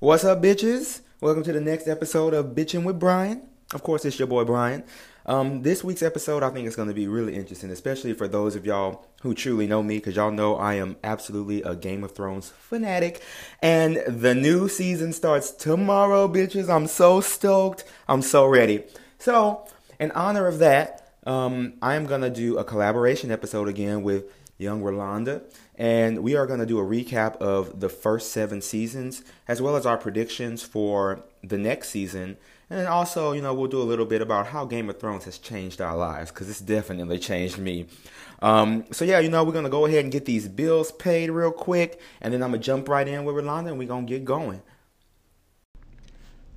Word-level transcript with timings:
What's 0.00 0.24
up, 0.24 0.42
bitches? 0.42 1.02
Welcome 1.20 1.42
to 1.42 1.52
the 1.52 1.60
next 1.60 1.86
episode 1.86 2.32
of 2.32 2.54
Bitchin' 2.54 2.84
with 2.84 2.98
Brian. 2.98 3.42
Of 3.74 3.82
course, 3.82 4.06
it's 4.06 4.18
your 4.18 4.28
boy 4.28 4.44
Brian. 4.44 4.82
Um, 5.26 5.60
this 5.60 5.84
week's 5.84 6.02
episode, 6.02 6.42
I 6.42 6.48
think, 6.48 6.66
is 6.66 6.74
going 6.74 6.88
to 6.88 6.94
be 6.94 7.06
really 7.06 7.36
interesting, 7.36 7.68
especially 7.68 8.14
for 8.14 8.26
those 8.26 8.56
of 8.56 8.64
y'all 8.64 9.04
who 9.20 9.34
truly 9.34 9.66
know 9.66 9.82
me, 9.82 9.98
because 9.98 10.16
y'all 10.16 10.30
know 10.30 10.56
I 10.56 10.76
am 10.76 10.96
absolutely 11.04 11.60
a 11.64 11.76
Game 11.76 12.02
of 12.02 12.12
Thrones 12.12 12.48
fanatic. 12.48 13.20
And 13.60 14.02
the 14.08 14.34
new 14.34 14.70
season 14.70 15.12
starts 15.12 15.50
tomorrow, 15.50 16.28
bitches. 16.28 16.74
I'm 16.74 16.86
so 16.86 17.20
stoked. 17.20 17.84
I'm 18.08 18.22
so 18.22 18.46
ready. 18.46 18.84
So, 19.18 19.68
in 19.98 20.12
honor 20.12 20.46
of 20.46 20.60
that, 20.60 21.12
um, 21.26 21.74
I 21.82 21.96
am 21.96 22.06
going 22.06 22.22
to 22.22 22.30
do 22.30 22.56
a 22.56 22.64
collaboration 22.64 23.30
episode 23.30 23.68
again 23.68 24.02
with 24.02 24.32
young 24.56 24.82
Rolanda. 24.82 25.42
And 25.80 26.22
we 26.22 26.36
are 26.36 26.46
going 26.46 26.60
to 26.60 26.66
do 26.66 26.78
a 26.78 26.84
recap 26.84 27.38
of 27.38 27.80
the 27.80 27.88
first 27.88 28.32
seven 28.32 28.60
seasons, 28.60 29.24
as 29.48 29.62
well 29.62 29.76
as 29.76 29.86
our 29.86 29.96
predictions 29.96 30.62
for 30.62 31.24
the 31.42 31.56
next 31.56 31.88
season. 31.88 32.36
And 32.68 32.86
also, 32.86 33.32
you 33.32 33.40
know, 33.40 33.54
we'll 33.54 33.70
do 33.70 33.80
a 33.80 33.82
little 33.82 34.04
bit 34.04 34.20
about 34.20 34.48
how 34.48 34.66
Game 34.66 34.90
of 34.90 35.00
Thrones 35.00 35.24
has 35.24 35.38
changed 35.38 35.80
our 35.80 35.96
lives, 35.96 36.30
because 36.30 36.50
it's 36.50 36.60
definitely 36.60 37.18
changed 37.18 37.56
me. 37.56 37.86
Um, 38.42 38.84
so, 38.92 39.06
yeah, 39.06 39.20
you 39.20 39.30
know, 39.30 39.42
we're 39.42 39.54
going 39.54 39.64
to 39.64 39.70
go 39.70 39.86
ahead 39.86 40.04
and 40.04 40.12
get 40.12 40.26
these 40.26 40.48
bills 40.48 40.92
paid 40.92 41.30
real 41.30 41.50
quick, 41.50 41.98
and 42.20 42.34
then 42.34 42.42
I'm 42.42 42.50
going 42.50 42.60
to 42.60 42.66
jump 42.66 42.86
right 42.86 43.08
in 43.08 43.24
with 43.24 43.36
Rolanda, 43.36 43.68
and 43.68 43.78
we're 43.78 43.88
going 43.88 44.06
to 44.06 44.12
get 44.12 44.22
going. 44.22 44.60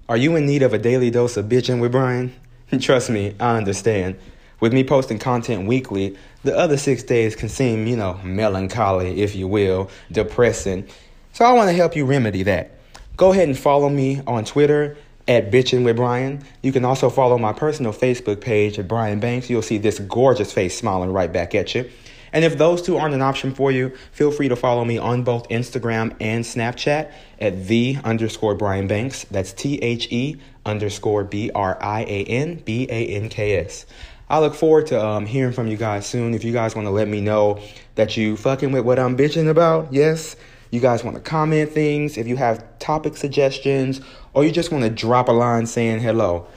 Are 0.09 0.17
you 0.17 0.36
in 0.36 0.45
need 0.45 0.64
of 0.64 0.73
a 0.73 0.78
daily 0.78 1.09
dose 1.12 1.38
of 1.38 1.45
bitching 1.45 1.80
with 1.80 1.94
Brian? 1.94 2.36
Trust 2.81 3.09
me, 3.09 3.36
I 3.40 3.55
understand. 3.55 4.17
With 4.63 4.72
me 4.72 4.85
posting 4.85 5.20
content 5.20 5.67
weekly, 5.67 6.16
the 6.44 6.58
other 6.58 6.77
six 6.77 7.03
days 7.03 7.35
can 7.35 7.49
seem, 7.49 7.85
you 7.85 7.98
know, 7.98 8.17
melancholy, 8.23 9.22
if 9.22 9.36
you 9.36 9.45
will, 9.45 9.89
depressing. 10.09 10.88
So 11.34 11.44
I 11.44 11.52
want 11.52 11.70
to 11.70 11.76
help 11.76 11.98
you 11.98 12.05
remedy 12.05 12.44
that. 12.44 12.72
Go 13.17 13.34
ahead 13.34 13.49
and 13.49 13.58
follow 13.58 13.89
me 13.89 14.22
on 14.26 14.45
Twitter 14.45 14.95
at 15.27 15.52
Bitchin' 15.52 15.84
with 15.84 15.98
Brian. 15.98 16.45
You 16.61 16.72
can 16.72 16.86
also 16.86 17.09
follow 17.09 17.38
my 17.38 17.52
personal 17.52 17.92
Facebook 17.92 18.39
page 18.39 18.80
at 18.80 18.88
Brian 18.88 19.20
Banks. 19.20 19.50
You'll 19.50 19.64
see 19.64 19.80
this 19.80 20.00
gorgeous 20.00 20.53
face 20.53 20.77
smiling 20.77 21.11
right 21.11 21.33
back 21.33 21.53
at 21.55 21.75
you. 21.75 21.89
And 22.31 22.45
if 22.45 22.58
those 22.58 22.81
two 22.81 22.95
aren't 22.95 23.14
an 23.14 23.22
option 23.22 23.53
for 23.53 23.70
you, 23.70 23.92
feel 24.14 24.31
free 24.31 24.48
to 24.48 24.55
follow 24.55 24.86
me 24.86 24.98
on 24.98 25.23
both 25.23 25.50
Instagram 25.50 26.16
and 26.22 26.45
Snapchat 26.45 27.11
at 27.42 27.67
the 27.67 27.98
underscore 28.05 28.55
Brian 28.55 28.88
Banks. 28.88 29.25
That's 29.30 29.52
T 29.52 29.77
H 29.80 30.08
E 30.09 30.38
underscore 30.66 31.25
B 31.25 31.52
R 31.53 31.77
I 31.81 32.03
A 32.03 32.23
N 32.23 32.64
B 32.64 32.88
A 32.89 33.08
N 33.08 33.27
K 33.27 33.58
S. 33.58 33.86
I 34.34 34.39
look 34.39 34.56
forward 34.56 34.88
to 34.88 35.00
um, 35.00 35.28
hearing 35.28 35.53
from 35.53 35.67
you 35.67 35.78
guys 35.78 36.08
soon. 36.08 36.34
If 36.34 36.44
you 36.44 36.52
guys 36.52 36.73
want 36.73 36.88
to 36.88 36.89
let 36.89 37.08
me 37.08 37.22
know 37.22 37.62
that 37.94 38.17
you 38.17 38.36
fucking 38.36 38.72
with 38.72 38.84
what 38.84 38.98
I'm 38.98 39.16
bitching 39.16 39.48
about, 39.48 39.94
yes. 39.94 40.36
You 40.72 40.80
guys 40.80 41.03
want 41.03 41.16
to 41.17 41.22
comment 41.22 41.72
things, 41.72 42.17
if 42.17 42.26
you 42.26 42.36
have 42.38 42.80
topic 42.80 43.16
suggestions, 43.16 44.02
or 44.34 44.44
you 44.44 44.52
just 44.52 44.72
want 44.72 44.86
to 44.86 44.89
drop 44.89 45.28
a 45.30 45.31
line 45.31 45.67
saying 45.67 46.00
hello, 46.00 46.48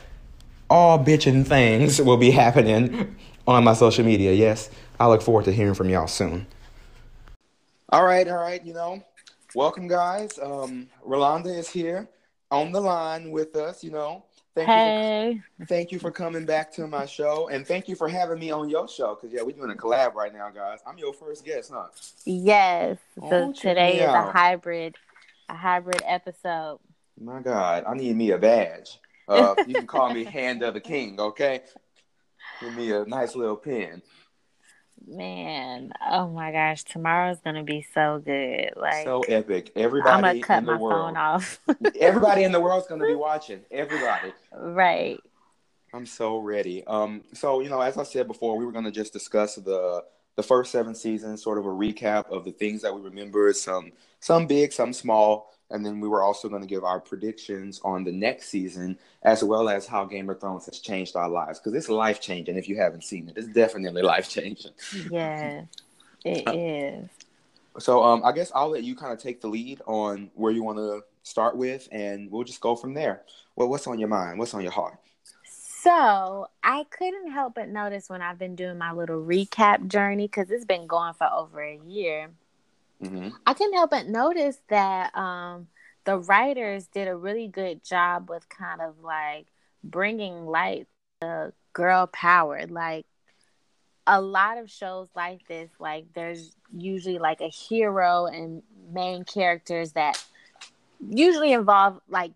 all 0.70 0.98
bitching 0.98 1.46
things 1.46 2.00
will 2.08 2.16
be 2.16 2.30
happening 2.30 3.14
on 3.46 3.62
my 3.62 3.74
social 3.74 4.06
media. 4.06 4.32
Yes, 4.32 4.70
I 4.98 5.06
look 5.08 5.20
forward 5.20 5.44
to 5.44 5.52
hearing 5.52 5.74
from 5.74 5.90
y'all 5.90 6.06
soon. 6.06 6.46
All 7.90 8.06
right, 8.06 8.26
all 8.26 8.38
right, 8.38 8.64
you 8.64 8.72
know, 8.72 9.04
welcome 9.54 9.86
guys. 9.86 10.38
Um, 10.38 10.88
Rolanda 11.06 11.54
is 11.54 11.68
here 11.68 12.08
on 12.50 12.72
the 12.72 12.80
line 12.80 13.30
with 13.30 13.54
us, 13.54 13.84
you 13.84 13.90
know. 13.90 14.24
Thank 14.56 14.68
hey. 14.70 15.32
You 15.32 15.42
for, 15.58 15.66
thank 15.66 15.92
you 15.92 15.98
for 15.98 16.10
coming 16.10 16.46
back 16.46 16.72
to 16.72 16.86
my 16.86 17.04
show, 17.04 17.48
and 17.48 17.66
thank 17.66 17.88
you 17.88 17.94
for 17.94 18.08
having 18.08 18.38
me 18.38 18.50
on 18.50 18.70
your 18.70 18.88
show. 18.88 19.14
Cause 19.14 19.28
yeah, 19.30 19.42
we're 19.42 19.54
doing 19.54 19.70
a 19.70 19.74
collab 19.74 20.14
right 20.14 20.32
now, 20.32 20.48
guys. 20.48 20.78
I'm 20.86 20.96
your 20.96 21.12
first 21.12 21.44
guest, 21.44 21.70
huh? 21.74 21.88
Yes. 22.24 22.96
So 23.28 23.52
today 23.52 23.98
is 23.98 24.08
a 24.08 24.32
hybrid, 24.32 24.96
a 25.50 25.54
hybrid 25.54 26.00
episode. 26.06 26.78
My 27.20 27.42
God, 27.42 27.84
I 27.86 27.92
need 27.92 28.16
me 28.16 28.30
a 28.30 28.38
badge. 28.38 28.98
Uh, 29.28 29.56
you 29.66 29.74
can 29.74 29.86
call 29.86 30.14
me 30.14 30.24
Hand 30.24 30.62
of 30.62 30.72
the 30.72 30.80
King, 30.80 31.20
okay? 31.20 31.60
Give 32.62 32.74
me 32.74 32.92
a 32.92 33.04
nice 33.04 33.36
little 33.36 33.56
pin 33.56 34.00
man, 35.06 35.92
oh 36.10 36.28
my 36.28 36.52
gosh, 36.52 36.84
tomorrow's 36.84 37.38
gonna 37.40 37.64
be 37.64 37.86
so 37.94 38.20
good. 38.24 38.70
Like 38.76 39.04
so 39.04 39.20
epic. 39.22 39.72
Everybody 39.76 40.10
I'm 40.10 40.20
gonna 40.22 40.40
cut 40.40 40.64
my 40.64 40.76
world, 40.76 41.14
phone 41.14 41.16
off. 41.16 41.60
everybody 41.98 42.44
in 42.44 42.52
the 42.52 42.60
world's 42.60 42.86
gonna 42.86 43.06
be 43.06 43.14
watching. 43.16 43.60
Everybody. 43.70 44.32
Right. 44.52 45.20
I'm 45.94 46.06
so 46.06 46.38
ready. 46.38 46.84
Um, 46.86 47.22
so 47.32 47.60
you 47.60 47.68
know, 47.68 47.80
as 47.80 47.96
I 47.96 48.02
said 48.02 48.26
before, 48.26 48.58
we 48.58 48.66
were 48.66 48.72
gonna 48.72 48.90
just 48.90 49.12
discuss 49.12 49.54
the 49.56 50.04
the 50.36 50.42
first 50.42 50.70
seven 50.70 50.94
seasons, 50.94 51.42
sort 51.42 51.58
of 51.58 51.64
a 51.64 51.70
recap 51.70 52.30
of 52.30 52.44
the 52.44 52.52
things 52.52 52.82
that 52.82 52.94
we 52.94 53.00
remember, 53.00 53.52
some 53.52 53.92
some 54.20 54.46
big, 54.46 54.72
some 54.72 54.92
small. 54.92 55.52
And 55.70 55.84
then 55.84 55.98
we 55.98 56.08
were 56.08 56.22
also 56.22 56.48
going 56.48 56.62
to 56.62 56.68
give 56.68 56.84
our 56.84 57.00
predictions 57.00 57.80
on 57.84 58.04
the 58.04 58.12
next 58.12 58.48
season, 58.48 58.98
as 59.22 59.42
well 59.42 59.68
as 59.68 59.86
how 59.86 60.04
Game 60.04 60.30
of 60.30 60.40
Thrones 60.40 60.66
has 60.66 60.78
changed 60.78 61.16
our 61.16 61.28
lives. 61.28 61.58
Because 61.58 61.74
it's 61.74 61.88
life 61.88 62.20
changing 62.20 62.56
if 62.56 62.68
you 62.68 62.76
haven't 62.76 63.02
seen 63.02 63.28
it. 63.28 63.36
It's 63.36 63.48
definitely 63.48 64.02
life 64.02 64.28
changing. 64.28 64.70
Yeah, 65.10 65.62
it 66.24 66.46
uh, 66.46 66.52
is. 66.54 67.08
So 67.78 68.02
um, 68.02 68.22
I 68.24 68.32
guess 68.32 68.52
I'll 68.54 68.70
let 68.70 68.84
you 68.84 68.94
kind 68.94 69.12
of 69.12 69.18
take 69.18 69.40
the 69.40 69.48
lead 69.48 69.82
on 69.86 70.30
where 70.34 70.52
you 70.52 70.62
want 70.62 70.78
to 70.78 71.02
start 71.24 71.56
with, 71.56 71.88
and 71.90 72.30
we'll 72.30 72.44
just 72.44 72.60
go 72.60 72.76
from 72.76 72.94
there. 72.94 73.22
Well, 73.56 73.68
what's 73.68 73.86
on 73.88 73.98
your 73.98 74.08
mind? 74.08 74.38
What's 74.38 74.54
on 74.54 74.62
your 74.62 74.72
heart? 74.72 74.98
So 75.44 76.48
I 76.62 76.84
couldn't 76.90 77.30
help 77.30 77.54
but 77.54 77.68
notice 77.68 78.08
when 78.08 78.22
I've 78.22 78.38
been 78.38 78.56
doing 78.56 78.78
my 78.78 78.92
little 78.92 79.20
recap 79.22 79.88
journey, 79.88 80.26
because 80.26 80.50
it's 80.50 80.64
been 80.64 80.86
going 80.86 81.14
for 81.14 81.28
over 81.32 81.62
a 81.62 81.78
year 81.86 82.30
Mm-hmm. 83.02 83.28
I 83.46 83.54
couldn't 83.54 83.74
help 83.74 83.90
but 83.90 84.08
notice 84.08 84.58
that 84.68 85.16
um, 85.16 85.68
the 86.04 86.18
writers 86.18 86.86
did 86.86 87.08
a 87.08 87.16
really 87.16 87.48
good 87.48 87.84
job 87.84 88.30
with 88.30 88.48
kind 88.48 88.80
of 88.80 89.00
like 89.02 89.46
bringing 89.84 90.46
light 90.46 90.86
to 91.20 91.52
girl 91.72 92.06
power. 92.06 92.66
Like 92.68 93.06
a 94.06 94.20
lot 94.20 94.58
of 94.58 94.70
shows 94.70 95.08
like 95.14 95.46
this, 95.46 95.70
like 95.78 96.06
there's 96.14 96.56
usually 96.74 97.18
like 97.18 97.40
a 97.40 97.48
hero 97.48 98.26
and 98.26 98.62
main 98.92 99.24
characters 99.24 99.92
that 99.92 100.22
usually 101.10 101.52
involve 101.52 102.00
like 102.08 102.32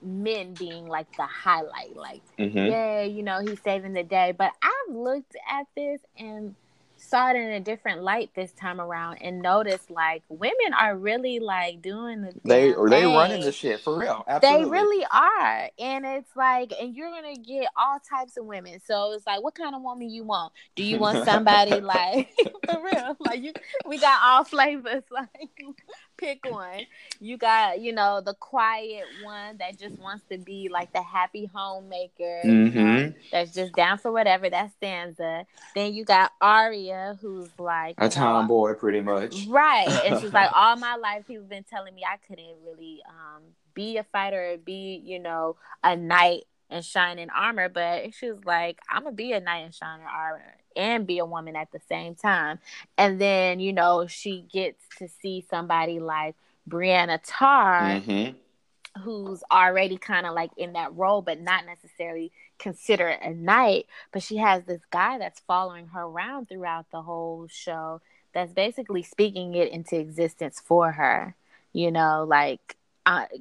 men 0.00 0.54
being 0.54 0.86
like 0.86 1.14
the 1.16 1.26
highlight. 1.26 1.96
Like, 1.96 2.22
mm-hmm. 2.38 2.56
yeah, 2.56 3.02
you 3.02 3.22
know, 3.22 3.40
he's 3.40 3.60
saving 3.62 3.92
the 3.92 4.04
day. 4.04 4.32
But 4.36 4.52
I've 4.62 4.94
looked 4.94 5.36
at 5.50 5.66
this 5.76 6.00
and 6.16 6.54
saw 6.98 7.30
it 7.30 7.36
in 7.36 7.50
a 7.52 7.60
different 7.60 8.02
light 8.02 8.30
this 8.34 8.52
time 8.52 8.80
around 8.80 9.18
and 9.18 9.40
noticed 9.40 9.90
like 9.90 10.22
women 10.28 10.74
are 10.78 10.96
really 10.96 11.38
like 11.38 11.80
doing 11.80 12.22
the 12.22 12.32
they 12.44 12.74
or 12.74 12.90
they 12.90 13.04
running 13.04 13.40
the 13.40 13.52
shit 13.52 13.80
for 13.80 13.98
real. 13.98 14.24
Absolutely. 14.26 14.64
They 14.64 14.70
really 14.70 15.06
are. 15.10 15.70
And 15.78 16.04
it's 16.04 16.34
like 16.36 16.72
and 16.80 16.94
you're 16.94 17.10
gonna 17.10 17.36
get 17.36 17.68
all 17.76 17.98
types 18.00 18.36
of 18.36 18.44
women. 18.44 18.80
So 18.84 19.12
it's 19.12 19.26
like 19.26 19.42
what 19.42 19.54
kind 19.54 19.74
of 19.74 19.82
woman 19.82 20.10
you 20.10 20.24
want? 20.24 20.52
Do 20.74 20.82
you 20.82 20.98
want 20.98 21.24
somebody 21.24 21.80
like 21.80 22.30
for 22.68 22.82
real? 22.82 23.16
Like 23.20 23.42
you 23.42 23.52
we 23.86 23.98
got 23.98 24.20
all 24.22 24.44
flavors 24.44 25.04
like 25.10 25.76
pick 26.18 26.44
one. 26.50 26.80
You 27.20 27.38
got, 27.38 27.80
you 27.80 27.92
know, 27.92 28.20
the 28.20 28.34
quiet 28.34 29.04
one 29.22 29.56
that 29.58 29.78
just 29.78 29.98
wants 29.98 30.24
to 30.30 30.36
be 30.36 30.68
like 30.70 30.92
the 30.92 31.02
happy 31.02 31.50
homemaker, 31.52 32.42
mm-hmm. 32.44 33.18
that's 33.32 33.54
just 33.54 33.72
down 33.72 33.98
for 33.98 34.12
whatever. 34.12 34.50
That's 34.50 34.74
Sansa. 34.82 35.46
Then 35.74 35.94
you 35.94 36.04
got 36.04 36.32
Arya, 36.40 37.18
who's 37.20 37.48
like 37.58 37.94
a 37.98 38.08
tomboy, 38.08 38.74
pretty 38.74 39.00
much, 39.00 39.46
right? 39.48 39.88
And 40.04 40.20
she's 40.20 40.32
like, 40.32 40.50
all 40.54 40.76
my 40.76 40.96
life, 40.96 41.26
people 41.26 41.46
been 41.46 41.64
telling 41.64 41.94
me 41.94 42.02
I 42.04 42.18
couldn't 42.26 42.56
really 42.66 43.00
um, 43.08 43.42
be 43.72 43.96
a 43.96 44.04
fighter, 44.04 44.52
or 44.52 44.56
be, 44.58 45.00
you 45.02 45.18
know, 45.18 45.56
a 45.82 45.96
knight 45.96 46.44
and 46.68 46.84
shine 46.84 47.18
in 47.18 47.30
armor, 47.30 47.68
but 47.68 48.12
she 48.14 48.30
was 48.30 48.44
like, 48.44 48.78
I'm 48.90 49.04
gonna 49.04 49.14
be 49.14 49.32
a 49.32 49.40
knight 49.40 49.60
and 49.60 49.74
shine 49.74 50.00
in 50.00 50.06
armor 50.06 50.57
and 50.76 51.06
be 51.06 51.18
a 51.18 51.24
woman 51.24 51.56
at 51.56 51.70
the 51.72 51.80
same 51.88 52.14
time. 52.14 52.58
And 52.96 53.20
then, 53.20 53.60
you 53.60 53.72
know, 53.72 54.06
she 54.06 54.44
gets 54.52 54.82
to 54.98 55.08
see 55.20 55.44
somebody 55.48 56.00
like 56.00 56.34
Brienne 56.66 57.10
of 57.10 57.22
Tarth, 57.22 58.04
mm-hmm. 58.04 59.02
who's 59.02 59.42
already 59.50 59.96
kind 59.96 60.26
of 60.26 60.34
like 60.34 60.50
in 60.56 60.74
that 60.74 60.94
role, 60.94 61.22
but 61.22 61.40
not 61.40 61.66
necessarily 61.66 62.32
considered 62.58 63.18
a 63.22 63.32
knight. 63.32 63.86
But 64.12 64.22
she 64.22 64.36
has 64.36 64.64
this 64.64 64.82
guy 64.90 65.18
that's 65.18 65.40
following 65.40 65.88
her 65.88 66.02
around 66.02 66.48
throughout 66.48 66.86
the 66.90 67.02
whole 67.02 67.46
show 67.48 68.00
that's 68.34 68.52
basically 68.52 69.02
speaking 69.02 69.54
it 69.54 69.72
into 69.72 69.98
existence 69.98 70.60
for 70.64 70.92
her. 70.92 71.34
You 71.72 71.90
know, 71.90 72.24
like 72.28 72.76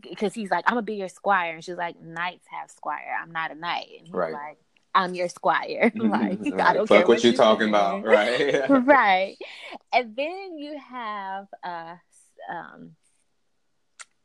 because 0.01 0.31
uh, 0.31 0.35
he's 0.35 0.51
like, 0.51 0.65
I'm 0.67 0.75
gonna 0.75 0.83
be 0.83 0.95
your 0.95 1.09
squire, 1.09 1.55
and 1.55 1.63
she's 1.63 1.77
like, 1.77 1.99
knights 2.01 2.47
have 2.49 2.69
squire. 2.69 3.17
I'm 3.21 3.31
not 3.31 3.51
a 3.51 3.55
knight, 3.55 3.87
and 3.97 4.07
he's 4.07 4.13
right. 4.13 4.33
like, 4.33 4.57
I'm 4.97 5.13
your 5.13 5.29
squire. 5.29 5.91
like 5.95 6.39
right. 6.39 6.59
I 6.59 6.73
don't 6.73 6.87
Fuck 6.87 6.97
care 6.97 7.07
what, 7.07 7.23
you're 7.23 7.33
talking 7.33 7.69
about, 7.69 8.03
right? 8.03 8.67
right. 8.69 9.37
And 9.93 10.15
then 10.15 10.57
you 10.57 10.77
have 10.89 11.47
uh 11.63 11.95
um 12.51 12.95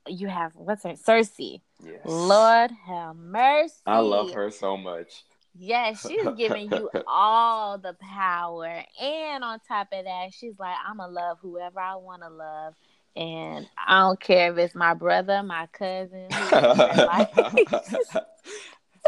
you 0.08 0.28
have 0.28 0.52
what's 0.56 0.82
her 0.82 0.88
name? 0.88 0.96
Cersei. 0.96 1.60
Yes. 1.84 2.00
Lord 2.06 2.70
have 2.86 3.16
mercy. 3.16 3.74
I 3.86 3.98
love 3.98 4.32
her 4.32 4.50
so 4.50 4.78
much. 4.78 5.24
Yes, 5.54 6.08
she's 6.08 6.26
giving 6.38 6.72
you 6.72 6.88
all 7.06 7.76
the 7.76 7.94
power. 8.00 8.82
And 8.98 9.44
on 9.44 9.60
top 9.69 9.88
of 9.92 10.06
that, 10.06 10.32
she's 10.32 10.58
like, 10.58 10.74
I'ma 10.88 11.06
love 11.06 11.36
whoever 11.42 11.80
I 11.80 11.96
wanna 11.96 12.30
love 12.30 12.72
And 13.14 13.69
I 13.76 14.00
don't 14.00 14.19
care 14.19 14.50
if 14.52 14.58
it's 14.58 14.74
my 14.74 14.94
brother, 14.94 15.42
my 15.42 15.66
cousin. 15.66 16.28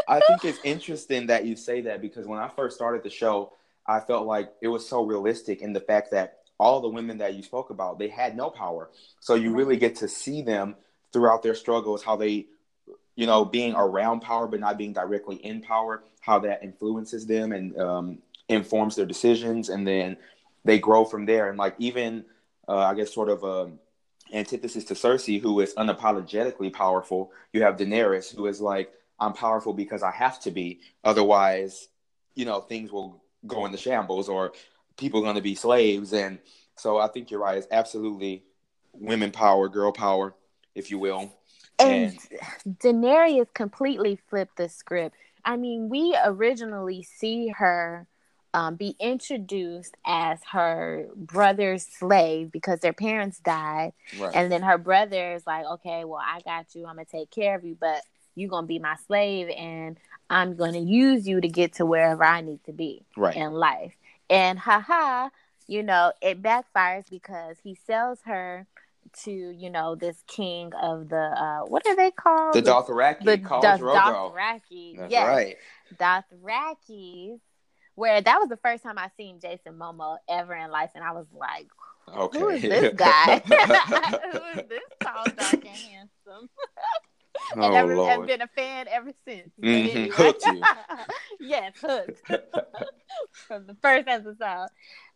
I 0.07 0.19
think 0.21 0.45
it's 0.45 0.59
interesting 0.63 1.27
that 1.27 1.45
you 1.45 1.55
say 1.55 1.81
that 1.81 2.01
because 2.01 2.27
when 2.27 2.39
I 2.39 2.47
first 2.49 2.75
started 2.75 3.03
the 3.03 3.09
show, 3.09 3.53
I 3.87 3.99
felt 3.99 4.25
like 4.25 4.51
it 4.61 4.67
was 4.67 4.87
so 4.87 5.03
realistic 5.03 5.61
in 5.61 5.73
the 5.73 5.79
fact 5.79 6.11
that 6.11 6.39
all 6.59 6.81
the 6.81 6.89
women 6.89 7.17
that 7.19 7.33
you 7.35 7.43
spoke 7.43 7.69
about, 7.69 7.99
they 7.99 8.07
had 8.07 8.35
no 8.35 8.49
power. 8.49 8.89
So 9.19 9.35
you 9.35 9.53
really 9.53 9.77
get 9.77 9.97
to 9.97 10.07
see 10.07 10.41
them 10.41 10.75
throughout 11.11 11.43
their 11.43 11.55
struggles, 11.55 12.03
how 12.03 12.15
they, 12.15 12.47
you 13.15 13.25
know, 13.25 13.45
being 13.45 13.73
around 13.75 14.21
power 14.21 14.47
but 14.47 14.59
not 14.59 14.77
being 14.77 14.93
directly 14.93 15.35
in 15.37 15.61
power, 15.61 16.03
how 16.21 16.39
that 16.39 16.63
influences 16.63 17.25
them 17.25 17.51
and 17.51 17.77
um, 17.77 18.17
informs 18.49 18.95
their 18.95 19.05
decisions, 19.05 19.69
and 19.69 19.87
then 19.87 20.17
they 20.63 20.79
grow 20.79 21.05
from 21.05 21.25
there. 21.25 21.49
And 21.49 21.57
like 21.57 21.75
even, 21.77 22.25
uh, 22.67 22.77
I 22.77 22.95
guess, 22.95 23.13
sort 23.13 23.29
of 23.29 23.43
a 23.43 23.71
antithesis 24.33 24.85
to 24.85 24.93
Cersei, 24.93 25.41
who 25.41 25.59
is 25.59 25.73
unapologetically 25.75 26.73
powerful. 26.73 27.31
You 27.53 27.61
have 27.63 27.77
Daenerys, 27.77 28.35
who 28.35 28.47
is 28.47 28.59
like, 28.59 28.91
I'm 29.19 29.33
powerful 29.33 29.73
because 29.73 30.03
I 30.03 30.11
have 30.11 30.39
to 30.41 30.51
be. 30.51 30.81
Otherwise, 31.03 31.87
you 32.35 32.45
know, 32.45 32.61
things 32.61 32.91
will 32.91 33.23
go 33.47 33.65
into 33.65 33.77
shambles 33.77 34.29
or 34.29 34.53
people 34.97 35.19
are 35.21 35.23
going 35.23 35.35
to 35.35 35.41
be 35.41 35.55
slaves. 35.55 36.13
And 36.13 36.39
so 36.75 36.97
I 36.97 37.07
think 37.07 37.31
you're 37.31 37.39
right. 37.39 37.57
It's 37.57 37.67
absolutely 37.71 38.43
women 38.93 39.31
power, 39.31 39.69
girl 39.69 39.91
power, 39.91 40.33
if 40.73 40.91
you 40.91 40.99
will. 40.99 41.33
And, 41.79 42.17
and 42.65 42.79
Daenerys 42.79 43.47
completely 43.53 44.19
flipped 44.29 44.57
the 44.57 44.69
script. 44.69 45.15
I 45.43 45.57
mean, 45.57 45.89
we 45.89 46.17
originally 46.23 47.03
see 47.03 47.49
her 47.49 48.07
um, 48.53 48.75
be 48.75 48.95
introduced 49.01 49.95
as 50.05 50.39
her 50.53 51.09
brother's 51.15 51.85
slave 51.85 52.51
because 52.53 52.79
their 52.79 52.93
parents 52.93 53.39
died. 53.39 53.91
Right. 54.17 54.33
And 54.33 54.49
then 54.49 54.61
her 54.61 54.77
brother 54.77 55.33
is 55.33 55.45
like, 55.45 55.65
okay, 55.65 56.05
well, 56.05 56.21
I 56.23 56.39
got 56.39 56.73
you. 56.73 56.85
I'm 56.85 56.95
going 56.95 57.05
to 57.05 57.11
take 57.11 57.31
care 57.31 57.55
of 57.55 57.65
you, 57.65 57.77
but 57.77 58.01
you're 58.35 58.49
going 58.49 58.63
to 58.63 58.67
be 58.67 58.79
my 58.79 58.95
slave 59.07 59.49
and 59.49 59.97
I'm 60.29 60.55
going 60.55 60.73
to 60.73 60.79
use 60.79 61.27
you 61.27 61.41
to 61.41 61.47
get 61.47 61.73
to 61.73 61.85
wherever 61.85 62.23
I 62.23 62.41
need 62.41 62.63
to 62.65 62.73
be 62.73 63.05
right. 63.15 63.35
in 63.35 63.53
life. 63.53 63.95
And 64.29 64.57
haha, 64.59 65.29
you 65.67 65.83
know, 65.83 66.11
it 66.21 66.41
backfires 66.41 67.09
because 67.09 67.57
he 67.63 67.75
sells 67.85 68.19
her 68.25 68.67
to 69.23 69.31
you 69.31 69.69
know 69.69 69.95
this 69.95 70.23
king 70.27 70.73
of 70.81 71.07
the 71.07 71.15
uh 71.15 71.59
what 71.67 71.85
are 71.87 71.95
they 71.95 72.11
called 72.11 72.53
the 72.53 72.61
Dothraki 72.61 73.23
the 73.23 73.37
Dothraki 73.37 74.97
That's 74.97 75.11
yes 75.11 75.27
right. 75.27 75.55
Dothraki 75.95 77.39
where 77.95 78.21
that 78.21 78.37
was 78.39 78.49
the 78.49 78.57
first 78.57 78.83
time 78.83 78.97
I 78.97 79.09
seen 79.17 79.39
Jason 79.39 79.73
Momoa 79.73 80.17
ever 80.29 80.53
in 80.53 80.69
life, 80.69 80.91
and 80.95 81.03
I 81.03 81.13
was 81.13 81.25
like, 81.33 81.67
okay. 82.13 82.39
"Who 82.39 82.49
is 82.49 82.61
this 82.61 82.93
guy? 82.93 83.39
Who 83.45 84.59
is 84.59 84.67
this 84.67 84.83
tall, 85.01 85.25
dark, 85.25 85.53
and 85.53 85.65
handsome?" 85.65 86.49
and 87.53 87.63
oh, 87.63 87.73
ever, 87.73 88.01
I've 88.01 88.27
been 88.27 88.41
a 88.41 88.47
fan 88.47 88.87
ever 88.89 89.11
since. 89.25 89.49
Mm-hmm. 89.61 90.11
Hooked 90.11 90.45
you. 90.45 90.61
yes, 91.39 91.73
hooked 91.79 92.21
from 93.31 93.67
the 93.67 93.75
first 93.81 94.07
episode. 94.07 94.67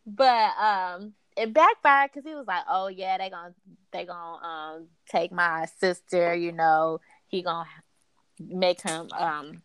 But 0.05 0.57
um, 0.57 1.13
it 1.37 1.53
backfired 1.53 2.11
because 2.11 2.27
he 2.27 2.35
was 2.35 2.47
like, 2.47 2.63
"Oh 2.69 2.87
yeah, 2.87 3.17
they 3.17 3.29
gonna 3.29 3.53
they 3.91 4.05
gonna 4.05 4.45
um 4.45 4.87
take 5.09 5.31
my 5.31 5.67
sister. 5.79 6.33
You 6.33 6.51
know, 6.51 6.99
he 7.27 7.41
gonna 7.41 7.67
make 8.39 8.81
him 8.81 9.09
um 9.17 9.61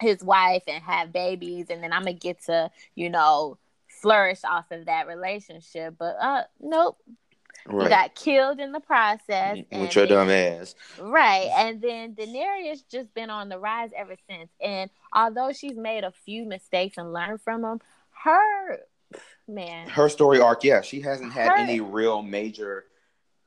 his 0.00 0.22
wife 0.22 0.62
and 0.66 0.82
have 0.82 1.12
babies 1.12 1.66
and 1.70 1.82
then 1.82 1.92
I'm 1.92 2.02
gonna 2.02 2.14
get 2.14 2.42
to, 2.44 2.70
you 2.94 3.10
know, 3.10 3.58
flourish 3.88 4.40
off 4.44 4.70
of 4.70 4.86
that 4.86 5.06
relationship. 5.06 5.94
But 5.98 6.16
uh 6.20 6.42
nope. 6.60 6.98
Right. 7.66 7.84
He 7.84 7.88
got 7.88 8.14
killed 8.14 8.60
in 8.60 8.72
the 8.72 8.80
process. 8.80 9.58
With 9.72 9.94
your 9.94 10.06
dumb 10.06 10.30
ass. 10.30 10.74
Right. 11.00 11.50
And 11.56 11.80
then 11.80 12.14
Daenerys 12.14 12.84
just 12.90 13.12
been 13.14 13.30
on 13.30 13.48
the 13.48 13.58
rise 13.58 13.90
ever 13.96 14.16
since. 14.28 14.50
And 14.60 14.90
although 15.12 15.52
she's 15.52 15.76
made 15.76 16.04
a 16.04 16.12
few 16.24 16.44
mistakes 16.44 16.98
and 16.98 17.12
learned 17.12 17.40
from 17.40 17.62
them, 17.62 17.80
her 18.22 18.80
man. 19.48 19.88
Her 19.88 20.08
story 20.08 20.40
arc, 20.40 20.64
yeah, 20.64 20.82
she 20.82 21.00
hasn't 21.00 21.32
had 21.32 21.48
her, 21.48 21.56
any 21.56 21.80
real 21.80 22.22
major 22.22 22.84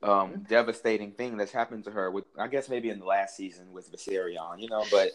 um, 0.03 0.45
devastating 0.47 1.11
thing 1.11 1.37
that's 1.37 1.51
happened 1.51 1.83
to 1.85 1.91
her 1.91 2.11
with 2.11 2.25
I 2.37 2.47
guess 2.47 2.69
maybe 2.69 2.89
in 2.89 2.99
the 2.99 3.05
last 3.05 3.35
season 3.35 3.71
with 3.71 3.91
Viserion, 3.91 4.59
you 4.59 4.69
know, 4.69 4.83
but 4.91 5.09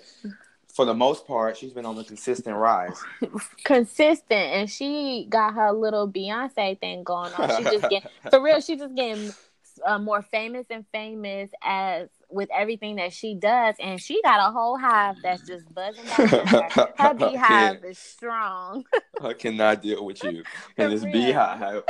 for 0.73 0.87
the 0.87 0.95
most 0.95 1.27
part, 1.27 1.57
she's 1.57 1.73
been 1.73 1.85
on 1.85 1.99
a 1.99 2.05
consistent 2.05 2.57
rise. 2.57 2.99
consistent, 3.65 4.33
and 4.33 4.71
she 4.71 5.27
got 5.29 5.55
her 5.55 5.71
little 5.71 6.11
Beyonce 6.11 6.81
thing 6.81 7.05
going 7.05 7.33
on. 7.35 7.57
She 7.57 7.65
just 7.65 7.91
getting 7.91 8.11
for 8.31 8.43
real. 8.43 8.61
She 8.61 8.77
just 8.77 8.95
getting 8.95 9.33
uh, 9.85 9.99
more 9.99 10.23
famous 10.23 10.67
and 10.71 10.87
famous 10.91 11.51
as 11.63 12.09
with 12.31 12.49
everything 12.57 12.97
that 12.97 13.13
she 13.13 13.35
does, 13.35 13.75
and 13.81 14.01
she 14.01 14.23
got 14.23 14.49
a 14.49 14.51
whole 14.51 14.79
hive 14.79 15.17
that's 15.23 15.47
just 15.47 15.73
buzzing. 15.75 16.07
Her. 16.07 16.69
her 16.97 17.15
beehive 17.15 17.85
is 17.85 17.99
strong. 17.99 18.85
I 19.21 19.35
cannot 19.35 19.83
deal 19.83 20.07
with 20.07 20.25
you 20.25 20.43
and 20.79 20.91
this 20.91 21.05
beehive. 21.05 21.83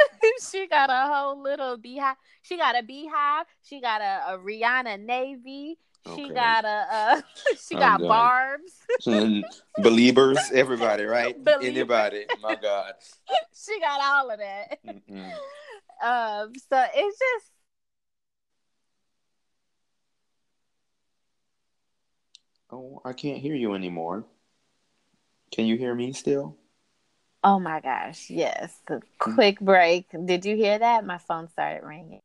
she 0.51 0.67
got 0.67 0.91
a 0.91 1.15
whole 1.15 1.41
little 1.41 1.77
beehive. 1.77 2.17
She 2.43 2.57
got 2.57 2.77
a 2.77 2.83
beehive. 2.83 3.47
She 3.63 3.81
got 3.81 4.01
a, 4.01 4.35
a 4.35 4.39
Rihanna 4.39 4.99
navy. 4.99 5.79
She 6.05 6.25
okay. 6.25 6.35
got 6.35 6.65
a 6.65 6.87
uh, 6.93 7.21
she 7.69 7.75
got 7.77 8.01
barbs. 8.01 8.73
Believers, 9.79 10.39
everybody, 10.53 11.05
right? 11.05 11.37
Believers. 11.45 11.65
Anybody. 11.65 12.25
My 12.43 12.57
God. 12.57 12.95
she 13.55 13.79
got 13.81 14.01
all 14.03 14.31
of 14.31 14.39
that. 14.39 14.79
Um, 16.03 16.53
so 16.69 16.85
it's 16.95 17.19
just 17.19 17.53
Oh, 22.73 23.03
I 23.05 23.13
can't 23.13 23.39
hear 23.39 23.55
you 23.55 23.75
anymore. 23.75 24.25
Can 25.53 25.67
you 25.67 25.77
hear 25.77 25.95
me 25.95 26.15
still? 26.15 26.57
Oh 27.45 27.59
my 27.59 27.81
gosh, 27.81 28.31
yes. 28.31 28.75
The 28.87 28.95
mm. 28.95 29.03
quick 29.19 29.61
break. 29.61 30.07
Did 30.25 30.47
you 30.47 30.57
hear 30.57 30.79
that? 30.79 31.05
My 31.05 31.19
phone 31.19 31.49
started 31.51 31.85
ringing. 31.85 32.23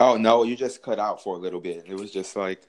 Oh 0.00 0.16
no, 0.16 0.42
you 0.42 0.56
just 0.56 0.82
cut 0.82 0.98
out 0.98 1.22
for 1.22 1.36
a 1.36 1.38
little 1.38 1.60
bit. 1.60 1.84
It 1.86 1.94
was 1.94 2.10
just 2.10 2.34
like 2.34 2.62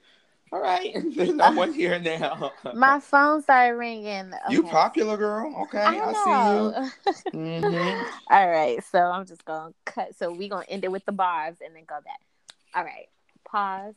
all 0.51 0.61
right, 0.61 0.95
there's 1.15 1.33
no 1.33 1.51
one 1.51 1.73
here 1.73 1.99
now. 1.99 2.51
My 2.73 2.99
phone 2.99 3.41
started 3.41 3.73
ringing. 3.73 4.31
Okay. 4.33 4.53
You 4.53 4.63
popular 4.63 5.17
girl? 5.17 5.53
Okay, 5.63 5.79
I, 5.79 5.99
I 5.99 6.13
see 6.13 7.31
you. 7.33 7.39
mm-hmm. 7.39 8.03
All 8.33 8.49
right, 8.49 8.83
so 8.83 8.99
I'm 8.99 9.25
just 9.25 9.43
gonna 9.45 9.73
cut. 9.85 10.15
So 10.17 10.31
we 10.31 10.47
gonna 10.47 10.65
end 10.67 10.83
it 10.83 10.91
with 10.91 11.05
the 11.05 11.11
bars 11.11 11.55
and 11.65 11.75
then 11.75 11.83
go 11.87 11.95
back. 11.95 12.21
All 12.75 12.83
right, 12.83 13.07
pause. 13.43 13.95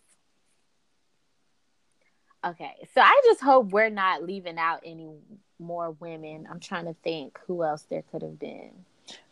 Okay, 2.47 2.89
so 2.94 3.01
I 3.01 3.20
just 3.25 3.41
hope 3.41 3.70
we're 3.70 3.91
not 3.91 4.22
leaving 4.22 4.58
out 4.58 4.81
any 4.84 5.11
more 5.58 5.91
women. 5.93 6.46
I'm 6.51 6.61
trying 6.61 6.87
to 6.87 6.94
think 7.03 7.39
who 7.46 7.65
else 7.65 7.82
there 7.91 8.03
could 8.11 8.22
have 8.22 8.39
been. 8.39 8.70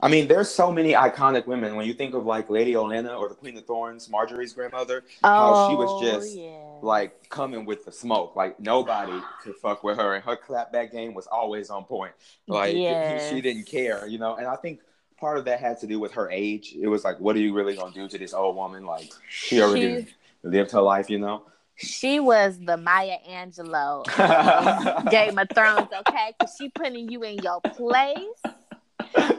I 0.00 0.08
mean, 0.08 0.28
there's 0.28 0.50
so 0.50 0.70
many 0.70 0.92
iconic 0.92 1.46
women. 1.46 1.76
When 1.76 1.86
you 1.86 1.94
think 1.94 2.14
of 2.14 2.26
like 2.26 2.50
Lady 2.50 2.74
Olenna 2.74 3.18
or 3.18 3.28
the 3.28 3.34
Queen 3.34 3.56
of 3.56 3.64
Thorns, 3.64 4.08
Margaery's 4.08 4.52
grandmother, 4.52 5.04
oh, 5.24 5.28
how 5.28 5.70
she 5.70 5.76
was 5.76 5.88
oh, 5.90 6.02
just 6.02 6.36
yeah. 6.36 6.78
like 6.82 7.28
coming 7.28 7.64
with 7.64 7.84
the 7.84 7.92
smoke. 7.92 8.36
Like 8.36 8.60
nobody 8.60 9.20
could 9.42 9.56
fuck 9.56 9.82
with 9.82 9.98
her, 9.98 10.14
and 10.14 10.24
her 10.24 10.36
clapback 10.36 10.92
game 10.92 11.14
was 11.14 11.26
always 11.26 11.70
on 11.70 11.84
point. 11.84 12.12
Like 12.46 12.74
yes. 12.74 13.30
she 13.30 13.40
didn't 13.40 13.64
care, 13.64 14.06
you 14.06 14.18
know. 14.18 14.36
And 14.36 14.46
I 14.46 14.56
think 14.56 14.80
part 15.18 15.38
of 15.38 15.44
that 15.46 15.60
had 15.60 15.80
to 15.80 15.86
do 15.86 15.98
with 15.98 16.12
her 16.12 16.30
age. 16.30 16.74
It 16.78 16.88
was 16.88 17.04
like, 17.04 17.18
what 17.18 17.36
are 17.36 17.40
you 17.40 17.54
really 17.54 17.76
gonna 17.76 17.94
do 17.94 18.08
to 18.08 18.18
this 18.18 18.34
old 18.34 18.56
woman? 18.56 18.84
Like 18.84 19.10
she 19.28 19.62
already 19.62 20.04
she, 20.04 20.14
lived 20.42 20.70
her 20.72 20.82
life, 20.82 21.08
you 21.08 21.18
know. 21.18 21.44
She 21.76 22.20
was 22.20 22.58
the 22.58 22.78
Maya 22.78 23.18
Angelou 23.28 24.04
Game 25.10 25.38
of 25.38 25.48
Thrones, 25.54 25.88
okay? 26.00 26.32
Because 26.38 26.54
she 26.58 26.70
putting 26.70 27.10
you 27.10 27.22
in 27.22 27.36
your 27.38 27.60
place 27.60 28.18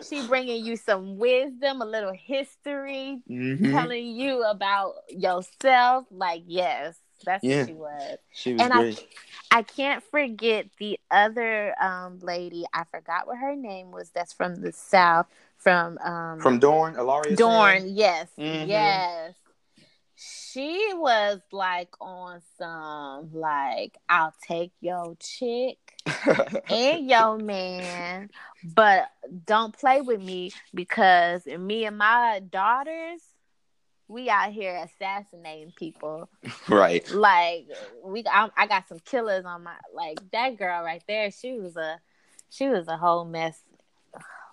she 0.08 0.26
bringing 0.28 0.66
you 0.66 0.76
some 0.78 1.18
wisdom, 1.18 1.82
a 1.82 1.86
little 1.86 2.14
history, 2.14 3.22
mm-hmm. 3.30 3.72
telling 3.72 4.08
you 4.08 4.44
about 4.44 4.94
yourself. 5.10 6.06
Like, 6.12 6.44
yes, 6.46 6.98
that's 7.26 7.44
yeah. 7.44 7.60
what 7.60 7.68
she 7.68 7.74
was. 7.74 8.18
She 8.34 8.54
was 8.54 8.62
and 8.62 8.72
great. 8.72 9.08
I, 9.52 9.60
I 9.60 9.62
can't 9.64 10.04
forget 10.04 10.68
the 10.80 11.00
other 11.10 11.74
um, 11.82 12.20
lady. 12.20 12.66
I 12.74 12.84
forgot 12.92 13.28
what 13.28 13.38
her 13.38 13.56
name 13.56 13.92
was. 13.92 14.10
That's 14.12 14.34
from 14.34 14.56
the 14.56 14.72
south. 14.72 15.28
From 15.58 15.98
um, 16.00 16.40
from 16.40 16.60
Dorne, 16.60 16.94
Ellaria. 16.96 17.36
Dorne, 17.36 17.96
yes, 17.96 18.30
mm-hmm. 18.38 18.70
yes 18.70 19.34
she 20.18 20.90
was 20.96 21.40
like 21.52 21.94
on 22.02 22.42
some 22.58 23.30
like 23.32 23.98
I'll 24.10 24.34
take 24.42 24.72
your 24.82 25.16
chick 25.20 25.78
and 26.70 27.10
your 27.10 27.38
man, 27.38 28.30
but 28.64 29.10
don't 29.46 29.78
play 29.78 30.02
with 30.02 30.22
me 30.22 30.52
because 30.74 31.46
me 31.46 31.86
and 31.86 31.98
my 31.98 32.42
daughters, 32.50 33.22
we 34.08 34.30
out 34.30 34.52
here 34.52 34.76
assassinating 34.76 35.74
people. 35.76 36.30
Right. 36.70 37.10
Like 37.12 37.68
we, 38.04 38.24
I, 38.30 38.50
I 38.56 38.68
got 38.68 38.88
some 38.90 39.00
killers 39.00 39.46
on 39.46 39.64
my 39.64 39.76
like 39.94 40.20
that 40.32 40.58
girl 40.58 40.84
right 40.84 41.04
there. 41.08 41.32
She 41.32 41.54
was 41.54 41.78
a, 41.78 42.00
she 42.50 42.68
was 42.68 42.88
a 42.88 42.98
whole 42.98 43.26
mess. 43.26 43.62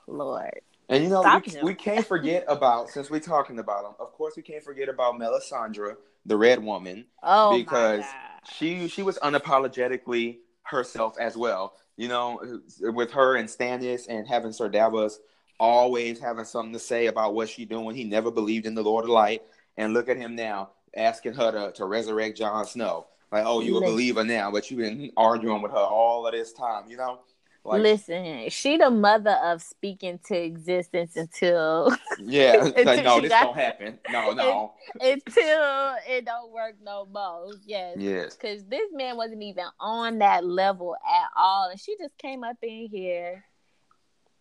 Lord. 0.06 0.60
And 0.88 1.02
you 1.02 1.10
know, 1.10 1.22
we, 1.46 1.62
we 1.62 1.74
can't 1.74 2.06
forget 2.06 2.44
about 2.48 2.90
since 2.90 3.10
we're 3.10 3.20
talking 3.20 3.58
about 3.58 3.84
them. 3.84 3.94
Of 3.98 4.12
course, 4.12 4.34
we 4.36 4.42
can't 4.42 4.62
forget 4.62 4.88
about 4.88 5.14
Melisandre, 5.14 5.96
the 6.26 6.36
red 6.36 6.62
woman, 6.62 7.06
Oh 7.22 7.56
because 7.56 8.00
my 8.00 8.06
God. 8.06 8.52
she 8.52 8.88
she 8.88 9.02
was 9.02 9.18
unapologetically 9.18 10.38
herself 10.64 11.16
as 11.18 11.36
well. 11.36 11.74
You 11.96 12.08
know, 12.08 12.60
with 12.80 13.12
her 13.12 13.36
and 13.36 13.48
Stannis 13.48 14.06
and 14.08 14.26
having 14.26 14.52
Sir 14.52 14.68
Davos 14.68 15.20
always 15.60 16.18
having 16.18 16.44
something 16.44 16.72
to 16.72 16.78
say 16.78 17.06
about 17.06 17.34
what 17.34 17.48
she 17.48 17.64
doing. 17.64 17.94
He 17.94 18.04
never 18.04 18.30
believed 18.30 18.66
in 18.66 18.74
the 18.74 18.82
Lord 18.82 19.04
of 19.04 19.10
Light, 19.10 19.42
and 19.76 19.92
look 19.92 20.08
at 20.08 20.16
him 20.16 20.34
now 20.34 20.70
asking 20.96 21.34
her 21.34 21.52
to, 21.52 21.72
to 21.72 21.84
resurrect 21.84 22.38
Jon 22.38 22.64
Snow. 22.66 23.06
Like, 23.32 23.44
oh, 23.46 23.60
you 23.60 23.76
a 23.78 23.80
believer 23.80 24.22
now, 24.22 24.50
but 24.50 24.70
you've 24.70 24.78
been 24.78 25.10
arguing 25.16 25.60
with 25.60 25.72
her 25.72 25.78
all 25.78 26.26
of 26.26 26.32
this 26.32 26.52
time. 26.52 26.88
You 26.88 26.96
know, 26.96 27.20
like 27.64 27.82
Listen, 27.82 28.50
she 28.50 28.76
the 28.76 28.90
mother 28.90 29.38
of 29.42 29.62
speaking 29.62 30.18
to 30.26 30.36
existence 30.36 31.16
until 31.16 31.96
yeah, 32.18 32.64
Until 32.64 32.84
like, 32.84 33.04
no, 33.04 33.20
this 33.20 33.30
got- 33.30 33.44
don't 33.44 33.56
happen. 33.56 33.98
No, 34.10 34.30
no, 34.34 34.74
until 35.00 35.96
it 36.08 36.24
don't 36.26 36.52
work 36.52 36.74
no 36.82 37.06
more. 37.06 37.52
Yes. 37.64 37.96
yes. 37.98 38.36
Because 38.36 38.64
this 38.64 38.90
man 38.92 39.16
wasn't 39.16 39.42
even 39.42 39.64
on 39.80 40.18
that 40.18 40.44
level 40.44 40.94
at 40.94 41.28
all. 41.36 41.70
And 41.70 41.80
she 41.80 41.96
just 41.98 42.16
came 42.18 42.44
up 42.44 42.58
in 42.62 42.88
here. 42.90 43.44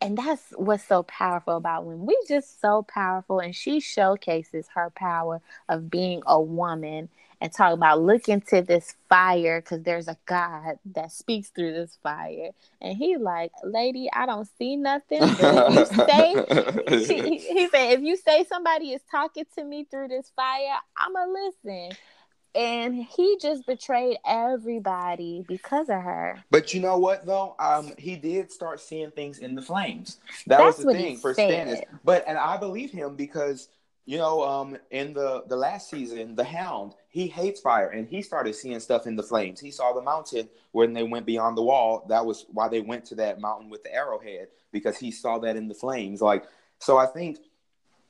And 0.01 0.17
that's 0.17 0.43
what's 0.57 0.83
so 0.83 1.03
powerful 1.03 1.55
about 1.55 1.85
when 1.85 2.05
We 2.05 2.17
just 2.27 2.59
so 2.59 2.83
powerful. 2.83 3.39
And 3.39 3.55
she 3.55 3.79
showcases 3.79 4.67
her 4.75 4.91
power 4.93 5.41
of 5.69 5.89
being 5.89 6.21
a 6.25 6.41
woman 6.41 7.07
and 7.43 7.51
talk 7.51 7.73
about 7.73 8.01
look 8.01 8.29
into 8.29 8.61
this 8.61 8.95
fire 9.09 9.59
because 9.59 9.83
there's 9.83 10.07
a 10.07 10.15
God 10.25 10.79
that 10.95 11.11
speaks 11.11 11.49
through 11.49 11.73
this 11.73 11.97
fire. 12.01 12.51
And 12.81 12.97
he 12.97 13.17
like, 13.17 13.51
lady, 13.65 14.09
I 14.13 14.25
don't 14.25 14.47
see 14.57 14.77
nothing. 14.77 15.19
If 15.21 15.39
you 15.39 16.05
say 16.05 17.03
she, 17.05 17.37
he 17.39 17.67
said, 17.67 17.91
if 17.91 17.99
you 17.99 18.15
say 18.15 18.45
somebody 18.45 18.93
is 18.93 19.01
talking 19.11 19.43
to 19.57 19.63
me 19.65 19.85
through 19.91 20.07
this 20.07 20.31
fire, 20.33 20.77
I'ma 20.95 21.25
listen. 21.25 21.97
And 22.55 23.03
he 23.03 23.37
just 23.41 23.65
betrayed 23.65 24.19
everybody 24.25 25.43
because 25.45 25.89
of 25.89 26.01
her. 26.01 26.41
But 26.49 26.73
you 26.73 26.79
know 26.79 26.97
what 26.97 27.25
though? 27.25 27.55
Um, 27.59 27.91
he 27.97 28.15
did 28.15 28.53
start 28.53 28.79
seeing 28.79 29.11
things 29.11 29.39
in 29.39 29.53
the 29.53 29.61
flames. 29.61 30.19
That 30.47 30.59
That's 30.59 30.77
was 30.77 30.85
the 30.85 30.93
thing 30.93 31.17
for 31.17 31.33
said. 31.33 31.67
Stannis. 31.67 31.81
But 32.05 32.23
and 32.25 32.37
I 32.37 32.55
believe 32.55 32.91
him 32.91 33.17
because 33.17 33.67
you 34.05 34.17
know, 34.17 34.43
um, 34.43 34.77
in 34.91 35.13
the 35.13 35.43
the 35.47 35.55
last 35.55 35.89
season, 35.89 36.35
the 36.35 36.43
Hound 36.43 36.93
he 37.09 37.27
hates 37.27 37.61
fire, 37.61 37.89
and 37.89 38.07
he 38.07 38.21
started 38.21 38.55
seeing 38.55 38.79
stuff 38.79 39.07
in 39.07 39.15
the 39.15 39.23
flames. 39.23 39.59
He 39.59 39.71
saw 39.71 39.93
the 39.93 40.01
mountain 40.01 40.49
when 40.71 40.93
they 40.93 41.03
went 41.03 41.25
beyond 41.25 41.57
the 41.57 41.63
wall. 41.63 42.05
That 42.09 42.25
was 42.25 42.45
why 42.49 42.67
they 42.67 42.81
went 42.81 43.05
to 43.05 43.15
that 43.15 43.39
mountain 43.39 43.69
with 43.69 43.83
the 43.83 43.93
arrowhead 43.93 44.47
because 44.71 44.97
he 44.97 45.11
saw 45.11 45.39
that 45.39 45.55
in 45.55 45.67
the 45.67 45.73
flames. 45.75 46.21
Like 46.21 46.45
so, 46.79 46.97
I 46.97 47.05
think 47.05 47.39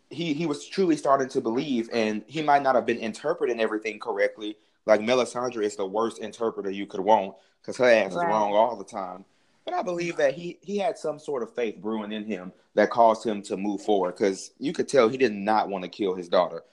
he 0.09 0.33
he 0.33 0.45
was 0.45 0.67
truly 0.67 0.97
starting 0.97 1.29
to 1.29 1.41
believe, 1.41 1.89
and 1.93 2.23
he 2.27 2.41
might 2.41 2.63
not 2.63 2.75
have 2.75 2.85
been 2.85 2.97
interpreting 2.99 3.59
everything 3.59 3.99
correctly. 3.99 4.57
Like 4.85 5.01
Melisandre 5.01 5.63
is 5.63 5.75
the 5.75 5.85
worst 5.85 6.19
interpreter 6.19 6.69
you 6.71 6.85
could 6.87 7.01
want 7.01 7.35
because 7.61 7.77
her 7.77 7.85
ass 7.89 8.13
Right. 8.13 8.23
is 8.23 8.23
wrong 8.23 8.53
all 8.53 8.75
the 8.75 8.83
time. 8.83 9.25
But 9.65 9.73
I 9.73 9.81
believe 9.81 10.17
that 10.17 10.33
he 10.33 10.57
he 10.61 10.77
had 10.77 10.97
some 10.97 11.19
sort 11.19 11.43
of 11.43 11.53
faith 11.53 11.77
brewing 11.77 12.11
in 12.11 12.25
him 12.25 12.51
that 12.75 12.89
caused 12.89 13.25
him 13.25 13.41
to 13.43 13.57
move 13.57 13.81
forward 13.81 14.15
because 14.15 14.51
you 14.59 14.73
could 14.73 14.87
tell 14.87 15.07
he 15.07 15.17
did 15.17 15.33
not 15.33 15.69
want 15.69 15.83
to 15.83 15.89
kill 15.89 16.15
his 16.15 16.27
daughter. 16.27 16.63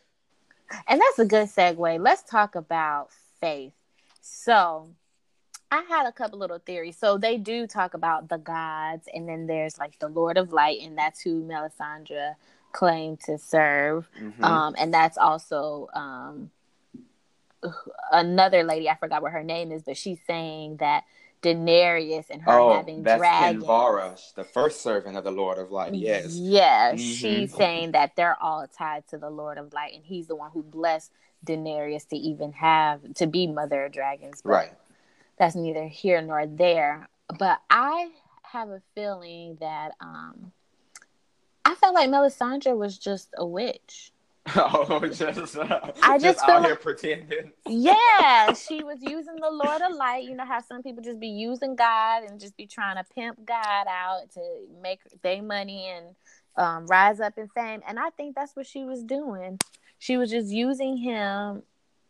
And 0.88 1.00
that's 1.00 1.18
a 1.18 1.24
good 1.24 1.48
segue. 1.48 2.02
Let's 2.02 2.22
talk 2.22 2.54
about 2.54 3.10
faith. 3.40 3.72
So 4.20 4.88
I 5.70 5.82
had 5.88 6.06
a 6.06 6.12
couple 6.12 6.38
little 6.38 6.58
theories. 6.58 6.96
So 6.96 7.16
they 7.16 7.36
do 7.36 7.66
talk 7.66 7.94
about 7.94 8.28
the 8.28 8.38
gods, 8.38 9.08
and 9.12 9.28
then 9.28 9.46
there's 9.46 9.78
like 9.78 9.98
the 9.98 10.08
Lord 10.08 10.36
of 10.36 10.52
Light, 10.52 10.80
and 10.82 10.98
that's 10.98 11.20
who 11.20 11.42
Melisandre 11.42 12.34
claimed 12.72 13.20
to 13.20 13.38
serve. 13.38 14.08
Mhm. 14.18 14.44
Um, 14.44 14.74
and 14.78 14.92
that's 14.92 15.18
also 15.18 15.88
um, 15.94 16.50
another 18.12 18.62
lady. 18.64 18.88
I 18.88 18.96
forgot 18.96 19.22
what 19.22 19.32
her 19.32 19.44
name 19.44 19.70
is, 19.72 19.82
but 19.82 19.96
she's 19.96 20.20
saying 20.26 20.78
that 20.78 21.04
Daenerys 21.42 22.28
and 22.30 22.42
her 22.42 22.52
oh, 22.58 22.76
having 22.76 23.02
that's 23.02 23.18
dragons. 23.18 23.64
Kinvara, 23.64 24.34
the 24.34 24.44
first 24.44 24.82
servant 24.82 25.16
of 25.16 25.24
the 25.24 25.30
Lord 25.30 25.58
of 25.58 25.70
Light. 25.70 25.94
Yes. 25.94 26.34
Yeah, 26.34 26.92
Mhm. 26.92 26.98
she's 26.98 27.54
saying 27.54 27.92
that 27.92 28.14
they're 28.16 28.40
all 28.42 28.66
tied 28.68 29.06
to 29.08 29.18
the 29.18 29.30
Lord 29.30 29.56
of 29.58 29.72
Light, 29.72 29.94
and 29.94 30.04
he's 30.04 30.26
the 30.26 30.34
one 30.34 30.50
who 30.50 30.62
blessed 30.62 31.12
Daenerys 31.44 32.06
to 32.08 32.16
even 32.16 32.52
have 32.52 33.14
to 33.14 33.26
be 33.26 33.46
Mother 33.46 33.86
of 33.86 33.92
Dragons. 33.92 34.42
But 34.42 34.50
Right. 34.50 34.72
That's 35.38 35.56
neither 35.56 35.86
here 35.86 36.20
nor 36.20 36.46
there. 36.46 37.08
But 37.38 37.62
I 37.70 38.10
have 38.42 38.68
a 38.68 38.82
feeling 38.94 39.56
that 39.60 39.92
um 40.00 40.52
I 41.64 41.74
felt 41.76 41.94
like 41.94 42.10
Melisandre 42.10 42.76
was 42.76 42.98
just 42.98 43.28
a 43.36 43.46
witch. 43.46 44.12
oh, 44.56 45.00
just, 45.06 45.56
uh, 45.56 45.92
I 46.02 46.18
just 46.18 46.40
out 46.40 46.46
feel 46.46 46.70
like- 46.70 46.80
pretending. 46.80 47.52
Yeah, 47.68 48.52
she 48.54 48.82
was 48.82 48.98
using 49.02 49.36
the 49.36 49.50
Lord 49.50 49.82
of 49.82 49.94
Light. 49.94 50.24
You 50.24 50.34
know 50.34 50.46
how 50.46 50.60
some 50.60 50.82
people 50.82 51.02
just 51.02 51.20
be 51.20 51.28
using 51.28 51.76
God 51.76 52.24
and 52.24 52.40
just 52.40 52.56
be 52.56 52.66
trying 52.66 52.96
to 52.96 53.04
pimp 53.14 53.44
God 53.44 53.86
out 53.88 54.30
to 54.34 54.40
make 54.82 55.00
their 55.22 55.42
money 55.42 55.88
and 55.88 56.16
um, 56.56 56.86
rise 56.86 57.20
up 57.20 57.36
in 57.38 57.48
fame. 57.48 57.82
And 57.86 57.98
I 57.98 58.10
think 58.10 58.34
that's 58.34 58.56
what 58.56 58.66
she 58.66 58.84
was 58.84 59.02
doing. 59.02 59.58
She 59.98 60.16
was 60.16 60.30
just 60.30 60.48
using 60.48 60.96
him 60.96 61.62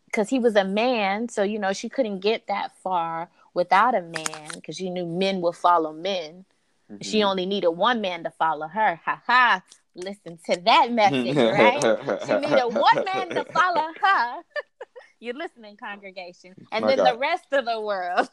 because 0.07 0.29
he 0.29 0.39
was 0.39 0.57
a 0.57 0.65
man. 0.65 1.29
So, 1.29 1.43
you 1.43 1.59
know, 1.59 1.73
she 1.73 1.89
couldn't 1.89 2.21
get 2.21 2.47
that 2.47 2.77
far 2.83 3.29
without 3.55 3.95
a 3.95 4.03
man 4.03 4.51
because 4.55 4.77
she 4.77 4.89
knew 4.89 5.07
men 5.07 5.41
will 5.41 5.53
follow 5.53 5.93
men. 5.93 6.45
She 7.03 7.21
Mhm. 7.21 7.25
only 7.31 7.47
needed 7.47 7.71
one 7.71 8.01
man 8.01 8.25
to 8.25 8.31
follow 8.31 8.67
her. 8.69 9.01
Ha 9.05 9.23
ha. 9.27 9.63
Listen 9.95 10.39
to 10.49 10.57
that 10.63 10.93
message, 10.93 11.37
right? 11.37 11.83
She 12.27 12.35
needed 12.39 12.75
one 12.75 13.05
man 13.05 13.29
to 13.31 13.45
follow 13.53 13.89
her. 14.03 14.43
You're 15.21 15.35
listening, 15.35 15.77
congregation, 15.77 16.55
and 16.73 16.85
My 16.85 16.95
then 16.97 17.05
the 17.05 17.19
rest 17.19 17.47
of 17.53 17.65
the 17.67 17.81
world 17.81 18.29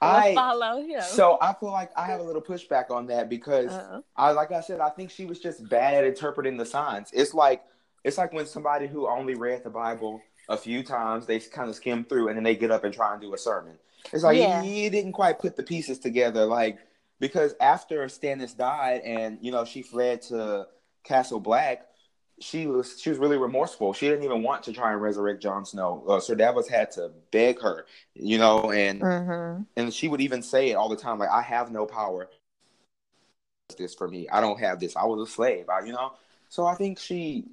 will 0.00 0.08
I 0.08 0.34
follow 0.34 0.80
him. 0.82 1.02
so 1.02 1.38
I 1.40 1.52
feel 1.54 1.72
like 1.72 1.90
I 1.96 2.06
have 2.06 2.20
a 2.20 2.22
little 2.22 2.42
pushback 2.42 2.90
on 2.90 3.06
that 3.08 3.28
because 3.28 3.72
Uh-uh. 3.72 4.00
I 4.16 4.30
like 4.30 4.52
I 4.52 4.60
said 4.60 4.78
I 4.80 4.90
think 4.90 5.10
she 5.10 5.24
was 5.24 5.40
just 5.40 5.68
bad 5.68 5.94
at 5.94 6.04
interpreting 6.04 6.56
the 6.56 6.64
signs. 6.66 7.10
It's 7.12 7.34
like 7.34 7.64
it's 8.04 8.18
like 8.18 8.32
when 8.32 8.46
somebody 8.46 8.86
who 8.86 9.08
only 9.08 9.34
read 9.34 9.64
the 9.64 9.70
Bible 9.70 10.20
a 10.48 10.56
few 10.56 10.84
times 10.84 11.26
they 11.26 11.40
kind 11.40 11.68
of 11.68 11.74
skim 11.74 12.04
through 12.04 12.28
and 12.28 12.36
then 12.36 12.44
they 12.44 12.54
get 12.54 12.70
up 12.70 12.84
and 12.84 12.94
try 12.94 13.12
and 13.12 13.20
do 13.20 13.34
a 13.34 13.38
sermon. 13.38 13.76
It's 14.12 14.22
like 14.22 14.38
Yeah. 14.38 14.62
you 14.62 14.88
didn't 14.90 15.12
quite 15.12 15.40
put 15.40 15.56
the 15.56 15.62
pieces 15.64 15.98
together 15.98 16.44
like 16.44 16.78
because 17.22 17.54
after 17.60 18.04
Stannis 18.06 18.54
died 18.54 19.00
and 19.04 19.38
you 19.40 19.52
know 19.52 19.64
she 19.64 19.80
fled 19.80 20.20
to 20.22 20.66
Castle 21.04 21.38
Black 21.40 21.86
she 22.40 22.66
was 22.66 23.00
she 23.00 23.08
was 23.08 23.18
really 23.20 23.36
remorseful. 23.38 23.92
She 23.92 24.08
didn't 24.08 24.24
even 24.24 24.42
want 24.42 24.64
to 24.64 24.72
try 24.72 24.92
and 24.92 25.00
resurrect 25.00 25.40
Jon 25.40 25.64
Snow. 25.64 26.02
Uh, 26.08 26.18
Sir 26.18 26.34
Davos 26.34 26.68
had 26.68 26.90
to 26.92 27.12
beg 27.30 27.60
her, 27.60 27.86
you 28.14 28.36
know, 28.36 28.72
and 28.72 29.00
Mhm. 29.00 29.66
and 29.76 29.94
she 29.94 30.08
would 30.08 30.20
even 30.20 30.42
say 30.42 30.70
it 30.70 30.74
all 30.74 30.88
the 30.88 30.96
time, 30.96 31.18
like, 31.20 31.30
"I 31.30 31.40
have 31.42 31.70
no 31.70 31.86
power. 31.86 32.28
This 33.78 33.94
for 33.94 34.08
me. 34.08 34.28
I 34.28 34.40
don't 34.40 34.58
have 34.58 34.80
this. 34.80 34.96
I 34.96 35.04
was 35.04 35.28
a 35.28 35.32
slave. 35.32 35.68
I, 35.68 35.80
you 35.86 35.92
know." 35.92 36.12
So 36.48 36.66
I 36.66 36.74
think 36.74 36.98
she 36.98 37.44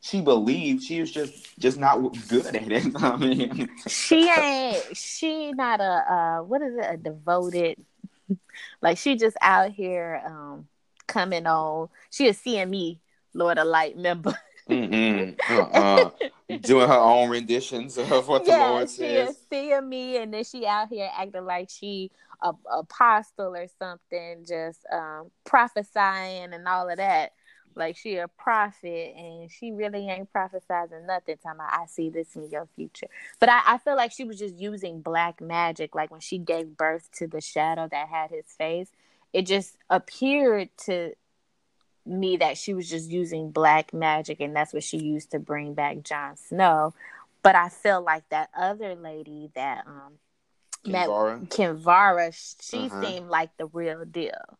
she 0.00 0.20
believed 0.20 0.82
she 0.82 1.00
was 1.00 1.10
just 1.10 1.58
just 1.58 1.78
not 1.78 1.98
good 2.28 2.46
at 2.46 2.70
it. 2.70 2.92
I 3.02 3.16
mean, 3.16 3.70
She 3.86 4.28
ain't. 4.28 4.94
She 4.94 5.52
not 5.52 5.80
a. 5.80 6.12
Uh, 6.12 6.42
what 6.42 6.60
is 6.60 6.74
it? 6.76 6.86
A 6.86 6.96
devoted. 6.98 7.82
like 8.82 8.98
she 8.98 9.16
just 9.16 9.36
out 9.40 9.70
here 9.72 10.22
um 10.26 10.66
coming 11.06 11.46
on. 11.46 11.88
She 12.10 12.28
a 12.28 12.32
CME 12.32 12.98
Lord 13.34 13.58
of 13.58 13.66
Light 13.66 13.96
member. 13.96 14.36
Mm-mm, 14.68 15.38
uh-uh. 15.50 16.10
doing 16.60 16.88
her 16.88 16.94
own 16.94 17.30
renditions 17.30 17.96
of 17.96 18.10
what 18.28 18.44
the 18.44 18.52
yeah, 18.52 18.68
Lord 18.70 18.90
she 18.90 18.96
says. 18.96 19.30
is 19.30 19.36
seeing 19.50 19.88
me, 19.88 20.18
and 20.18 20.32
then 20.32 20.44
she 20.44 20.66
out 20.66 20.88
here 20.88 21.10
acting 21.16 21.44
like 21.44 21.70
she 21.70 22.10
a 22.42 22.52
apostle 22.72 23.56
or 23.56 23.66
something, 23.78 24.44
just 24.46 24.80
um, 24.92 25.30
prophesying 25.44 26.52
and 26.52 26.68
all 26.68 26.88
of 26.88 26.98
that. 26.98 27.32
Like 27.78 27.96
she 27.96 28.16
a 28.16 28.28
prophet, 28.28 29.14
and 29.16 29.50
she 29.50 29.72
really 29.72 30.08
ain't 30.08 30.32
prophesizing 30.32 31.06
nothing. 31.06 31.36
Talking 31.36 31.60
about 31.60 31.72
I 31.72 31.86
see 31.86 32.10
this 32.10 32.36
in 32.36 32.50
your 32.50 32.68
future, 32.76 33.06
but 33.40 33.48
I, 33.48 33.62
I 33.66 33.78
feel 33.78 33.96
like 33.96 34.12
she 34.12 34.24
was 34.24 34.38
just 34.38 34.56
using 34.56 35.00
black 35.00 35.40
magic. 35.40 35.94
Like 35.94 36.10
when 36.10 36.20
she 36.20 36.38
gave 36.38 36.76
birth 36.76 37.08
to 37.18 37.26
the 37.26 37.40
shadow 37.40 37.88
that 37.90 38.08
had 38.08 38.30
his 38.30 38.46
face, 38.58 38.90
it 39.32 39.42
just 39.42 39.76
appeared 39.88 40.70
to 40.86 41.12
me 42.04 42.36
that 42.38 42.56
she 42.56 42.74
was 42.74 42.88
just 42.88 43.10
using 43.10 43.50
black 43.50 43.92
magic 43.92 44.40
and 44.40 44.56
that's 44.56 44.72
what 44.72 44.82
she 44.82 44.96
used 44.98 45.30
to 45.30 45.38
bring 45.38 45.74
back 45.74 46.02
Jon 46.02 46.36
Snow. 46.36 46.94
But 47.42 47.54
I 47.54 47.68
feel 47.68 48.00
like 48.02 48.28
that 48.30 48.50
other 48.56 48.94
lady 48.94 49.50
that 49.54 49.84
um 49.86 50.14
met 50.86 51.08
Kinvara. 51.08 51.48
Kinvara, 51.48 52.56
she 52.60 52.86
Uh-huh. 52.86 53.00
seemed 53.00 53.28
like 53.30 53.56
the 53.56 53.66
real 53.66 54.04
deal. 54.04 54.58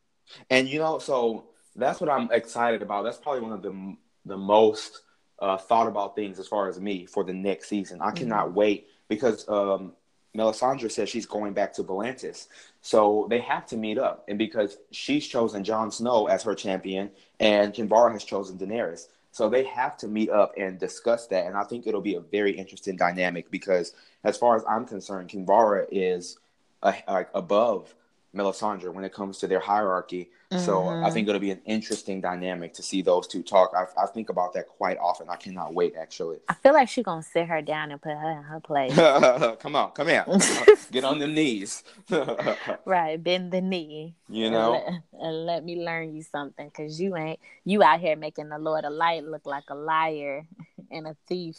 And 0.51 0.69
you 0.69 0.79
know, 0.79 0.99
so 0.99 1.45
that's 1.79 2.01
what 2.01 2.11
I'm 2.11 2.31
excited 2.33 2.83
about. 2.83 3.05
That's 3.05 3.19
probably 3.19 3.43
one 3.43 3.53
of 3.53 3.63
the 3.63 3.97
the 4.27 4.37
most 4.37 5.03
uh, 5.39 5.57
thought 5.57 5.87
about 5.87 6.15
things 6.15 6.39
as 6.39 6.47
far 6.49 6.69
as 6.69 6.81
me 6.81 7.07
for 7.07 7.25
the 7.25 7.33
next 7.33 7.69
season. 7.69 8.01
I 8.01 8.11
cannot 8.11 8.53
wait 8.53 8.89
because 9.09 9.49
um, 9.49 9.93
Melisandre 10.37 10.91
says 10.91 11.09
she's 11.09 11.27
going 11.27 11.53
back 11.55 11.73
to 11.75 11.85
Volantis. 11.85 12.49
So 12.81 13.27
they 13.31 13.41
have 13.41 13.67
to 13.67 13.77
meet 13.77 13.99
up. 13.99 14.25
And 14.29 14.39
because 14.39 14.77
she's 14.91 15.27
chosen 15.27 15.65
Jon 15.65 15.91
Snow 15.91 16.27
as 16.27 16.43
her 16.43 16.55
champion 16.55 17.11
and 17.41 17.73
Kinvara 17.73 18.13
has 18.13 18.25
chosen 18.25 18.59
Daenerys. 18.59 19.09
So 19.31 19.49
they 19.49 19.65
have 19.65 19.97
to 19.99 20.09
meet 20.09 20.31
up 20.31 20.55
and 20.57 20.79
discuss 20.79 21.27
that. 21.29 21.47
And 21.47 21.57
I 21.57 21.65
think 21.65 21.87
it'll 21.87 22.01
be 22.01 22.15
a 22.15 22.21
very 22.21 22.53
interesting 22.53 22.97
dynamic 22.97 23.51
because 23.51 23.95
as 24.25 24.37
far 24.37 24.57
as 24.57 24.65
I'm 24.69 24.85
concerned, 24.85 25.31
Kinvara 25.31 25.87
is 25.91 26.39
uh, 26.83 26.93
like 27.07 27.29
above 27.35 27.95
Melisandre 28.35 28.93
when 28.93 29.05
it 29.05 29.13
comes 29.13 29.39
to 29.39 29.47
their 29.47 29.61
hierarchy. 29.61 30.31
Mm-hmm. 30.51 30.65
So 30.65 30.89
I 30.89 31.11
think 31.11 31.29
it'll 31.29 31.41
be 31.41 31.51
an 31.51 31.63
interesting 31.65 32.21
dynamic 32.21 32.75
to 32.75 32.83
see 32.83 33.01
those 33.01 33.27
two 33.27 33.43
talk. 33.43 33.73
I, 33.75 34.03
I, 34.03 34.07
think 34.07 34.29
about 34.29 34.53
that 34.55 34.67
quite 34.67 34.99
often. 34.99 35.29
I 35.29 35.37
cannot 35.37 35.75
wait, 35.75 35.95
actually. 35.99 36.39
I 36.49 36.55
feel 36.55 36.73
like 36.73 36.89
she's 36.89 37.05
gonna 37.05 37.23
sit 37.23 37.47
her 37.47 37.63
down 37.63 37.91
and 37.91 38.01
put 38.01 38.13
her 38.13 38.31
in 38.31 38.43
her 38.43 38.61
place. 38.61 38.95
come 39.61 39.77
on, 39.77 39.93
come 39.93 40.09
here, 40.09 40.25
get 40.91 41.05
on 41.05 41.19
them 41.19 41.35
knees. 41.35 41.85
right, 42.85 43.23
bend 43.23 43.53
the 43.53 43.61
knee. 43.61 44.15
You 44.29 44.51
know, 44.51 44.75
and 44.75 44.85
let, 44.85 45.23
and 45.23 45.47
let, 45.47 45.65
me 45.65 45.85
learn 45.85 46.15
you 46.15 46.23
something, 46.23 46.71
cause 46.71 47.01
you 47.01 47.17
ain't 47.17 47.41
you 47.65 47.83
out 47.83 48.01
here 48.01 48.17
making 48.17 48.49
the 48.49 48.59
Lord 48.59 48.85
of 48.85 48.93
Light 48.93 49.25
look 49.25 49.47
like 49.47 49.65
a 49.69 49.75
liar 49.75 50.47
and 50.91 51.07
a 51.07 51.17
thief. 51.27 51.59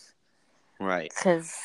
Right. 0.80 1.12
Cause 1.14 1.56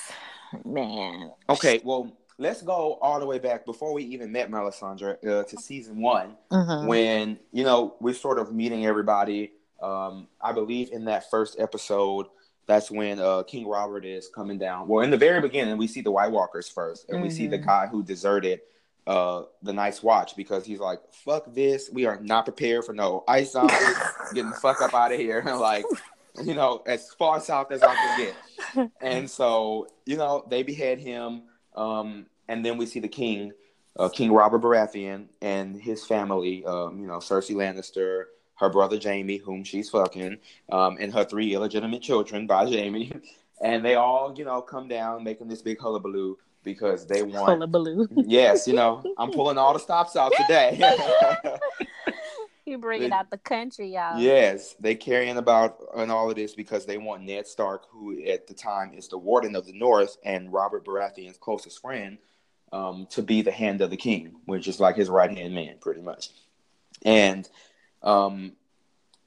man. 0.65 1.31
Okay, 1.49 1.81
well 1.85 2.13
let's 2.39 2.63
go 2.63 2.99
all 3.01 3.21
the 3.21 3.27
way 3.27 3.39
back 3.39 3.65
before 3.65 3.93
we 3.93 4.05
even 4.05 4.33
met 4.33 4.51
Melisandre 4.51 5.25
uh, 5.27 5.45
to 5.45 5.57
season 5.57 6.01
one, 6.01 6.37
mm-hmm. 6.51 6.87
when 6.87 7.39
you 7.53 7.65
know 7.65 7.95
we're 8.01 8.15
sort 8.15 8.39
of 8.39 8.53
meeting 8.53 8.87
everybody. 8.87 9.53
Um, 9.83 10.29
I 10.41 10.53
believe 10.53 10.93
in 10.93 11.05
that 11.07 11.31
first 11.31 11.59
episode, 11.59 12.27
that's 12.67 12.91
when 12.91 13.19
uh, 13.19 13.43
King 13.43 13.67
Robert 13.67 14.05
is 14.05 14.29
coming 14.29 14.59
down. 14.59 14.89
Well, 14.89 15.05
in 15.05 15.11
the 15.11 15.17
very 15.17 15.41
beginning, 15.41 15.77
we 15.77 15.87
see 15.87 16.01
the 16.01 16.11
White 16.11 16.31
Walkers 16.31 16.69
first, 16.69 17.09
and 17.09 17.17
mm-hmm. 17.17 17.25
we 17.25 17.31
see 17.31 17.47
the 17.47 17.59
mm-hmm. 17.59 17.67
guy 17.67 17.87
who 17.87 18.03
deserted 18.03 18.61
uh, 19.07 19.43
the 19.63 19.73
Night's 19.73 20.03
Watch 20.03 20.37
because 20.37 20.65
he's 20.65 20.81
like, 20.81 21.01
"Fuck 21.13 21.53
this! 21.53 21.91
We 21.93 22.07
are 22.07 22.19
not 22.21 22.45
prepared 22.45 22.85
for 22.85 22.95
no 22.95 23.25
ice 23.29 23.53
zombies. 23.53 23.79
Getting 24.35 24.51
the 24.51 24.57
fuck 24.57 24.81
up 24.81 24.95
out 24.95 25.13
of 25.13 25.19
here!" 25.19 25.43
like, 25.59 25.85
you 26.43 26.55
know, 26.55 26.83
as 26.87 27.13
far 27.13 27.41
south 27.41 27.71
as 27.73 27.83
I 27.83 27.95
can 27.95 28.19
get. 28.19 28.35
And 29.01 29.31
so, 29.31 29.87
you 30.05 30.17
know, 30.17 30.45
they 30.49 30.65
behead 30.65 30.99
him. 30.99 31.43
Um, 31.75 32.27
and 32.49 32.65
then 32.65 32.77
we 32.77 32.87
see 32.87 33.01
the 33.01 33.09
king, 33.09 33.53
uh, 33.99 34.09
King 34.09 34.33
Robert 34.33 34.63
Baratheon, 34.63 35.27
and 35.41 35.81
his 35.81 36.05
family. 36.05 36.65
Um, 36.65 37.01
you 37.01 37.07
know, 37.07 37.19
Cersei 37.19 37.55
Lannister, 37.55 38.25
her 38.57 38.69
brother 38.71 38.99
Jaime, 39.03 39.39
whom 39.39 39.65
she's 39.65 39.91
fucking, 39.91 40.39
um, 40.71 40.97
and 41.01 41.13
her 41.13 41.25
three 41.25 41.55
illegitimate 41.55 42.03
children 42.03 42.47
by 42.47 42.65
Jaime, 42.71 43.13
and 43.63 43.85
they 43.85 43.95
all, 43.95 44.35
you 44.37 44.45
know, 44.45 44.61
come 44.61 44.89
down 44.89 45.25
making 45.25 45.49
this 45.49 45.63
big 45.63 45.79
hullabaloo 45.79 46.37
because 46.63 47.07
they 47.07 47.23
want 47.23 47.47
hullabaloo. 47.47 48.09
Yes, 48.27 48.67
you 48.67 48.75
know, 48.75 49.03
I'm 49.19 49.31
pulling 49.31 49.59
all 49.59 49.73
the 49.73 49.79
stops 49.79 50.17
out 50.17 50.33
today. 50.37 50.81
You 52.67 52.79
bring 52.79 53.03
it 53.03 53.13
out 53.13 53.31
the 53.31 53.39
country, 53.39 53.93
y'all. 53.93 54.19
Yes, 54.19 54.75
they 54.81 54.95
carrying 54.95 55.37
about 55.37 55.79
on 55.95 56.11
all 56.11 56.31
of 56.31 56.37
this 56.37 56.55
because 56.55 56.87
they 56.87 56.97
want 56.97 57.23
Ned 57.23 57.47
Stark, 57.47 57.87
who 57.91 58.25
at 58.25 58.47
the 58.47 58.55
time 58.55 58.95
is 58.95 59.09
the 59.09 59.19
Warden 59.19 59.55
of 59.55 59.67
the 59.67 59.75
North 59.75 60.17
and 60.25 60.51
Robert 60.51 60.85
Baratheon's 60.85 61.37
closest 61.37 61.83
friend, 61.83 62.17
um, 62.73 63.07
to 63.11 63.23
be 63.23 63.43
the 63.43 63.53
hand 63.53 63.83
of 63.83 63.91
the 63.91 63.99
king, 63.99 64.37
which 64.47 64.67
is 64.67 64.81
like 64.81 64.97
his 64.97 65.11
right 65.11 65.31
hand 65.31 65.55
man, 65.55 65.77
pretty 65.79 66.01
much. 66.01 66.31
And, 67.05 67.47
um, 68.03 68.53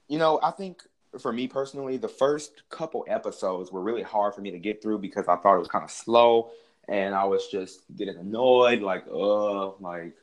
you 0.08 0.18
know, 0.18 0.40
I 0.42 0.50
think 0.50 0.82
for 1.20 1.32
me 1.32 1.46
personally, 1.46 1.96
the 1.96 2.08
first 2.08 2.68
couple 2.70 3.04
episodes 3.08 3.70
were 3.70 3.82
really 3.82 4.02
hard 4.02 4.34
for 4.34 4.40
me 4.40 4.50
to 4.50 4.58
get 4.58 4.82
through 4.82 4.98
because 4.98 5.28
I 5.28 5.36
thought 5.36 5.54
it 5.54 5.60
was 5.60 5.68
kind 5.68 5.84
of 5.84 5.92
slow, 5.92 6.50
and 6.88 7.14
I 7.14 7.24
was 7.24 7.46
just 7.46 7.82
getting 7.96 8.16
annoyed, 8.16 8.82
like, 8.82 9.04
uh, 9.06 9.68
like 9.76 10.14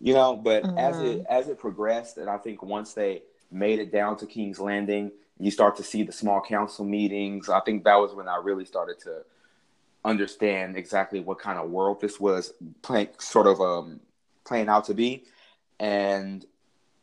you 0.00 0.14
know. 0.14 0.36
But 0.36 0.62
mm-hmm. 0.62 0.78
as 0.78 0.98
it 1.00 1.18
mm-hmm. 1.18 1.32
as 1.32 1.48
it 1.48 1.58
progressed, 1.58 2.18
and 2.18 2.28
I 2.28 2.38
think 2.38 2.62
once 2.62 2.94
they 2.94 3.22
made 3.50 3.78
it 3.78 3.92
down 3.92 4.16
to 4.18 4.26
King's 4.26 4.58
Landing, 4.58 5.12
you 5.38 5.50
start 5.50 5.76
to 5.76 5.82
see 5.82 6.02
the 6.02 6.12
small 6.12 6.40
council 6.40 6.84
meetings. 6.84 7.48
I 7.48 7.60
think 7.60 7.84
that 7.84 7.96
was 7.96 8.14
when 8.14 8.28
I 8.28 8.36
really 8.36 8.64
started 8.64 8.98
to 9.00 9.22
understand 10.04 10.76
exactly 10.76 11.20
what 11.20 11.38
kind 11.38 11.58
of 11.58 11.70
world 11.70 12.00
this 12.00 12.20
was 12.20 12.54
playing, 12.82 13.08
sort 13.18 13.46
of 13.46 13.60
um, 13.60 14.00
playing 14.44 14.68
out 14.68 14.84
to 14.84 14.94
be. 14.94 15.24
And 15.78 16.44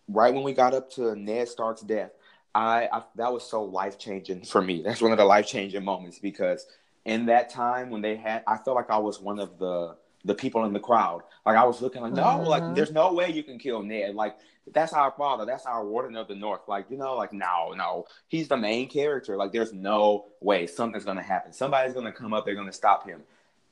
right 0.07 0.33
when 0.33 0.43
we 0.43 0.53
got 0.53 0.73
up 0.73 0.89
to 0.91 1.15
Ned 1.15 1.47
Stark's 1.47 1.81
death, 1.81 2.11
I, 2.55 2.87
I 2.91 3.03
that 3.15 3.33
was 3.33 3.43
so 3.43 3.63
life 3.63 3.97
changing 3.97 4.43
for 4.45 4.61
me. 4.61 4.81
That's 4.81 5.01
one 5.01 5.11
of 5.11 5.17
the 5.17 5.25
life 5.25 5.47
changing 5.47 5.83
moments 5.83 6.19
because 6.19 6.65
in 7.05 7.25
that 7.27 7.49
time 7.49 7.89
when 7.89 8.01
they 8.01 8.15
had, 8.15 8.43
I 8.47 8.57
felt 8.57 8.75
like 8.75 8.89
I 8.89 8.97
was 8.97 9.19
one 9.19 9.39
of 9.39 9.57
the 9.59 9.95
the 10.25 10.33
people 10.35 10.65
in 10.65 10.73
the 10.73 10.79
crowd. 10.79 11.21
Like 11.45 11.57
I 11.57 11.63
was 11.65 11.81
looking 11.81 12.01
like, 12.01 12.13
no, 12.13 12.23
mm-hmm. 12.23 12.47
like 12.47 12.75
there's 12.75 12.91
no 12.91 13.13
way 13.13 13.31
you 13.31 13.43
can 13.43 13.59
kill 13.59 13.83
Ned. 13.83 14.15
Like 14.15 14.37
that's 14.71 14.93
our 14.93 15.11
father, 15.11 15.45
that's 15.45 15.65
our 15.65 15.85
warden 15.85 16.15
of 16.15 16.27
the 16.27 16.35
north. 16.35 16.61
Like, 16.67 16.85
you 16.89 16.97
know, 16.97 17.15
like 17.15 17.33
no, 17.33 17.73
no. 17.75 18.05
He's 18.27 18.47
the 18.47 18.57
main 18.57 18.87
character. 18.89 19.35
Like 19.35 19.51
there's 19.51 19.73
no 19.73 20.25
way 20.39 20.67
something's 20.67 21.05
gonna 21.05 21.21
happen. 21.23 21.51
Somebody's 21.51 21.93
gonna 21.93 22.11
come 22.11 22.33
up, 22.33 22.45
they're 22.45 22.55
gonna 22.55 22.73
stop 22.73 23.07
him. 23.07 23.21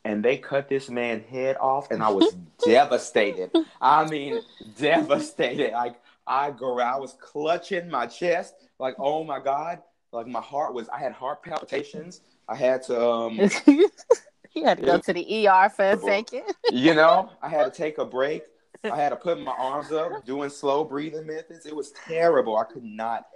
And 0.04 0.26
they 0.26 0.38
cut 0.38 0.68
this 0.68 0.90
man 0.90 1.22
head 1.22 1.58
off, 1.62 1.92
and 1.92 2.02
I 2.02 2.10
was 2.10 2.36
devastated. 2.66 3.52
I 3.80 4.06
mean, 4.08 4.42
devastated. 4.78 5.72
Like 5.72 6.02
I 6.28 6.48
I 6.48 6.98
was 6.98 7.16
clutching 7.22 7.90
my 7.90 8.08
chest, 8.08 8.56
like, 8.80 8.96
oh 8.98 9.24
my 9.24 9.40
God. 9.40 9.80
Like 10.12 10.28
my 10.28 10.42
heart 10.42 10.74
was 10.74 10.90
I 10.90 11.00
had 11.00 11.14
heart 11.14 11.42
palpitations. 11.42 12.20
I 12.50 12.56
had 12.56 12.84
to 12.84 13.02
um 13.02 13.40
You 14.56 14.66
had 14.66 14.80
to 14.80 14.86
go 14.86 14.98
to 14.98 15.14
the 15.14 15.48
ER 15.48 15.70
for 15.70 15.92
a 15.92 15.98
second. 15.98 16.44
you 16.72 16.94
know, 16.94 17.30
I 17.42 17.48
had 17.48 17.64
to 17.64 17.72
take 17.72 18.00
a 18.00 18.06
break. 18.06 18.44
I 18.84 18.98
had 18.98 19.10
to 19.10 19.16
put 19.16 19.40
my 19.40 19.54
arms 19.58 19.94
up, 19.94 20.26
doing 20.26 20.50
slow 20.50 20.84
breathing 20.84 21.26
methods. 21.26 21.66
It 21.66 21.74
was 21.76 21.92
terrible. 21.92 22.58
I 22.58 22.66
could 22.66 22.84
not 22.84 23.28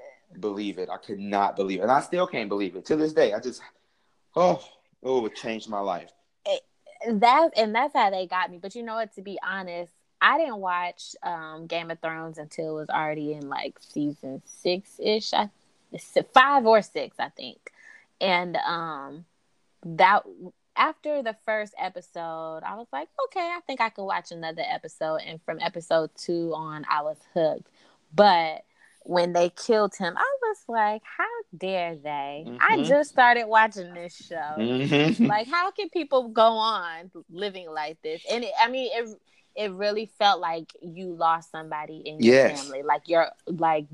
believe 0.42 0.78
it. 0.78 0.90
I 0.90 0.98
could 0.98 1.20
not 1.20 1.56
believe 1.56 1.80
it. 1.80 1.84
And 1.84 1.92
I 1.92 2.02
still 2.02 2.28
can't 2.28 2.50
believe 2.50 2.76
it. 2.76 2.84
To 2.88 2.98
this 2.98 3.14
day, 3.14 3.32
I 3.32 3.40
just, 3.40 3.62
oh, 4.36 4.62
oh, 5.04 5.26
it 5.26 5.36
changed 5.36 5.70
my 5.70 5.80
life. 5.80 6.10
that 7.08 7.52
and 7.56 7.74
that's 7.74 7.94
how 7.94 8.10
they 8.10 8.28
got 8.28 8.52
me. 8.52 8.58
But 8.62 8.76
you 8.76 8.84
know 8.84 8.96
what? 8.96 9.14
To 9.16 9.22
be 9.22 9.40
honest, 9.42 9.94
I 10.20 10.38
didn't 10.38 10.58
watch 10.58 11.16
um, 11.24 11.68
Game 11.68 11.92
of 11.92 12.00
Thrones 12.00 12.38
until 12.38 12.78
it 12.78 12.82
was 12.82 12.90
already 12.90 13.34
in 13.34 13.48
like 13.48 13.78
season 13.80 14.42
six 14.44 15.00
ish. 15.00 15.34
I 15.34 15.50
five 16.34 16.66
or 16.66 16.82
six, 16.82 17.16
I 17.20 17.30
think. 17.30 17.72
And 18.22 18.58
um, 18.58 19.26
that 19.86 20.24
after 20.76 21.24
the 21.24 21.36
first 21.46 21.74
episode, 21.78 22.62
I 22.66 22.76
was 22.76 22.88
like, 22.92 23.08
okay, 23.26 23.40
I 23.40 23.60
think 23.66 23.82
I 23.82 23.90
could 23.90 24.06
watch 24.06 24.32
another 24.32 24.64
episode. 24.66 25.22
And 25.26 25.42
from 25.44 25.60
episode 25.62 26.12
two 26.16 26.54
on, 26.54 26.86
I 26.90 27.02
was 27.02 27.18
hooked. 27.34 27.68
But 28.14 28.66
when 29.04 29.34
they 29.34 29.50
killed 29.50 29.96
him, 29.96 30.16
I 30.18 30.36
was 30.42 30.58
like, 30.68 31.02
how 31.04 31.24
dare 31.58 31.96
they? 31.96 32.46
Mm-hmm. 32.48 32.58
I 32.60 32.84
just 32.84 33.12
started 33.12 33.46
watching 33.46 33.94
this 33.94 34.16
show. 34.16 34.56
Mm-hmm. 34.58 35.26
Like, 35.26 35.48
how 35.48 35.72
can 35.72 35.90
people 35.90 36.30
go 36.30 36.44
on 36.44 37.12
living 37.30 37.70
like 37.72 38.02
this? 38.02 38.24
And 38.30 38.44
it, 38.44 38.52
I 38.60 38.70
mean, 38.70 38.90
it 38.94 39.10
it 39.56 39.72
really 39.72 40.12
felt 40.20 40.42
like 40.42 40.74
you 40.82 41.14
lost 41.14 41.50
somebody 41.52 42.02
in 42.06 42.22
your 42.22 42.36
yes. 42.36 42.64
family. 42.64 42.84
Like 42.84 43.08
you're 43.08 43.30
like 43.48 43.86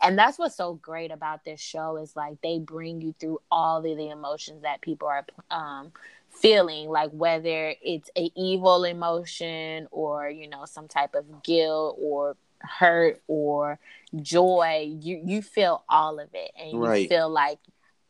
and 0.00 0.18
that's 0.18 0.38
what's 0.38 0.56
so 0.56 0.74
great 0.74 1.10
about 1.10 1.44
this 1.44 1.60
show 1.60 1.96
is 1.96 2.14
like 2.14 2.40
they 2.42 2.58
bring 2.58 3.00
you 3.00 3.14
through 3.18 3.40
all 3.50 3.78
of 3.78 3.84
the 3.84 4.10
emotions 4.10 4.62
that 4.62 4.80
people 4.80 5.08
are 5.08 5.24
um 5.50 5.92
feeling 6.40 6.88
like 6.88 7.10
whether 7.10 7.74
it's 7.82 8.10
a 8.16 8.30
evil 8.36 8.84
emotion 8.84 9.88
or 9.90 10.28
you 10.28 10.48
know 10.48 10.64
some 10.64 10.88
type 10.88 11.14
of 11.14 11.42
guilt 11.42 11.96
or 12.00 12.36
hurt 12.60 13.20
or 13.28 13.78
joy 14.22 14.88
you 15.00 15.20
you 15.24 15.42
feel 15.42 15.84
all 15.88 16.18
of 16.18 16.28
it 16.32 16.50
and 16.58 16.70
you 16.70 17.08
feel 17.08 17.28
like 17.28 17.58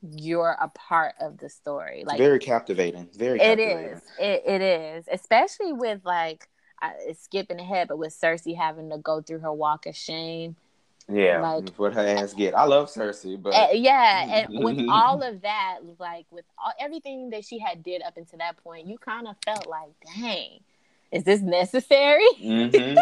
you're 0.02 0.56
a 0.60 0.68
part 0.68 1.14
of 1.20 1.38
the 1.38 1.48
story 1.48 2.04
like 2.06 2.18
very 2.18 2.38
captivating 2.38 3.08
very 3.16 3.38
captivating. 3.38 3.84
it 3.84 3.92
is. 3.92 4.02
It, 4.18 4.42
it 4.46 4.62
is. 4.62 5.08
Especially 5.10 5.72
with 5.72 6.00
like 6.04 6.48
uh, 6.82 6.90
skipping 7.18 7.58
ahead 7.58 7.88
but 7.88 7.98
with 7.98 8.18
cersei 8.18 8.56
having 8.56 8.90
to 8.90 8.98
go 8.98 9.20
through 9.20 9.40
her 9.40 9.52
walk 9.52 9.86
of 9.86 9.96
shame 9.96 10.56
yeah, 11.08 11.40
like 11.40 11.68
what 11.76 11.94
her 11.94 12.06
ass 12.06 12.34
get. 12.34 12.54
I 12.54 12.64
love 12.64 12.88
Cersei, 12.88 13.40
but 13.40 13.54
uh, 13.54 13.68
yeah, 13.72 14.46
and 14.46 14.64
with 14.64 14.86
all 14.88 15.22
of 15.22 15.42
that, 15.42 15.78
like 15.98 16.26
with 16.30 16.44
all, 16.58 16.72
everything 16.80 17.30
that 17.30 17.44
she 17.44 17.58
had 17.58 17.82
did 17.82 18.02
up 18.02 18.16
until 18.16 18.38
that 18.38 18.56
point, 18.62 18.86
you 18.86 18.98
kind 18.98 19.28
of 19.28 19.36
felt 19.44 19.66
like, 19.66 19.92
dang, 20.16 20.60
is 21.12 21.24
this 21.24 21.40
necessary? 21.40 22.26
Mm-hmm. 22.42 22.98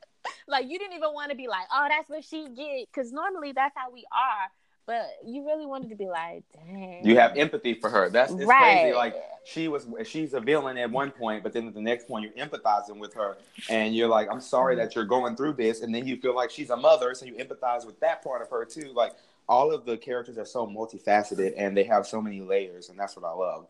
like 0.48 0.70
you 0.70 0.78
didn't 0.78 0.94
even 0.94 1.12
want 1.12 1.30
to 1.30 1.36
be 1.36 1.48
like, 1.48 1.66
oh, 1.72 1.86
that's 1.88 2.08
what 2.08 2.24
she 2.24 2.48
get, 2.48 2.88
because 2.92 3.12
normally 3.12 3.52
that's 3.52 3.74
how 3.76 3.90
we 3.90 4.04
are 4.12 4.50
but 4.88 5.18
you 5.22 5.44
really 5.44 5.66
wanted 5.66 5.90
to 5.90 5.96
be 5.96 6.08
like, 6.08 6.44
dang. 6.54 7.04
You 7.04 7.18
have 7.18 7.36
empathy 7.36 7.74
for 7.74 7.90
her. 7.90 8.08
That's 8.08 8.32
it's 8.32 8.46
right. 8.46 8.80
crazy. 8.80 8.96
Like 8.96 9.16
she 9.44 9.68
was, 9.68 9.86
she's 10.04 10.32
a 10.32 10.40
villain 10.40 10.78
at 10.78 10.90
one 10.90 11.10
point, 11.10 11.42
but 11.42 11.52
then 11.52 11.68
at 11.68 11.74
the 11.74 11.80
next 11.82 12.08
point 12.08 12.24
you're 12.24 12.46
empathizing 12.46 12.96
with 12.96 13.12
her, 13.12 13.36
and 13.68 13.94
you're 13.94 14.08
like, 14.08 14.28
I'm 14.32 14.40
sorry 14.40 14.74
mm-hmm. 14.74 14.84
that 14.86 14.94
you're 14.94 15.04
going 15.04 15.36
through 15.36 15.52
this, 15.52 15.82
and 15.82 15.94
then 15.94 16.06
you 16.06 16.16
feel 16.16 16.34
like 16.34 16.50
she's 16.50 16.70
a 16.70 16.76
mother, 16.76 17.14
so 17.14 17.26
you 17.26 17.34
empathize 17.34 17.84
with 17.84 18.00
that 18.00 18.24
part 18.24 18.40
of 18.40 18.48
her 18.48 18.64
too. 18.64 18.90
Like 18.94 19.12
all 19.46 19.70
of 19.70 19.84
the 19.84 19.98
characters 19.98 20.38
are 20.38 20.46
so 20.46 20.66
multifaceted, 20.66 21.52
and 21.58 21.76
they 21.76 21.84
have 21.84 22.06
so 22.06 22.22
many 22.22 22.40
layers, 22.40 22.88
and 22.88 22.98
that's 22.98 23.14
what 23.14 23.26
I 23.26 23.34
love. 23.34 23.66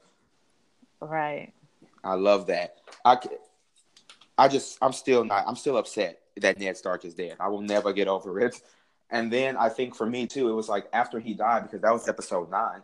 Right. 1.01 1.53
I 2.05 2.15
love 2.15 2.47
that. 2.47 2.77
I, 3.05 3.19
I 4.39 4.47
just 4.47 4.79
I'm 4.81 4.93
still 4.93 5.25
not 5.25 5.49
I'm 5.49 5.57
still 5.57 5.79
upset 5.79 6.21
that 6.37 6.61
Ned 6.61 6.77
Stark 6.77 7.05
is 7.05 7.15
dead. 7.15 7.37
I 7.41 7.49
will 7.49 7.61
never 7.61 7.93
get 7.93 8.07
over 8.07 8.39
it. 8.39 8.63
And 9.11 9.33
then 9.33 9.57
I 9.57 9.69
think 9.69 9.95
for 9.95 10.07
me 10.07 10.27
too, 10.27 10.49
it 10.49 10.53
was 10.53 10.69
like 10.69 10.89
after 10.93 11.19
he 11.19 11.35
died 11.35 11.63
because 11.63 11.81
that 11.81 11.93
was 11.93 12.09
episode 12.09 12.51
nine. 12.51 12.83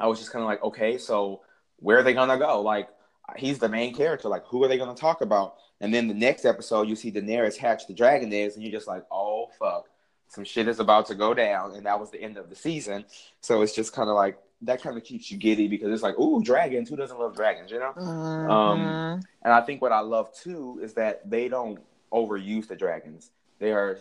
I 0.00 0.06
was 0.06 0.18
just 0.18 0.32
kind 0.32 0.42
of 0.42 0.48
like, 0.48 0.62
okay, 0.62 0.98
so 0.98 1.40
where 1.80 1.98
are 1.98 2.02
they 2.02 2.14
gonna 2.14 2.38
go? 2.38 2.60
Like 2.60 2.88
he's 3.36 3.58
the 3.58 3.68
main 3.68 3.94
character. 3.94 4.28
Like 4.28 4.44
who 4.46 4.62
are 4.62 4.68
they 4.68 4.78
gonna 4.78 4.94
talk 4.94 5.20
about? 5.20 5.56
And 5.80 5.92
then 5.92 6.08
the 6.08 6.14
next 6.14 6.44
episode, 6.44 6.88
you 6.88 6.96
see 6.96 7.12
Daenerys 7.12 7.56
hatch 7.56 7.86
the 7.86 7.94
dragon 7.94 8.32
eggs, 8.32 8.54
and 8.54 8.64
you're 8.64 8.72
just 8.72 8.88
like, 8.88 9.04
oh 9.10 9.48
fuck, 9.58 9.88
some 10.28 10.44
shit 10.44 10.68
is 10.68 10.80
about 10.80 11.06
to 11.06 11.14
go 11.14 11.34
down. 11.34 11.74
And 11.74 11.86
that 11.86 11.98
was 11.98 12.10
the 12.10 12.20
end 12.20 12.36
of 12.36 12.50
the 12.50 12.56
season. 12.56 13.04
So 13.40 13.62
it's 13.62 13.74
just 13.74 13.92
kind 13.92 14.08
of 14.08 14.14
like 14.14 14.38
that 14.62 14.82
kind 14.82 14.96
of 14.96 15.04
keeps 15.04 15.30
you 15.30 15.38
giddy 15.38 15.68
because 15.68 15.92
it's 15.92 16.02
like, 16.02 16.18
ooh, 16.18 16.42
dragons. 16.42 16.88
Who 16.88 16.96
doesn't 16.96 17.18
love 17.18 17.36
dragons? 17.36 17.70
You 17.70 17.78
know. 17.78 17.92
Mm-hmm. 17.96 18.50
Um, 18.50 19.20
and 19.42 19.52
I 19.52 19.60
think 19.60 19.82
what 19.82 19.92
I 19.92 20.00
love 20.00 20.32
too 20.34 20.80
is 20.82 20.94
that 20.94 21.28
they 21.28 21.48
don't 21.48 21.80
overuse 22.12 22.68
the 22.68 22.76
dragons. 22.76 23.30
They 23.58 23.72
are 23.72 23.98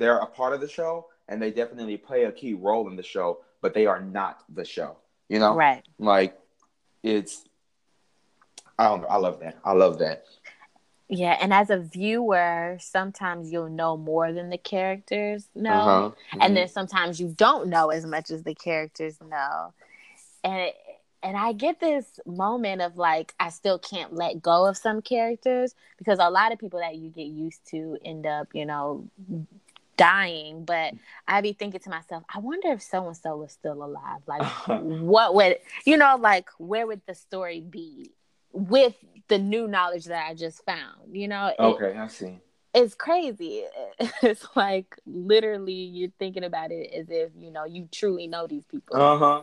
they're 0.00 0.18
a 0.18 0.26
part 0.26 0.52
of 0.52 0.60
the 0.60 0.68
show, 0.68 1.06
and 1.28 1.40
they 1.40 1.52
definitely 1.52 1.96
play 1.96 2.24
a 2.24 2.32
key 2.32 2.54
role 2.54 2.88
in 2.88 2.96
the 2.96 3.02
show, 3.02 3.40
but 3.60 3.74
they 3.74 3.86
are 3.86 4.00
not 4.00 4.42
the 4.52 4.64
show. 4.64 4.96
You 5.28 5.38
know, 5.38 5.54
right? 5.54 5.84
Like 6.00 6.36
it's 7.04 7.44
I 8.76 8.88
don't 8.88 9.02
know. 9.02 9.08
I 9.08 9.16
love 9.18 9.38
that. 9.40 9.58
I 9.64 9.72
love 9.72 9.98
that. 9.98 10.24
Yeah, 11.08 11.36
and 11.40 11.52
as 11.52 11.70
a 11.70 11.78
viewer, 11.78 12.78
sometimes 12.80 13.50
you'll 13.52 13.68
know 13.68 13.96
more 13.96 14.32
than 14.32 14.48
the 14.48 14.58
characters 14.58 15.48
know, 15.54 15.70
uh-huh. 15.70 16.08
mm-hmm. 16.08 16.38
and 16.40 16.56
then 16.56 16.68
sometimes 16.68 17.20
you 17.20 17.34
don't 17.36 17.68
know 17.68 17.90
as 17.90 18.06
much 18.06 18.30
as 18.30 18.42
the 18.42 18.54
characters 18.54 19.18
know. 19.20 19.74
And 20.42 20.54
it, 20.54 20.76
and 21.22 21.36
I 21.36 21.52
get 21.52 21.80
this 21.80 22.18
moment 22.24 22.80
of 22.80 22.96
like 22.96 23.34
I 23.38 23.50
still 23.50 23.78
can't 23.78 24.14
let 24.14 24.40
go 24.40 24.66
of 24.66 24.76
some 24.76 25.02
characters 25.02 25.74
because 25.98 26.18
a 26.18 26.30
lot 26.30 26.52
of 26.52 26.58
people 26.58 26.80
that 26.80 26.96
you 26.96 27.10
get 27.10 27.26
used 27.26 27.60
to 27.70 27.98
end 28.04 28.26
up, 28.26 28.48
you 28.54 28.64
know, 28.64 29.06
dying. 30.00 30.64
But 30.64 30.94
I 31.28 31.42
be 31.42 31.52
thinking 31.52 31.80
to 31.80 31.90
myself, 31.90 32.24
I 32.34 32.38
wonder 32.38 32.72
if 32.72 32.82
so 32.82 33.06
and 33.06 33.16
so 33.16 33.36
was 33.36 33.52
still 33.52 33.84
alive. 33.84 34.22
Like, 34.26 34.42
what 34.68 35.34
would 35.34 35.58
you 35.84 35.96
know? 35.96 36.16
Like, 36.18 36.48
where 36.58 36.86
would 36.86 37.02
the 37.06 37.14
story 37.14 37.60
be 37.60 38.12
with 38.52 38.94
the 39.28 39.38
new 39.38 39.68
knowledge 39.68 40.06
that 40.06 40.26
I 40.26 40.34
just 40.34 40.64
found? 40.64 41.14
You 41.14 41.28
know? 41.28 41.52
Okay, 41.58 41.90
it, 41.90 41.96
I 41.96 42.06
see. 42.08 42.38
It's 42.74 42.94
crazy. 42.94 43.64
It's 44.22 44.46
like 44.56 44.96
literally 45.06 45.72
you're 45.72 46.12
thinking 46.18 46.44
about 46.44 46.72
it 46.72 46.90
as 46.94 47.06
if 47.10 47.30
you 47.36 47.50
know 47.50 47.64
you 47.64 47.88
truly 47.92 48.26
know 48.26 48.46
these 48.46 48.64
people. 48.64 48.96
Uh 48.96 49.18
huh. 49.18 49.42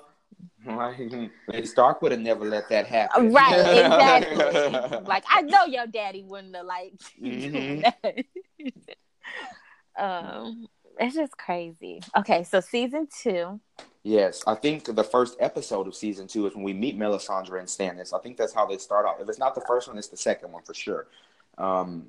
Like, 0.66 1.66
Stark 1.66 2.02
would 2.02 2.12
have 2.12 2.22
never 2.22 2.46
let 2.46 2.70
that 2.70 2.86
happen. 2.88 3.32
Right, 3.32 3.58
exactly. 3.58 5.00
like 5.06 5.24
I 5.30 5.42
know 5.42 5.66
your 5.66 5.88
daddy 5.88 6.24
wouldn't 6.24 6.56
have 6.56 6.66
liked 6.66 7.04
mm-hmm. 7.22 7.88
Um, 9.98 10.68
it's 11.00 11.16
just 11.16 11.38
crazy. 11.38 12.02
Okay, 12.16 12.44
so 12.44 12.60
season 12.60 13.08
two. 13.22 13.60
Yes, 14.04 14.44
I 14.48 14.56
think 14.56 14.96
the 14.96 15.04
first 15.04 15.36
episode 15.40 15.88
of 15.88 15.96
season 15.96 16.28
two 16.28 16.48
is 16.48 16.56
when 16.56 16.64
we 16.64 16.74
meet 16.74 16.98
Melisandre 16.98 17.60
and 17.60 17.68
Stannis. 17.68 18.14
I 18.14 18.20
think 18.22 18.38
that's 18.38 18.54
how 18.54 18.66
they 18.66 18.78
start 18.78 19.06
off. 19.06 19.20
If 19.20 19.28
it's 19.28 19.40
not 19.40 19.54
the 19.54 19.62
first 19.68 19.88
one, 19.88 19.98
it's 19.98 20.08
the 20.08 20.18
second 20.18 20.52
one 20.52 20.64
for 20.64 20.74
sure. 20.74 21.08
Um, 21.58 22.08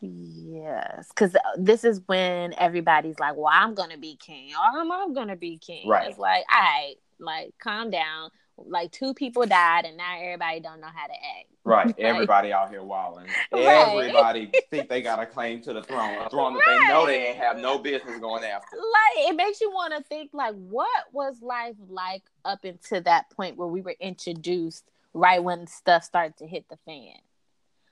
yes, 0.00 1.08
because 1.08 1.36
this 1.56 1.84
is 1.84 2.00
when 2.06 2.54
everybody's 2.58 3.18
like, 3.18 3.36
"Well, 3.36 3.50
I'm 3.52 3.74
gonna 3.74 3.98
be 3.98 4.16
king," 4.16 4.52
or 4.54 4.80
"I'm, 4.80 4.90
I'm 4.90 5.14
gonna 5.14 5.36
be 5.36 5.58
king." 5.58 5.88
Right. 5.88 6.08
It's 6.08 6.18
like, 6.18 6.44
all 6.52 6.60
right, 6.60 6.94
like 7.18 7.54
calm 7.62 7.90
down 7.90 8.30
like 8.68 8.92
two 8.92 9.14
people 9.14 9.44
died 9.46 9.84
and 9.84 9.96
now 9.96 10.16
everybody 10.20 10.60
don't 10.60 10.80
know 10.80 10.88
how 10.92 11.06
to 11.06 11.12
act. 11.12 11.48
Right. 11.64 11.86
like, 11.86 11.98
everybody 11.98 12.52
out 12.52 12.70
here 12.70 12.82
wilding. 12.82 13.26
Right. 13.52 14.08
Everybody 14.08 14.50
think 14.70 14.88
they 14.88 15.02
got 15.02 15.20
a 15.20 15.26
claim 15.26 15.60
to 15.62 15.72
the 15.72 15.82
throne, 15.82 16.16
a 16.18 16.28
throne 16.28 16.54
right. 16.54 16.64
that 16.66 16.78
they 16.78 16.92
know 16.92 17.06
they 17.06 17.26
ain't 17.28 17.38
have 17.38 17.58
no 17.58 17.78
business 17.78 18.18
going 18.18 18.44
after. 18.44 18.76
Like 18.76 19.28
it 19.30 19.36
makes 19.36 19.60
you 19.60 19.70
want 19.70 19.94
to 19.96 20.02
think 20.02 20.30
like 20.32 20.54
what 20.54 20.88
was 21.12 21.40
life 21.42 21.76
like 21.88 22.22
up 22.44 22.64
until 22.64 23.02
that 23.02 23.30
point 23.30 23.56
where 23.56 23.68
we 23.68 23.82
were 23.82 23.94
introduced 24.00 24.84
right 25.12 25.42
when 25.42 25.66
stuff 25.66 26.02
started 26.02 26.36
to 26.38 26.46
hit 26.46 26.64
the 26.68 26.78
fan. 26.86 27.16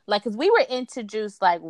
Like 0.06 0.24
cuz 0.24 0.36
we 0.36 0.50
were 0.50 0.64
introduced 0.68 1.40
like 1.42 1.60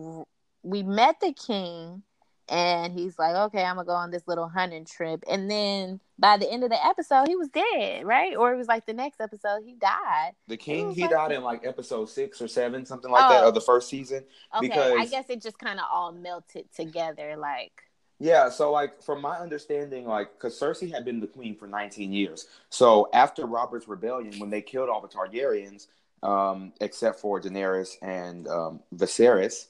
we 0.63 0.83
met 0.83 1.21
the 1.21 1.33
king 1.33 2.03
and 2.51 2.93
he's 2.93 3.17
like, 3.17 3.37
okay, 3.37 3.63
I'm 3.63 3.77
gonna 3.77 3.87
go 3.87 3.93
on 3.93 4.11
this 4.11 4.27
little 4.27 4.49
hunting 4.49 4.85
trip. 4.85 5.23
And 5.31 5.49
then 5.49 6.01
by 6.19 6.37
the 6.37 6.51
end 6.51 6.65
of 6.65 6.71
the 6.71 6.85
episode, 6.85 7.29
he 7.29 7.37
was 7.37 7.49
dead, 7.49 8.05
right? 8.05 8.37
Or 8.37 8.53
it 8.53 8.57
was 8.57 8.67
like 8.67 8.87
the 8.87 8.93
next 8.93 9.21
episode, 9.21 9.63
he 9.65 9.75
died. 9.75 10.33
The 10.49 10.57
king, 10.57 10.93
he 10.93 11.03
like, 11.03 11.11
died 11.11 11.33
in 11.33 11.45
like 11.45 11.65
episode 11.65 12.11
six 12.11 12.43
or 12.43 12.49
seven, 12.49 12.85
something 12.85 13.11
like 13.11 13.25
oh, 13.25 13.33
that, 13.33 13.45
of 13.45 13.55
the 13.55 13.61
first 13.61 13.89
season. 13.89 14.25
Okay, 14.57 14.67
because 14.67 14.95
I 14.99 15.07
guess 15.07 15.31
it 15.31 15.41
just 15.41 15.61
kind 15.61 15.79
of 15.79 15.87
all 15.91 16.13
melted 16.13 16.67
together, 16.75 17.37
like. 17.37 17.85
Yeah, 18.19 18.51
so 18.51 18.73
like 18.73 19.01
from 19.01 19.23
my 19.23 19.39
understanding, 19.39 20.05
like 20.05 20.33
because 20.35 20.59
Cersei 20.59 20.93
had 20.93 21.05
been 21.05 21.21
the 21.21 21.29
queen 21.29 21.57
for 21.57 21.69
19 21.69 22.13
years. 22.13 22.49
So 22.69 23.09
after 23.15 23.47
Robert's 23.47 23.89
rebellion, 23.89 24.39
when 24.39 24.51
they 24.51 24.61
killed 24.61 24.91
all 24.91 25.01
the 25.01 25.09
Targaryens, 25.09 25.87
um, 26.23 26.73
except 26.81 27.21
for 27.21 27.41
Daenerys 27.41 27.97
and 28.03 28.47
um, 28.49 28.81
Viserys, 28.95 29.69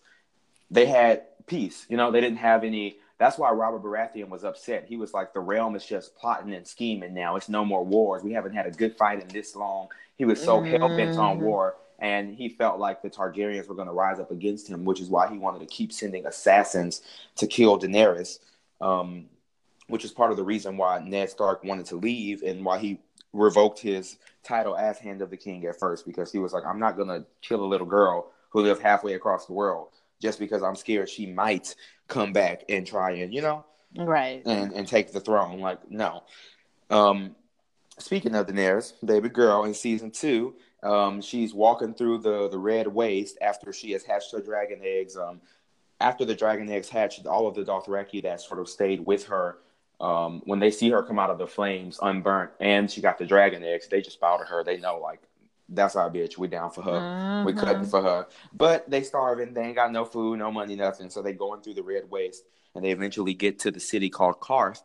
they 0.71 0.87
had 0.87 1.25
peace. 1.47 1.87
You 1.89 1.97
know, 1.97 2.11
they 2.11 2.21
didn't 2.21 2.39
have 2.39 2.65
any. 2.65 2.99
That's 3.19 3.37
why 3.37 3.51
Robert 3.51 3.83
Baratheon 3.83 4.29
was 4.29 4.45
upset. 4.45 4.87
He 4.89 4.97
was 4.97 5.13
like, 5.13 5.35
the 5.35 5.41
realm 5.41 5.77
is 5.77 5.85
just 5.85 6.17
plotting 6.17 6.55
and 6.55 6.67
scheming 6.67 7.13
now. 7.13 7.37
It's 7.37 7.51
no 7.51 7.65
more 7.65 7.85
wars. 7.85 8.23
We 8.23 8.33
haven't 8.33 8.55
had 8.55 8.67
a 8.67 8.71
good 8.71 8.97
fight 8.97 9.21
in 9.21 9.29
this 9.29 9.55
long. 9.55 9.89
He 10.17 10.25
was 10.25 10.43
so 10.43 10.61
mm-hmm. 10.61 10.71
hell 10.71 10.89
bent 10.89 11.19
on 11.19 11.37
mm-hmm. 11.37 11.45
war, 11.45 11.77
and 11.99 12.35
he 12.35 12.49
felt 12.49 12.79
like 12.79 13.03
the 13.03 13.11
Targaryens 13.11 13.69
were 13.69 13.75
going 13.75 13.89
to 13.89 13.93
rise 13.93 14.21
up 14.21 14.31
against 14.31 14.69
him, 14.69 14.85
which 14.85 15.01
is 15.01 15.09
why 15.09 15.29
he 15.29 15.39
wanted 15.39 15.61
to 15.61 15.67
keep 15.67 15.93
sending 15.93 16.27
assassins 16.27 17.03
to 17.37 17.47
kill 17.47 17.79
Daenerys. 17.79 18.39
Um, 18.81 19.27
which 19.91 20.05
is 20.05 20.13
part 20.13 20.31
of 20.31 20.37
the 20.37 20.45
reason 20.45 20.77
why 20.77 21.01
Ned 21.01 21.29
Stark 21.31 21.65
wanted 21.65 21.87
to 21.87 21.97
leave 21.97 22.43
and 22.43 22.65
why 22.65 22.79
he 22.79 23.01
revoked 23.33 23.81
his 23.81 24.17
title 24.43 24.77
as 24.77 24.99
Hand 24.99 25.21
of 25.21 25.31
the 25.31 25.37
King 25.37 25.65
at 25.67 25.79
first, 25.79 26.07
because 26.07 26.33
he 26.33 26.39
was 26.39 26.53
like, 26.53 26.65
I'm 26.65 26.79
not 26.79 26.97
going 26.97 27.09
to 27.09 27.27
kill 27.43 27.65
a 27.65 27.67
little 27.67 27.87
girl 27.87 28.31
who 28.51 28.63
lived 28.63 28.83
halfway 28.83 29.15
across 29.15 29.47
the 29.47 29.53
world 29.53 29.89
just 30.21 30.39
because 30.39 30.63
I'm 30.63 30.77
scared 30.77 31.09
she 31.09 31.27
might 31.27 31.75
come 32.09 32.33
back 32.33 32.65
and 32.69 32.87
try 32.87 33.13
and, 33.13 33.33
you 33.33 33.43
know, 33.43 33.65
right. 33.97 34.43
And 34.47 34.73
and 34.73 34.87
take 34.87 35.13
the 35.13 35.21
throne. 35.21 35.61
Like, 35.61 35.91
no. 35.91 36.23
Um 36.91 37.35
speaking 37.99 38.35
of 38.35 38.47
Daenerys, 38.47 38.95
baby 39.05 39.29
girl 39.29 39.65
in 39.65 39.75
season 39.75 40.11
two, 40.11 40.55
um, 40.83 41.21
she's 41.21 41.53
walking 41.53 41.95
through 41.95 42.19
the 42.19 42.49
the 42.49 42.59
red 42.59 42.87
waste 42.87 43.39
after 43.41 43.73
she 43.73 43.93
has 43.93 44.05
hatched 44.05 44.33
her 44.33 44.41
dragon 44.41 44.81
eggs. 44.83 45.17
Um 45.17 45.41
after 46.01 46.25
the 46.25 46.35
dragon 46.35 46.71
eggs 46.71 46.89
hatched, 46.89 47.27
all 47.27 47.47
of 47.47 47.55
the 47.55 47.63
Dothraki 47.63 48.23
that 48.23 48.41
sort 48.41 48.61
of 48.61 48.69
stayed 48.69 49.05
with 49.05 49.27
her 49.27 49.59
um, 50.01 50.41
when 50.47 50.59
they 50.59 50.71
see 50.71 50.91
her 50.91 51.03
come 51.03 51.19
out 51.19 51.31
of 51.31 51.39
the 51.39 51.47
flames 51.47 51.99
unburnt 52.01 52.51
and 52.59 52.91
she 52.91 53.01
got 53.01 53.19
the 53.19 53.27
dragon 53.27 53.63
eggs, 53.63 53.87
they 53.87 54.01
just 54.01 54.19
bow 54.19 54.39
to 54.39 54.45
her. 54.45 54.65
They 54.65 54.79
know 54.79 54.99
like 54.99 55.21
that's 55.71 55.97
our 55.97 56.11
bitch. 56.11 56.37
We 56.37 56.49
down 56.49 56.71
for 56.71 56.83
her. 56.83 56.91
Mm-hmm. 56.91 57.47
We 57.47 57.53
cutting 57.53 57.85
for 57.85 58.03
her. 58.03 58.27
But 58.53 58.91
they 58.91 59.03
starving. 59.03 59.55
They 59.55 59.63
ain't 59.63 59.77
got 59.77 59.93
no 59.93 60.05
food, 60.05 60.39
no 60.39 60.51
money, 60.51 60.77
nothing. 60.77 61.11
So 61.11 61.23
they 61.23 61.33
going 61.33 61.63
through 61.63 61.75
the 61.75 61.83
red 61.83 62.11
waste, 62.11 62.45
and 62.75 62.85
they 62.85 62.91
eventually 62.91 63.35
get 63.35 63.61
to 63.61 63.71
the 63.71 63.81
city 63.81 64.11
called 64.11 64.41
Qarth. 64.41 64.83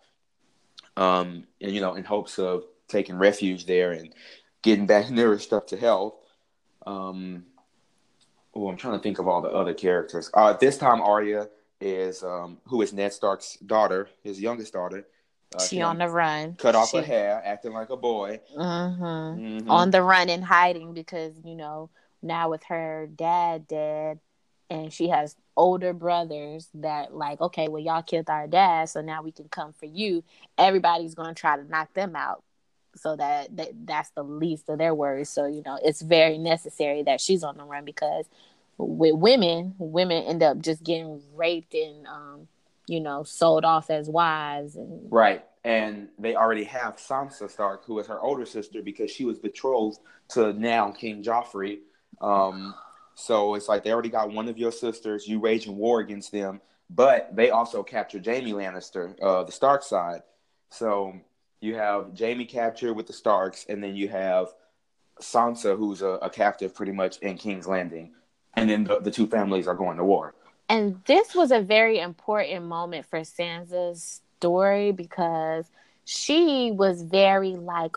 Um, 0.95 1.45
and 1.59 1.73
you 1.73 1.81
know, 1.81 1.95
in 1.95 2.03
hopes 2.03 2.39
of 2.39 2.63
taking 2.87 3.17
refuge 3.17 3.65
there 3.65 3.91
and 3.91 4.13
getting 4.61 4.85
back 4.85 5.09
nourished 5.11 5.53
up 5.53 5.67
to 5.67 5.77
health. 5.77 6.15
Um, 6.85 7.45
oh, 8.53 8.69
I'm 8.69 8.77
trying 8.77 8.97
to 8.97 9.03
think 9.03 9.19
of 9.19 9.27
all 9.27 9.41
the 9.41 9.49
other 9.49 9.73
characters. 9.73 10.29
Uh, 10.33 10.53
this 10.53 10.77
time 10.77 11.01
Arya 11.01 11.49
is 11.81 12.23
um, 12.23 12.57
who 12.65 12.81
is 12.81 12.93
Ned 12.93 13.11
Stark's 13.11 13.57
daughter, 13.57 14.07
his 14.23 14.39
youngest 14.39 14.73
daughter. 14.73 15.05
Uh, 15.55 15.63
she 15.63 15.81
on 15.81 15.97
the 15.97 16.09
run. 16.09 16.55
Cut 16.55 16.75
off 16.75 16.89
she... 16.89 16.97
her 16.97 17.03
hair, 17.03 17.41
acting 17.43 17.73
like 17.73 17.89
a 17.89 17.97
boy. 17.97 18.39
Mm-hmm. 18.55 19.03
Mm-hmm. 19.03 19.69
On 19.69 19.91
the 19.91 20.01
run 20.01 20.29
and 20.29 20.43
hiding 20.43 20.93
because 20.93 21.33
you 21.43 21.55
know 21.55 21.89
now 22.21 22.49
with 22.49 22.63
her 22.65 23.07
dad 23.13 23.67
dead, 23.67 24.19
and 24.69 24.91
she 24.91 25.09
has 25.09 25.35
older 25.57 25.93
brothers 25.93 26.69
that 26.75 27.13
like 27.13 27.41
okay, 27.41 27.67
well 27.67 27.81
y'all 27.81 28.01
killed 28.01 28.29
our 28.29 28.47
dad, 28.47 28.89
so 28.89 29.01
now 29.01 29.21
we 29.21 29.31
can 29.31 29.47
come 29.49 29.73
for 29.73 29.85
you. 29.85 30.23
Everybody's 30.57 31.15
gonna 31.15 31.33
try 31.33 31.57
to 31.57 31.63
knock 31.63 31.93
them 31.93 32.15
out, 32.15 32.43
so 32.95 33.15
that, 33.15 33.55
that 33.57 33.69
that's 33.85 34.09
the 34.11 34.23
least 34.23 34.69
of 34.69 34.77
their 34.77 34.95
worries. 34.95 35.29
So 35.29 35.45
you 35.45 35.63
know 35.65 35.79
it's 35.83 36.01
very 36.01 36.37
necessary 36.37 37.03
that 37.03 37.21
she's 37.21 37.43
on 37.43 37.57
the 37.57 37.63
run 37.63 37.85
because 37.85 38.25
with 38.77 39.15
women, 39.15 39.75
women 39.77 40.23
end 40.23 40.43
up 40.43 40.59
just 40.59 40.83
getting 40.83 41.21
raped 41.33 41.73
and 41.73 42.05
um, 42.07 42.47
you 42.87 42.99
know, 42.99 43.23
sold 43.23 43.65
off 43.65 43.89
as 43.89 44.09
wives 44.09 44.75
and 44.75 45.11
right. 45.11 45.43
And 45.63 46.09
they 46.19 46.35
already 46.35 46.65
have 46.65 46.97
Sansa 46.97 47.49
Stark, 47.49 47.85
who 47.85 47.97
is 47.97 48.05
her 48.07 48.19
older 48.19 48.45
sister, 48.45 48.83
because 48.83 49.09
she 49.09 49.25
was 49.25 49.39
betrothed 49.39 49.97
to 50.29 50.53
now 50.53 50.91
King 50.91 51.23
Joffrey. 51.23 51.79
Um, 52.21 52.75
so 53.15 53.55
it's 53.55 53.67
like 53.67 53.83
they 53.83 53.91
already 53.91 54.09
got 54.09 54.31
one 54.31 54.47
of 54.47 54.57
your 54.59 54.71
sisters. 54.71 55.27
You 55.27 55.39
waging 55.39 55.75
war 55.77 56.01
against 56.01 56.31
them, 56.31 56.61
but 56.89 57.35
they 57.35 57.49
also 57.49 57.81
captured 57.81 58.25
Jaime 58.25 58.53
Lannister, 58.53 59.15
uh, 59.21 59.43
the 59.43 59.51
Stark 59.51 59.81
side. 59.81 60.21
So 60.69 61.13
you 61.61 61.75
have 61.75 62.11
Jaime 62.17 62.45
captured 62.45 62.93
with 62.93 63.07
the 63.07 63.13
Starks, 63.13 63.65
and 63.67 63.83
then 63.83 63.95
you 63.95 64.07
have 64.09 64.49
Sansa, 65.19 65.75
who's 65.75 66.03
a, 66.03 66.19
a 66.21 66.29
captive 66.29 66.75
pretty 66.75 66.91
much 66.91 67.17
in 67.19 67.37
King's 67.37 67.67
Landing. 67.67 68.13
and 68.55 68.69
then 68.69 68.83
the, 68.83 68.99
the 68.99 69.11
two 69.11 69.27
families 69.27 69.67
are 69.67 69.75
going 69.75 69.97
to 69.97 70.03
war. 70.03 70.35
And 70.67 71.01
this 71.05 71.35
was 71.35 71.51
a 71.51 71.61
very 71.61 71.99
important 71.99 72.65
moment 72.65 73.05
for 73.05 73.19
Sansa's 73.19 74.21
story 74.37 74.91
because 74.91 75.65
she 76.05 76.71
was 76.71 77.03
very 77.03 77.55
like 77.55 77.95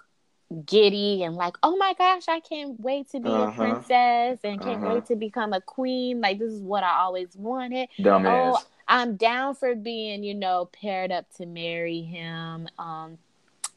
giddy 0.65 1.23
and 1.23 1.37
like, 1.37 1.57
oh 1.63 1.77
my 1.77 1.95
gosh, 1.97 2.25
I 2.29 2.41
can't 2.41 2.79
wait 2.81 3.11
to 3.11 3.21
be 3.21 3.29
uh-huh. 3.29 3.51
a 3.51 3.55
princess 3.55 4.39
and 4.45 4.61
can't 4.61 4.83
uh-huh. 4.83 4.95
wait 4.95 5.07
to 5.07 5.17
become 5.17 5.53
a 5.53 5.61
queen. 5.61 6.21
Like 6.21 6.39
this 6.39 6.53
is 6.53 6.63
what 6.63 6.85
I 6.85 6.99
always 7.01 7.35
wanted. 7.37 7.89
Dumbass. 7.99 8.55
Oh, 8.57 8.63
I'm 8.87 9.17
down 9.17 9.55
for 9.55 9.75
being, 9.75 10.23
you 10.23 10.35
know, 10.35 10.71
paired 10.73 11.13
up 11.13 11.27
to 11.37 11.47
marry 11.47 12.01
him. 12.01 12.69
Um, 12.79 13.19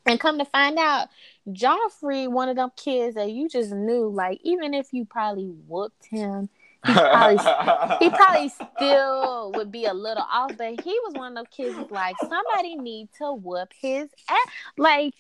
and 0.06 0.20
come 0.20 0.40
to 0.40 0.46
find 0.46 0.80
out, 0.80 1.10
Joffrey, 1.50 2.28
one 2.28 2.50
of 2.50 2.56
them 2.56 2.72
kids 2.76 3.16
that 3.16 3.32
you 3.32 3.48
just 3.48 3.72
knew, 3.72 4.08
like 4.08 4.40
even 4.44 4.74
if 4.74 4.94
you 4.94 5.06
probably 5.06 5.54
whooped 5.68 6.06
him, 6.06 6.50
he 6.86 6.94
probably, 6.94 7.38
he 8.00 8.10
probably 8.16 8.50
still 8.50 9.52
would 9.56 9.72
be 9.72 9.86
a 9.86 9.94
little 9.94 10.26
off. 10.32 10.58
But 10.58 10.82
he 10.82 10.98
was 11.04 11.14
one 11.14 11.38
of 11.38 11.46
those 11.46 11.54
kids 11.56 11.92
like 11.92 12.16
somebody 12.20 12.76
need 12.76 13.10
to 13.20 13.34
whoop 13.34 13.72
his 13.80 14.10
ass. 14.30 14.48
Like 14.78 15.14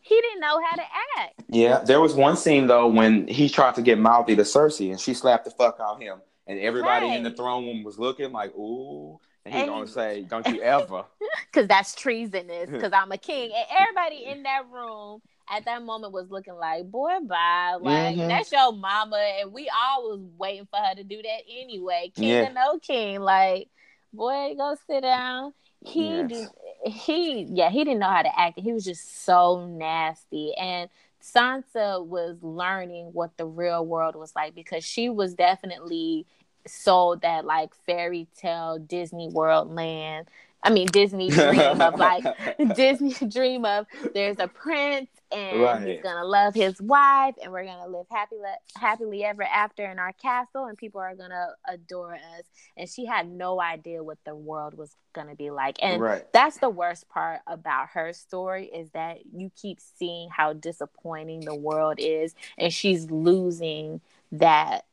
he 0.00 0.20
didn't 0.20 0.40
know 0.40 0.60
how 0.62 0.76
to 0.76 0.82
act. 1.18 1.42
Yeah, 1.48 1.80
there 1.80 2.00
was 2.00 2.14
one 2.14 2.36
scene 2.36 2.66
though 2.66 2.88
when 2.88 3.26
he 3.26 3.48
tried 3.48 3.74
to 3.76 3.82
get 3.82 3.98
mouthy 3.98 4.36
to 4.36 4.42
Cersei 4.42 4.90
and 4.90 5.00
she 5.00 5.14
slapped 5.14 5.44
the 5.44 5.50
fuck 5.50 5.78
out 5.80 6.00
him, 6.00 6.18
and 6.46 6.58
everybody 6.60 7.06
right. 7.06 7.16
in 7.16 7.22
the 7.22 7.32
throne 7.32 7.66
room 7.66 7.82
was 7.82 7.98
looking 7.98 8.32
like, 8.32 8.54
ooh. 8.54 9.18
And 9.46 9.54
he's 9.54 9.64
gonna 9.64 9.86
say, 9.86 10.26
"Don't 10.28 10.46
you 10.48 10.60
ever?" 10.62 11.04
Because 11.50 11.66
that's 11.66 11.94
treasonous. 11.94 12.68
Because 12.70 12.92
I'm 12.92 13.10
a 13.10 13.16
king, 13.16 13.50
and 13.56 13.66
everybody 13.70 14.26
in 14.26 14.42
that 14.42 14.66
room 14.70 15.22
at 15.50 15.64
that 15.64 15.82
moment 15.82 16.12
was 16.12 16.30
looking 16.30 16.54
like, 16.54 16.90
"Boy, 16.90 17.18
bye." 17.22 17.76
Like 17.80 18.16
mm-hmm. 18.16 18.28
that's 18.28 18.52
your 18.52 18.72
mama, 18.72 19.16
and 19.40 19.52
we 19.52 19.68
all 19.68 20.10
was 20.10 20.20
waiting 20.38 20.66
for 20.70 20.78
her 20.78 20.94
to 20.94 21.02
do 21.02 21.20
that 21.20 21.40
anyway. 21.50 22.12
King 22.14 22.28
yeah. 22.28 22.48
or 22.48 22.52
no 22.52 22.78
king, 22.78 23.20
like, 23.20 23.68
boy, 24.12 24.54
go 24.56 24.76
sit 24.86 25.02
down. 25.02 25.52
He 25.84 26.08
yes. 26.08 26.28
did, 26.28 26.48
he 26.92 27.42
yeah 27.50 27.70
he 27.70 27.84
didn't 27.84 28.00
know 28.00 28.10
how 28.10 28.22
to 28.22 28.38
act. 28.38 28.58
He 28.60 28.72
was 28.72 28.84
just 28.84 29.24
so 29.24 29.66
nasty, 29.66 30.54
and 30.54 30.88
Sansa 31.22 32.04
was 32.04 32.36
learning 32.42 33.10
what 33.12 33.36
the 33.36 33.46
real 33.46 33.84
world 33.84 34.14
was 34.16 34.34
like 34.34 34.54
because 34.54 34.84
she 34.84 35.08
was 35.08 35.34
definitely 35.34 36.26
sold 36.66 37.22
that 37.22 37.44
like 37.44 37.74
fairy 37.86 38.28
tale 38.36 38.78
Disney 38.78 39.28
World 39.28 39.74
land. 39.74 40.28
I 40.62 40.70
mean 40.70 40.88
Disney 40.88 41.30
dream 41.30 41.80
of 41.80 41.98
like 41.98 42.24
Disney 42.74 43.14
dream 43.28 43.64
of 43.64 43.86
there's 44.14 44.38
a 44.38 44.48
prince 44.48 45.08
and 45.32 45.60
right. 45.60 45.86
he's 45.86 46.02
gonna 46.02 46.24
love 46.24 46.54
his 46.54 46.80
wife 46.80 47.34
and 47.42 47.52
we're 47.52 47.64
gonna 47.64 47.88
live 47.88 48.06
happily 48.10 48.40
happily 48.76 49.24
ever 49.24 49.42
after 49.42 49.84
in 49.90 49.98
our 49.98 50.12
castle 50.12 50.66
and 50.66 50.76
people 50.76 51.00
are 51.00 51.14
gonna 51.14 51.48
adore 51.68 52.14
us. 52.14 52.44
And 52.76 52.88
she 52.88 53.06
had 53.06 53.30
no 53.30 53.60
idea 53.60 54.02
what 54.02 54.18
the 54.24 54.34
world 54.34 54.74
was 54.74 54.96
gonna 55.12 55.34
be 55.34 55.50
like. 55.50 55.78
And 55.82 56.00
right. 56.00 56.32
that's 56.32 56.58
the 56.58 56.70
worst 56.70 57.08
part 57.08 57.40
about 57.46 57.90
her 57.90 58.12
story 58.12 58.66
is 58.66 58.90
that 58.90 59.18
you 59.32 59.50
keep 59.54 59.78
seeing 59.80 60.28
how 60.30 60.52
disappointing 60.52 61.40
the 61.40 61.54
world 61.54 61.96
is 61.98 62.34
and 62.58 62.72
she's 62.72 63.10
losing 63.10 64.00
that 64.32 64.84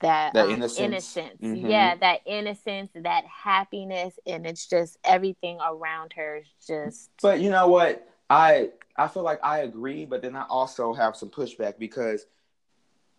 that, 0.00 0.34
that 0.34 0.46
um, 0.46 0.50
innocence, 0.50 0.78
innocence. 0.78 1.40
Mm-hmm. 1.42 1.70
yeah 1.70 1.94
that 1.96 2.20
innocence 2.26 2.90
that 2.94 3.24
happiness 3.24 4.18
and 4.26 4.46
it's 4.46 4.66
just 4.66 4.98
everything 5.04 5.58
around 5.66 6.12
her 6.14 6.36
is 6.38 6.46
just 6.66 7.10
but 7.22 7.40
you 7.40 7.48
know 7.50 7.68
what 7.68 8.06
i 8.30 8.70
i 8.96 9.08
feel 9.08 9.22
like 9.22 9.38
i 9.42 9.60
agree 9.60 10.04
but 10.04 10.22
then 10.22 10.34
i 10.36 10.44
also 10.48 10.92
have 10.92 11.16
some 11.16 11.30
pushback 11.30 11.78
because 11.78 12.26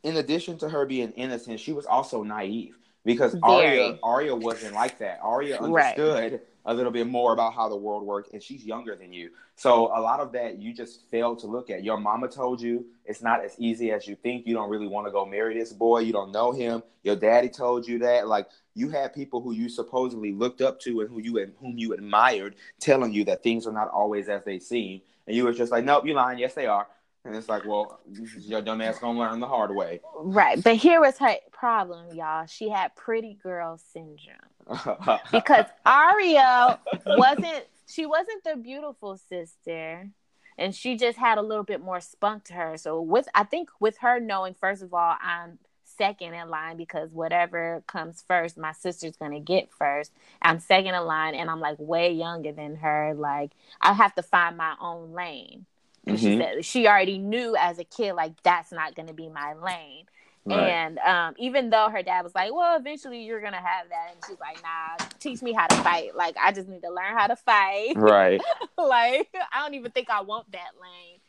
in 0.03 0.17
addition 0.17 0.57
to 0.57 0.69
her 0.69 0.85
being 0.85 1.11
innocent 1.11 1.59
she 1.59 1.73
was 1.73 1.85
also 1.85 2.23
naive 2.23 2.77
because 3.07 3.33
Very. 3.33 3.79
Arya 3.79 3.99
Arya 4.03 4.35
wasn't 4.35 4.75
like 4.75 4.99
that. 4.99 5.19
Arya 5.23 5.57
understood 5.59 6.33
right. 6.33 6.41
A 6.67 6.73
little 6.73 6.91
bit 6.91 7.07
more 7.07 7.33
about 7.33 7.53
how 7.53 7.69
the 7.69 7.75
world 7.75 8.03
works 8.03 8.29
and 8.33 8.43
she's 8.43 8.65
younger 8.65 8.95
than 8.95 9.13
you. 9.13 9.31
So 9.55 9.85
a 9.97 10.01
lot 10.01 10.19
of 10.19 10.33
that 10.33 10.61
you 10.61 10.73
just 10.73 11.09
fail 11.09 11.35
to 11.37 11.47
look 11.47 11.69
at. 11.69 11.83
Your 11.83 11.97
mama 11.97 12.27
told 12.27 12.61
you 12.61 12.85
it's 13.05 13.23
not 13.23 13.43
as 13.43 13.55
easy 13.57 13.91
as 13.91 14.05
you 14.05 14.15
think. 14.15 14.45
You 14.45 14.53
don't 14.53 14.69
really 14.69 14.87
want 14.87 15.07
to 15.07 15.11
go 15.11 15.25
marry 15.25 15.57
this 15.57 15.71
boy. 15.71 15.99
You 15.99 16.11
don't 16.11 16.31
know 16.31 16.51
him. 16.51 16.83
Your 17.03 17.15
daddy 17.15 17.47
told 17.47 17.87
you 17.87 17.99
that. 17.99 18.27
Like 18.27 18.47
you 18.75 18.89
had 18.89 19.15
people 19.15 19.41
who 19.41 19.53
you 19.53 19.69
supposedly 19.69 20.33
looked 20.33 20.61
up 20.61 20.79
to 20.81 20.99
and 20.99 21.09
who 21.09 21.19
you 21.19 21.39
and 21.39 21.53
whom 21.59 21.77
you 21.77 21.93
admired 21.93 22.55
telling 22.79 23.13
you 23.13 23.23
that 23.23 23.41
things 23.41 23.65
are 23.65 23.71
not 23.71 23.89
always 23.89 24.27
as 24.27 24.43
they 24.43 24.59
seem, 24.59 25.01
and 25.25 25.35
you 25.35 25.45
were 25.45 25.53
just 25.53 25.71
like, 25.71 25.85
nope, 25.85 26.05
you're 26.05 26.15
lying. 26.15 26.37
Yes, 26.37 26.53
they 26.53 26.67
are. 26.67 26.85
And 27.27 27.35
it's 27.35 27.49
like, 27.49 27.65
well, 27.65 27.99
your 28.39 28.61
dumb 28.61 28.79
ass 28.79 28.99
gonna 28.99 29.19
learn 29.19 29.41
the 29.41 29.47
hard 29.47 29.75
way. 29.75 29.99
Right. 30.15 30.63
But 30.63 30.77
here 30.77 31.01
was 31.01 31.17
her 31.17 31.35
problem, 31.51 32.15
y'all. 32.15 32.45
She 32.45 32.69
had 32.69 32.95
pretty 32.95 33.37
girl 33.43 33.77
syndrome. 33.77 35.19
because 35.31 35.65
Arya 35.85 36.79
wasn't 37.05 37.65
she 37.85 38.05
wasn't 38.05 38.45
the 38.45 38.55
beautiful 38.55 39.17
sister. 39.17 40.09
And 40.57 40.73
she 40.73 40.95
just 40.95 41.17
had 41.17 41.37
a 41.37 41.41
little 41.41 41.65
bit 41.65 41.81
more 41.81 41.99
spunk 41.99 42.45
to 42.45 42.53
her. 42.53 42.77
So 42.77 43.01
with 43.01 43.27
I 43.35 43.43
think 43.43 43.69
with 43.81 43.97
her 43.97 44.21
knowing, 44.21 44.53
first 44.53 44.81
of 44.81 44.93
all, 44.93 45.15
I'm 45.21 45.59
second 45.83 46.33
in 46.33 46.49
line 46.49 46.77
because 46.77 47.11
whatever 47.11 47.83
comes 47.87 48.23
first, 48.25 48.57
my 48.57 48.71
sister's 48.71 49.17
gonna 49.17 49.41
get 49.41 49.69
first. 49.73 50.13
I'm 50.41 50.61
second 50.61 50.95
in 50.95 51.03
line 51.03 51.35
and 51.35 51.49
I'm 51.49 51.59
like 51.59 51.77
way 51.77 52.13
younger 52.13 52.53
than 52.53 52.77
her. 52.77 53.13
Like 53.15 53.51
I 53.81 53.91
have 53.91 54.15
to 54.15 54.23
find 54.23 54.55
my 54.55 54.75
own 54.79 55.11
lane. 55.11 55.65
Mm-hmm. 56.07 56.15
She 56.15 56.37
said 56.37 56.65
she 56.65 56.87
already 56.87 57.17
knew 57.17 57.55
as 57.57 57.79
a 57.79 57.83
kid, 57.83 58.13
like 58.13 58.41
that's 58.43 58.71
not 58.71 58.95
going 58.95 59.07
to 59.07 59.13
be 59.13 59.29
my 59.29 59.53
lane. 59.53 60.05
Right. 60.47 60.69
And 60.69 60.97
um, 60.99 61.33
even 61.37 61.69
though 61.69 61.89
her 61.89 62.01
dad 62.01 62.23
was 62.23 62.33
like, 62.33 62.53
"Well, 62.53 62.77
eventually 62.77 63.23
you're 63.23 63.41
gonna 63.41 63.57
have 63.57 63.89
that," 63.89 64.11
and 64.13 64.23
she's 64.25 64.39
like, 64.39 64.61
"Nah, 64.63 65.05
teach 65.19 65.41
me 65.41 65.51
how 65.51 65.67
to 65.67 65.75
fight. 65.77 66.15
Like, 66.15 66.37
I 66.41 66.53
just 66.53 66.69
need 66.69 66.83
to 66.83 66.89
learn 66.89 67.17
how 67.17 67.27
to 67.27 67.35
fight. 67.35 67.93
Right. 67.97 68.41
like, 68.77 69.29
I 69.53 69.61
don't 69.61 69.73
even 69.73 69.91
think 69.91 70.09
I 70.09 70.21
want 70.21 70.49
that 70.53 70.69
lane." 70.81 71.19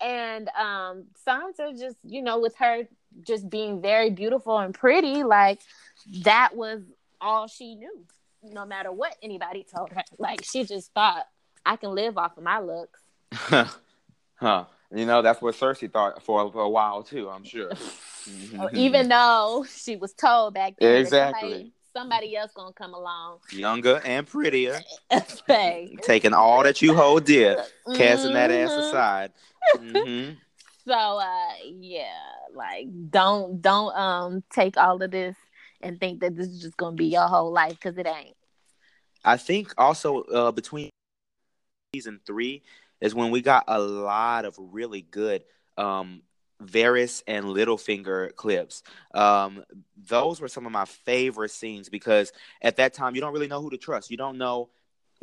And 0.00 0.48
um, 0.58 1.04
Sansa 1.24 1.78
just, 1.78 1.96
you 2.02 2.20
know, 2.20 2.40
with 2.40 2.56
her 2.56 2.88
just 3.22 3.48
being 3.48 3.80
very 3.80 4.10
beautiful 4.10 4.58
and 4.58 4.74
pretty, 4.74 5.22
like 5.22 5.60
that 6.22 6.56
was 6.56 6.82
all 7.20 7.46
she 7.46 7.76
knew. 7.76 8.04
No 8.42 8.66
matter 8.66 8.90
what 8.90 9.16
anybody 9.22 9.64
told 9.72 9.92
her, 9.92 10.02
like 10.18 10.44
she 10.44 10.64
just 10.64 10.92
thought, 10.94 11.26
"I 11.64 11.76
can 11.76 11.94
live 11.94 12.18
off 12.18 12.36
of 12.36 12.42
my 12.42 12.58
looks." 12.58 13.00
Huh. 14.44 14.66
You 14.94 15.06
know, 15.06 15.22
that's 15.22 15.40
what 15.40 15.54
Cersei 15.54 15.90
thought 15.90 16.22
for, 16.22 16.52
for 16.52 16.60
a 16.60 16.68
while 16.68 17.02
too, 17.02 17.30
I'm 17.30 17.44
sure. 17.44 17.72
Even 18.74 19.08
though 19.08 19.64
she 19.74 19.96
was 19.96 20.12
told 20.12 20.52
back 20.52 20.74
then 20.78 21.00
exactly. 21.00 21.50
Somebody, 21.50 21.72
somebody, 21.96 22.36
else 22.36 22.52
gonna 22.54 22.74
come 22.74 22.92
along. 22.92 23.38
Younger 23.50 24.02
and 24.04 24.26
prettier. 24.26 24.80
Taking 26.02 26.34
all 26.34 26.62
that 26.62 26.82
you 26.82 26.94
hold 26.94 27.24
dear, 27.24 27.56
mm-hmm. 27.56 27.94
casting 27.94 28.34
that 28.34 28.50
ass 28.50 28.70
mm-hmm. 28.70 28.80
aside. 28.80 29.32
Mm-hmm. 29.76 30.34
So 30.86 30.92
uh 30.92 31.52
yeah, 31.64 32.12
like 32.54 32.88
don't 33.08 33.62
don't 33.62 33.96
um 33.96 34.44
take 34.52 34.76
all 34.76 35.02
of 35.02 35.10
this 35.10 35.34
and 35.80 35.98
think 35.98 36.20
that 36.20 36.36
this 36.36 36.48
is 36.48 36.60
just 36.60 36.76
gonna 36.76 36.94
be 36.94 37.06
your 37.06 37.26
whole 37.26 37.50
life 37.50 37.72
because 37.80 37.96
it 37.96 38.06
ain't. 38.06 38.36
I 39.24 39.38
think 39.38 39.72
also 39.78 40.24
uh 40.24 40.52
between 40.52 40.90
season 41.94 42.20
three 42.26 42.62
is 43.04 43.14
when 43.14 43.30
we 43.30 43.42
got 43.42 43.64
a 43.68 43.78
lot 43.78 44.46
of 44.46 44.56
really 44.58 45.02
good 45.02 45.44
um, 45.76 46.22
Varys 46.62 47.22
and 47.26 47.44
Littlefinger 47.44 48.34
clips. 48.34 48.82
Um, 49.12 49.62
those 50.08 50.40
were 50.40 50.48
some 50.48 50.64
of 50.64 50.72
my 50.72 50.86
favorite 50.86 51.50
scenes 51.50 51.90
because 51.90 52.32
at 52.62 52.76
that 52.76 52.94
time 52.94 53.14
you 53.14 53.20
don't 53.20 53.34
really 53.34 53.46
know 53.46 53.60
who 53.60 53.68
to 53.68 53.76
trust. 53.76 54.10
You 54.10 54.16
don't 54.16 54.38
know 54.38 54.70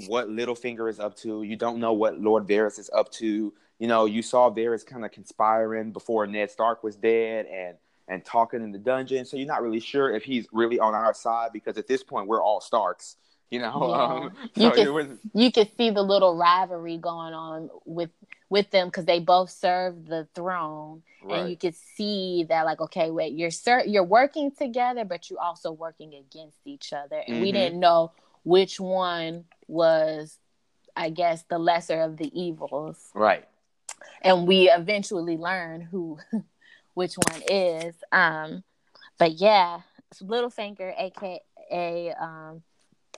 what 0.05 0.29
Littlefinger 0.29 0.91
is 0.91 0.99
up 0.99 1.15
to. 1.17 1.41
You 1.41 1.55
don't 1.55 1.79
know 1.79 1.93
what 1.93 2.19
Lord 2.19 2.47
Varys 2.47 2.77
is 2.77 2.91
up 2.93 3.11
to. 3.13 3.51
You 3.79 3.87
know, 3.87 4.05
you 4.05 4.21
saw 4.21 4.51
Varys 4.51 4.85
kind 4.85 5.03
of 5.03 5.11
conspiring 5.11 5.91
before 5.91 6.27
Ned 6.27 6.51
Stark 6.51 6.83
was 6.83 6.95
dead 6.95 7.47
and 7.47 7.77
and 8.07 8.23
talking 8.23 8.61
in 8.61 8.71
the 8.71 8.77
dungeon. 8.77 9.25
So 9.25 9.37
you're 9.37 9.47
not 9.47 9.63
really 9.63 9.79
sure 9.79 10.13
if 10.13 10.23
he's 10.23 10.45
really 10.51 10.79
on 10.79 10.93
our 10.93 11.15
side 11.15 11.49
because 11.51 11.79
at 11.79 11.87
this 11.87 12.03
point 12.03 12.27
we're 12.27 12.43
all 12.43 12.61
Starks 12.61 13.15
you 13.51 13.59
know 13.59 13.89
yeah. 13.89 14.03
um, 14.03 14.31
so 14.55 14.63
you 14.63 14.71
can 14.71 14.93
was... 14.93 15.07
you 15.33 15.51
can 15.51 15.67
see 15.77 15.91
the 15.91 16.01
little 16.01 16.35
rivalry 16.35 16.97
going 16.97 17.33
on 17.33 17.69
with 17.85 18.09
with 18.49 18.69
them 18.71 18.87
because 18.87 19.05
they 19.05 19.19
both 19.19 19.49
serve 19.49 20.07
the 20.07 20.27
throne 20.33 21.03
right. 21.23 21.39
and 21.39 21.49
you 21.49 21.57
can 21.57 21.73
see 21.73 22.45
that 22.49 22.65
like 22.65 22.81
okay 22.81 23.11
wait 23.11 23.33
you're 23.33 23.51
ser- 23.51 23.85
you're 23.85 24.03
working 24.03 24.51
together 24.51 25.05
but 25.05 25.29
you're 25.29 25.39
also 25.39 25.71
working 25.71 26.13
against 26.15 26.57
each 26.65 26.91
other 26.93 27.17
and 27.27 27.35
mm-hmm. 27.35 27.43
we 27.43 27.51
didn't 27.51 27.79
know 27.79 28.11
which 28.43 28.79
one 28.79 29.45
was 29.67 30.37
i 30.95 31.09
guess 31.09 31.43
the 31.43 31.59
lesser 31.59 32.01
of 32.01 32.17
the 32.17 32.31
evils 32.39 33.09
right 33.13 33.47
and 34.21 34.47
we 34.47 34.69
eventually 34.69 35.37
learn 35.37 35.81
who 35.81 36.17
which 36.93 37.15
one 37.15 37.41
is 37.49 37.95
um 38.11 38.63
but 39.17 39.33
yeah 39.33 39.81
little 40.19 40.49
Littlefinger 40.49 40.93
aka 40.97 42.13
um 42.19 42.61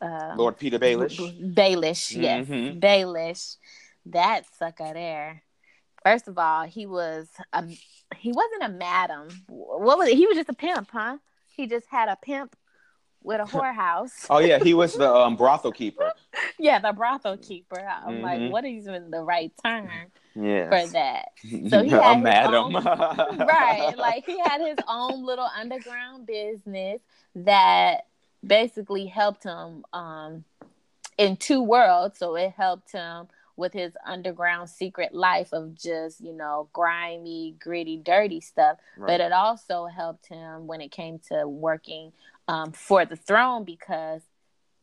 um, 0.04 0.38
Lord 0.38 0.58
Petyr 0.60 0.80
Baelish. 0.80 1.18
Baelish, 1.56 2.16
yes, 2.22 2.48
mm-hmm. 2.48 2.80
Baelish. 2.80 3.58
That 4.08 4.44
sucker 4.60 4.92
there. 4.94 5.44
First 6.04 6.28
of 6.28 6.38
all, 6.38 6.64
he 6.64 6.86
was 6.86 7.30
a 7.54 7.64
he 8.18 8.32
wasn't 8.32 8.64
a 8.64 8.70
madam. 8.70 9.30
What 9.48 9.98
was 9.98 10.10
it? 10.10 10.18
He 10.18 10.28
was 10.28 10.36
just 10.36 10.50
a 10.50 10.54
pimp, 10.54 10.90
huh? 10.92 11.18
he 11.56 11.68
just 11.68 11.86
had 11.90 12.10
a 12.10 12.18
pimp 12.22 12.56
with 13.24 13.40
a 13.40 13.44
whorehouse. 13.56 14.26
oh 14.30 14.40
yeah, 14.40 14.60
he 14.62 14.74
was 14.74 14.96
the 14.96 15.10
um, 15.10 15.38
brothel 15.38 15.72
keeper. 15.72 16.12
yeah, 16.60 16.80
the 16.80 16.92
brothel 16.92 17.38
keeper. 17.38 17.80
I'm 17.80 18.16
Mhm. 18.16 18.22
like, 18.22 18.52
what 18.52 18.66
is 18.66 18.86
even 18.88 19.10
the 19.12 19.22
right 19.22 19.52
term 19.64 19.88
Yeah. 20.36 20.68
for 20.70 20.92
that? 20.92 21.30
So 21.70 21.84
he 21.84 21.90
had 21.90 22.22
madam. 22.22 22.76
own- 22.76 22.84
right. 22.84 23.94
Like 23.98 24.26
he 24.26 24.38
had 24.40 24.60
his 24.60 24.78
own 24.90 25.24
little 25.26 25.48
underground 25.58 26.26
business 26.28 27.00
that 27.36 28.08
basically 28.46 29.08
helped 29.08 29.44
him 29.44 29.86
um 29.94 30.44
in 31.18 31.38
two 31.38 31.62
worlds. 31.62 32.20
So 32.20 32.36
it 32.36 32.52
helped 32.52 32.92
him 32.92 33.28
with 33.56 33.74
his 33.74 33.96
underground 34.06 34.70
secret 34.70 35.14
life 35.14 35.54
of 35.54 35.76
just, 35.76 36.20
you 36.22 36.34
know, 36.34 36.70
grimy, 36.74 37.56
gritty, 37.60 37.98
dirty 37.98 38.42
stuff. 38.42 38.78
But 38.98 39.22
it 39.22 39.32
also 39.32 39.86
helped 39.86 40.28
him 40.28 40.66
when 40.66 40.82
it 40.82 40.92
came 40.92 41.20
to 41.30 41.48
working 41.48 42.14
um, 42.48 42.72
for 42.72 43.06
the 43.06 43.16
throne 43.16 43.64
because 43.64 44.22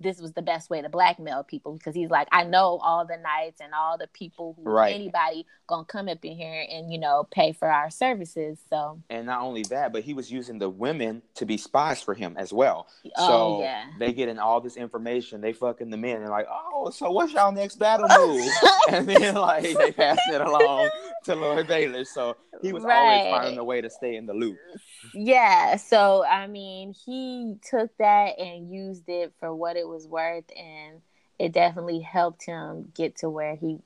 this 0.00 0.20
was 0.20 0.32
the 0.32 0.42
best 0.42 0.70
way 0.70 0.80
to 0.82 0.88
blackmail 0.88 1.44
people 1.44 1.74
because 1.74 1.94
he's 1.94 2.10
like, 2.10 2.26
I 2.32 2.44
know 2.44 2.78
all 2.82 3.06
the 3.06 3.18
knights 3.18 3.60
and 3.60 3.72
all 3.74 3.98
the 3.98 4.08
people 4.08 4.54
who 4.56 4.70
Right. 4.70 4.94
anybody 4.94 5.46
gonna 5.66 5.84
come 5.84 6.08
up 6.08 6.24
in 6.24 6.36
here 6.36 6.64
and 6.70 6.90
you 6.92 6.98
know 6.98 7.26
pay 7.30 7.52
for 7.52 7.68
our 7.70 7.90
services. 7.90 8.58
So 8.68 9.00
and 9.10 9.26
not 9.26 9.42
only 9.42 9.62
that, 9.64 9.92
but 9.92 10.02
he 10.02 10.14
was 10.14 10.30
using 10.32 10.58
the 10.58 10.68
women 10.70 11.22
to 11.34 11.46
be 11.46 11.56
spies 11.56 12.02
for 12.02 12.14
him 12.14 12.34
as 12.38 12.52
well. 12.52 12.86
oh 13.18 13.26
so 13.26 13.60
yeah. 13.62 13.84
they 13.98 14.12
getting 14.12 14.38
all 14.38 14.60
this 14.60 14.76
information. 14.76 15.40
They 15.40 15.52
fucking 15.52 15.90
the 15.90 15.96
men 15.96 16.22
and 16.22 16.30
like, 16.30 16.46
oh, 16.50 16.90
so 16.90 17.10
what's 17.10 17.32
y'all 17.32 17.52
next 17.52 17.76
battle 17.78 18.08
move? 18.26 18.50
and 18.90 19.06
then 19.08 19.34
like 19.34 19.76
they 19.76 19.92
pass 19.92 20.18
it 20.32 20.40
along 20.40 20.88
to 21.24 21.34
Lord 21.36 21.66
Baelish. 21.68 22.06
So 22.08 22.36
he 22.62 22.72
was 22.72 22.84
Right. 22.84 22.96
always 22.96 23.22
finding 23.22 23.58
a 23.58 23.64
way 23.64 23.80
to 23.80 23.90
stay 23.90 24.16
in 24.16 24.26
the 24.26 24.34
loop. 24.34 24.58
yeah 25.12 25.76
so 25.76 26.24
i 26.24 26.46
mean 26.46 26.94
he 27.06 27.54
took 27.68 27.90
that 27.98 28.38
and 28.38 28.70
used 28.72 29.08
it 29.08 29.32
for 29.40 29.54
what 29.54 29.76
it 29.76 29.86
was 29.90 30.06
worth 30.06 30.44
and 30.56 31.00
it 31.38 31.52
definitely 31.52 32.00
helped 32.00 32.44
him 32.44 32.90
get 32.94 33.16
to 33.16 33.28
where 33.28 33.56
he 33.56 33.78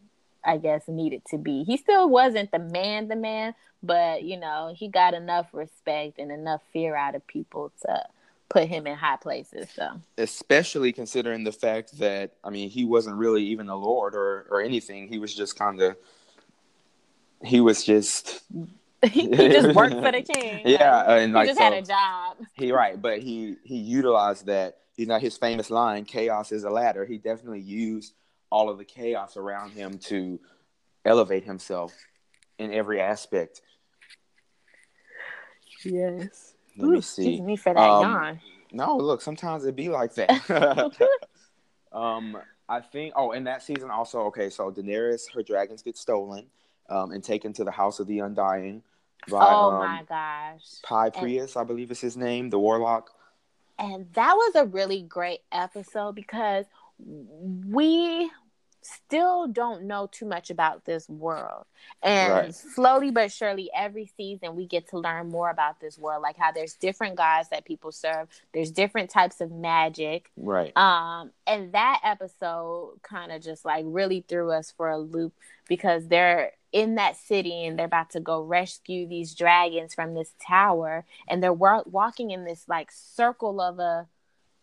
i 0.44 0.56
guess 0.56 0.86
needed 0.86 1.22
to 1.24 1.38
be 1.38 1.64
he 1.64 1.76
still 1.76 2.08
wasn't 2.08 2.50
the 2.52 2.58
man 2.58 3.08
the 3.08 3.16
man 3.16 3.54
but 3.82 4.22
you 4.22 4.36
know 4.36 4.72
he 4.76 4.88
got 4.88 5.14
enough 5.14 5.46
respect 5.52 6.18
and 6.18 6.30
enough 6.30 6.60
fear 6.72 6.94
out 6.94 7.14
of 7.14 7.26
people 7.26 7.72
to 7.80 8.04
put 8.48 8.68
him 8.68 8.86
in 8.86 8.96
high 8.96 9.16
places 9.16 9.68
so 9.74 10.00
Especially 10.16 10.92
considering 10.92 11.44
the 11.44 11.52
fact 11.52 11.98
that 11.98 12.32
I 12.44 12.50
mean 12.50 12.70
he 12.70 12.84
wasn't 12.84 13.16
really 13.16 13.42
even 13.46 13.68
a 13.68 13.76
lord 13.76 14.14
or 14.14 14.46
or 14.48 14.60
anything. 14.60 15.08
He 15.08 15.18
was 15.18 15.34
just 15.34 15.58
kind 15.58 15.80
of 15.82 15.96
he 17.42 17.60
was 17.60 17.84
just 17.84 18.42
he 19.10 19.28
just 19.28 19.74
worked 19.74 19.94
for 19.94 20.12
the 20.12 20.22
king 20.22 20.62
yeah, 20.66 20.98
Like, 20.98 21.08
and 21.08 21.30
he 21.30 21.34
like 21.34 21.48
just 21.48 21.58
so, 21.58 21.64
had 21.64 21.72
a 21.72 21.82
job 21.82 22.36
He 22.54 22.70
right, 22.70 23.00
but 23.00 23.20
he 23.20 23.56
he 23.64 23.76
utilized 23.76 24.46
that. 24.46 24.78
You 24.96 25.07
know 25.07 25.18
his 25.18 25.37
famous 25.37 25.70
line, 25.70 26.04
"Chaos 26.04 26.52
is 26.52 26.64
a 26.64 26.70
ladder." 26.70 27.04
He 27.04 27.18
definitely 27.18 27.61
used 27.61 28.14
all 28.50 28.68
of 28.68 28.78
the 28.78 28.85
chaos 28.85 29.37
around 29.37 29.70
him 29.70 29.98
to 29.98 30.38
elevate 31.04 31.44
himself 31.44 31.92
in 32.59 32.72
every 32.72 33.00
aspect. 33.00 33.61
yes 35.85 36.54
Let 36.76 36.90
me 36.90 37.00
see. 37.00 37.22
excuse 37.22 37.40
me 37.40 37.57
for 37.57 37.74
that 37.74 37.80
Um, 37.80 38.02
yawn 38.02 38.40
No, 38.72 38.96
look, 38.96 39.20
sometimes 39.20 39.64
it 39.64 39.76
be 39.76 39.88
like 39.88 40.14
that. 40.14 40.30
um, 41.92 42.38
I 42.68 42.80
think. 42.80 43.14
Oh, 43.16 43.33
in 43.33 43.44
that 43.44 43.62
season 43.62 43.90
also. 43.90 44.20
Okay, 44.26 44.50
so 44.50 44.70
Daenerys, 44.70 45.33
her 45.35 45.42
dragons 45.42 45.83
get 45.83 45.96
stolen, 45.96 46.46
um, 46.88 47.11
and 47.11 47.22
taken 47.22 47.52
to 47.54 47.64
the 47.64 47.70
House 47.70 47.98
of 48.00 48.07
the 48.07 48.20
Undying 48.20 48.83
by 49.28 49.54
oh 49.54 49.70
um, 49.70 49.78
my 49.78 50.04
gosh 50.09 50.62
Pi 50.83 51.11
Prius, 51.11 51.57
I 51.57 51.64
believe 51.64 51.90
is 51.90 52.00
his 52.00 52.16
name, 52.16 52.50
the 52.50 52.59
warlock. 52.59 53.11
And 53.78 54.06
that 54.14 54.34
was 54.34 54.54
a 54.56 54.66
really 54.66 55.02
great 55.02 55.40
episode 55.52 56.14
because 56.14 56.66
we 56.98 58.30
still 58.84 59.46
don't 59.46 59.84
know 59.84 60.08
too 60.10 60.26
much 60.26 60.50
about 60.50 60.84
this 60.84 61.08
world. 61.08 61.64
And 62.02 62.32
Right. 62.32 62.54
slowly 62.54 63.10
but 63.10 63.32
surely 63.32 63.70
every 63.74 64.10
season 64.16 64.56
we 64.56 64.66
get 64.66 64.88
to 64.88 64.98
learn 64.98 65.30
more 65.30 65.50
about 65.50 65.80
this 65.80 65.98
world 65.98 66.22
like 66.22 66.36
how 66.36 66.52
there's 66.52 66.74
different 66.74 67.16
gods 67.16 67.48
that 67.48 67.64
people 67.64 67.92
serve. 67.92 68.28
There's 68.52 68.70
different 68.70 69.10
types 69.10 69.40
of 69.40 69.50
magic. 69.50 70.30
Right. 70.36 70.76
um 70.76 71.30
and 71.46 71.72
that 71.72 72.00
episode 72.04 73.00
kind 73.02 73.32
of 73.32 73.42
just 73.42 73.64
like 73.64 73.84
really 73.88 74.24
threw 74.28 74.50
us 74.50 74.70
for 74.70 74.90
a 74.90 74.98
loop 74.98 75.32
because 75.68 76.08
they're 76.08 76.52
in 76.72 76.96
that 76.96 77.16
city 77.16 77.64
and 77.64 77.78
they're 77.78 77.86
about 77.86 78.10
to 78.10 78.20
go 78.20 78.42
rescue 78.42 79.06
these 79.06 79.34
dragons 79.34 79.94
from 79.94 80.14
this 80.14 80.34
tower. 80.44 81.04
And 81.28 81.42
they're 81.42 81.52
wa- 81.52 81.84
walking 81.86 82.32
in 82.32 82.44
this 82.44 82.64
like 82.68 82.90
circle 82.90 83.60
of 83.60 83.78
a 83.78 84.08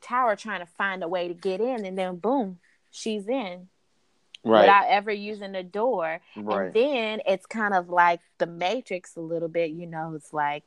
tower 0.02 0.36
trying 0.36 0.60
to 0.60 0.66
find 0.66 1.04
a 1.04 1.08
way 1.08 1.28
to 1.30 1.34
get 1.34 1.62
in. 1.62 1.86
And 1.86 1.98
then 1.98 2.18
boom 2.18 2.60
she's 2.92 3.28
in 3.28 3.70
Right. 4.44 4.62
without 4.62 4.86
ever 4.90 5.12
using 5.12 5.52
the 5.52 5.62
door 5.62 6.20
right. 6.36 6.66
and 6.66 6.74
then 6.74 7.22
it's 7.28 7.46
kind 7.46 7.76
of 7.76 7.90
like 7.90 8.22
the 8.40 8.48
Matrix 8.48 9.16
a 9.16 9.22
little 9.22 9.48
bit, 9.48 9.70
you 9.70 9.86
know, 9.86 10.14
it's 10.16 10.34
like 10.34 10.64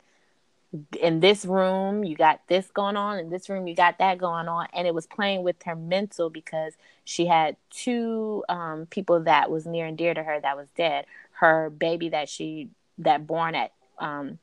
in 1.00 1.20
this 1.20 1.44
room 1.44 2.04
you 2.04 2.16
got 2.16 2.40
this 2.48 2.70
going 2.70 2.96
on, 2.96 3.18
in 3.18 3.30
this 3.30 3.48
room 3.48 3.66
you 3.66 3.74
got 3.74 3.98
that 3.98 4.18
going 4.18 4.48
on. 4.48 4.68
And 4.72 4.86
it 4.86 4.94
was 4.94 5.06
playing 5.06 5.42
with 5.42 5.62
her 5.64 5.76
mental 5.76 6.30
because 6.30 6.74
she 7.04 7.26
had 7.26 7.56
two 7.70 8.44
um, 8.48 8.86
people 8.86 9.20
that 9.20 9.50
was 9.50 9.66
near 9.66 9.86
and 9.86 9.98
dear 9.98 10.14
to 10.14 10.22
her 10.22 10.40
that 10.40 10.56
was 10.56 10.68
dead. 10.76 11.06
Her 11.32 11.70
baby 11.70 12.10
that 12.10 12.28
she 12.28 12.68
that 12.98 13.26
born 13.26 13.54
at 13.54 13.72
um, 13.98 14.38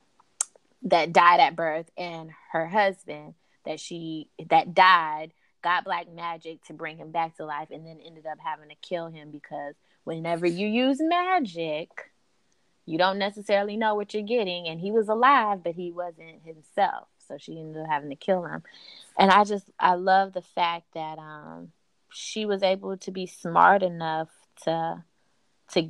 that 0.84 1.14
died 1.14 1.40
at 1.40 1.56
birth 1.56 1.90
and 1.98 2.32
her 2.52 2.68
husband 2.68 3.34
that 3.66 3.80
she 3.80 4.28
that 4.50 4.74
died 4.74 5.32
got 5.62 5.84
black 5.84 6.12
magic 6.14 6.64
to 6.66 6.74
bring 6.74 6.98
him 6.98 7.12
back 7.12 7.36
to 7.38 7.46
life 7.46 7.70
and 7.72 7.86
then 7.86 8.00
ended 8.06 8.26
up 8.26 8.38
having 8.44 8.70
to 8.70 8.76
kill 8.76 9.08
him 9.08 9.32
because 9.32 9.76
whenever 10.04 10.46
you 10.46 10.68
use 10.68 10.98
magic 11.00 11.90
you 12.86 12.98
don't 12.98 13.20
necessarily 13.20 13.78
know 13.78 13.96
what 13.96 14.14
you're 14.14 14.24
getting. 14.24 14.68
And 14.68 14.80
he 14.80 14.92
was 14.92 15.08
alive 15.08 15.64
but 15.64 15.74
he 15.74 15.92
wasn't 15.92 16.44
himself. 16.44 17.08
So 17.28 17.38
she 17.40 17.60
ended 17.60 17.84
up 17.84 17.90
having 17.90 18.10
to 18.10 18.16
kill 18.16 18.44
him. 18.46 18.64
And 19.18 19.32
i 19.32 19.44
just 19.44 19.70
i 19.80 19.96
love 19.96 20.34
the 20.34 20.42
fact 20.42 20.88
that 20.94 21.18
um 21.18 21.72
she 22.12 22.46
was 22.46 22.64
able 22.64 22.98
to 22.98 23.12
be 23.12 23.26
smart 23.26 23.84
enough 23.84 24.30
to 24.64 25.04
to 25.74 25.90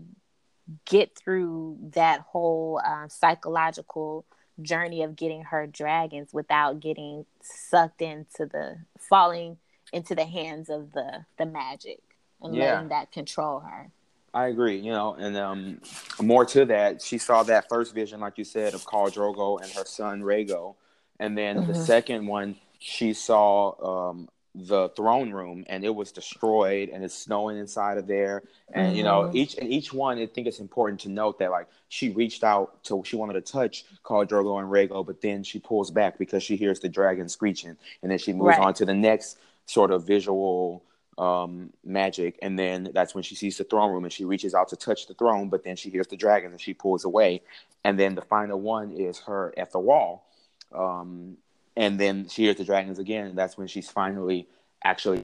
get 0.86 1.18
through 1.18 1.78
that 1.94 2.22
whole 2.22 2.80
uh, 2.86 3.08
psychological 3.08 4.26
journey 4.62 5.04
of 5.04 5.16
getting 5.16 5.44
her 5.44 5.68
dragons 5.68 6.34
without 6.34 6.80
getting 6.80 7.26
sucked 7.42 8.02
into 8.02 8.46
the 8.46 8.78
falling 9.00 9.58
into 9.94 10.16
the 10.16 10.26
hands 10.26 10.70
of 10.70 10.92
the 10.94 11.26
the 11.38 11.46
magic 11.46 12.00
and 12.42 12.56
Yeah. 12.56 12.74
letting 12.76 12.90
that 12.90 13.12
control 13.12 13.60
her. 13.60 13.92
I 14.34 14.48
agree, 14.48 14.78
you 14.78 14.92
know, 14.92 15.14
and 15.16 15.36
um, 15.36 15.82
more 16.22 16.46
to 16.46 16.66
that, 16.66 17.02
she 17.02 17.18
saw 17.18 17.44
that 17.44 17.68
first 17.68 17.94
vision, 17.94 18.22
like 18.22 18.38
you 18.38 18.46
said, 18.46 18.74
of 18.74 18.86
Khal 18.86 19.12
Drogo 19.14 19.62
and 19.62 19.70
her 19.74 19.84
son 19.84 20.22
Rhaego, 20.22 20.76
and 21.20 21.38
then 21.38 21.58
the 21.58 21.74
Mhm. 21.74 21.76
second 21.76 22.28
one, 22.28 22.56
she 22.80 23.14
saw 23.14 24.10
um, 24.10 24.30
the 24.54 24.90
throne 24.90 25.32
room, 25.32 25.64
and 25.68 25.84
it 25.86 25.96
was 25.96 26.12
destroyed, 26.12 26.90
and 26.90 27.04
it's 27.04 27.14
snowing 27.18 27.58
inside 27.58 27.98
of 27.98 28.06
there, 28.08 28.44
and 28.74 28.96
you 28.98 29.04
know, 29.04 29.24
Mhm. 29.24 29.36
each 29.36 29.56
and 29.56 29.70
each 29.72 29.94
one, 29.94 30.18
I 30.20 30.26
think 30.26 30.46
it's 30.46 30.60
important 30.60 31.00
to 31.02 31.10
note 31.10 31.40
that 31.40 31.52
like 31.52 31.68
she 31.88 32.10
reached 32.10 32.44
out 32.44 32.84
to, 32.86 33.02
she 33.06 33.16
wanted 33.16 33.34
to 33.34 33.42
touch 33.52 33.86
Khal 34.04 34.28
Drogo 34.28 34.60
and 34.60 34.70
Rhaego, 34.70 35.06
but 35.06 35.22
then 35.22 35.44
she 35.44 35.60
pulls 35.60 35.90
back 35.90 36.18
because 36.18 36.44
she 36.44 36.58
hears 36.58 36.80
the 36.82 36.90
dragon 36.90 37.30
screeching, 37.30 37.78
and 38.02 38.12
then 38.12 38.18
she 38.20 38.34
moves 38.34 38.58
Right. 38.58 38.60
on 38.60 38.74
to 38.76 38.86
the 38.86 38.94
next 38.94 39.38
sort 39.68 39.92
of 39.92 40.06
visual 40.06 40.84
um 41.18 41.72
magic 41.84 42.40
and 42.42 42.58
then 42.58 42.90
that's 42.94 43.14
when 43.14 43.22
she 43.22 43.36
sees 43.36 43.58
the 43.58 43.66
throne 43.66 43.92
room 43.92 44.06
and 44.06 44.14
she 44.14 44.24
reaches 44.24 44.54
out 44.56 44.70
to 44.70 44.78
touch 44.78 45.08
the 45.08 45.14
throne 45.14 45.50
but 45.50 45.62
then 45.62 45.76
she 45.76 45.90
hears 45.90 46.08
the 46.08 46.16
dragon 46.16 46.52
and 46.52 46.62
she 46.62 46.74
pulls 46.74 47.04
away 47.04 47.42
and 47.84 48.00
then 48.00 48.16
the 48.16 48.22
final 48.22 48.60
one 48.60 48.92
is 48.94 49.20
her 49.20 49.54
at 49.58 49.72
the 49.74 49.80
wall 49.80 50.26
um 50.74 51.36
and 51.76 52.00
then 52.00 52.28
she 52.28 52.44
hears 52.44 52.58
the 52.58 52.64
dragons 52.64 53.00
again 53.00 53.28
and 53.28 53.38
that's 53.38 53.58
when 53.58 53.68
she's 53.68 53.90
finally 53.90 54.48
actually 54.84 55.22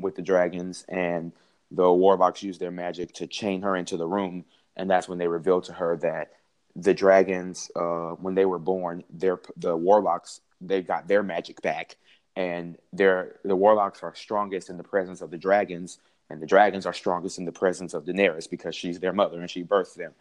with 0.00 0.16
the 0.16 0.22
dragons 0.22 0.84
and 0.88 1.32
the 1.70 1.90
warlocks 1.92 2.42
use 2.42 2.58
their 2.58 2.70
magic 2.70 3.12
to 3.12 3.26
chain 3.26 3.62
her 3.62 3.76
into 3.76 3.96
the 3.96 4.06
room 4.06 4.44
and 4.76 4.90
that's 4.90 5.08
when 5.08 5.18
they 5.18 5.28
reveal 5.28 5.60
to 5.60 5.72
her 5.72 5.96
that 5.96 6.32
the 6.76 6.94
dragons 6.94 7.70
uh 7.76 8.10
when 8.20 8.34
they 8.34 8.44
were 8.44 8.58
born 8.58 9.04
their 9.10 9.40
the 9.56 9.76
warlocks 9.76 10.40
they 10.60 10.80
got 10.80 11.08
their 11.08 11.22
magic 11.22 11.60
back 11.62 11.96
and 12.36 12.78
they're 12.92 13.36
the 13.44 13.56
warlocks 13.56 14.02
are 14.02 14.14
strongest 14.14 14.70
in 14.70 14.76
the 14.76 14.84
presence 14.84 15.20
of 15.20 15.30
the 15.30 15.38
dragons 15.38 15.98
and 16.30 16.40
the 16.40 16.46
dragons 16.46 16.86
are 16.86 16.92
strongest 16.92 17.38
in 17.38 17.44
the 17.44 17.52
presence 17.52 17.92
of 17.92 18.04
Daenerys 18.04 18.48
because 18.48 18.74
she's 18.74 19.00
their 19.00 19.12
mother 19.12 19.40
and 19.40 19.50
she 19.50 19.64
birthed 19.64 19.96
them. 19.96 20.12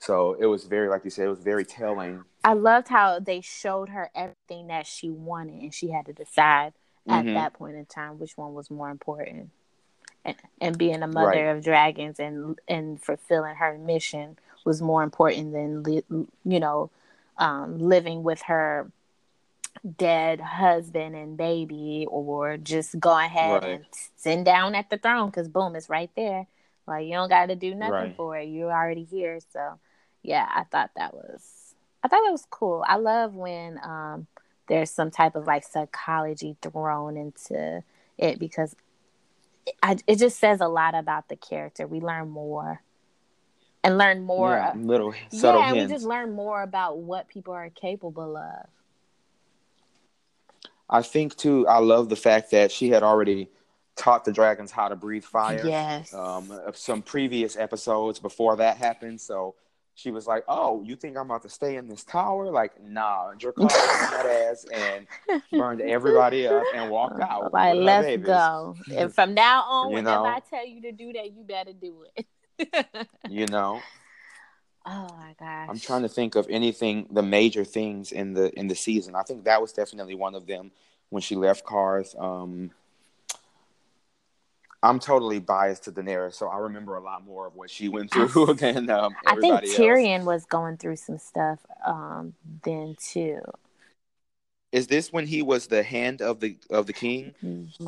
So 0.00 0.34
it 0.38 0.46
was 0.46 0.64
very, 0.64 0.88
like 0.88 1.04
you 1.04 1.10
said, 1.10 1.26
it 1.26 1.30
was 1.30 1.40
very 1.40 1.64
telling. 1.64 2.24
I 2.42 2.52
loved 2.52 2.88
how 2.88 3.18
they 3.20 3.40
showed 3.40 3.88
her 3.88 4.10
everything 4.14 4.66
that 4.66 4.86
she 4.86 5.08
wanted 5.10 5.62
and 5.62 5.74
she 5.74 5.88
had 5.88 6.06
to 6.06 6.12
decide 6.12 6.74
at 7.08 7.24
Mhm. 7.24 7.34
that 7.34 7.54
point 7.54 7.76
in 7.76 7.86
time 7.86 8.18
which 8.18 8.36
one 8.36 8.54
was 8.54 8.70
more 8.70 8.90
important. 8.90 9.50
And, 10.26 10.36
and 10.60 10.78
being 10.78 11.02
a 11.02 11.06
mother 11.06 11.26
Right. 11.26 11.56
of 11.56 11.62
dragons 11.62 12.18
and 12.18 12.58
and 12.66 13.02
fulfilling 13.02 13.56
her 13.56 13.76
mission 13.78 14.38
was 14.64 14.80
more 14.80 15.02
important 15.02 15.52
than 15.52 15.82
li- 15.82 16.04
you 16.44 16.60
know 16.60 16.90
um, 17.36 17.78
living 17.78 18.22
with 18.22 18.40
her 18.42 18.90
dead 19.98 20.40
husband 20.40 21.14
and 21.14 21.36
baby 21.36 22.06
or 22.08 22.56
just 22.56 22.98
go 22.98 23.18
ahead 23.18 23.62
Right. 23.64 23.70
and 23.74 23.86
sit 24.16 24.44
down 24.44 24.74
at 24.74 24.88
the 24.88 24.96
throne 24.96 25.26
because 25.28 25.48
boom 25.48 25.76
it's 25.76 25.90
right 25.90 26.10
there 26.16 26.46
like 26.86 27.06
you 27.06 27.12
don't 27.12 27.28
got 27.28 27.46
to 27.46 27.56
do 27.56 27.74
nothing 27.74 27.92
Right. 27.92 28.16
for 28.16 28.38
it 28.38 28.44
you're 28.44 28.72
already 28.72 29.04
here 29.04 29.38
so 29.52 29.78
yeah 30.22 30.46
i 30.54 30.64
thought 30.64 30.90
that 30.96 31.14
was 31.14 31.74
i 32.02 32.08
thought 32.08 32.22
that 32.24 32.30
was 32.32 32.46
cool 32.50 32.84
i 32.86 32.96
love 32.96 33.34
when 33.34 33.78
um 33.82 34.26
there's 34.68 34.90
some 34.90 35.10
type 35.10 35.34
of 35.34 35.46
like 35.46 35.64
psychology 35.64 36.56
thrown 36.62 37.16
into 37.16 37.82
it 38.18 38.38
because 38.38 38.74
it, 39.66 39.74
I, 39.82 39.96
it 40.06 40.18
just 40.18 40.38
says 40.38 40.60
a 40.60 40.68
lot 40.68 40.94
about 40.94 41.28
the 41.28 41.36
character 41.36 41.86
we 41.86 42.00
learn 42.00 42.28
more 42.30 42.82
and 43.82 43.98
learn 43.98 44.22
more 44.22 44.52
yeah, 44.52 44.70
of- 44.70 44.80
little 44.80 45.14
subtle 45.30 45.60
yeah, 45.60 45.74
and 45.74 45.88
we 45.88 45.94
just 45.94 46.06
learn 46.06 46.32
more 46.32 46.62
about 46.62 46.98
what 46.98 47.28
people 47.28 47.52
are 47.52 47.68
capable 47.70 48.36
of. 48.36 48.66
I 50.88 51.02
think 51.02 51.36
too. 51.36 51.66
I 51.66 51.78
love 51.78 52.08
the 52.08 52.16
fact 52.16 52.50
that 52.50 52.70
she 52.70 52.90
had 52.90 53.02
already 53.02 53.48
taught 53.96 54.24
the 54.24 54.32
dragons 54.32 54.70
how 54.70 54.88
to 54.88 54.96
breathe 54.96 55.24
fire. 55.24 55.60
Yes. 55.64 56.12
Um, 56.14 56.50
of 56.50 56.76
some 56.76 57.02
previous 57.02 57.56
episodes 57.56 58.18
before 58.18 58.56
that 58.56 58.76
happened, 58.76 59.20
so 59.20 59.54
she 59.94 60.10
was 60.10 60.26
like, 60.26 60.44
"Oh, 60.48 60.82
you 60.82 60.96
think 60.96 61.16
I'm 61.16 61.26
about 61.26 61.42
to 61.42 61.48
stay 61.48 61.76
in 61.76 61.86
this 61.86 62.02
tower? 62.02 62.50
Like, 62.50 62.82
nah." 62.82 63.32
Dracarys 63.34 63.60
on 63.62 63.68
that 63.68 64.26
ass 64.50 64.64
and 64.72 65.06
burned 65.52 65.80
everybody 65.80 66.48
up 66.48 66.64
and 66.74 66.90
walked 66.90 67.20
out. 67.22 67.52
like, 67.52 67.76
let's 67.76 68.06
babies. 68.06 68.26
go. 68.26 68.74
And 68.92 69.14
from 69.14 69.34
now 69.34 69.62
on, 69.62 69.90
You 69.90 69.96
whenever 69.96 70.24
know? 70.24 70.28
I 70.28 70.40
tell 70.40 70.66
you 70.66 70.82
to 70.82 70.92
do 70.92 71.12
that, 71.12 71.32
you 71.32 71.44
better 71.44 71.72
do 71.72 72.04
it. 72.16 72.26
You 73.30 73.46
know, 73.46 73.80
oh 74.86 75.08
my 75.16 75.34
gosh. 75.38 75.68
I'm 75.70 75.78
trying 75.78 76.02
to 76.02 76.08
think 76.08 76.34
of 76.34 76.46
anything, 76.50 77.06
the 77.10 77.22
major 77.22 77.64
things 77.64 78.10
in 78.12 78.34
the 78.34 78.52
in 78.58 78.66
the 78.68 78.74
season. 78.74 79.14
I 79.14 79.22
think 79.22 79.44
that 79.44 79.60
was 79.60 79.72
definitely 79.72 80.14
one 80.16 80.34
of 80.34 80.46
them 80.46 80.72
when 81.10 81.22
she 81.22 81.36
left 81.36 81.64
Qarth. 81.64 82.20
Um, 82.20 82.72
I'm 84.84 84.98
totally 84.98 85.40
biased 85.40 85.84
to 85.84 85.92
Daenerys, 85.92 86.34
so 86.34 86.48
I 86.48 86.58
remember 86.58 86.96
a 86.96 87.00
lot 87.00 87.24
more 87.24 87.46
of 87.46 87.54
what 87.54 87.70
she 87.70 87.88
went 87.88 88.10
through 88.10 88.54
than 88.58 88.90
um, 88.90 89.14
I 89.26 89.34
think 89.36 89.54
everybody 89.54 89.68
else. 89.68 89.76
Tyrion 89.78 90.24
was 90.24 90.44
going 90.44 90.76
through 90.76 90.96
some 90.96 91.16
stuff 91.18 91.60
um, 91.86 92.34
then 92.62 92.94
too. 93.00 93.40
Is 94.72 94.86
this 94.86 95.10
when 95.10 95.26
he 95.26 95.40
was 95.40 95.68
the 95.68 95.82
hand 95.82 96.20
of 96.20 96.40
the 96.40 96.58
of 96.68 96.86
the 96.86 96.92
king? 96.92 97.34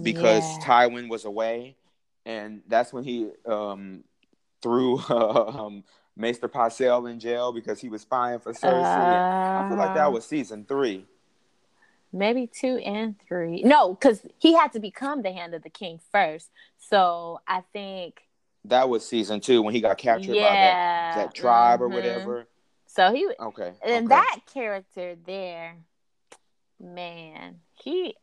Because 0.03 0.45
Yeah. 0.45 0.65
Tywin 0.65 1.11
was 1.11 1.27
away, 1.27 1.77
and 2.25 2.63
that's 2.67 2.95
when 2.95 3.05
he 3.05 3.29
um, 3.45 4.05
threw 4.63 4.99
um, 5.11 5.85
Maester 6.17 6.49
Pycelle 6.49 7.11
in 7.11 7.21
jail 7.21 7.53
because 7.53 7.79
he 7.79 7.91
was 7.91 8.03
spying 8.03 8.41
for 8.41 8.55
Cersei. 8.55 9.65
I 9.65 9.69
feel 9.69 9.77
like 9.77 9.95
that 9.95 10.07
Uh, 10.07 10.13
was 10.13 10.25
season 10.25 10.65
three. 10.65 11.05
Maybe 12.17 12.47
two 12.47 12.79
and 12.79 13.17
three. 13.29 13.63
No, 13.63 13.95
because 13.95 14.21
he 14.39 14.55
had 14.55 14.73
to 14.73 14.81
become 14.81 15.23
the 15.23 15.33
hand 15.33 15.55
of 15.55 15.63
the 15.63 15.71
king 15.71 16.01
first. 16.13 16.51
So 16.79 17.41
I 17.47 17.63
think 17.73 18.23
That 18.65 18.89
was 18.89 19.07
season 19.07 19.41
two 19.41 19.63
when 19.63 19.75
he 19.75 19.81
got 19.81 19.99
captured 19.99 20.35
by 20.35 20.55
that, 20.55 21.15
that 21.17 21.35
tribe 21.35 21.81
or 21.83 21.89
mhm. 21.89 21.95
whatever. 21.95 22.49
So 22.87 23.13
he 23.13 23.29
Okay. 23.39 23.73
and 23.83 24.07
okay. 24.07 24.17
that 24.17 24.41
character 24.53 25.17
there, 25.27 25.77
man, 26.81 27.61
he 27.75 28.17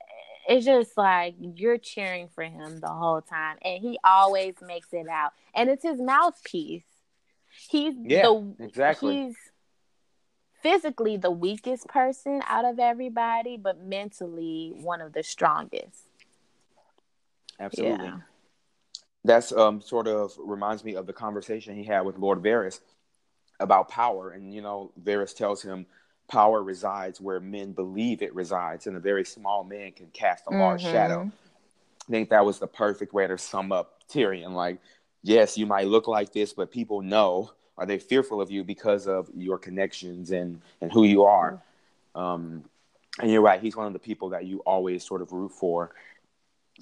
it's 0.48 0.66
just 0.66 0.98
like 0.98 1.36
you're 1.40 1.78
cheering 1.78 2.28
for 2.28 2.44
him 2.44 2.80
the 2.80 2.90
whole 2.90 3.22
time, 3.22 3.58
and 3.64 3.82
he 3.82 3.98
always 4.04 4.56
makes 4.62 4.92
it 4.92 5.08
out, 5.08 5.32
and 5.56 5.70
it's 5.70 5.84
his 5.84 6.02
mouthpiece. 6.02 6.84
He's 7.70 7.94
Yeah, 8.04 8.24
the 8.24 8.56
exactly. 8.60 9.28
He's 9.28 9.36
physically 10.64 11.18
the 11.18 11.30
weakest 11.30 11.88
person 11.88 12.42
out 12.48 12.66
of 12.66 12.80
everybody, 12.80 13.58
but 13.58 13.84
mentally 13.84 14.72
one 14.82 15.02
of 15.02 15.14
the 15.14 15.22
strongest. 15.22 16.08
Absolutely. 17.60 18.08
Yeah. 18.08 18.18
That's 19.26 19.52
um 19.52 19.82
sort 19.82 20.08
of 20.08 20.34
reminds 20.38 20.84
me 20.84 20.96
of 20.96 21.06
the 21.06 21.14
conversation 21.14 21.76
he 21.76 21.84
had 21.84 22.02
with 22.02 22.18
Lord 22.18 22.42
Varys 22.42 22.80
about 23.60 23.90
power. 23.90 24.32
And 24.32 24.54
you 24.54 24.62
know, 24.62 24.92
Varys 25.02 25.36
tells 25.36 25.62
him 25.62 25.86
power 26.30 26.64
resides 26.64 27.22
where 27.22 27.40
men 27.40 27.74
believe 27.74 28.22
it 28.22 28.34
resides, 28.34 28.88
and 28.88 28.98
a 28.98 29.00
very 29.00 29.26
small 29.26 29.64
man 29.64 29.92
can 29.92 30.08
cast 30.08 30.46
a 30.48 30.52
large 30.52 30.82
Mhm. 30.82 30.92
shadow. 30.92 31.32
I 32.08 32.12
think 32.12 32.30
that 32.30 32.46
was 32.46 32.60
the 32.60 32.68
perfect 32.68 33.14
way 33.14 33.28
to 33.28 33.38
sum 33.38 33.72
up 33.72 34.04
Tyrion. 34.10 34.54
Like, 34.54 34.80
yes, 35.22 35.58
you 35.58 35.66
might 35.66 35.88
look 35.88 36.08
like 36.08 36.34
this, 36.34 36.54
but 36.54 36.72
people 36.72 37.02
know 37.02 37.52
are 37.78 37.86
they 37.86 38.00
fearful 38.00 38.42
of 38.42 38.52
you 38.52 38.64
because 38.64 39.08
of 39.08 39.30
your 39.36 39.58
connections 39.58 40.32
and 40.32 40.62
and 40.82 40.92
who 40.92 41.04
you 41.04 41.24
are. 41.24 41.62
Um, 42.16 42.64
and 43.20 43.32
you're 43.32 43.42
right; 43.42 43.62
he's 43.62 43.76
one 43.76 43.88
of 43.88 43.94
the 43.94 44.00
people 44.00 44.30
that 44.30 44.46
you 44.46 44.60
always 44.60 45.04
sort 45.04 45.22
of 45.22 45.32
root 45.32 45.52
for 45.52 45.92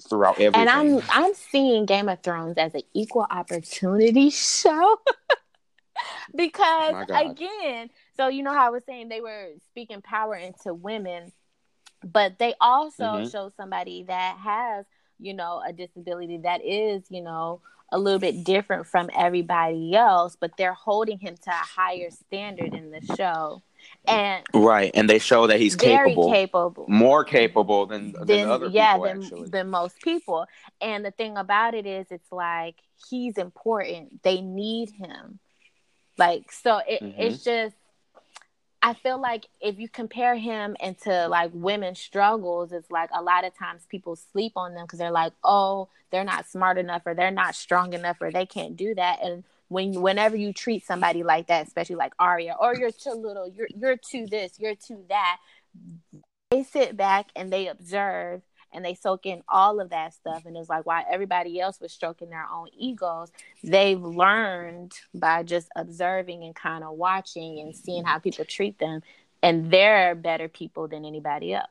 throughout 0.08 0.40
everything. 0.40 0.60
And 0.60 0.68
I'm 0.70 1.02
I'm 1.10 1.34
seeing 1.34 1.86
Game 1.86 2.08
of 2.08 2.20
Thrones 2.22 2.58
as 2.58 2.74
an 2.74 2.82
equal 2.94 3.26
opportunity 3.30 4.30
show. 4.30 4.96
because 6.34 6.94
again, 7.30 7.90
so 8.16 8.28
you 8.28 8.42
know 8.42 8.52
how 8.52 8.66
I 8.66 8.70
was 8.70 8.84
saying 8.84 9.08
they 9.08 9.20
were 9.20 9.50
speaking 9.70 10.02
power 10.02 10.34
into 10.34 10.74
women, 10.74 11.32
but 12.04 12.38
they 12.38 12.54
also 12.60 13.04
Mhm. 13.04 13.30
show 13.30 13.50
somebody 13.56 14.04
that 14.04 14.38
has, 14.38 14.86
you 15.18 15.34
know, 15.34 15.62
a 15.66 15.72
disability 15.72 16.38
that 16.38 16.64
is, 16.64 17.04
you 17.10 17.22
know, 17.22 17.60
a 17.92 17.98
little 17.98 18.18
bit 18.18 18.42
different 18.42 18.86
from 18.86 19.10
everybody 19.16 19.94
else, 19.94 20.36
but 20.40 20.56
they're 20.56 20.72
holding 20.74 21.18
him 21.18 21.36
to 21.36 21.50
a 21.50 21.52
higher 21.52 22.10
standard 22.10 22.74
in 22.74 22.90
the 22.90 23.00
show. 23.16 23.62
And 24.06 24.44
Right, 24.54 24.90
and 24.94 25.08
they 25.10 25.18
show 25.18 25.46
that 25.48 25.60
he's 25.60 25.74
very 25.74 26.10
capable, 26.10 26.32
capable 26.32 26.84
more 26.88 27.24
capable 27.24 27.86
than 27.86 28.12
than 28.12 28.26
than 28.26 28.48
other 28.48 28.68
yeah 28.68 28.94
people. 28.94 29.04
than, 29.04 29.22
actually, 29.22 29.48
than 29.50 29.70
most 29.70 30.00
people 30.02 30.46
and 30.80 31.04
the 31.04 31.10
thing 31.10 31.36
about 31.36 31.74
it 31.74 31.86
is 31.86 32.06
it's 32.10 32.30
like 32.32 32.76
he's 33.10 33.36
important 33.38 34.22
they 34.22 34.40
need 34.40 34.90
him 34.90 35.38
like 36.16 36.50
so 36.52 36.80
it, 36.88 37.02
Mhm. 37.02 37.14
it's 37.18 37.44
just 37.44 37.74
i 38.82 38.92
feel 38.92 39.20
like 39.20 39.46
if 39.60 39.78
you 39.78 39.88
compare 39.88 40.36
him 40.36 40.76
into 40.80 41.28
like 41.28 41.50
women's 41.54 41.98
struggles 41.98 42.72
it's 42.72 42.90
like 42.90 43.10
a 43.14 43.22
lot 43.22 43.44
of 43.44 43.56
times 43.56 43.86
people 43.88 44.16
sleep 44.16 44.52
on 44.56 44.74
them 44.74 44.84
because 44.84 44.98
they're 44.98 45.10
like 45.10 45.32
oh 45.44 45.88
they're 46.12 46.22
not 46.22 46.46
smart 46.46 46.78
enough 46.78 47.02
or 47.04 47.14
they're 47.14 47.32
not 47.32 47.56
strong 47.56 47.94
enough 47.94 48.18
or 48.20 48.30
they 48.30 48.46
can't 48.46 48.76
do 48.76 48.94
that. 48.94 49.18
And 49.22 49.42
when 49.68 50.00
whenever 50.00 50.36
you 50.36 50.52
treat 50.52 50.84
somebody 50.84 51.24
like 51.24 51.48
that 51.48 51.66
especially 51.66 51.96
like 51.96 52.12
Arya, 52.20 52.54
or 52.60 52.76
you're 52.76 52.92
too 52.92 53.14
little 53.14 53.48
you're 53.48 53.68
you're 53.74 53.96
too 53.96 54.26
this 54.26 54.60
you're 54.60 54.76
too 54.76 55.04
that 55.08 55.38
they 56.50 56.62
sit 56.62 56.96
back 56.96 57.30
and 57.34 57.50
they 57.50 57.66
observe 57.66 58.42
and 58.72 58.84
they 58.84 58.94
soak 58.94 59.26
in 59.26 59.42
all 59.48 59.80
of 59.80 59.90
that 59.90 60.14
stuff 60.14 60.44
and 60.46 60.56
it's 60.56 60.68
like 60.68 60.86
while 60.86 61.04
everybody 61.10 61.60
else 61.60 61.80
was 61.80 61.92
stroking 61.92 62.30
their 62.30 62.46
own 62.52 62.68
egos 62.76 63.30
they've 63.64 64.02
learned 64.02 64.92
by 65.14 65.42
just 65.42 65.68
observing 65.76 66.44
and 66.44 66.54
kind 66.54 66.84
of 66.84 66.94
watching 66.94 67.60
and 67.60 67.76
seeing 67.76 68.04
how 68.04 68.18
people 68.18 68.44
treat 68.44 68.78
them 68.78 69.02
and 69.42 69.70
they're 69.70 70.14
better 70.14 70.48
people 70.48 70.88
than 70.88 71.04
anybody 71.04 71.54
else 71.54 71.66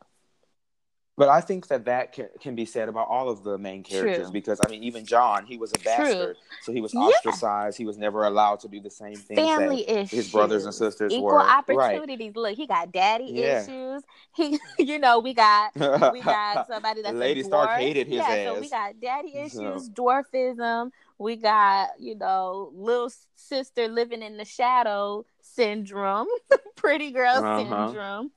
but 1.17 1.29
I 1.29 1.41
think 1.41 1.67
that 1.67 1.85
that 1.85 2.13
can, 2.13 2.29
can 2.39 2.55
be 2.55 2.65
said 2.65 2.89
about 2.89 3.07
all 3.09 3.29
of 3.29 3.43
the 3.43 3.57
main 3.57 3.83
characters 3.83 4.25
True. 4.27 4.31
because 4.31 4.59
I 4.65 4.69
mean, 4.69 4.83
even 4.83 5.05
Jon, 5.05 5.45
he 5.45 5.57
was 5.57 5.71
a 5.73 5.79
bastard, 5.79 6.37
so 6.61 6.71
he 6.71 6.81
was 6.81 6.93
Yeah. 6.93 7.01
ostracized. 7.01 7.77
He 7.77 7.85
was 7.85 7.97
never 7.97 8.23
allowed 8.25 8.59
to 8.61 8.67
do 8.67 8.79
the 8.79 8.89
same 8.89 9.15
things 9.15 9.39
family 9.47 9.83
that 9.87 9.99
issues 10.01 10.11
his 10.11 10.31
brothers 10.31 10.65
and 10.65 10.73
sisters 10.73 11.11
equal 11.11 11.25
were. 11.25 11.37
Right. 11.37 11.57
opportunities 11.99 12.35
look 12.35 12.55
he 12.55 12.65
got 12.67 12.91
daddy 12.91 13.25
Yeah. 13.33 13.61
issues 13.63 14.03
he 14.33 14.59
you 14.79 14.97
know 14.99 15.19
we 15.19 15.33
got 15.33 15.71
we 15.75 16.21
got 16.23 16.65
somebody 16.67 17.01
that's 17.01 17.13
Lady 17.15 17.43
Stark 17.43 17.71
hated 17.79 18.07
his 18.07 18.17
yeah, 18.17 18.45
so 18.45 18.59
we 18.59 18.69
got 18.69 18.99
daddy 18.99 19.31
So- 19.49 19.65
issues, 19.75 19.89
dwarfism. 19.89 20.91
We 21.17 21.35
got 21.35 21.89
you 21.99 22.15
know 22.15 22.71
little 22.73 23.11
sister 23.35 23.87
living 23.87 24.21
in 24.23 24.37
the 24.37 24.45
shadow 24.45 25.25
syndrome, 25.41 26.27
pretty 26.75 27.11
girl 27.11 27.29
Uh-huh. 27.35 27.87
syndrome. 27.87 28.31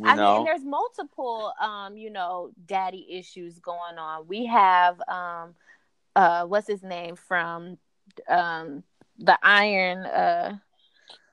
You 0.00 0.06
I 0.06 0.14
mean, 0.14 0.16
know, 0.16 0.36
and 0.38 0.46
there's 0.46 0.64
multiple 0.64 1.52
um 1.60 1.98
you 1.98 2.08
know 2.08 2.50
daddy 2.66 3.06
issues 3.10 3.58
going 3.58 3.98
on. 3.98 4.26
We 4.26 4.46
have 4.46 4.98
um 5.06 5.54
uh 6.16 6.46
what's 6.46 6.66
his 6.66 6.82
name 6.82 7.16
from 7.16 7.76
um 8.26 8.82
the 9.18 9.38
Iron 9.42 10.06
uh 10.06 10.56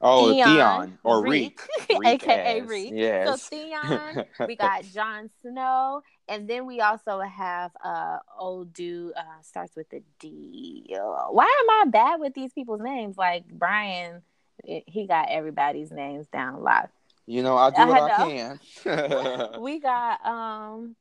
oh 0.02 0.34
Theon, 0.34 0.48
Theon, 0.48 1.00
or 1.06 1.22
Reek, 1.22 1.62
Reek, 1.90 1.90
Reek 1.98 2.24
aka 2.24 2.60
ass. 2.62 2.68
Reek. 2.68 2.94
Yes. 2.94 3.28
So 3.30 3.58
Theon, 3.58 4.26
we 4.48 4.58
got 4.58 4.84
Jon 4.94 5.30
Snow, 5.42 6.02
and 6.28 6.50
then 6.50 6.66
we 6.66 6.82
also 6.82 7.22
have 7.22 7.72
uh 7.82 8.18
old 8.38 8.74
dude 8.74 9.14
uh 9.16 9.42
starts 9.44 9.78
with 9.78 9.94
a 9.94 10.02
D. 10.20 10.94
Why 11.30 11.46
am 11.46 11.88
I 11.88 11.90
bad 11.90 12.20
with 12.20 12.34
these 12.34 12.52
people's 12.52 12.82
names? 12.82 13.18
Like 13.18 13.46
Brian, 13.48 14.24
he 14.66 15.08
got 15.08 15.30
everybody's 15.30 15.92
names 15.92 16.28
down 16.28 16.62
locked. 16.64 16.92
You 17.28 17.44
know, 17.44 17.58
I'll 17.58 17.72
do 17.72 17.86
what 17.88 18.12
I, 18.12 18.26
know. 18.26 18.60
can. 18.86 19.62
we 19.62 19.80
got 19.80 20.26
um 20.26 20.96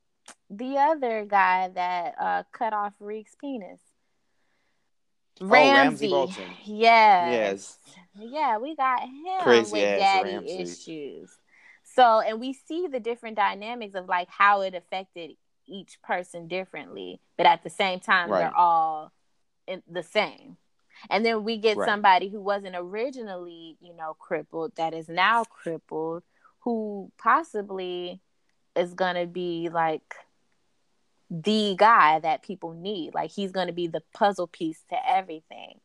the 0.51 0.77
other 0.77 1.24
guy 1.24 1.68
that 1.68 2.14
uh 2.20 2.43
cut 2.53 2.72
off 2.72 2.93
Reek's 3.01 3.37
penis. 3.41 3.81
Oh, 5.41 5.47
Ramsay. 5.49 6.09
Bolton. 6.09 6.45
Yes. 6.64 7.31
Yes. 7.33 7.79
Yeah, 8.18 8.59
we 8.59 8.74
got 8.74 9.03
him 9.03 9.41
Crazy 9.43 9.72
with 9.72 9.99
daddy 9.99 10.35
Ramsay. 10.35 10.62
issues. 10.62 11.31
So, 11.85 12.20
and 12.20 12.41
we 12.41 12.53
see 12.53 12.89
the 12.89 13.01
different 13.01 13.37
dynamics 13.37 13.95
of 13.95 14.07
like 14.09 14.29
how 14.29 14.62
it 14.62 14.74
affected 14.74 15.33
each 15.66 16.01
person 16.03 16.49
differently, 16.49 17.20
but 17.37 17.47
at 17.47 17.62
the 17.62 17.70
same 17.70 18.01
time, 18.01 18.31
Right. 18.31 18.41
they're 18.41 18.57
all 18.57 19.12
in 19.66 19.83
the 19.89 20.03
same. 20.03 20.57
And 21.11 21.25
then 21.25 21.45
we 21.45 21.57
get 21.59 21.77
Right. 21.77 21.87
somebody 21.87 22.29
who 22.29 22.41
wasn't 22.41 22.77
originally, 22.77 23.77
you 23.81 23.95
know, 23.95 24.15
crippled 24.15 24.77
that 24.77 24.95
is 24.95 25.09
now 25.09 25.45
crippled, 25.45 26.23
who 26.61 27.11
possibly 27.19 28.21
is 28.75 28.95
going 28.95 29.15
to 29.15 29.27
be 29.27 29.69
like 29.69 30.15
the 31.31 31.75
guy 31.77 32.19
that 32.21 32.43
people 32.43 32.73
need. 32.73 33.15
Like 33.15 33.31
he's 33.31 33.53
going 33.53 33.67
to 33.67 33.73
be 33.73 33.87
the 33.87 34.03
puzzle 34.13 34.47
piece 34.47 34.83
to 34.91 34.97
everything. 35.09 35.81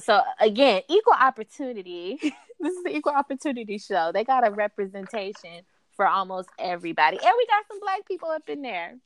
So 0.00 0.22
again, 0.40 0.82
equal 0.88 1.14
opportunity. 1.14 2.18
this 2.60 2.74
is 2.74 2.82
the 2.82 2.96
equal 2.96 3.12
opportunity 3.12 3.78
show. 3.78 4.10
They 4.12 4.24
got 4.24 4.46
a 4.46 4.50
representation 4.50 5.64
for 5.96 6.06
almost 6.06 6.48
everybody, 6.58 7.18
and 7.18 7.32
we 7.36 7.46
got 7.46 7.64
some 7.68 7.78
black 7.80 8.06
people 8.06 8.28
up 8.28 8.48
in 8.48 8.62
there. 8.62 8.96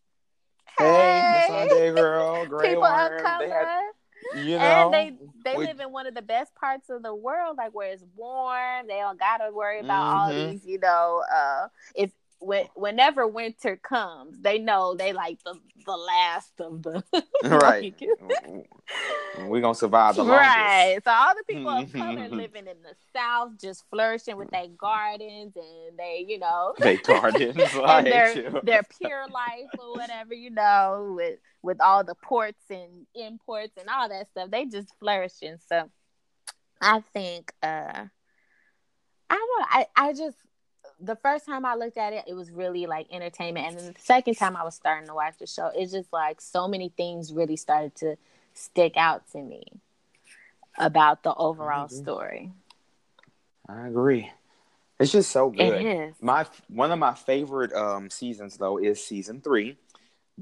Hey, 0.78 1.22
the 1.32 1.46
Sunday 1.46 1.92
girl, 1.92 2.46
Grey 2.48 2.70
people 2.70 2.84
of 2.84 3.10
color, 3.22 3.80
you 4.32 4.58
know, 4.58 4.62
and 4.62 4.92
they 4.92 5.12
they 5.44 5.58
we- 5.58 5.64
live 5.64 5.80
in 5.80 5.92
one 5.92 6.06
of 6.06 6.14
the 6.14 6.22
best 6.22 6.54
parts 6.54 6.88
of 6.90 7.02
the 7.02 7.14
world, 7.14 7.56
like 7.56 7.74
where 7.74 7.92
it's 7.92 8.04
warm. 8.16 8.86
They 8.86 8.98
don't 8.98 9.18
gotta 9.18 9.50
worry 9.52 9.80
about 9.80 10.06
all 10.12 10.32
Mhm. 10.32 10.34
these, 10.34 10.64
you 10.64 10.78
know. 10.78 11.22
Uh, 11.32 11.68
if 11.94 12.12
when, 12.40 12.66
whenever 12.74 13.26
winter 13.26 13.76
comes, 13.76 14.40
they 14.40 14.58
know 14.58 14.94
they 14.94 15.12
like 15.12 15.42
the 15.44 15.58
the 15.84 15.96
last 15.96 16.52
of 16.60 16.82
the 16.82 17.02
right. 17.44 17.94
We're 19.38 19.60
gonna 19.60 19.74
survive 19.74 20.16
the 20.16 20.24
longest. 20.24 20.56
Right. 20.56 21.00
So 21.04 21.10
all 21.10 21.34
the 21.34 21.44
people 21.44 21.70
of 21.70 21.92
color 21.92 22.28
living 22.28 22.66
in 22.66 22.76
the 22.82 22.94
South 23.14 23.52
just 23.60 23.84
flourishing 23.90 24.36
with 24.36 24.50
their 24.50 24.68
gardens 24.68 25.54
and 25.56 25.98
they, 25.98 26.24
you 26.28 26.38
know, 26.38 26.74
They 26.78 26.96
gardens 26.96 27.74
like 27.74 28.04
their 28.04 28.32
you. 28.32 28.60
their 28.62 28.82
pure 28.98 29.26
life 29.28 29.70
or 29.78 29.94
whatever, 29.94 30.34
you 30.34 30.50
know, 30.50 31.14
with 31.16 31.38
with 31.62 31.80
all 31.80 32.04
the 32.04 32.14
ports 32.14 32.64
and 32.70 33.06
imports 33.14 33.72
and 33.78 33.88
all 33.88 34.08
that 34.08 34.28
stuff. 34.28 34.50
They 34.50 34.66
just 34.66 34.92
flourishing. 35.00 35.56
So 35.68 35.90
I 36.80 37.00
think 37.12 37.52
uh 37.62 38.04
I 39.30 39.34
don't 39.34 39.60
know, 39.60 39.66
I, 39.68 39.86
I 39.96 40.12
just 40.12 40.38
the 41.00 41.16
first 41.16 41.46
time 41.46 41.64
I 41.64 41.74
looked 41.74 41.96
at 41.98 42.12
it, 42.12 42.24
it 42.26 42.34
was 42.34 42.50
really 42.50 42.86
like 42.86 43.06
entertainment. 43.10 43.66
And 43.66 43.78
then 43.78 43.92
the 43.92 44.00
second 44.00 44.34
time 44.34 44.56
I 44.56 44.64
was 44.64 44.74
starting 44.74 45.08
to 45.08 45.14
watch 45.14 45.34
the 45.38 45.46
show, 45.46 45.70
it's 45.74 45.92
just 45.92 46.12
like 46.12 46.40
so 46.40 46.66
many 46.68 46.92
things 46.96 47.32
really 47.32 47.56
started 47.56 47.94
to 47.96 48.16
stick 48.54 48.96
out 48.96 49.30
to 49.32 49.38
me 49.42 49.64
about 50.78 51.22
the 51.22 51.34
overall 51.34 51.86
agree. 51.86 51.98
story. 51.98 52.52
I 53.68 53.86
agree. 53.86 54.30
It's 54.98 55.12
just 55.12 55.30
so 55.30 55.50
good. 55.50 55.82
It 55.82 55.86
is. 56.10 56.14
My 56.20 56.46
one 56.68 56.90
of 56.90 56.98
my 56.98 57.14
favorite 57.14 57.72
um 57.72 58.10
seasons 58.10 58.56
though 58.56 58.78
is 58.78 59.04
season 59.04 59.40
three 59.40 59.76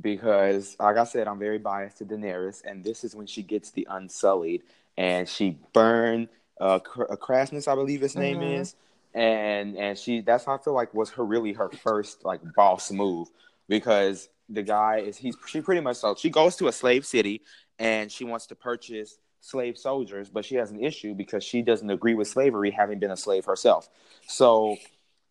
because, 0.01 0.77
like 0.79 0.97
I 0.97 1.05
said, 1.05 1.29
I'm 1.29 1.39
very 1.39 1.59
biased 1.59 1.99
to 1.99 2.05
Daenerys, 2.05 2.63
and 2.65 2.85
this 2.85 3.05
is 3.05 3.15
when 3.15 3.27
she 3.27 3.43
gets 3.43 3.71
the 3.71 3.87
Unsullied, 3.91 4.63
and 4.97 5.29
she 5.29 5.59
burned 5.73 6.29
uh, 6.61 6.79
uh 6.99 7.17
I 7.31 7.75
believe 7.75 8.01
his 8.01 8.17
name 8.17 8.41
Mhm. 8.41 8.61
is, 8.61 8.75
and 9.17 9.77
and 9.77 9.99
she 9.99 10.21
that's 10.21 10.45
how 10.45 10.55
I 10.55 10.59
feel 10.59 10.75
like 10.75 10.95
was 10.95 11.11
her 11.11 11.25
really 11.25 11.55
her 11.55 11.71
first 11.71 12.25
like 12.25 12.41
boss 12.55 12.93
move 12.93 13.29
because 13.67 14.29
the 14.49 14.62
guy 14.62 14.99
is 14.99 15.17
he's 15.17 15.35
she 15.47 15.61
pretty 15.61 15.81
much 15.81 15.97
so 15.97 16.14
she 16.14 16.31
goes 16.31 16.55
to 16.57 16.69
a 16.69 16.73
slave 16.73 17.05
city 17.05 17.43
and 17.79 18.12
she 18.12 18.25
wants 18.25 18.47
to 18.47 18.55
purchase 18.55 19.19
slave 19.41 19.79
soldiers, 19.79 20.29
but 20.29 20.45
she 20.45 20.57
has 20.57 20.71
an 20.71 20.83
issue 20.83 21.14
because 21.14 21.45
she 21.45 21.62
doesn't 21.62 21.89
agree 21.89 22.14
with 22.14 22.29
slavery, 22.29 22.71
having 22.71 22.99
been 22.99 23.12
a 23.12 23.17
slave 23.17 23.45
herself. 23.45 23.89
So 24.27 24.77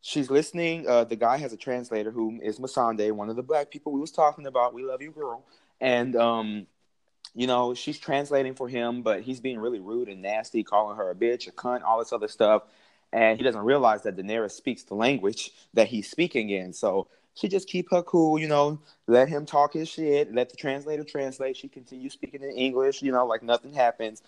she's 0.02 0.30
listening. 0.30 0.88
Uh, 0.88 1.04
the 1.04 1.16
guy 1.16 1.38
has 1.38 1.54
a 1.54 1.58
translator 1.58 2.12
who 2.12 2.40
is 2.42 2.60
Missandei, 2.60 3.12
one 3.12 3.30
of 3.30 3.36
the 3.36 3.44
black 3.44 3.70
people 3.70 3.92
we 3.92 4.00
was 4.00 4.12
talking 4.12 4.48
about. 4.48 4.74
We 4.74 4.84
love 4.84 5.02
you, 5.02 5.12
girl. 5.12 5.44
And 5.82 6.16
um, 6.16 6.68
you 7.34 7.48
know, 7.48 7.74
she's 7.74 8.00
translating 8.00 8.56
for 8.56 8.70
him, 8.70 9.02
but 9.02 9.22
he's 9.22 9.42
being 9.42 9.60
really 9.60 9.80
rude 9.80 10.08
and 10.08 10.22
nasty, 10.22 10.64
calling 10.64 10.98
her 10.98 11.12
a 11.12 11.16
bitch, 11.16 11.48
a 11.48 11.52
cunt, 11.52 11.84
all 11.84 12.00
this 12.00 12.14
other 12.14 12.30
stuff. 12.30 12.64
And 13.14 13.38
he 13.38 13.43
doesn't 13.43 13.62
realize 13.62 14.03
that 14.03 14.18
Daenerys 14.18 14.51
speaks 14.51 14.84
the 14.84 14.95
language 14.95 15.51
that 15.74 15.88
he's 15.88 16.10
speaking 16.10 16.49
in. 16.49 16.74
So 16.74 17.08
she 17.36 17.47
just 17.47 17.68
keep 17.68 17.89
her 17.91 18.01
cool, 18.03 18.39
you 18.39 18.47
know, 18.47 18.80
let 19.08 19.30
him 19.30 19.45
talk 19.45 19.74
his 19.74 19.89
shit, 19.89 20.34
let 20.34 20.49
the 20.49 20.58
translator 20.58 21.03
translate. 21.03 21.58
She 21.58 21.68
continues 21.68 22.14
speaking 22.14 22.41
in 22.41 22.51
English, 22.51 23.01
you 23.01 23.12
know, 23.12 23.26
like 23.26 23.43
nothing 23.43 23.74
happens. 23.74 24.22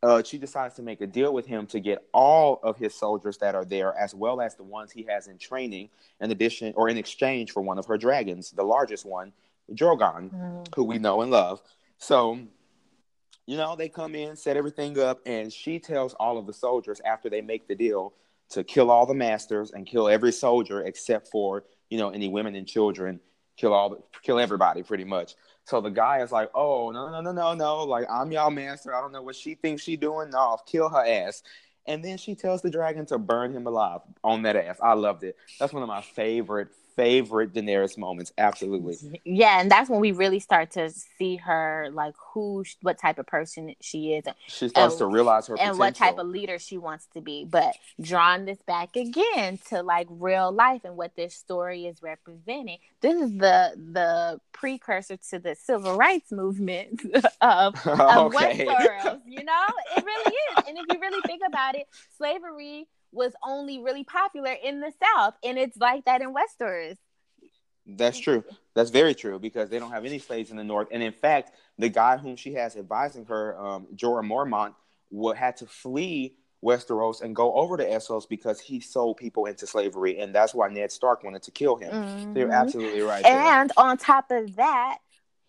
Uh, 0.00 0.22
she 0.22 0.38
decides 0.38 0.76
to 0.76 0.82
make 0.82 1.00
a 1.00 1.06
deal 1.06 1.32
with 1.34 1.46
him 1.46 1.66
to 1.66 1.80
get 1.80 2.06
all 2.12 2.60
of 2.62 2.76
his 2.76 2.94
soldiers 2.94 3.38
that 3.38 3.56
are 3.56 3.64
there, 3.64 3.92
as 3.98 4.14
well 4.14 4.40
as 4.40 4.54
the 4.54 4.62
ones 4.62 4.92
he 4.92 5.02
has 5.02 5.26
in 5.26 5.36
training, 5.38 5.88
in 6.20 6.30
addition 6.30 6.72
or 6.76 6.88
in 6.88 6.96
exchange 6.96 7.50
for 7.50 7.60
one 7.60 7.78
of 7.78 7.86
her 7.86 7.98
dragons, 7.98 8.52
the 8.52 8.62
largest 8.62 9.04
one, 9.04 9.32
Drogon, 9.72 10.30
Mhm. 10.30 10.74
who 10.76 10.84
we 10.84 10.98
know 10.98 11.20
and 11.20 11.32
love. 11.32 11.60
So, 11.98 12.38
you 13.48 13.56
know, 13.56 13.74
they 13.74 13.88
come 13.88 14.14
in, 14.14 14.36
set 14.36 14.58
everything 14.58 14.98
up, 14.98 15.20
and 15.24 15.50
she 15.50 15.78
tells 15.78 16.12
all 16.12 16.36
of 16.36 16.46
the 16.46 16.52
soldiers 16.52 17.00
after 17.06 17.30
they 17.30 17.40
make 17.40 17.66
the 17.66 17.74
deal 17.74 18.12
to 18.50 18.62
kill 18.62 18.90
all 18.90 19.06
the 19.06 19.14
masters 19.14 19.70
and 19.70 19.86
kill 19.86 20.06
every 20.06 20.32
soldier 20.32 20.82
except 20.82 21.28
for, 21.28 21.64
you 21.88 21.96
know, 21.96 22.10
any 22.10 22.28
women 22.28 22.54
and 22.54 22.66
children, 22.66 23.18
kill 23.56 23.72
all 23.72 23.88
the, 23.88 23.96
kill 24.22 24.38
everybody 24.38 24.82
pretty 24.82 25.04
much. 25.04 25.34
So 25.64 25.80
the 25.80 25.88
guy 25.88 26.20
is 26.20 26.30
like, 26.30 26.50
"Oh, 26.54 26.90
no, 26.90 27.10
no, 27.10 27.22
no, 27.22 27.32
no, 27.32 27.54
no. 27.54 27.84
Like 27.84 28.06
I'm 28.10 28.30
y'all 28.30 28.50
master. 28.50 28.94
I 28.94 29.00
don't 29.00 29.12
know 29.12 29.22
what 29.22 29.34
she 29.34 29.54
thinks 29.54 29.82
she 29.82 29.96
doing. 29.96 30.28
No, 30.28 30.38
I'll 30.38 30.62
kill 30.66 30.90
her 30.90 31.06
ass." 31.06 31.42
And 31.86 32.04
then 32.04 32.18
she 32.18 32.34
tells 32.34 32.60
the 32.60 32.70
dragon 32.70 33.06
to 33.06 33.16
burn 33.16 33.54
him 33.56 33.66
alive 33.66 34.00
on 34.22 34.42
that 34.42 34.56
ass. 34.56 34.76
I 34.82 34.92
loved 34.92 35.24
it. 35.24 35.36
That's 35.58 35.72
one 35.72 35.82
of 35.82 35.88
my 35.88 36.02
favorite 36.02 36.68
favorite 36.98 37.52
Daenerys 37.54 37.96
moments. 37.96 38.32
Absolutely. 38.36 39.20
Yeah, 39.24 39.60
and 39.60 39.70
that's 39.70 39.88
when 39.88 40.00
we 40.00 40.10
really 40.12 40.40
start 40.40 40.72
to 40.72 40.90
see 40.90 41.36
her 41.36 41.88
like 41.92 42.14
who, 42.34 42.64
what 42.82 42.98
type 42.98 43.18
of 43.18 43.26
person 43.26 43.74
she 43.80 44.14
is, 44.14 44.24
She 44.48 44.68
starts 44.68 44.94
And- 44.94 44.98
to 44.98 45.06
realize 45.06 45.46
her 45.46 45.54
and 45.54 45.58
potential. 45.60 45.78
what 45.78 45.94
type 45.94 46.18
of 46.18 46.26
leader 46.26 46.58
she 46.58 46.76
wants 46.76 47.06
to 47.14 47.20
be. 47.20 47.44
But 47.44 47.74
drawing 48.00 48.44
this 48.46 48.58
back 48.66 48.96
again 48.96 49.58
to 49.68 49.82
like 49.82 50.08
real 50.10 50.50
life 50.50 50.82
and 50.84 50.96
what 50.96 51.14
this 51.14 51.34
story 51.34 51.86
is 51.86 52.02
representing. 52.02 52.78
This 53.00 53.14
is 53.14 53.30
the 53.38 53.74
the 53.76 54.40
precursor 54.52 55.16
to 55.30 55.38
the 55.38 55.54
civil 55.54 55.96
rights 55.96 56.32
movement 56.32 57.00
of, 57.40 57.74
of 57.86 58.34
okay. 58.34 58.66
Westeros. 58.66 59.20
You 59.24 59.44
know, 59.44 59.64
it 59.96 60.04
really 60.04 60.34
is. 60.34 60.64
And 60.68 60.76
if 60.78 60.84
you 60.92 61.00
really 61.00 61.20
think 61.26 61.42
about 61.46 61.76
it, 61.76 61.86
slavery 62.16 62.88
was 63.12 63.32
only 63.42 63.78
really 63.78 64.04
popular 64.04 64.54
in 64.62 64.80
the 64.80 64.92
South, 65.02 65.34
and 65.44 65.58
it's 65.58 65.76
like 65.76 66.04
that 66.04 66.20
in 66.20 66.34
Westeros. 66.34 66.96
That's 67.86 68.18
true. 68.18 68.44
That's 68.74 68.90
very 68.90 69.14
true 69.14 69.38
because 69.38 69.70
they 69.70 69.78
don't 69.78 69.90
have 69.90 70.04
any 70.04 70.18
slaves 70.18 70.50
in 70.50 70.56
the 70.56 70.64
north. 70.64 70.88
And 70.90 71.02
in 71.02 71.12
fact, 71.12 71.52
the 71.78 71.88
guy 71.88 72.18
whom 72.18 72.36
she 72.36 72.52
has 72.54 72.76
advising 72.76 73.24
her, 73.26 73.58
um, 73.58 73.86
Jorah 73.96 74.26
Mormont, 74.26 74.74
wa- 75.10 75.32
had 75.32 75.56
to 75.58 75.66
flee 75.66 76.34
Westeros 76.62 77.22
and 77.22 77.34
go 77.34 77.54
over 77.54 77.76
to 77.76 77.84
Essos 77.84 78.28
because 78.28 78.60
he 78.60 78.80
sold 78.80 79.16
people 79.16 79.46
into 79.46 79.66
slavery, 79.66 80.18
and 80.18 80.34
that's 80.34 80.54
why 80.54 80.68
Ned 80.68 80.92
Stark 80.92 81.24
wanted 81.24 81.42
to 81.44 81.50
kill 81.50 81.76
him. 81.76 81.90
So 82.34 82.40
you're 82.40 82.52
absolutely 82.52 83.00
right. 83.00 83.22
there. 83.22 83.40
And 83.40 83.72
on 83.76 83.96
top 83.96 84.30
of 84.30 84.56
that, 84.56 84.98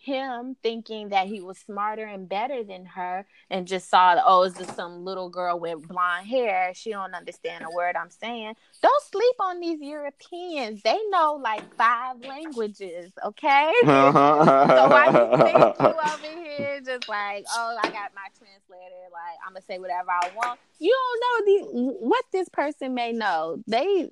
him 0.09 0.55
thinking 0.63 1.09
that 1.09 1.27
he 1.27 1.39
was 1.41 1.57
smarter 1.59 2.03
and 2.05 2.27
better 2.27 2.63
than 2.63 2.85
her 2.85 3.25
and 3.49 3.67
just 3.67 3.89
saw, 3.89 4.15
that, 4.15 4.23
oh, 4.25 4.43
it's 4.43 4.57
just 4.57 4.75
some 4.75 5.05
little 5.05 5.29
girl 5.29 5.59
with 5.59 5.87
blonde 5.87 6.27
hair. 6.27 6.73
She 6.73 6.89
don't 6.91 7.13
understand 7.13 7.63
a 7.63 7.71
word 7.71 7.95
I'm 7.95 8.09
saying. 8.09 8.55
Don't 8.81 9.03
sleep 9.03 9.35
on 9.39 9.59
these 9.59 9.79
Europeans. 9.81 10.81
They 10.83 10.97
know 11.09 11.39
like 11.41 11.63
five 11.77 12.17
languages, 12.21 13.11
okay? 13.23 13.71
so 13.83 14.89
why 14.89 15.05
you 15.07 15.37
think 15.43 15.75
you 15.79 15.85
over 15.87 16.43
here 16.43 16.81
just 16.81 17.07
like, 17.07 17.45
oh, 17.55 17.77
I 17.79 17.89
got 17.91 18.11
my 18.15 18.27
translator, 18.37 19.03
like 19.13 19.37
I'm 19.45 19.53
gonna 19.53 19.63
say 19.67 19.79
whatever 19.79 20.09
I 20.11 20.29
want. 20.35 20.59
You 20.79 20.95
don't 20.95 21.47
know 21.75 21.93
what 21.99 22.25
this 22.31 22.49
person 22.49 22.93
may 22.93 23.11
know. 23.11 23.61
They 23.67 24.09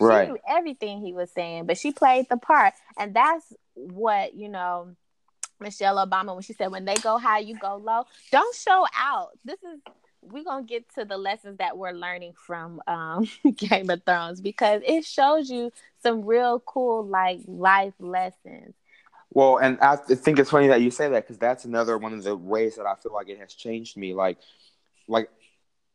Right. 0.00 0.28
knew 0.28 0.38
everything 0.46 1.00
he 1.00 1.12
was 1.12 1.30
saying, 1.32 1.66
but 1.66 1.78
she 1.78 1.92
played 1.92 2.26
the 2.28 2.36
part, 2.36 2.74
and 2.98 3.14
that's 3.14 3.52
what 3.74 4.34
you 4.34 4.48
know. 4.48 4.94
Michelle 5.60 5.96
Obama 6.04 6.34
when 6.34 6.42
she 6.42 6.52
said, 6.52 6.70
"When 6.70 6.84
they 6.84 6.94
go 6.96 7.18
high, 7.18 7.40
you 7.40 7.58
go 7.58 7.76
low." 7.76 8.04
Don't 8.30 8.54
show 8.54 8.86
out. 8.96 9.30
This 9.44 9.62
is 9.62 9.80
we're 10.22 10.44
gonna 10.44 10.64
get 10.64 10.84
to 10.94 11.04
the 11.04 11.16
lessons 11.16 11.58
that 11.58 11.76
we're 11.76 11.92
learning 11.92 12.34
from 12.34 12.82
um, 12.86 13.28
Game 13.56 13.90
of 13.90 14.02
Thrones 14.04 14.40
because 14.40 14.82
it 14.84 15.04
shows 15.04 15.50
you 15.50 15.72
some 16.02 16.24
real 16.24 16.60
cool 16.60 17.06
like 17.06 17.40
life 17.46 17.94
lessons. 17.98 18.74
Well, 19.30 19.58
and 19.58 19.78
I 19.80 19.96
think 19.96 20.38
it's 20.38 20.50
funny 20.50 20.68
that 20.68 20.80
you 20.80 20.90
say 20.90 21.08
that 21.10 21.24
because 21.24 21.38
that's 21.38 21.64
another 21.64 21.98
one 21.98 22.14
of 22.14 22.24
the 22.24 22.34
ways 22.34 22.76
that 22.76 22.86
I 22.86 22.94
feel 22.94 23.12
like 23.12 23.28
it 23.28 23.38
has 23.38 23.52
changed 23.52 23.96
me. 23.96 24.14
Like, 24.14 24.38
like, 25.06 25.28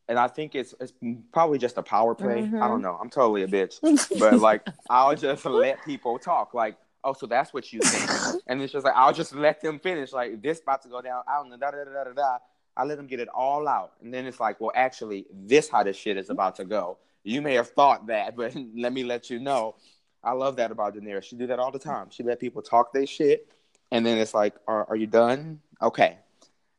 and 0.08 0.18
I 0.18 0.28
think 0.28 0.54
it's 0.54 0.74
it's 0.80 0.92
probably 1.32 1.58
just 1.58 1.76
a 1.76 1.82
power 1.82 2.14
play. 2.14 2.42
Mhm. 2.42 2.62
I 2.62 2.68
don't 2.68 2.80
know. 2.82 2.96
I'm 3.00 3.10
totally 3.10 3.42
a 3.42 3.48
bitch, 3.48 3.80
but 4.20 4.38
like, 4.38 4.66
I'll 4.88 5.16
just 5.16 5.44
let 5.44 5.84
people 5.84 6.18
talk. 6.18 6.54
Like, 6.54 6.76
oh, 7.04 7.12
so 7.12 7.26
that's 7.26 7.52
what 7.54 7.72
you 7.72 7.80
think, 7.80 8.42
and 8.46 8.60
it's 8.62 8.72
just 8.72 8.84
like 8.84 8.94
I'll 8.96 9.12
just 9.12 9.34
let 9.34 9.60
them 9.60 9.78
finish. 9.78 10.12
Like, 10.12 10.42
this 10.42 10.60
about 10.60 10.82
to 10.82 10.88
go 10.88 11.00
down. 11.00 11.22
I 11.28 11.36
don't 11.36 11.50
know. 11.50 11.56
Da 11.56 11.70
da 11.70 11.84
da 11.84 11.92
da 11.92 12.04
da. 12.04 12.12
da. 12.12 12.38
I 12.76 12.82
let 12.84 12.96
them 12.96 13.06
get 13.06 13.20
it 13.20 13.28
all 13.28 13.68
out, 13.68 13.92
and 14.02 14.12
then 14.12 14.26
it's 14.26 14.40
like, 14.40 14.60
well, 14.60 14.72
actually, 14.74 15.26
this 15.32 15.68
how 15.68 15.84
this 15.84 15.96
shit 15.96 16.16
is 16.16 16.28
about 16.28 16.56
to 16.56 16.64
go. 16.64 16.98
you 17.22 17.40
may 17.40 17.54
have 17.54 17.70
thought 17.70 18.08
that, 18.08 18.34
but 18.36 18.52
let 18.76 18.92
me 18.92 19.04
let 19.04 19.30
you 19.30 19.38
know. 19.38 19.76
I 20.24 20.32
love 20.32 20.56
that 20.56 20.70
about 20.72 20.96
Daenerys. 20.96 21.22
She 21.24 21.36
do 21.36 21.46
that 21.48 21.58
all 21.58 21.70
the 21.70 21.78
time. 21.78 22.08
She 22.10 22.22
let 22.22 22.40
people 22.40 22.62
talk 22.62 22.92
their 22.92 23.06
shit, 23.06 23.46
and 23.92 24.04
then 24.04 24.18
it's 24.18 24.34
like, 24.34 24.54
"Are, 24.66 24.88
are 24.88 24.96
you 24.96 25.06
done? 25.06 25.60
Okay, 25.80 26.16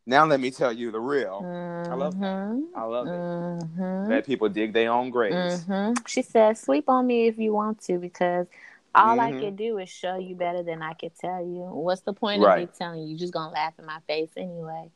now 0.05 0.25
let 0.25 0.39
me 0.39 0.51
tell 0.51 0.73
you 0.73 0.91
the 0.91 0.99
real." 0.99 1.41
Mm-hmm. 1.45 1.93
I 1.93 1.95
love 1.95 2.19
that. 2.19 2.63
I 2.75 2.83
love 2.83 3.07
it. 3.07 3.11
Mm-hmm. 3.11 4.09
Let 4.09 4.25
people 4.25 4.49
dig 4.49 4.73
their 4.73 4.91
own 4.91 5.11
graves. 5.11 5.63
hmm 5.63 5.93
She 6.07 6.21
said, 6.23 6.57
"Sleep 6.57 6.89
on 6.89 7.07
me 7.07 7.27
if 7.27 7.37
you 7.37 7.53
want 7.53 7.81
to, 7.83 7.99
because 7.99 8.47
all 8.95 9.19
I 9.19 9.31
Mhm. 9.31 9.39
can 9.39 9.55
do 9.55 9.77
is 9.77 9.89
show 9.89 10.15
you 10.17 10.35
better 10.35 10.63
than 10.63 10.81
I 10.81 10.93
can 10.93 11.11
tell 11.11 11.45
you. 11.45 11.63
What's 11.63 12.01
the 12.01 12.13
point 12.13 12.41
Right. 12.41 12.63
of 12.63 12.69
me 12.69 12.75
telling 12.77 13.01
you? 13.01 13.09
You're 13.09 13.19
just 13.19 13.33
gonna 13.33 13.53
laugh 13.53 13.77
in 13.77 13.85
my 13.85 13.99
face 14.07 14.31
anyway." 14.37 14.89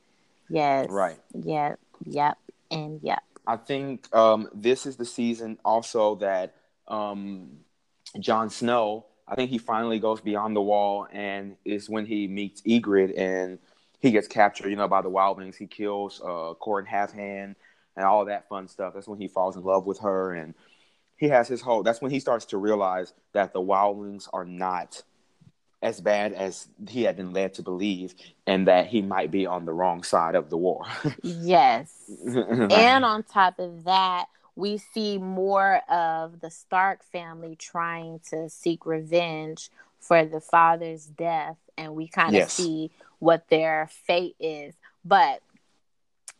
Yes. 0.49 0.89
Right. 0.89 1.19
Yep. 1.33 1.79
Yep. 2.05 2.37
And 2.71 3.01
yep. 3.03 3.19
I 3.45 3.57
think 3.57 4.13
um, 4.15 4.49
this 4.53 4.85
is 4.85 4.97
the 4.97 5.05
season 5.05 5.57
also 5.65 6.15
that 6.15 6.55
um, 6.87 7.59
Jon 8.19 8.49
Snow. 8.49 9.05
I 9.27 9.35
think 9.35 9.51
he 9.51 9.59
finally 9.59 9.99
goes 9.99 10.21
beyond 10.21 10.55
the 10.55 10.61
wall, 10.61 11.07
and 11.11 11.55
is 11.63 11.87
when 11.87 12.07
he 12.07 12.27
meets 12.27 12.63
Ygritte, 12.63 13.15
and 13.15 13.59
he 13.99 14.09
gets 14.09 14.27
captured. 14.27 14.69
You 14.69 14.75
know, 14.75 14.87
by 14.87 15.01
the 15.01 15.09
Wildlings. 15.11 15.55
He 15.55 15.67
kills 15.67 16.19
uh, 16.21 16.53
Qhorin 16.59 16.87
Halfhand 16.87 17.55
and 17.95 18.05
all 18.05 18.25
that 18.25 18.49
fun 18.49 18.67
stuff. 18.67 18.93
That's 18.95 19.07
when 19.07 19.19
he 19.19 19.27
falls 19.27 19.55
in 19.55 19.63
love 19.63 19.85
with 19.85 19.99
her, 19.99 20.33
and 20.33 20.55
he 21.19 21.27
has 21.29 21.47
his 21.47 21.61
whole. 21.61 21.83
That's 21.83 22.01
when 22.01 22.11
he 22.11 22.19
starts 22.19 22.45
to 22.45 22.57
realize 22.57 23.13
that 23.33 23.53
the 23.53 23.61
Wildlings 23.61 24.27
are 24.31 24.45
not 24.45 25.03
as 25.81 26.01
bad 26.01 26.33
as 26.33 26.67
he 26.89 27.03
had 27.03 27.15
been 27.15 27.31
led 27.31 27.53
to 27.55 27.61
believe, 27.61 28.13
and 28.47 28.67
that 28.67 28.87
he 28.87 29.01
might 29.01 29.31
be 29.31 29.45
on 29.45 29.65
the 29.65 29.73
wrong 29.73 30.03
side 30.03 30.35
of 30.35 30.49
the 30.49 30.57
war. 30.57 30.85
Yes. 31.21 31.93
and 32.35 33.05
on 33.05 33.23
top 33.23 33.59
of 33.59 33.83
that, 33.83 34.25
we 34.55 34.77
see 34.77 35.17
more 35.17 35.81
of 35.89 36.41
the 36.41 36.49
Stark 36.51 37.03
family 37.03 37.55
trying 37.55 38.19
to 38.29 38.49
seek 38.49 38.85
revenge 38.85 39.69
for 39.99 40.25
the 40.25 40.41
father's 40.41 41.05
death, 41.05 41.57
and 41.77 41.95
we 41.95 42.07
kind 42.07 42.29
of 42.29 42.35
Yes. 42.35 42.53
see 42.53 42.91
what 43.19 43.47
their 43.49 43.89
fate 44.05 44.35
is. 44.39 44.73
But 45.05 45.41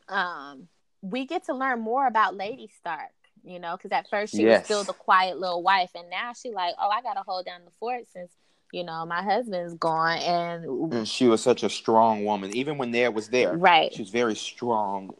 um, 0.09 0.67
we 1.01 1.25
get 1.25 1.45
to 1.45 1.53
learn 1.53 1.79
more 1.79 2.07
about 2.07 2.35
Lady 2.35 2.69
Stark, 2.77 3.11
you 3.43 3.59
know, 3.59 3.75
because 3.77 3.91
at 3.91 4.09
first 4.09 4.33
she 4.35 4.43
Yes. 4.43 4.59
was 4.59 4.65
still 4.65 4.83
the 4.83 4.93
quiet 4.93 5.39
little 5.39 5.63
wife, 5.63 5.91
and 5.95 6.09
now 6.09 6.33
she 6.33 6.51
like, 6.51 6.75
oh, 6.79 6.89
I 6.89 7.01
gotta 7.01 7.23
hold 7.25 7.45
down 7.45 7.61
the 7.65 7.71
fort 7.79 8.03
since 8.11 8.31
you 8.71 8.83
know 8.83 9.05
my 9.05 9.23
husband's 9.23 9.73
gone, 9.73 10.17
and 10.19 10.93
And 10.93 11.07
she 11.07 11.27
was 11.27 11.41
such 11.41 11.63
a 11.63 11.69
strong 11.69 12.25
woman. 12.25 12.55
Even 12.55 12.77
when 12.77 12.91
there 12.91 13.11
was 13.11 13.29
there, 13.29 13.55
right, 13.55 13.93
she 13.93 14.01
was 14.01 14.11
very 14.11 14.35
strong. 14.35 15.11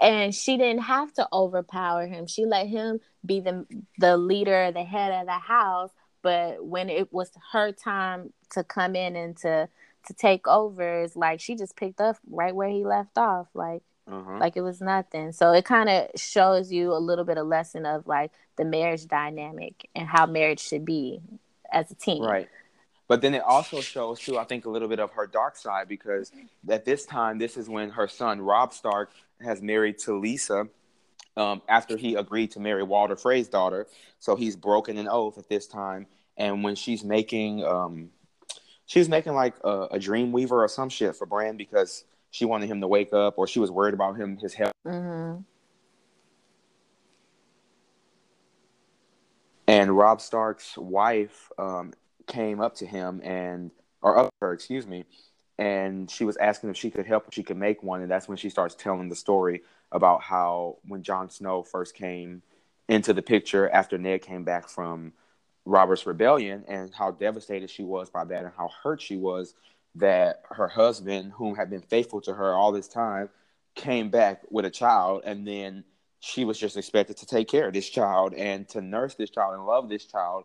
and 0.00 0.34
she 0.34 0.56
didn't 0.56 0.82
have 0.82 1.12
to 1.14 1.28
overpower 1.32 2.06
him. 2.06 2.26
She 2.26 2.44
let 2.46 2.66
him 2.66 3.00
be 3.24 3.40
the 3.40 3.66
the 3.98 4.16
leader, 4.16 4.72
the 4.72 4.82
head 4.84 5.12
of 5.20 5.26
the 5.26 5.32
house. 5.32 5.90
But 6.22 6.64
when 6.64 6.88
it 6.88 7.12
was 7.12 7.30
her 7.52 7.70
time 7.72 8.32
to 8.50 8.64
come 8.64 8.96
in 8.96 9.14
and 9.16 9.36
to 9.38 9.68
to 10.06 10.14
take 10.14 10.46
over, 10.48 11.02
it's 11.02 11.16
like 11.16 11.40
she 11.40 11.54
just 11.56 11.76
picked 11.76 12.00
up 12.00 12.16
right 12.28 12.54
where 12.54 12.68
he 12.68 12.84
left 12.84 13.16
off, 13.18 13.48
like 13.54 13.82
Uh-huh. 14.06 14.38
like 14.38 14.56
it 14.56 14.60
was 14.60 14.82
nothing. 14.82 15.32
So 15.32 15.52
it 15.52 15.64
kind 15.64 15.88
of 15.88 16.08
shows 16.20 16.70
you 16.70 16.92
a 16.92 16.98
little 16.98 17.24
bit 17.24 17.38
of 17.38 17.46
lesson 17.46 17.86
of 17.86 18.06
like 18.06 18.32
the 18.56 18.64
marriage 18.64 19.06
dynamic 19.06 19.88
and 19.94 20.06
how 20.06 20.26
marriage 20.26 20.60
should 20.60 20.84
be 20.84 21.20
as 21.72 21.90
a 21.90 21.94
team. 21.94 22.22
Right. 22.22 22.48
But 23.08 23.20
then 23.20 23.34
it 23.34 23.42
also 23.42 23.80
shows 23.80 24.20
too, 24.20 24.38
I 24.38 24.44
think, 24.44 24.64
a 24.64 24.70
little 24.70 24.88
bit 24.88 25.00
of 25.00 25.10
her 25.12 25.26
dark 25.26 25.56
side 25.56 25.88
because 25.88 26.32
at 26.68 26.84
this 26.84 27.04
time, 27.04 27.38
this 27.38 27.56
is 27.56 27.68
when 27.68 27.90
her 27.90 28.08
son 28.08 28.40
Robb 28.40 28.72
Stark 28.72 29.10
has 29.42 29.60
married 29.60 29.98
to 30.00 30.18
Lisa 30.18 30.68
um, 31.36 31.62
after 31.68 31.96
he 31.96 32.14
agreed 32.14 32.52
to 32.52 32.60
marry 32.60 32.82
Walder 32.82 33.16
Frey's 33.16 33.48
daughter. 33.48 33.86
So 34.18 34.36
he's 34.36 34.56
broken 34.56 34.96
an 34.96 35.08
oath 35.08 35.36
at 35.38 35.48
this 35.48 35.66
time. 35.66 36.06
And 36.36 36.64
when 36.64 36.76
she's 36.76 37.04
making, 37.04 37.64
um, 37.64 38.10
she 38.86 38.98
was 38.98 39.08
making 39.08 39.34
like 39.34 39.54
a, 39.62 39.88
a 39.92 39.98
dream 39.98 40.32
weaver 40.32 40.64
or 40.64 40.68
some 40.68 40.88
shit 40.88 41.14
for 41.16 41.26
Bran 41.26 41.56
because 41.56 42.04
she 42.34 42.44
wanted 42.44 42.68
him 42.68 42.80
to 42.80 42.88
wake 42.88 43.12
up 43.12 43.34
or 43.38 43.46
she 43.46 43.60
was 43.60 43.70
worried 43.70 43.94
about 43.94 44.16
him, 44.16 44.36
his 44.38 44.54
health. 44.54 44.72
hmm 44.84 45.36
and 49.66 49.96
Robb 49.96 50.20
Stark's 50.20 50.76
wife 50.76 51.50
um, 51.58 51.94
came 52.26 52.60
up 52.60 52.74
to 52.76 52.86
him 52.86 53.20
and, 53.24 53.70
or 54.02 54.18
up 54.18 54.30
her, 54.40 54.52
excuse 54.52 54.86
me, 54.86 55.04
and 55.58 56.10
she 56.10 56.24
was 56.24 56.36
asking 56.36 56.70
if 56.70 56.76
she 56.76 56.90
could 56.90 57.06
help, 57.06 57.28
if 57.28 57.34
she 57.34 57.42
could 57.42 57.56
make 57.56 57.82
one, 57.82 58.02
and 58.02 58.10
that's 58.10 58.28
when 58.28 58.36
she 58.36 58.50
starts 58.50 58.74
telling 58.74 59.08
the 59.08 59.14
story 59.14 59.62
about 59.90 60.22
how 60.22 60.76
when 60.86 61.02
Jon 61.02 61.30
Snow 61.30 61.62
first 61.62 61.94
came 61.94 62.42
into 62.88 63.12
the 63.14 63.22
picture 63.22 63.70
after 63.70 63.96
Ned 63.96 64.20
came 64.20 64.44
back 64.44 64.68
from 64.68 65.12
Robert's 65.64 66.04
rebellion, 66.04 66.64
and 66.68 66.92
how 66.94 67.12
devastated 67.12 67.70
she 67.70 67.84
was 67.84 68.10
by 68.10 68.24
that, 68.24 68.44
and 68.44 68.52
how 68.56 68.68
hurt 68.82 69.00
she 69.00 69.16
was 69.16 69.54
that 69.96 70.42
her 70.50 70.68
husband, 70.68 71.32
whom 71.32 71.54
had 71.54 71.70
been 71.70 71.82
faithful 71.82 72.20
to 72.22 72.34
her 72.34 72.54
all 72.54 72.72
this 72.72 72.88
time, 72.88 73.28
came 73.74 74.10
back 74.10 74.42
with 74.50 74.64
a 74.64 74.70
child, 74.70 75.22
and 75.24 75.46
then 75.46 75.84
she 76.20 76.44
was 76.44 76.58
just 76.58 76.76
expected 76.76 77.16
to 77.18 77.26
take 77.26 77.48
care 77.48 77.68
of 77.68 77.74
this 77.74 77.88
child 77.88 78.34
and 78.34 78.68
to 78.68 78.80
nurse 78.80 79.14
this 79.14 79.30
child 79.30 79.54
and 79.54 79.66
love 79.66 79.88
this 79.88 80.06
child. 80.06 80.44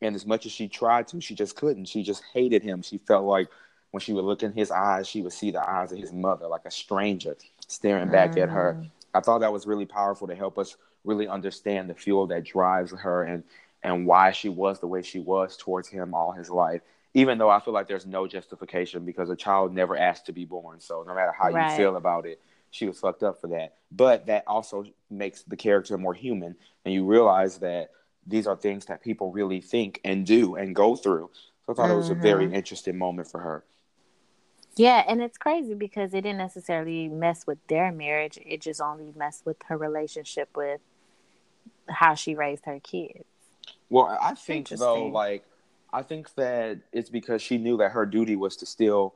And 0.00 0.14
as 0.14 0.26
much 0.26 0.46
as 0.46 0.52
she 0.52 0.68
tried 0.68 1.08
to, 1.08 1.20
she 1.20 1.34
just 1.34 1.56
couldn't. 1.56 1.86
She 1.86 2.02
just 2.02 2.22
hated 2.32 2.62
him. 2.62 2.82
She 2.82 2.98
felt 2.98 3.24
like 3.24 3.48
when 3.90 4.00
she 4.00 4.12
would 4.12 4.24
look 4.24 4.42
in 4.42 4.52
his 4.52 4.70
eyes, 4.70 5.08
she 5.08 5.22
would 5.22 5.32
see 5.32 5.50
the 5.50 5.68
eyes 5.68 5.90
of 5.90 5.98
his 5.98 6.12
mother, 6.12 6.46
like 6.46 6.64
a 6.64 6.70
stranger 6.70 7.36
staring 7.66 8.10
back 8.10 8.36
at 8.36 8.48
her. 8.50 8.78
Mm. 8.78 8.90
I 9.14 9.20
thought 9.20 9.38
that 9.38 9.52
was 9.52 9.66
really 9.66 9.86
powerful 9.86 10.28
to 10.28 10.34
help 10.34 10.58
us 10.58 10.76
really 11.04 11.26
understand 11.26 11.88
the 11.88 11.94
fuel 11.94 12.26
that 12.26 12.44
drives 12.44 12.92
her 12.92 13.22
and 13.22 13.42
and 13.82 14.06
why 14.06 14.32
she 14.32 14.48
was 14.48 14.80
the 14.80 14.86
way 14.86 15.00
she 15.02 15.20
was 15.20 15.56
towards 15.56 15.88
him 15.88 16.12
all 16.12 16.32
his 16.32 16.50
life. 16.50 16.82
Even 17.16 17.38
though 17.38 17.48
I 17.48 17.60
feel 17.60 17.72
like 17.72 17.88
there's 17.88 18.06
no 18.06 18.26
justification 18.26 19.04
because 19.06 19.30
a 19.30 19.36
child 19.36 19.74
never 19.74 19.96
asked 19.96 20.26
to 20.26 20.32
be 20.32 20.44
born. 20.44 20.80
So 20.80 21.02
no 21.06 21.14
matter 21.14 21.32
how 21.32 21.50
Right. 21.50 21.70
you 21.70 21.76
feel 21.76 21.96
about 21.96 22.26
it, 22.26 22.40
she 22.70 22.86
was 22.86 23.00
fucked 23.00 23.22
up 23.22 23.40
for 23.40 23.46
that. 23.48 23.76
But 23.90 24.26
that 24.26 24.44
also 24.46 24.84
makes 25.08 25.42
the 25.42 25.56
character 25.56 25.96
more 25.96 26.12
human, 26.12 26.56
and 26.84 26.92
you 26.92 27.06
realize 27.06 27.58
that 27.58 27.90
these 28.26 28.46
are 28.46 28.56
things 28.56 28.86
that 28.86 29.02
people 29.02 29.32
really 29.32 29.60
think 29.60 30.00
and 30.04 30.26
do 30.26 30.56
and 30.56 30.74
go 30.74 30.94
through. 30.94 31.30
So 31.64 31.72
I 31.72 31.74
thought 31.74 31.90
it 31.90 31.96
was 31.96 32.10
a 32.10 32.14
very 32.14 32.46
mm-hmm. 32.46 32.54
interesting 32.54 32.98
moment 32.98 33.30
for 33.30 33.40
her. 33.40 33.64
Yeah, 34.76 35.02
and 35.08 35.22
it's 35.22 35.38
crazy 35.38 35.72
because 35.72 36.12
it 36.12 36.20
didn't 36.20 36.36
necessarily 36.36 37.08
mess 37.08 37.46
with 37.46 37.58
their 37.66 37.90
marriage. 37.90 38.38
It 38.44 38.60
just 38.60 38.80
only 38.80 39.12
messed 39.16 39.46
with 39.46 39.56
her 39.68 39.78
relationship 39.78 40.50
with 40.54 40.80
how 41.88 42.14
she 42.14 42.34
raised 42.34 42.66
her 42.66 42.78
kids. 42.78 43.24
Well, 43.88 44.18
I 44.20 44.34
think 44.34 44.68
though, 44.68 45.06
like, 45.06 45.44
I 45.92 46.02
think 46.02 46.34
that 46.34 46.78
it's 46.92 47.10
because 47.10 47.42
she 47.42 47.58
knew 47.58 47.76
that 47.78 47.92
her 47.92 48.06
duty 48.06 48.36
was 48.36 48.56
to 48.56 48.66
still 48.66 49.14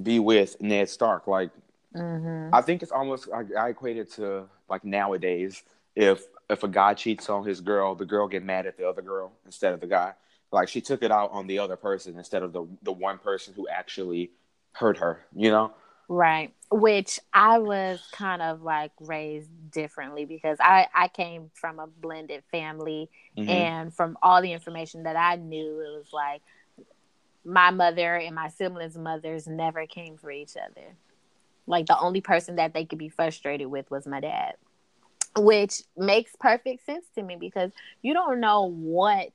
be 0.00 0.18
with 0.18 0.60
Ned 0.60 0.88
Stark. 0.88 1.26
Like, 1.26 1.50
Mm-hmm. 1.96 2.54
I 2.54 2.62
think 2.62 2.82
it's 2.82 2.92
almost 2.92 3.28
I, 3.32 3.44
I 3.58 3.68
equate 3.70 3.96
it 3.96 4.12
to 4.14 4.48
like 4.68 4.84
nowadays 4.84 5.62
if 5.94 6.24
if 6.48 6.62
a 6.62 6.68
guy 6.68 6.94
cheats 6.94 7.28
on 7.28 7.44
his 7.44 7.60
girl, 7.60 7.94
the 7.94 8.04
girl 8.04 8.28
get 8.28 8.44
mad 8.44 8.66
at 8.66 8.76
the 8.76 8.88
other 8.88 9.02
girl 9.02 9.32
instead 9.44 9.72
of 9.72 9.80
the 9.80 9.86
guy. 9.86 10.12
Like 10.52 10.68
she 10.68 10.80
took 10.80 11.02
it 11.02 11.10
out 11.10 11.32
on 11.32 11.46
the 11.46 11.58
other 11.58 11.76
person 11.76 12.16
instead 12.18 12.42
of 12.42 12.52
the 12.52 12.66
the 12.82 12.92
one 12.92 13.18
person 13.18 13.54
who 13.54 13.66
actually 13.68 14.30
hurt 14.72 14.98
her. 14.98 15.24
You 15.34 15.50
know? 15.50 15.72
Right. 16.08 16.54
Which 16.70 17.18
I 17.32 17.58
was 17.58 18.00
kind 18.12 18.42
of 18.42 18.62
like 18.62 18.92
raised 19.00 19.50
differently 19.70 20.24
because 20.24 20.58
I, 20.60 20.86
I 20.94 21.08
came 21.08 21.50
from 21.54 21.78
a 21.78 21.86
blended 21.86 22.44
family 22.50 23.10
Mhm. 23.36 23.48
and 23.48 23.94
from 23.94 24.16
all 24.22 24.40
the 24.40 24.52
information 24.52 25.02
that 25.04 25.16
I 25.16 25.36
knew, 25.36 25.80
it 25.80 25.96
was 25.98 26.12
like 26.12 26.42
my 27.44 27.70
mother 27.70 28.16
and 28.16 28.34
my 28.34 28.48
siblings' 28.48 28.96
mothers 28.96 29.46
never 29.46 29.86
came 29.86 30.16
for 30.16 30.30
each 30.30 30.56
other. 30.56 30.96
Like 31.66 31.86
the 31.86 31.98
only 31.98 32.20
person 32.20 32.56
that 32.56 32.72
they 32.74 32.84
could 32.84 32.98
be 32.98 33.08
frustrated 33.08 33.68
with 33.68 33.90
was 33.90 34.06
my 34.06 34.20
dad. 34.20 34.54
Which 35.36 35.82
makes 35.96 36.34
perfect 36.36 36.86
sense 36.86 37.06
to 37.14 37.22
me 37.22 37.36
because 37.36 37.70
you 38.02 38.14
don't 38.14 38.40
know 38.40 38.70
what 38.70 39.32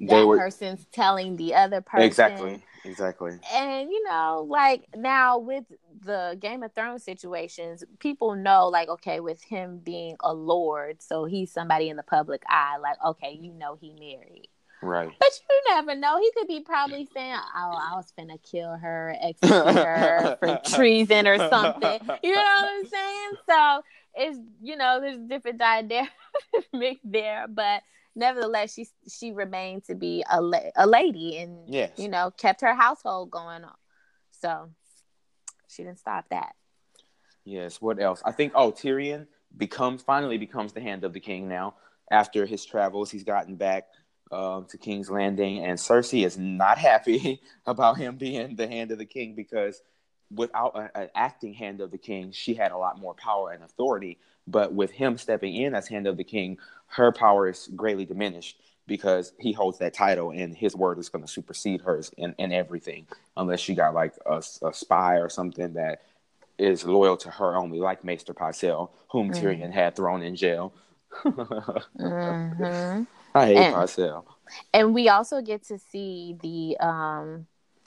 that 0.00 0.26
were- 0.26 0.38
person's 0.38 0.86
telling 0.92 1.36
the 1.36 1.54
other 1.54 1.80
person 1.80 2.04
Exactly. 2.06 2.62
Exactly. 2.84 3.38
and 3.54 3.90
you 3.92 4.02
know 4.08 4.44
like 4.50 4.84
now 4.96 5.38
with 5.38 5.62
the 6.00 6.36
game 6.40 6.64
of 6.64 6.72
thrones 6.74 7.04
situations 7.04 7.84
people 8.00 8.34
know 8.34 8.66
like 8.66 8.88
okay 8.88 9.20
with 9.20 9.40
him 9.44 9.78
being 9.84 10.16
a 10.18 10.34
lord 10.34 11.00
so 11.00 11.24
he's 11.24 11.52
somebody 11.52 11.88
in 11.90 11.96
the 11.96 12.02
public 12.02 12.42
eye 12.48 12.78
like 12.82 12.96
okay 13.06 13.38
you 13.40 13.52
know 13.52 13.76
he 13.80 13.92
married 13.92 14.48
Right. 14.84 15.08
but 15.20 15.28
you 15.48 15.62
never 15.76 15.94
know 15.94 16.18
he 16.18 16.32
could 16.36 16.48
be 16.48 16.58
probably 16.58 17.06
saying 17.14 17.36
oh 17.36 17.78
i 17.80 17.94
was 17.94 18.12
gonna 18.18 18.38
kill 18.38 18.74
her 18.76 19.14
execute 19.20 19.52
her 19.76 20.36
for 20.40 20.60
treason 20.74 21.28
or 21.28 21.38
something 21.38 22.00
you 22.24 22.34
know 22.34 22.40
what 22.42 22.68
i'm 22.68 22.86
saying 22.86 23.30
so 23.48 23.82
it's 24.16 24.38
you 24.60 24.76
know 24.76 25.00
there's 25.00 25.18
different 25.18 25.58
dynamics 25.58 26.10
there 27.04 27.46
but 27.48 27.82
nevertheless 28.14 28.74
she 28.74 28.86
she 29.10 29.32
remained 29.32 29.84
to 29.84 29.94
be 29.94 30.24
a, 30.30 30.40
la- 30.40 30.70
a 30.76 30.86
lady 30.86 31.38
and 31.38 31.72
Yes. 31.72 31.92
you 31.98 32.08
know, 32.08 32.30
kept 32.30 32.60
her 32.60 32.74
household 32.74 33.30
going 33.30 33.64
on. 33.64 33.74
So 34.32 34.70
she 35.68 35.82
didn't 35.84 35.98
stop 36.00 36.26
that. 36.30 36.54
Yes. 37.44 37.80
What 37.80 38.00
else? 38.00 38.22
I 38.24 38.32
think. 38.32 38.52
Oh, 38.54 38.70
Tyrion 38.72 39.26
becomes 39.56 40.02
finally 40.02 40.38
becomes 40.38 40.72
the 40.72 40.80
hand 40.80 41.04
of 41.04 41.12
the 41.12 41.20
king 41.20 41.48
now. 41.48 41.74
after 42.10 42.46
his 42.46 42.64
travels, 42.64 43.10
he's 43.10 43.24
gotten 43.24 43.56
back 43.56 43.88
um, 44.30 44.66
to 44.66 44.78
King's 44.78 45.10
Landing, 45.10 45.64
and 45.64 45.78
Cersei 45.78 46.24
is 46.26 46.38
not 46.38 46.78
happy 46.78 47.40
about 47.66 47.96
him 47.98 48.16
being 48.16 48.56
the 48.56 48.66
hand 48.68 48.90
of 48.90 48.98
the 48.98 49.04
king 49.06 49.34
because 49.34 49.82
without 50.34 50.90
an 50.94 51.10
acting 51.14 51.52
hand 51.52 51.80
of 51.82 51.90
the 51.90 51.98
king, 51.98 52.32
she 52.32 52.54
had 52.54 52.72
a 52.72 52.76
lot 52.78 52.98
more 52.98 53.14
power 53.14 53.50
and 53.52 53.62
authority. 53.62 54.18
But 54.46 54.72
with 54.72 54.90
him 54.90 55.18
stepping 55.18 55.54
in 55.54 55.74
as 55.74 55.86
hand 55.88 56.06
of 56.06 56.16
the 56.16 56.24
king, 56.24 56.58
her 56.92 57.10
power 57.10 57.48
is 57.48 57.68
greatly 57.74 58.04
diminished 58.04 58.58
because 58.86 59.32
he 59.38 59.52
holds 59.52 59.78
that 59.78 59.94
title 59.94 60.30
and 60.30 60.56
his 60.56 60.76
word 60.76 60.98
is 60.98 61.08
going 61.08 61.24
to 61.24 61.30
supersede 61.30 61.80
hers 61.80 62.10
in, 62.18 62.34
in 62.38 62.52
everything, 62.52 63.06
unless 63.36 63.60
she 63.60 63.74
got 63.74 63.94
like 63.94 64.14
a, 64.26 64.42
a 64.62 64.74
spy 64.74 65.16
or 65.16 65.28
something 65.28 65.72
that 65.74 66.02
is 66.58 66.84
loyal 66.84 67.16
to 67.16 67.30
her 67.30 67.56
only, 67.56 67.78
like 67.78 68.04
Maester 68.04 68.34
Pycelle, 68.34 68.90
whom 69.10 69.30
mm. 69.30 69.34
Tyrion 69.34 69.72
had 69.72 69.96
thrown 69.96 70.22
in 70.22 70.36
jail. 70.36 70.72
mm-hmm. 71.24 73.04
I 73.34 73.46
hate 73.46 73.56
and. 73.56 73.74
And 74.74 74.92
we 74.92 75.08
also 75.08 75.40
get 75.40 75.64
to 75.68 75.78
see 75.78 76.36
the 76.42 76.76
um, 76.84 77.46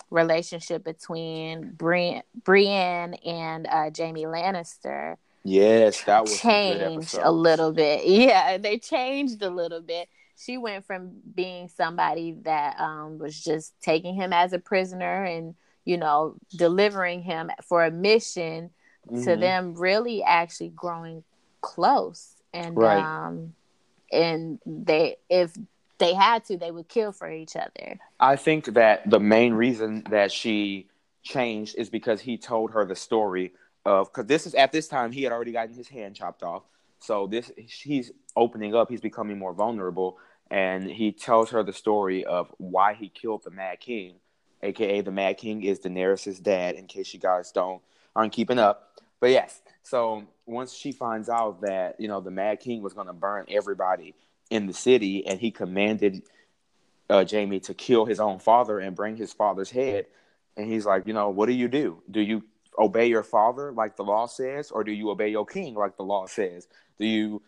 relationship 0.10 0.84
between 0.84 1.74
Brienne, 1.74 2.24
Brienne 2.44 3.14
and 3.26 3.68
uh, 3.68 3.92
Jaime 3.96 4.24
Lannister. 4.24 5.18
Yes, 5.48 6.02
that 6.04 6.24
was 6.24 6.40
changed 6.40 7.20
a 7.22 7.32
little 7.32 7.72
bit. 7.72 8.04
Yeah, 8.06 8.58
they 8.58 8.80
changed 8.80 9.44
a 9.44 9.50
little 9.50 9.82
bit. 9.82 10.10
She 10.38 10.58
went 10.58 10.86
from 10.86 11.12
being 11.34 11.70
somebody 11.70 12.36
that 12.42 12.80
um, 12.80 13.20
was 13.20 13.42
just 13.42 13.80
taking 13.80 14.16
him 14.16 14.34
as 14.34 14.54
a 14.54 14.60
prisoner 14.60 15.24
and 15.24 15.56
you 15.86 15.98
know 15.98 16.36
delivering 16.58 17.22
him 17.22 17.52
for 17.64 17.86
a 17.86 17.92
mission 17.92 18.72
mm-hmm. 19.08 19.24
to 19.24 19.36
them 19.36 19.76
really 19.76 20.24
actually 20.24 20.70
growing 20.70 21.24
close 21.62 22.34
and 22.54 22.76
right. 22.76 23.00
um 23.00 23.54
and 24.12 24.60
they 24.66 25.18
if 25.30 25.56
they 25.98 26.14
had 26.14 26.44
to, 26.46 26.58
they 26.58 26.72
would 26.72 26.88
kill 26.88 27.12
for 27.12 27.32
each 27.32 27.56
other. 27.56 28.00
I 28.20 28.36
think 28.36 28.66
that 28.74 29.10
the 29.10 29.20
main 29.20 29.54
reason 29.54 30.04
that 30.10 30.32
she 30.32 30.88
changed 31.24 31.76
is 31.78 31.90
because 31.90 32.22
he 32.22 32.38
told 32.38 32.72
her 32.72 32.86
the 32.86 32.96
story 32.96 33.54
of 33.86 34.12
because 34.12 34.28
this 34.28 34.48
is 34.48 34.56
at 34.56 34.72
this 34.72 34.88
time 34.88 35.12
he 35.12 35.24
had 35.24 35.32
already 35.32 35.52
gotten 35.52 35.74
his 35.74 35.88
hand 35.88 36.16
chopped 36.16 36.44
off. 36.44 36.64
So 37.00 37.28
this 37.28 37.52
he's 37.56 38.12
opening 38.36 38.76
up, 38.76 38.90
he's 38.90 39.02
becoming 39.02 39.38
more 39.38 39.54
vulnerable, 39.54 40.18
and 40.50 40.90
he 40.90 41.12
tells 41.12 41.52
her 41.52 41.64
the 41.64 41.74
story 41.74 42.26
of 42.26 42.54
why 42.58 42.94
he 42.94 43.10
killed 43.10 43.44
the 43.44 43.52
Mad 43.52 43.80
King, 43.80 44.16
aka 44.64 45.02
the 45.02 45.12
Mad 45.12 45.38
King 45.38 45.64
is 45.64 45.80
Daenerys' 45.80 46.42
dad. 46.42 46.76
In 46.76 46.88
case 46.88 47.14
you 47.14 47.20
guys 47.20 47.52
don't 47.52 47.82
aren't 48.16 48.34
keeping 48.34 48.60
up, 48.60 49.02
but 49.20 49.30
yes. 49.30 49.62
So 49.84 50.24
once 50.46 50.74
she 50.74 50.92
finds 50.92 51.30
out 51.30 51.62
that 51.62 52.00
you 52.00 52.08
know 52.08 52.22
the 52.22 52.32
Mad 52.32 52.60
King 52.60 52.82
was 52.82 52.94
going 52.94 53.08
to 53.08 53.14
burn 53.14 53.46
everybody 53.50 54.16
in 54.50 54.68
the 54.68 54.74
city, 54.74 55.26
and 55.28 55.40
he 55.40 55.52
commanded 55.52 56.24
uh, 57.10 57.26
Jaime 57.30 57.60
to 57.62 57.74
kill 57.74 58.06
his 58.06 58.20
own 58.20 58.40
father 58.40 58.80
and 58.80 58.96
bring 58.96 59.18
his 59.18 59.34
father's 59.34 59.70
head. 59.70 60.08
And 60.58 60.72
he's 60.72 60.86
like, 60.86 61.06
you 61.06 61.14
know, 61.14 61.30
what 61.30 61.48
do 61.48 61.54
you 61.54 61.68
do? 61.68 62.02
Do 62.10 62.22
you 62.22 62.44
obey 62.80 63.08
your 63.08 63.24
father 63.24 63.72
like 63.72 63.96
the 63.96 64.04
law 64.04 64.26
says, 64.26 64.72
or 64.72 64.84
do 64.84 64.92
you 64.92 65.10
obey 65.10 65.30
your 65.30 65.46
king 65.46 65.76
like 65.76 65.98
the 65.98 66.04
law 66.04 66.26
says? 66.28 66.68
Do 67.00 67.06
you 67.06 67.42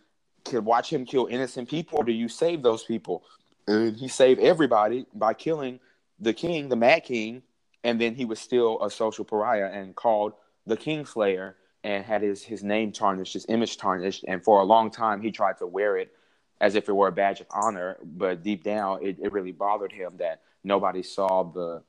watch 0.53 0.91
him 0.91 1.05
kill 1.05 1.27
innocent 1.27 1.69
people, 1.69 1.99
or 1.99 2.03
do 2.03 2.11
you 2.11 2.29
save 2.29 2.61
those 2.61 2.83
people? 2.83 3.23
And 3.67 3.95
he 3.97 4.07
saved 4.07 4.39
everybody 4.39 5.05
by 5.13 5.33
killing 5.33 5.79
the 6.19 6.33
king, 6.33 6.69
the 6.69 6.75
Mad 6.75 7.03
King, 7.03 7.43
and 7.83 7.99
then 7.99 8.15
he 8.15 8.25
was 8.25 8.39
still 8.39 8.81
a 8.83 8.89
social 8.89 9.25
pariah 9.25 9.69
and 9.71 9.95
called 9.95 10.33
the 10.65 10.77
Kingslayer 10.77 11.55
and 11.83 12.03
had 12.03 12.21
his 12.21 12.43
his 12.43 12.63
name 12.63 12.91
tarnished, 12.91 13.33
his 13.33 13.45
image 13.49 13.77
tarnished, 13.77 14.25
and 14.27 14.43
for 14.43 14.61
a 14.61 14.65
long 14.65 14.89
time 14.89 15.21
he 15.21 15.31
tried 15.31 15.57
to 15.57 15.67
wear 15.67 15.97
it 15.97 16.11
as 16.59 16.75
if 16.75 16.89
it 16.89 16.93
were 16.93 17.07
a 17.07 17.11
badge 17.11 17.39
of 17.39 17.47
honor, 17.51 17.97
but 18.03 18.43
deep 18.43 18.63
down, 18.63 19.05
it, 19.05 19.17
it 19.21 19.31
really 19.31 19.51
bothered 19.51 19.91
him 19.91 20.13
that 20.17 20.41
nobody 20.63 21.03
saw 21.03 21.43
the 21.43 21.83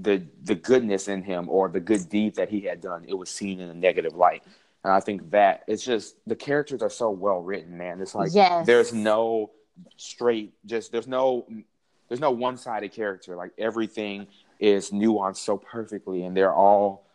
the 0.00 0.22
the 0.42 0.54
goodness 0.54 1.08
in 1.08 1.22
him 1.22 1.48
or 1.48 1.68
the 1.68 1.80
good 1.80 2.08
deed 2.08 2.36
that 2.36 2.48
he 2.48 2.60
had 2.62 2.80
done. 2.80 3.04
It 3.06 3.14
was 3.14 3.30
seen 3.30 3.60
in 3.60 3.70
a 3.70 3.74
negative 3.74 4.14
light, 4.14 4.42
and 4.82 4.92
I 4.92 5.00
think 5.00 5.30
that 5.30 5.64
it's 5.66 5.84
just 5.84 6.16
the 6.26 6.36
characters 6.36 6.82
are 6.82 6.90
so 6.90 7.10
well 7.10 7.40
written, 7.40 7.76
man. 7.76 8.00
It's 8.00 8.14
like 8.14 8.30
yes. 8.32 8.66
there's 8.66 8.92
no 8.92 9.50
straight, 9.96 10.54
just 10.66 10.92
there's 10.92 11.08
no 11.08 11.46
there's 12.08 12.20
no 12.20 12.30
one 12.30 12.56
sided 12.56 12.92
character. 12.92 13.36
Like 13.36 13.52
everything 13.58 14.26
is 14.58 14.90
nuanced 14.90 15.38
so 15.38 15.56
perfectly, 15.56 16.24
and 16.24 16.36
they're 16.36 16.54
all 16.54 17.06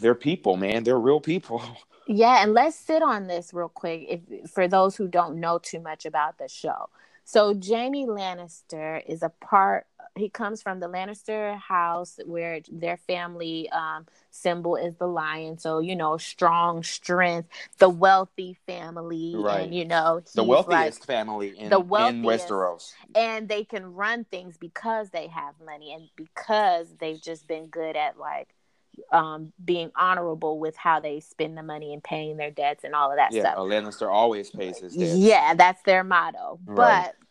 they're 0.00 0.14
people, 0.14 0.56
man. 0.56 0.84
They're 0.84 0.98
real 1.00 1.20
people. 1.20 1.62
Yeah, 2.10 2.42
and 2.42 2.54
let's 2.54 2.74
sit 2.74 3.02
on 3.02 3.26
this 3.26 3.52
real 3.52 3.68
quick 3.68 4.06
if 4.08 4.50
for 4.50 4.66
those 4.66 4.96
who 4.96 5.08
don't 5.08 5.40
know 5.40 5.58
too 5.58 5.78
much 5.78 6.06
about 6.06 6.38
the 6.38 6.48
show. 6.48 6.88
So 7.24 7.48
Jaime 7.52 8.06
Lannister 8.06 9.02
is 9.06 9.22
a 9.22 9.28
part 9.28 9.86
he 10.18 10.28
comes 10.28 10.62
from 10.62 10.80
the 10.80 10.88
Lannister 10.88 11.58
house 11.58 12.18
where 12.24 12.60
their 12.70 12.96
family 12.96 13.68
um, 13.70 14.06
symbol 14.30 14.76
is 14.76 14.94
the 14.96 15.06
lion. 15.06 15.58
So, 15.58 15.80
you 15.80 15.96
know, 15.96 16.16
strong 16.16 16.82
strength, 16.82 17.48
the 17.78 17.88
wealthy 17.88 18.56
family. 18.66 19.34
Right. 19.36 19.62
And, 19.62 19.74
you 19.74 19.84
know, 19.84 20.22
the 20.34 20.44
wealthiest 20.44 21.00
like, 21.00 21.06
family 21.06 21.58
in, 21.58 21.70
the 21.70 21.80
wealthiest, 21.80 22.16
in 22.16 22.56
Westeros. 22.56 22.92
And 23.14 23.48
they 23.48 23.64
can 23.64 23.94
run 23.94 24.24
things 24.24 24.56
because 24.56 25.10
they 25.10 25.28
have 25.28 25.54
money 25.64 25.92
and 25.92 26.08
because 26.16 26.88
they've 26.98 27.20
just 27.20 27.46
been 27.46 27.66
good 27.66 27.96
at 27.96 28.18
like 28.18 28.48
um, 29.12 29.52
being 29.64 29.90
honorable 29.96 30.58
with 30.58 30.76
how 30.76 31.00
they 31.00 31.20
spend 31.20 31.56
the 31.56 31.62
money 31.62 31.92
and 31.92 32.02
paying 32.02 32.36
their 32.36 32.50
debts 32.50 32.84
and 32.84 32.94
all 32.94 33.10
of 33.10 33.16
that 33.16 33.32
yeah, 33.32 33.42
stuff. 33.42 33.54
Yeah, 33.56 33.80
Lannister 33.80 34.12
always 34.12 34.50
pays 34.50 34.78
his 34.78 34.94
debts. 34.94 35.14
Yeah, 35.14 35.54
that's 35.54 35.82
their 35.82 36.04
motto. 36.04 36.58
Right. 36.64 37.06
But 37.06 37.27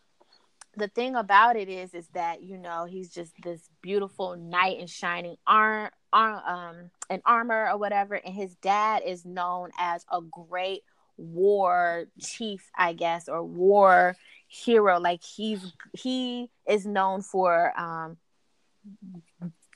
the 0.78 0.88
thing 0.88 1.16
about 1.16 1.56
it 1.56 1.68
is, 1.68 1.92
is 1.92 2.08
that 2.14 2.42
you 2.42 2.56
know 2.56 2.86
he's 2.86 3.10
just 3.10 3.32
this 3.42 3.68
beautiful 3.82 4.36
knight 4.36 4.78
in 4.78 4.86
shining 4.86 5.36
arm, 5.46 5.90
arm, 6.12 6.42
um, 6.46 6.90
an 7.10 7.20
armor 7.24 7.68
or 7.70 7.76
whatever, 7.76 8.14
and 8.14 8.34
his 8.34 8.54
dad 8.56 9.02
is 9.04 9.24
known 9.24 9.70
as 9.78 10.04
a 10.10 10.20
great 10.20 10.82
war 11.16 12.06
chief, 12.20 12.70
I 12.76 12.92
guess, 12.92 13.28
or 13.28 13.42
war 13.42 14.16
hero. 14.46 14.98
Like 15.00 15.22
he's 15.22 15.72
he 15.92 16.50
is 16.66 16.86
known 16.86 17.22
for 17.22 17.78
um 17.78 18.16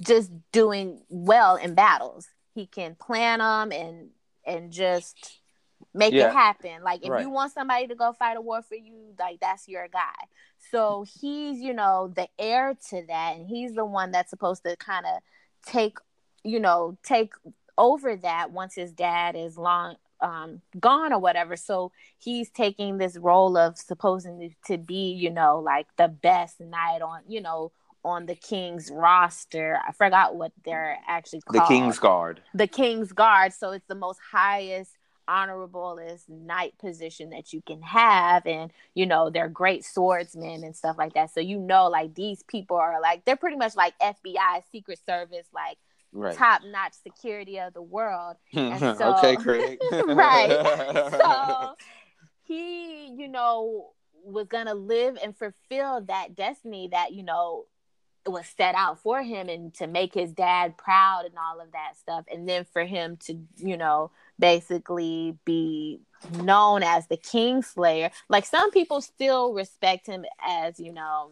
just 0.03 0.31
doing 0.53 1.03
well 1.09 1.57
in 1.57 1.75
battles. 1.75 2.27
He 2.55 2.67
can 2.67 2.95
plan 2.95 3.41
them 3.41 3.73
and 3.73 4.11
and 4.47 4.73
just 4.73 5.41
make 5.95 6.13
yeah. 6.13 6.29
it 6.29 6.33
happen. 6.33 6.83
Like 6.83 7.05
if 7.05 7.11
right. 7.11 7.23
you 7.23 7.31
want 7.31 7.53
somebody 7.53 7.87
to 7.89 7.95
go 7.95 8.13
fight 8.13 8.37
a 8.37 8.41
war 8.41 8.63
for 8.63 8.75
you, 8.75 9.15
like 9.19 9.41
that's 9.41 9.69
your 9.69 9.89
guy. 9.89 10.27
So 10.71 11.05
he's, 11.21 11.61
you 11.61 11.75
know, 11.75 12.13
the 12.15 12.29
heir 12.39 12.77
to 12.91 13.05
that 13.09 13.37
and 13.37 13.47
he's 13.47 13.75
the 13.75 13.85
one 13.85 14.11
that's 14.11 14.31
supposed 14.31 14.63
to 14.65 14.77
kind 14.77 15.07
of 15.07 15.23
take, 15.67 15.99
you 16.45 16.61
know, 16.61 16.97
take 17.03 17.35
over 17.77 18.17
that 18.17 18.53
once 18.53 18.75
his 18.75 18.93
dad 18.93 19.37
is 19.37 19.57
long 19.57 19.97
um, 20.21 20.63
gone 20.79 21.13
or 21.13 21.19
whatever. 21.19 21.57
So 21.57 21.93
he's 22.19 22.49
taking 22.51 22.99
this 22.99 23.17
role 23.17 23.57
of 23.57 23.77
supposing 23.77 24.55
to 24.67 24.79
be, 24.79 25.13
you 25.13 25.31
know, 25.31 25.59
like 25.59 25.89
the 25.97 26.09
best 26.09 26.61
knight 26.61 27.03
on, 27.03 27.23
you 27.29 27.41
know, 27.41 27.73
on 28.05 28.27
the 28.27 28.35
King's 28.35 28.91
roster. 28.93 29.79
I 29.87 29.93
forgot 29.93 30.35
what 30.35 30.53
they're 30.65 30.99
actually 31.07 31.41
called. 31.43 31.65
The 31.65 31.69
King's 31.69 31.99
Guard. 31.99 32.41
The 32.55 32.67
King's 32.67 33.13
Guard. 33.13 33.53
So 33.53 33.71
it's 33.71 33.87
the 33.87 33.95
most 33.95 34.19
highest 34.31 34.97
honorablest 35.33 36.29
knight 36.29 36.77
position 36.79 37.31
that 37.31 37.53
you 37.53 37.63
can 37.63 37.81
have 37.81 38.45
and 38.47 38.71
you 38.95 39.07
know 39.07 39.31
they're 39.31 39.49
great 39.49 39.85
swordsmen 39.85 40.63
and 40.63 40.77
stuff 40.77 40.97
like 40.99 41.15
that 41.15 41.33
so 41.33 41.41
you 41.41 41.59
know 41.59 41.89
like 41.89 42.15
these 42.15 42.43
people 42.43 42.77
are 42.77 43.01
like 43.01 43.25
they're 43.25 43.37
pretty 43.37 43.57
much 43.57 43.75
like 43.75 43.95
fbi 43.99 44.63
secret 44.71 44.99
service 45.07 45.47
like 45.55 45.79
right. 46.13 46.37
top 46.37 46.61
notch 46.67 46.93
security 47.03 47.59
of 47.59 47.73
the 47.73 47.83
world 47.83 48.37
so, 48.55 49.17
okay 49.17 49.37
Craig. 49.37 49.79
right 50.07 51.11
so 51.13 51.75
he 52.43 53.07
you 53.17 53.29
know 53.29 53.91
was 54.25 54.47
gonna 54.49 54.75
live 54.75 55.17
and 55.23 55.37
fulfill 55.37 56.03
that 56.03 56.35
destiny 56.37 56.89
that 56.93 57.13
you 57.13 57.23
know 57.23 57.65
was 58.27 58.47
set 58.57 58.75
out 58.75 59.01
for 59.01 59.23
him 59.23 59.49
and 59.49 59.75
to 59.75 59.87
make 59.87 60.15
his 60.15 60.33
dad 60.33 60.77
proud 60.77 61.25
and 61.25 61.35
all 61.37 61.61
of 61.61 61.73
that 61.73 61.97
stuff 61.99 62.25
and 62.31 62.49
then 62.49 62.65
for 62.73 62.85
him 62.85 63.17
to 63.17 63.37
you 63.57 63.77
know 63.77 64.11
basically 64.43 65.39
be 65.45 66.01
known 66.43 66.83
as 66.83 67.07
the 67.07 67.17
kingslayer. 67.17 68.11
Like 68.29 68.45
some 68.45 68.73
people 68.73 69.01
still 69.01 69.55
respect 69.55 70.07
him 70.07 70.27
as 70.45 70.79
you 70.79 70.93
know 70.93 71.31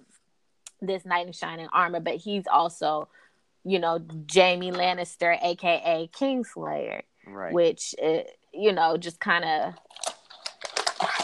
this 0.81 1.05
knight 1.05 1.27
in 1.27 1.33
shining 1.35 1.69
armor 1.75 2.01
but 2.01 2.17
he's 2.17 2.47
also 2.47 3.07
you 3.65 3.79
know 3.79 4.01
Jaime 4.33 4.73
Lannister 4.73 5.37
aka 5.43 6.09
kingslayer 6.19 7.03
right. 7.27 7.53
which 7.53 7.95
uh, 8.03 8.21
you 8.55 8.73
know 8.73 8.97
just 8.97 9.21
kind 9.21 9.45
of 9.45 9.75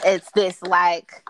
it's 0.04 0.30
this 0.32 0.60
like 0.60 1.22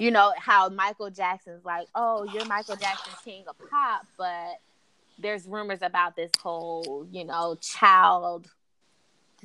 you 0.00 0.10
know 0.10 0.32
how 0.36 0.68
Michael 0.68 1.10
Jackson's 1.10 1.64
like, 1.64 1.88
oh, 1.94 2.24
you're 2.32 2.44
Michael 2.46 2.76
Jackson, 2.76 3.12
king 3.24 3.44
of 3.48 3.56
pop, 3.70 4.06
but 4.16 4.60
there's 5.18 5.46
rumors 5.46 5.82
about 5.82 6.14
this 6.14 6.30
whole, 6.40 7.06
you 7.10 7.24
know, 7.24 7.56
child 7.60 8.48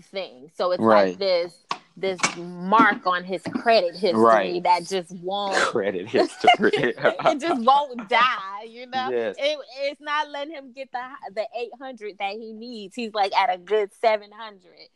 thing. 0.02 0.50
So 0.56 0.72
it's 0.72 0.82
right. 0.82 1.10
like 1.10 1.18
this, 1.20 1.54
this 1.96 2.20
mark 2.38 3.06
on 3.06 3.24
his 3.24 3.42
credit 3.44 3.96
history 3.96 4.14
Right. 4.20 4.64
that 4.64 4.86
just 4.86 5.12
won't 5.20 5.56
Credit 5.58 6.08
history. 6.10 6.72
it 6.74 7.40
just 7.40 7.62
won't 7.62 8.10
die, 8.10 8.64
you 8.68 8.88
know. 8.88 9.10
Yes. 9.12 9.36
It, 9.38 9.60
it's 9.82 10.02
not 10.02 10.30
letting 10.30 10.54
him 10.54 10.72
get 10.74 10.92
the 10.92 11.04
the 11.36 11.48
eight 11.60 11.72
hundred 11.80 12.18
that 12.20 12.34
he 12.34 12.54
needs. 12.54 12.96
He's 12.96 13.14
like 13.14 13.34
at 13.36 13.54
a 13.54 13.58
good 13.58 13.92
seven 14.02 14.32
hundred. 14.32 14.90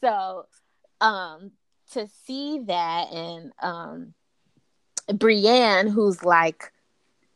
So, 0.00 0.46
um, 1.00 1.52
to 1.92 2.08
see 2.26 2.60
that 2.66 3.12
and 3.12 3.52
um, 3.60 4.14
Brienne, 5.12 5.88
who's 5.88 6.22
like 6.22 6.72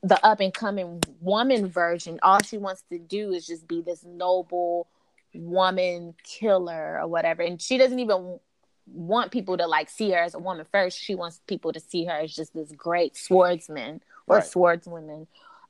the 0.02 0.24
up 0.24 0.40
and 0.40 0.54
coming 0.54 1.02
woman 1.20 1.66
version, 1.66 2.18
all 2.22 2.40
she 2.40 2.56
wants 2.56 2.84
to 2.90 2.98
do 2.98 3.32
is 3.32 3.46
just 3.46 3.66
be 3.66 3.80
this 3.82 4.04
noble 4.04 4.88
woman 5.34 6.14
killer 6.22 6.98
or 7.00 7.06
whatever, 7.06 7.42
and 7.42 7.60
she 7.60 7.78
doesn't 7.78 7.98
even 7.98 8.38
want 8.86 9.30
people 9.30 9.56
to 9.56 9.66
like 9.66 9.90
see 9.90 10.10
her 10.10 10.18
as 10.18 10.34
a 10.34 10.38
woman 10.38 10.66
first. 10.70 10.98
She 10.98 11.14
wants 11.14 11.40
people 11.46 11.72
to 11.72 11.80
see 11.80 12.04
her 12.06 12.12
as 12.12 12.34
just 12.34 12.54
this 12.54 12.72
great 12.72 13.16
swordsman 13.16 14.00
or 14.26 14.36
Right. 14.36 14.44
swordswoman. 14.44 15.26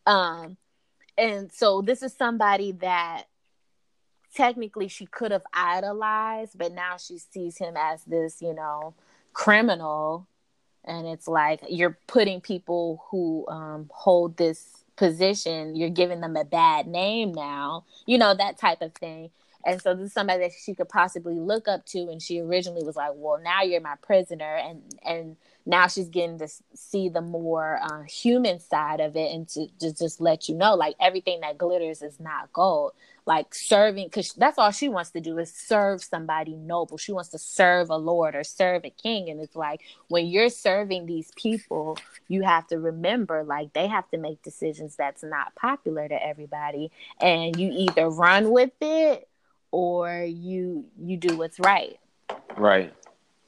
Um, 0.06 0.56
and 1.16 1.52
so 1.52 1.82
this 1.82 2.02
is 2.02 2.14
somebody 2.14 2.72
that 2.72 3.24
technically 4.34 4.88
she 4.88 5.06
could 5.06 5.32
have 5.32 5.42
idolized, 5.52 6.56
but 6.56 6.72
now 6.72 6.96
she 6.96 7.18
sees 7.18 7.58
him 7.58 7.74
as 7.76 8.04
this, 8.04 8.40
you 8.40 8.54
know, 8.54 8.94
criminal. 9.32 10.26
And 10.84 11.06
it's 11.06 11.26
like 11.26 11.60
you're 11.68 11.98
putting 12.06 12.40
people 12.40 13.04
who 13.10 13.46
um, 13.48 13.90
hold 13.92 14.36
this 14.36 14.84
position, 14.96 15.76
you're 15.76 15.90
giving 15.90 16.20
them 16.20 16.36
a 16.36 16.44
bad 16.44 16.86
name 16.86 17.32
now, 17.32 17.84
you 18.06 18.18
know, 18.18 18.34
that 18.34 18.58
type 18.58 18.80
of 18.80 18.94
thing. 18.94 19.30
And 19.68 19.82
so 19.82 19.94
this 19.94 20.06
is 20.06 20.12
somebody 20.14 20.40
that 20.40 20.52
she 20.58 20.74
could 20.74 20.88
possibly 20.88 21.34
look 21.34 21.68
up 21.68 21.84
to. 21.86 22.08
And 22.08 22.22
she 22.22 22.40
originally 22.40 22.82
was 22.82 22.96
like, 22.96 23.12
well, 23.14 23.38
now 23.42 23.62
you're 23.62 23.82
my 23.82 23.96
prisoner. 24.00 24.56
And, 24.56 24.82
and 25.04 25.36
now 25.66 25.86
she's 25.86 26.08
getting 26.08 26.38
to 26.38 26.48
see 26.74 27.10
the 27.10 27.20
more 27.20 27.78
uh, 27.82 28.02
human 28.04 28.60
side 28.60 29.00
of 29.00 29.14
it 29.14 29.30
and 29.34 29.46
to, 29.50 29.66
to 29.80 29.92
just 29.92 30.22
let 30.22 30.48
you 30.48 30.54
know, 30.54 30.74
like 30.74 30.96
everything 30.98 31.40
that 31.40 31.58
glitters 31.58 32.00
is 32.00 32.18
not 32.18 32.50
gold. 32.52 32.92
Like 33.26 33.54
serving, 33.54 34.06
because 34.06 34.32
that's 34.32 34.56
all 34.56 34.70
she 34.70 34.88
wants 34.88 35.10
to 35.10 35.20
do 35.20 35.36
is 35.36 35.52
serve 35.52 36.02
somebody 36.02 36.56
noble. 36.56 36.96
She 36.96 37.12
wants 37.12 37.28
to 37.30 37.38
serve 37.38 37.90
a 37.90 37.96
lord 37.96 38.34
or 38.34 38.42
serve 38.42 38.86
a 38.86 38.90
king. 38.90 39.28
And 39.28 39.38
it's 39.38 39.54
like 39.54 39.82
when 40.08 40.28
you're 40.28 40.48
serving 40.48 41.04
these 41.04 41.30
people, 41.36 41.98
you 42.28 42.42
have 42.42 42.66
to 42.68 42.78
remember, 42.78 43.44
like 43.44 43.74
they 43.74 43.86
have 43.86 44.08
to 44.12 44.16
make 44.16 44.42
decisions 44.42 44.96
that's 44.96 45.22
not 45.22 45.54
popular 45.56 46.08
to 46.08 46.26
everybody, 46.26 46.90
and 47.20 47.58
you 47.58 47.70
either 47.70 48.08
run 48.08 48.50
with 48.50 48.72
it 48.80 49.27
or 49.70 50.22
you 50.24 50.84
you 50.98 51.16
do 51.16 51.36
what's 51.36 51.58
right. 51.60 51.98
right. 52.56 52.92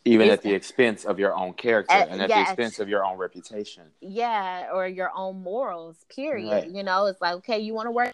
Even 0.07 0.27
It's- 0.29 0.39
at 0.39 0.43
the 0.43 0.53
expense 0.55 1.05
of 1.05 1.19
your 1.19 1.35
own 1.35 1.53
character 1.53 1.95
Uh, 1.95 2.07
and 2.09 2.23
at 2.23 2.29
the 2.31 2.41
expense 2.41 2.79
of 2.79 2.89
your 2.89 3.05
own 3.05 3.19
reputation. 3.19 3.85
yeah 4.01 4.71
or 4.73 4.87
your 4.87 5.11
own 5.15 5.43
morals 5.43 5.97
period 6.15 6.51
Right. 6.51 6.71
you 6.71 6.83
know 6.83 7.07
it's 7.07 7.21
like 7.21 7.35
okay 7.37 7.59
you 7.59 7.75
want 7.75 7.87
to 7.87 7.91
work 7.91 8.13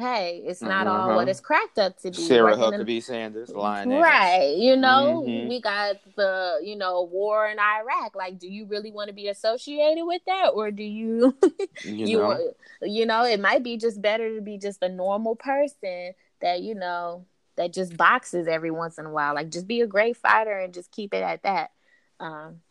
hey 0.00 0.42
it's 0.46 0.62
not 0.62 0.86
all 0.86 1.08
Mhm. 1.10 1.16
what 1.16 1.28
it's 1.28 1.40
cracked 1.40 1.78
up 1.78 1.96
to 1.98 2.10
be 2.10 2.16
Sarah 2.16 2.54
in- 2.54 2.58
Huckabee 2.60 3.02
Sanders, 3.02 3.50
lioness. 3.54 4.02
right. 4.02 4.54
you 4.56 4.76
know 4.76 5.22
Mhm. 5.26 5.48
we 5.48 5.60
got 5.60 5.96
the 6.16 6.58
you 6.62 6.74
know 6.76 7.02
war 7.02 7.46
in 7.46 7.58
iraq. 7.58 8.16
Like 8.16 8.38
do 8.38 8.48
you 8.48 8.64
really 8.64 8.90
want 8.90 9.08
to 9.08 9.14
be 9.14 9.28
associated 9.28 10.04
with 10.06 10.22
that? 10.26 10.48
Or 10.54 10.70
do 10.70 10.82
you 10.82 11.36
You, 11.84 12.06
you 12.06 12.18
know, 12.18 12.52
you 12.82 13.06
know 13.06 13.24
it 13.24 13.40
might 13.40 13.62
be 13.62 13.76
just 13.76 14.00
better 14.02 14.34
to 14.34 14.40
be 14.40 14.58
just 14.58 14.82
a 14.82 14.88
normal 14.88 15.36
person 15.36 16.14
that 16.40 16.62
you 16.62 16.74
know 16.74 17.26
that 17.56 17.72
just 17.74 17.96
boxes 17.96 18.46
every 18.48 18.70
once 18.70 18.96
in 18.98 19.04
a 19.04 19.10
while. 19.10 19.34
Like 19.34 19.50
just 19.50 19.66
be 19.66 19.82
a 19.82 19.86
great 19.86 20.16
fighter 20.16 20.58
and 20.58 20.72
just 20.72 20.90
keep 20.90 21.12
it 21.12 21.22
at 21.22 21.42
that. 21.42 21.70
Um 22.18 22.62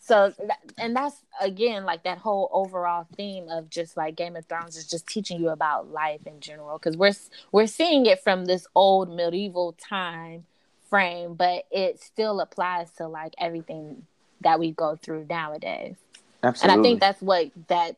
so 0.00 0.32
that, 0.46 0.58
and 0.78 0.94
that's 0.94 1.16
again 1.40 1.84
like 1.84 2.04
that 2.04 2.18
whole 2.18 2.50
overall 2.52 3.06
theme 3.16 3.48
of 3.48 3.70
just 3.70 3.96
like 3.96 4.16
game 4.16 4.36
of 4.36 4.44
thrones 4.46 4.76
is 4.76 4.86
just 4.86 5.06
teaching 5.06 5.40
you 5.40 5.48
about 5.48 5.90
life 5.90 6.26
in 6.26 6.40
general 6.40 6.78
because 6.78 6.96
we're 6.96 7.14
we're 7.52 7.66
seeing 7.66 8.06
it 8.06 8.22
from 8.22 8.44
this 8.44 8.66
old 8.74 9.08
medieval 9.14 9.74
time 9.78 10.44
frame 10.90 11.34
but 11.34 11.64
it 11.70 12.00
still 12.00 12.40
applies 12.40 12.90
to 12.90 13.06
like 13.06 13.34
everything 13.38 14.06
that 14.40 14.58
we 14.60 14.70
go 14.70 14.96
through 14.96 15.26
nowadays 15.28 15.96
absolutely. 16.42 16.72
and 16.72 16.80
I 16.80 16.82
think 16.82 17.00
that's 17.00 17.22
what 17.22 17.50
that 17.68 17.96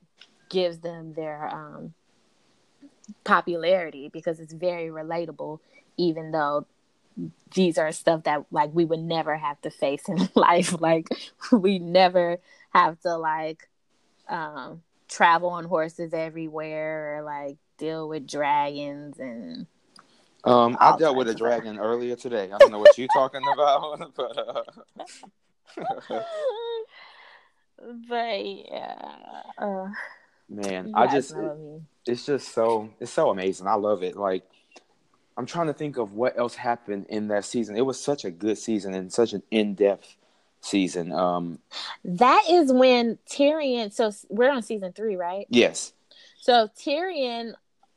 gives 0.48 0.78
them 0.78 1.14
their 1.14 1.48
um, 1.48 1.94
popularity 3.24 4.08
because 4.12 4.40
it's 4.40 4.52
very 4.52 4.88
relatable, 4.88 5.60
even 5.96 6.30
though 6.30 6.66
these 7.54 7.78
are 7.78 7.92
stuff 7.92 8.24
that 8.24 8.44
like 8.50 8.70
we 8.74 8.84
would 8.84 9.00
never 9.00 9.36
have 9.36 9.60
to 9.62 9.70
face 9.70 10.08
in 10.08 10.28
life. 10.34 10.78
Like 10.80 11.08
we 11.52 11.78
never 11.78 12.38
have 12.70 13.00
to 13.00 13.16
like 13.16 13.68
um, 14.28 14.82
travel 15.08 15.50
on 15.50 15.64
horses 15.64 16.12
everywhere 16.12 17.18
or 17.18 17.22
like 17.22 17.56
deal 17.78 18.08
with 18.08 18.26
dragons 18.26 19.18
and 19.18 19.66
Um, 20.44 20.76
I 20.80 20.96
dealt 20.96 21.16
with 21.16 21.28
a 21.28 21.34
dragon 21.34 21.78
earlier 21.78 22.16
today. 22.16 22.50
I 22.52 22.58
don't 22.58 22.70
know 22.72 22.78
what 22.78 22.96
you're 22.98 23.08
talking 23.08 23.42
about, 23.52 24.12
but 24.16 24.38
uh, 24.38 24.62
but 28.08 28.46
yeah 28.46 29.42
uh, 29.58 29.88
man, 30.48 30.90
I 30.94 31.06
just 31.06 31.36
know 31.36 31.50
I 31.50 31.54
mean. 31.54 31.86
it's 32.06 32.26
just 32.26 32.52
so 32.54 32.90
it's 33.00 33.12
so 33.12 33.30
amazing. 33.30 33.66
I 33.66 33.74
love 33.74 34.02
it. 34.02 34.16
Like 34.16 34.44
I'm 35.36 35.46
trying 35.46 35.66
to 35.66 35.74
think 35.74 35.98
of 35.98 36.12
what 36.14 36.38
else 36.38 36.54
happened 36.54 37.06
in 37.08 37.28
that 37.28 37.44
season. 37.44 37.76
It 37.76 37.84
was 37.84 38.00
such 38.00 38.24
a 38.24 38.30
good 38.30 38.58
season 38.58 38.94
and 38.94 39.12
such 39.12 39.32
an 39.32 39.42
in-depth 39.50 40.16
season. 40.60 41.12
Um, 41.12 41.58
That 42.04 42.42
is 42.48 42.72
when 42.72 43.18
Tyrion. 43.28 43.92
So 43.92 44.10
we're 44.28 44.50
on 44.50 44.62
season 44.62 44.92
three, 44.92 45.16
right? 45.16 45.46
yes, 45.50 45.92
So 46.40 46.68
Tyrion 46.78 47.52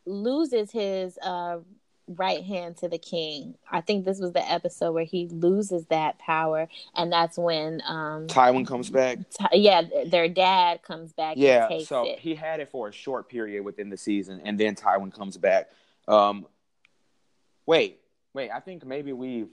loses 0.05 0.71
his 0.71 1.17
uh, 1.19 1.59
right 2.07 2.43
hand 2.43 2.77
to 2.77 2.89
the 2.89 2.97
king. 2.97 3.55
I 3.71 3.81
think 3.81 4.03
this 4.03 4.19
was 4.19 4.33
the 4.33 4.51
episode 4.51 4.91
where 4.93 5.03
he 5.03 5.27
loses 5.27 5.85
that 5.87 6.17
power, 6.19 6.67
and 6.95 7.11
that's 7.11 7.37
when, 7.37 7.81
um, 7.87 8.27
Tywin 8.27 8.67
comes 8.67 8.89
back. 8.89 9.19
Ty- 9.29 9.49
yeah, 9.53 9.83
their 10.07 10.27
dad 10.27 10.81
comes 10.81 11.13
back. 11.13 11.37
Yeah, 11.37 11.67
and 11.67 11.69
takes 11.69 11.89
so 11.89 12.05
it. 12.05 12.19
he 12.19 12.35
had 12.35 12.59
it 12.59 12.69
for 12.69 12.87
a 12.87 12.91
short 12.91 13.29
period 13.29 13.63
within 13.63 13.89
the 13.89 13.97
season, 13.97 14.41
and 14.43 14.59
then 14.59 14.75
Tywin 14.75 15.13
comes 15.13 15.37
back. 15.37 15.69
Um, 16.07 16.47
wait, 17.69 17.99
wait. 18.33 18.49
I 18.49 18.59
think 18.59 18.85
maybe 18.85 19.13
we've 19.13 19.49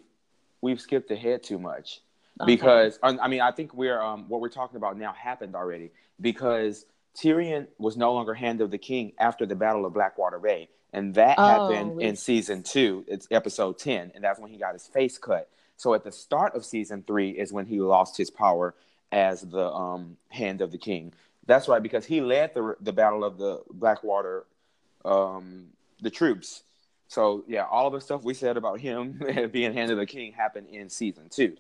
we've 0.63 0.81
skipped 0.81 1.11
ahead 1.11 1.43
too 1.43 1.59
much 1.59 2.01
Okay. 2.41 2.47
because 2.55 2.99
I 3.03 3.29
mean 3.29 3.43
I 3.43 3.51
think 3.53 3.75
we're 3.75 4.01
um 4.01 4.21
what 4.31 4.41
we're 4.41 4.57
talking 4.61 4.77
about 4.79 4.99
now 4.99 5.13
happened 5.13 5.55
already 5.55 5.91
because 6.21 6.87
Tyrion 7.15 7.67
was 7.79 7.97
no 7.97 8.13
longer 8.13 8.35
Hand 8.35 8.61
of 8.61 8.71
the 8.71 8.79
King 8.79 9.13
after 9.19 9.45
the 9.47 9.55
Battle 9.55 9.87
of 9.87 9.93
Blackwater 9.95 10.39
Bay, 10.39 10.69
and 10.93 11.15
that 11.15 11.37
Oh, 11.39 11.45
happened 11.47 12.01
in 12.03 12.15
season 12.17 12.63
two. 12.63 13.05
It's 13.07 13.27
episode 13.31 13.79
ten, 13.79 14.13
and 14.15 14.23
that's 14.25 14.39
when 14.41 14.51
he 14.51 14.59
got 14.59 14.73
his 14.75 14.87
face 14.87 15.17
cut. 15.19 15.49
So 15.79 15.93
at 15.95 16.05
the 16.05 16.13
start 16.13 16.55
of 16.55 16.65
season 16.65 17.05
three 17.07 17.31
is 17.31 17.53
when 17.53 17.67
he 17.67 17.81
lost 17.81 18.17
his 18.17 18.31
power 18.31 18.75
as 19.13 19.43
the 19.43 19.67
um, 19.71 20.17
Hand 20.29 20.61
of 20.63 20.73
the 20.73 20.79
King. 20.79 21.13
That's 21.47 21.69
right, 21.69 21.83
because 21.83 22.05
he 22.05 22.21
led 22.21 22.53
the 22.55 22.77
the 22.81 22.93
Battle 22.93 23.25
of 23.25 23.39
the 23.39 23.63
Blackwater, 23.71 24.45
um, 25.05 25.69
the 26.03 26.11
troops. 26.11 26.63
So 27.09 27.45
yeah, 27.47 27.65
all 27.65 27.87
of 27.87 27.93
the 27.93 28.01
stuff 28.01 28.25
we 28.25 28.35
said 28.35 28.57
about 28.57 28.81
him 28.81 29.21
being 29.53 29.73
Hand 29.73 29.91
of 29.91 29.99
the 29.99 30.07
King 30.07 30.33
happened 30.33 30.69
in 30.69 30.89
season 30.91 31.29
two, 31.31 31.57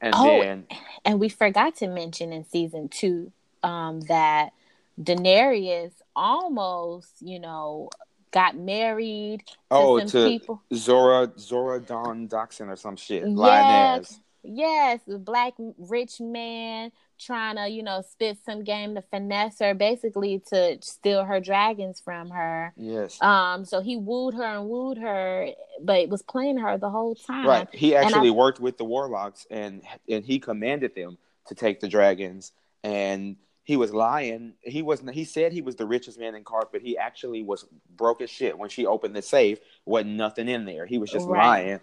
and 0.00 0.14
Oh, 0.16 0.40
then 0.40 0.66
and 1.04 1.20
we 1.20 1.28
forgot 1.28 1.76
to 1.76 1.88
mention 1.88 2.32
in 2.32 2.44
season 2.44 2.88
two 2.88 3.32
um, 3.62 4.00
that 4.02 4.52
Daenerys 5.00 5.92
almost, 6.14 7.10
you 7.20 7.38
know, 7.38 7.90
got 8.30 8.56
married 8.56 9.46
to 9.46 9.54
oh 9.70 9.98
some 9.98 10.08
to 10.08 10.28
people. 10.28 10.62
Zora 10.74 11.30
Zora 11.38 11.80
Don 11.80 12.28
Doxson 12.28 12.68
or 12.68 12.76
some 12.76 12.96
shit. 12.96 13.22
Yes. 13.22 13.36
Lioness. 13.36 14.20
Yes, 14.46 15.00
the 15.06 15.18
black 15.18 15.54
rich 15.78 16.20
man 16.20 16.92
trying 17.18 17.56
to, 17.56 17.68
you 17.68 17.82
know, 17.82 18.02
spit 18.08 18.38
some 18.44 18.62
game 18.62 18.94
to 18.94 19.02
finesse 19.02 19.58
her, 19.60 19.74
basically 19.74 20.42
to 20.48 20.78
steal 20.82 21.24
her 21.24 21.40
dragons 21.40 22.00
from 22.04 22.30
her. 22.30 22.72
Yes. 22.76 23.20
Um, 23.22 23.64
so 23.64 23.80
he 23.80 23.96
wooed 23.96 24.34
her 24.34 24.44
and 24.44 24.68
wooed 24.68 24.98
her, 24.98 25.48
but 25.82 26.08
was 26.08 26.22
playing 26.22 26.58
her 26.58 26.76
the 26.78 26.90
whole 26.90 27.14
time. 27.14 27.46
Right. 27.46 27.68
He 27.74 27.94
And 27.94 28.04
I- 28.04 28.08
actually 28.08 28.30
worked 28.30 28.60
with 28.60 28.76
the 28.78 28.84
warlocks 28.84 29.46
and 29.50 29.82
and 30.08 30.24
he 30.24 30.38
commanded 30.38 30.94
them 30.94 31.18
to 31.48 31.54
take 31.54 31.80
the 31.80 31.88
dragons 31.88 32.52
and 32.84 33.36
he 33.64 33.76
was 33.76 33.92
lying. 33.92 34.52
He 34.60 34.82
wasn't 34.82 35.10
he 35.10 35.24
said 35.24 35.52
he 35.52 35.62
was 35.62 35.76
the 35.76 35.86
richest 35.86 36.18
man 36.20 36.34
in 36.34 36.44
Qarth, 36.44 36.68
but 36.70 36.82
he 36.82 36.96
actually 36.98 37.42
was 37.42 37.66
broke 37.96 38.20
as 38.20 38.30
shit 38.30 38.56
when 38.58 38.68
she 38.68 38.86
opened 38.86 39.16
the 39.16 39.22
safe, 39.22 39.58
wasn't 39.86 40.16
nothing 40.16 40.48
in 40.48 40.66
there. 40.66 40.86
He 40.86 40.98
was 40.98 41.10
just 41.10 41.26
Right. 41.26 41.46
lying 41.64 41.80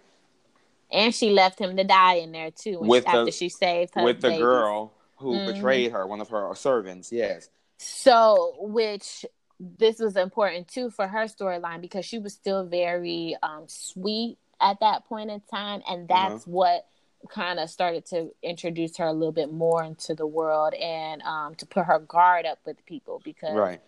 And 0.94 1.14
she 1.14 1.30
left 1.30 1.58
him 1.58 1.76
to 1.76 1.84
die 1.84 2.14
in 2.14 2.32
there 2.32 2.50
too 2.50 2.78
With 2.80 3.04
she- 3.04 3.10
the- 3.10 3.16
after 3.18 3.32
she 3.32 3.48
saved 3.48 3.94
her 3.96 4.04
with 4.04 4.20
the 4.22 4.36
girl 4.38 4.92
who 5.16 5.34
Mhm. 5.40 5.46
betrayed 5.46 5.92
her, 5.92 6.06
one 6.06 6.20
of 6.20 6.28
her 6.30 6.54
servants. 6.54 7.10
Yes. 7.12 7.48
So, 7.78 8.54
which 8.60 9.26
this 9.60 9.98
was 9.98 10.16
important 10.16 10.68
too 10.68 10.90
for 10.90 11.06
her 11.08 11.24
storyline 11.24 11.80
because 11.80 12.04
she 12.04 12.18
was 12.18 12.32
still 12.32 12.64
very 12.64 13.36
um, 13.42 13.64
sweet 13.68 14.38
at 14.60 14.78
that 14.80 15.04
point 15.06 15.30
in 15.30 15.40
time, 15.50 15.82
and 15.88 16.10
Uh-huh. 16.10 16.28
that's 16.30 16.46
what 16.46 16.86
kind 17.28 17.58
of 17.58 17.70
started 17.70 18.04
to 18.06 18.34
introduce 18.42 18.96
her 18.98 19.06
a 19.06 19.12
little 19.12 19.32
bit 19.32 19.50
more 19.52 19.82
into 19.82 20.14
the 20.14 20.26
world 20.26 20.74
and 20.74 21.22
um, 21.22 21.54
to 21.54 21.64
put 21.66 21.84
her 21.86 21.98
guard 21.98 22.44
up 22.46 22.58
with 22.66 22.84
people 22.86 23.20
because 23.24 23.54
right. 23.54 23.80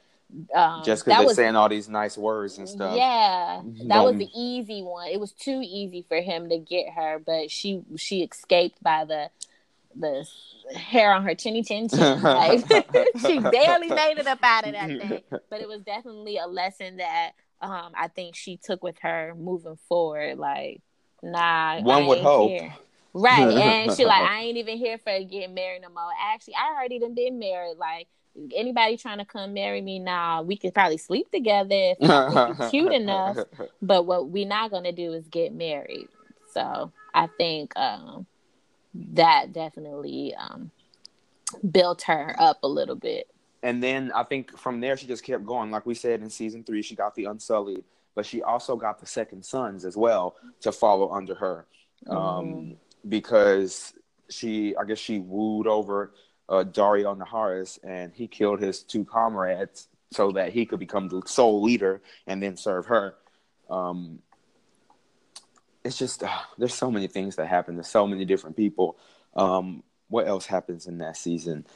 Um, 0.54 0.82
Just 0.84 1.04
because 1.04 1.18
they're 1.18 1.26
was 1.26 1.36
saying 1.36 1.56
all 1.56 1.68
these 1.68 1.88
nice 1.88 2.18
words 2.18 2.58
and 2.58 2.68
stuff. 2.68 2.96
yeah, 2.96 3.62
that 3.84 4.04
was 4.04 4.16
the 4.16 4.28
easy 4.34 4.82
one. 4.82 5.08
It 5.08 5.20
was 5.20 5.32
too 5.32 5.60
easy 5.64 6.02
for 6.08 6.20
him 6.20 6.48
to 6.48 6.58
get 6.58 6.90
her, 6.94 7.18
but 7.24 7.50
she 7.50 7.82
she 7.96 8.22
escaped 8.22 8.82
by 8.82 9.04
the 9.04 9.30
the 9.98 10.28
hair 10.74 11.12
on 11.12 11.24
her 11.24 11.34
chinny 11.34 11.62
chin 11.62 11.88
chin. 11.88 12.20
Like, 12.22 12.60
she 13.20 13.38
barely 13.38 13.88
made 13.88 14.18
it 14.18 14.26
up 14.26 14.40
out 14.42 14.66
of 14.66 14.72
that 14.72 14.88
thing. 14.88 15.22
But 15.48 15.60
it 15.60 15.68
was 15.68 15.80
definitely 15.82 16.38
a 16.38 16.46
lesson 16.46 16.96
that 16.98 17.32
um 17.62 17.92
I 17.94 18.08
think 18.08 18.34
she 18.34 18.56
took 18.56 18.82
with 18.82 18.98
her 19.00 19.34
moving 19.38 19.78
forward. 19.88 20.38
Like, 20.38 20.82
nah, 21.22 21.80
One 21.80 22.06
would 22.06 22.18
hope. 22.18 22.50
here. 22.50 22.74
Right. 23.14 23.48
And 23.56 23.92
she 23.96 24.04
like, 24.04 24.22
I 24.30 24.40
ain't 24.40 24.58
even 24.58 24.76
here 24.76 24.98
for 24.98 25.18
getting 25.24 25.54
married 25.54 25.82
no 25.82 25.88
more. 25.88 26.10
Actually, 26.20 26.54
I 26.56 26.74
already 26.74 26.98
done 26.98 27.14
been 27.14 27.38
married. 27.38 27.76
Like 27.78 28.08
anybody 28.54 28.96
trying 28.96 29.18
to 29.18 29.24
come 29.24 29.54
marry 29.54 29.80
me 29.80 29.98
now, 29.98 30.42
we 30.42 30.56
could 30.56 30.74
probably 30.74 30.98
sleep 30.98 31.30
together 31.30 31.94
if 31.98 32.10
I 32.10 32.44
think 32.56 32.70
cute 32.70 32.92
enough. 32.92 33.38
But 33.82 34.06
what 34.06 34.28
we're 34.28 34.46
not 34.46 34.70
gonna 34.70 34.92
do 34.92 35.12
is 35.12 35.26
get 35.28 35.52
married. 35.54 36.08
So 36.52 36.92
I 37.14 37.28
think 37.38 37.76
um 37.76 38.26
that 38.94 39.52
definitely 39.52 40.34
um 40.34 40.70
built 41.70 42.02
her 42.02 42.34
up 42.38 42.58
a 42.62 42.68
little 42.68 42.96
bit. 42.96 43.28
And 43.62 43.82
then 43.82 44.12
I 44.14 44.22
think 44.22 44.56
from 44.56 44.80
there 44.80 44.96
she 44.96 45.06
just 45.06 45.24
kept 45.24 45.44
going. 45.44 45.70
Like 45.70 45.86
we 45.86 45.94
said 45.94 46.20
in 46.20 46.30
season 46.30 46.64
three, 46.64 46.82
she 46.82 46.94
got 46.94 47.14
the 47.14 47.24
Unsullied, 47.24 47.84
but 48.14 48.26
she 48.26 48.42
also 48.42 48.76
got 48.76 49.00
the 49.00 49.06
Second 49.06 49.44
Sons 49.44 49.84
as 49.84 49.96
well 49.96 50.36
to 50.60 50.72
follow 50.72 51.10
under 51.12 51.34
her, 51.34 51.66
um, 52.08 52.16
Mhm. 52.16 52.76
because 53.08 53.94
she, 54.28 54.76
I 54.76 54.84
guess, 54.84 54.98
she 54.98 55.18
wooed 55.18 55.66
over 55.66 56.12
uh, 56.48 56.64
Daario 56.64 57.16
Naharis, 57.16 57.78
and 57.82 58.12
he 58.14 58.26
killed 58.26 58.60
his 58.60 58.82
two 58.82 59.04
comrades 59.04 59.88
so 60.12 60.32
that 60.32 60.52
he 60.52 60.66
could 60.66 60.78
become 60.78 61.08
the 61.08 61.22
sole 61.26 61.62
leader 61.62 62.00
and 62.26 62.42
then 62.42 62.56
serve 62.56 62.86
her. 62.86 63.14
Um, 63.68 64.20
it's 65.84 65.98
just 65.98 66.22
uh, 66.22 66.38
there's 66.58 66.74
so 66.74 66.90
many 66.90 67.06
things 67.06 67.36
that 67.36 67.46
happen 67.46 67.76
to 67.76 67.84
so 67.84 68.06
many 68.06 68.24
different 68.24 68.56
people. 68.56 68.96
Um, 69.34 69.82
what 70.08 70.26
else 70.26 70.46
happens 70.46 70.86
in 70.86 70.98
that 70.98 71.16
season? 71.16 71.66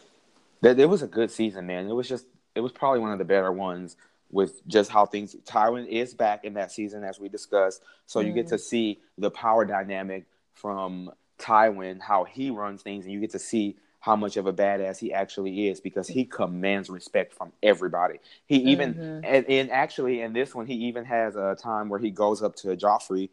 That 0.63 0.79
it 0.79 0.87
was 0.87 1.03
a 1.03 1.07
good 1.07 1.31
season, 1.31 1.67
man. 1.67 1.89
It 1.89 1.95
was 1.95 2.09
just 2.09 2.27
it 2.55 2.61
was 2.61 2.73
probably 2.73 3.01
one 3.01 3.13
of 3.13 3.19
the 3.19 3.25
better 3.25 3.53
ones 3.53 3.97
with 4.31 4.67
just 4.67 4.91
how 4.91 5.07
things. 5.07 5.35
Tywin 5.45 5.87
is 5.89 6.15
back 6.15 6.45
in 6.45 6.55
that 6.55 6.71
season 6.71 7.05
as 7.05 7.19
we 7.19 7.29
discussed, 7.29 7.83
so 8.07 8.21
you 8.21 8.33
get 8.33 8.49
to 8.49 8.59
see 8.59 9.01
the 9.19 9.31
power 9.31 9.65
dynamic 9.65 10.27
from 10.55 11.11
Tywin, 11.39 12.01
how 12.01 12.25
he 12.25 12.51
runs 12.51 12.83
things, 12.83 13.05
and 13.05 13.15
you 13.15 13.21
get 13.21 13.31
to 13.31 13.39
see 13.39 13.77
how 14.01 14.17
much 14.17 14.37
of 14.39 14.47
a 14.47 14.53
badass 14.53 14.99
he 14.99 15.13
actually 15.13 15.69
is 15.69 15.81
because 15.81 16.09
he 16.09 16.25
commands 16.25 16.89
respect 16.91 17.35
from 17.35 17.53
everybody. 17.63 18.19
He 18.47 18.57
even 18.57 18.95
Mhm. 18.95 19.21
and, 19.25 19.47
and 19.47 19.71
actually 19.71 20.23
in 20.23 20.33
this 20.33 20.55
one 20.55 20.67
he 20.67 20.75
even 20.87 21.05
has 21.05 21.37
a 21.37 21.55
time 21.55 21.89
where 21.89 22.01
he 22.01 22.11
goes 22.11 22.43
up 22.43 22.57
to 22.57 22.69
Joffrey. 22.77 23.29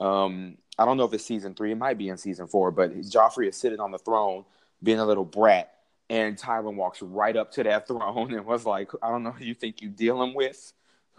Um, 0.00 0.58
I 0.78 0.84
don't 0.84 0.96
know 0.96 1.04
if 1.04 1.12
it's 1.12 1.24
season 1.24 1.54
three. 1.54 1.72
It 1.72 1.78
might 1.78 1.98
be 1.98 2.08
in 2.08 2.16
season 2.16 2.46
four, 2.46 2.70
but 2.70 2.94
Joffrey 3.00 3.48
is 3.48 3.56
sitting 3.56 3.80
on 3.80 3.90
the 3.90 3.98
throne, 3.98 4.44
being 4.82 4.98
a 4.98 5.04
little 5.04 5.24
brat, 5.24 5.72
and 6.08 6.36
Tywin 6.36 6.74
walks 6.76 7.02
right 7.02 7.36
up 7.36 7.52
to 7.52 7.62
that 7.64 7.86
throne 7.88 8.32
and 8.32 8.44
was 8.46 8.64
like, 8.66 8.90
"I 9.02 9.10
don't 9.10 9.22
know 9.22 9.32
who 9.32 9.44
you 9.44 9.54
think 9.54 9.80
you're 9.82 9.90
dealing 9.90 10.34
with, 10.34 10.72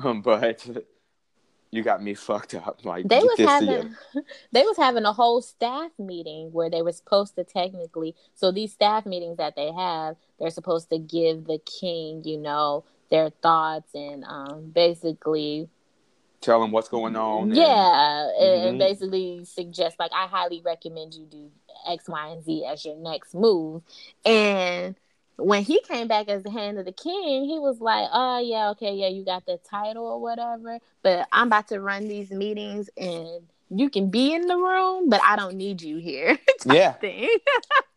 um, 0.04 0.22
but 0.30 0.66
you 1.72 1.84
got 1.84 2.02
me 2.04 2.14
fucked 2.16 2.56
up." 2.56 2.86
Like 2.86 3.10
They 3.10 3.20
was 3.20 3.42
having 3.42 3.98
they 4.52 4.64
was 4.64 4.78
having 4.78 5.06
a 5.06 5.14
whole 5.14 5.42
staff 5.42 5.92
meeting 5.98 6.52
where 6.54 6.70
they 6.70 6.82
were 6.84 6.92
supposed 6.92 7.36
to 7.36 7.44
technically 7.44 8.16
so 8.36 8.52
these 8.52 8.74
staff 8.74 9.06
meetings 9.06 9.38
that 9.38 9.56
they 9.56 9.72
have, 9.72 10.18
they're 10.40 10.52
supposed 10.52 10.90
to 10.92 11.00
give 11.00 11.46
the 11.46 11.60
king, 11.60 12.24
you 12.24 12.38
know, 12.38 12.84
their 13.10 13.30
thoughts 13.32 13.94
and 13.96 14.24
um 14.26 14.70
basically 14.72 15.68
tell 16.42 16.64
him 16.64 16.72
what's 16.72 16.90
going 16.90 17.16
on. 17.16 17.52
yeah, 17.54 18.30
and, 18.40 18.64
and 18.70 18.78
Mhm. 18.78 18.80
basically 18.80 19.46
suggest 19.46 20.00
like 20.00 20.12
I 20.14 20.28
highly 20.28 20.62
recommend 20.64 21.14
you 21.14 21.26
do 21.26 21.52
X, 21.88 22.08
Y, 22.08 22.28
and 22.30 22.44
Z 22.44 22.66
as 22.66 22.86
your 22.86 22.96
next 22.98 23.34
move. 23.34 23.82
And 24.26 24.96
when 25.46 25.64
he 25.64 25.82
came 25.82 26.08
back 26.08 26.30
as 26.30 26.44
the 26.44 26.52
hand 26.52 26.80
of 26.80 26.86
the 26.86 26.94
king, 26.94 27.46
he 27.46 27.60
was 27.60 27.82
like, 27.82 28.10
"Oh 28.14 28.40
yeah, 28.40 28.70
okay, 28.72 28.94
yeah, 28.96 29.10
you 29.10 29.26
got 29.26 29.46
the 29.46 29.60
title 29.70 30.06
or 30.06 30.22
whatever, 30.22 30.80
but 31.04 31.28
I'm 31.32 31.48
about 31.48 31.70
to 31.70 31.82
run 31.82 32.08
these 32.08 32.32
meetings 32.32 32.90
and." 32.98 33.44
You 33.74 33.90
can 33.90 34.10
be 34.10 34.34
in 34.34 34.48
the 34.48 34.58
room, 34.58 35.10
but 35.10 35.22
I 35.24 35.38
don't 35.38 35.56
need 35.56 35.82
you 35.82 35.98
here. 35.98 36.38
yeah. 36.66 36.96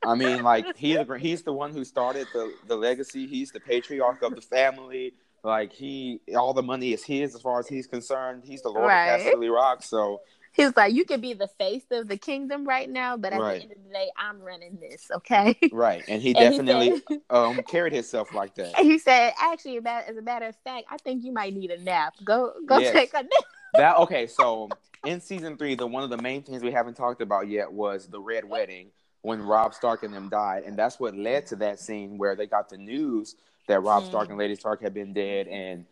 I 0.04 0.14
mean, 0.14 0.42
like 0.42 0.66
he's 0.76 0.96
the, 1.06 1.14
he's 1.18 1.42
the 1.42 1.52
one 1.52 1.72
who 1.72 1.84
started 1.84 2.28
the 2.32 2.52
the 2.66 2.76
legacy. 2.76 3.26
He's 3.26 3.52
the 3.52 3.60
patriarch 3.60 4.22
of 4.22 4.34
the 4.34 4.40
family. 4.42 5.14
Like 5.42 5.72
he, 5.72 6.20
all 6.36 6.54
the 6.54 6.62
money 6.62 6.92
is 6.92 7.04
his 7.04 7.34
as 7.34 7.42
far 7.42 7.58
as 7.58 7.68
he's 7.68 7.86
concerned. 7.86 8.44
He's 8.44 8.62
the 8.62 8.70
Lord 8.70 8.88
Right. 8.88 9.08
of 9.10 9.20
Casterly 9.20 9.52
Rock. 9.52 9.82
So 9.82 10.20
He 10.54 10.64
was 10.64 10.76
like, 10.76 10.94
"You 10.94 11.04
can 11.04 11.20
be 11.20 11.34
the 11.34 11.48
face 11.58 11.84
of 11.90 12.08
the 12.08 12.16
kingdom 12.16 12.66
right 12.66 12.88
now, 12.88 13.16
but 13.16 13.32
at 13.32 13.40
Right. 13.40 13.56
the 13.58 13.62
end 13.62 13.72
of 13.72 13.78
the 13.84 13.90
day, 13.92 14.10
I'm 14.16 14.40
running 14.40 14.78
this, 14.80 15.10
okay?" 15.10 15.56
right, 15.72 16.04
and 16.08 16.22
he 16.22 16.30
And 16.34 16.52
he 16.54 16.58
definitely 16.58 17.02
said- 17.08 17.20
um 17.30 17.62
carried 17.64 17.92
himself 17.92 18.32
like 18.32 18.54
that. 18.54 18.78
And 18.78 18.86
he 18.90 18.98
said, 18.98 19.32
actually, 19.38 19.78
as 19.84 20.16
a 20.16 20.22
matter 20.22 20.46
of 20.46 20.56
fact, 20.64 20.86
I 20.90 20.96
think 20.98 21.24
you 21.24 21.32
might 21.32 21.54
need 21.54 21.70
a 21.70 21.78
nap. 21.80 22.14
Go 22.24 22.52
go 22.66 22.78
Yes. 22.78 22.92
take 22.92 23.14
a 23.14 23.22
nap. 23.22 23.30
That 23.76 23.96
okay. 23.98 24.26
So 24.26 24.70
in 25.04 25.20
season 25.20 25.56
three, 25.56 25.74
the 25.74 25.86
one 25.86 26.04
of 26.04 26.10
the 26.10 26.16
main 26.16 26.42
things 26.42 26.62
we 26.62 26.70
haven't 26.70 26.94
talked 26.94 27.20
about 27.20 27.48
yet 27.48 27.70
was 27.72 28.06
the 28.06 28.20
red 28.20 28.44
wedding 28.44 28.90
when 29.22 29.42
Robb 29.42 29.74
Stark 29.74 30.02
and 30.02 30.14
them 30.14 30.28
died, 30.28 30.62
and 30.64 30.76
that's 30.76 31.00
what 31.00 31.16
led 31.16 31.46
to 31.46 31.56
that 31.56 31.80
scene 31.80 32.18
where 32.18 32.36
they 32.36 32.46
got 32.46 32.68
the 32.68 32.76
news 32.78 33.34
that 33.66 33.80
Robb 33.82 34.04
Mm. 34.04 34.06
Stark 34.06 34.28
and 34.28 34.38
Lady 34.38 34.54
Stark 34.54 34.82
had 34.82 34.94
been 34.94 35.12
dead, 35.14 35.48
and 35.48 35.86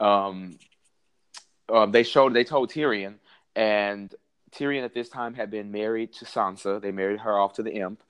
um, 0.00 0.58
uh, 1.68 1.86
they 1.86 2.02
showed 2.02 2.34
they 2.34 2.44
told 2.44 2.70
Tyrion, 2.70 3.14
and 3.56 4.14
Tyrion 4.52 4.84
at 4.84 4.94
this 4.94 5.08
time 5.08 5.34
had 5.34 5.50
been 5.50 5.72
married 5.72 6.12
to 6.14 6.24
Sansa. 6.24 6.80
They 6.80 6.92
married 6.92 7.20
her 7.20 7.38
off 7.38 7.54
to 7.54 7.62
the 7.62 7.72
Imp, 7.72 8.02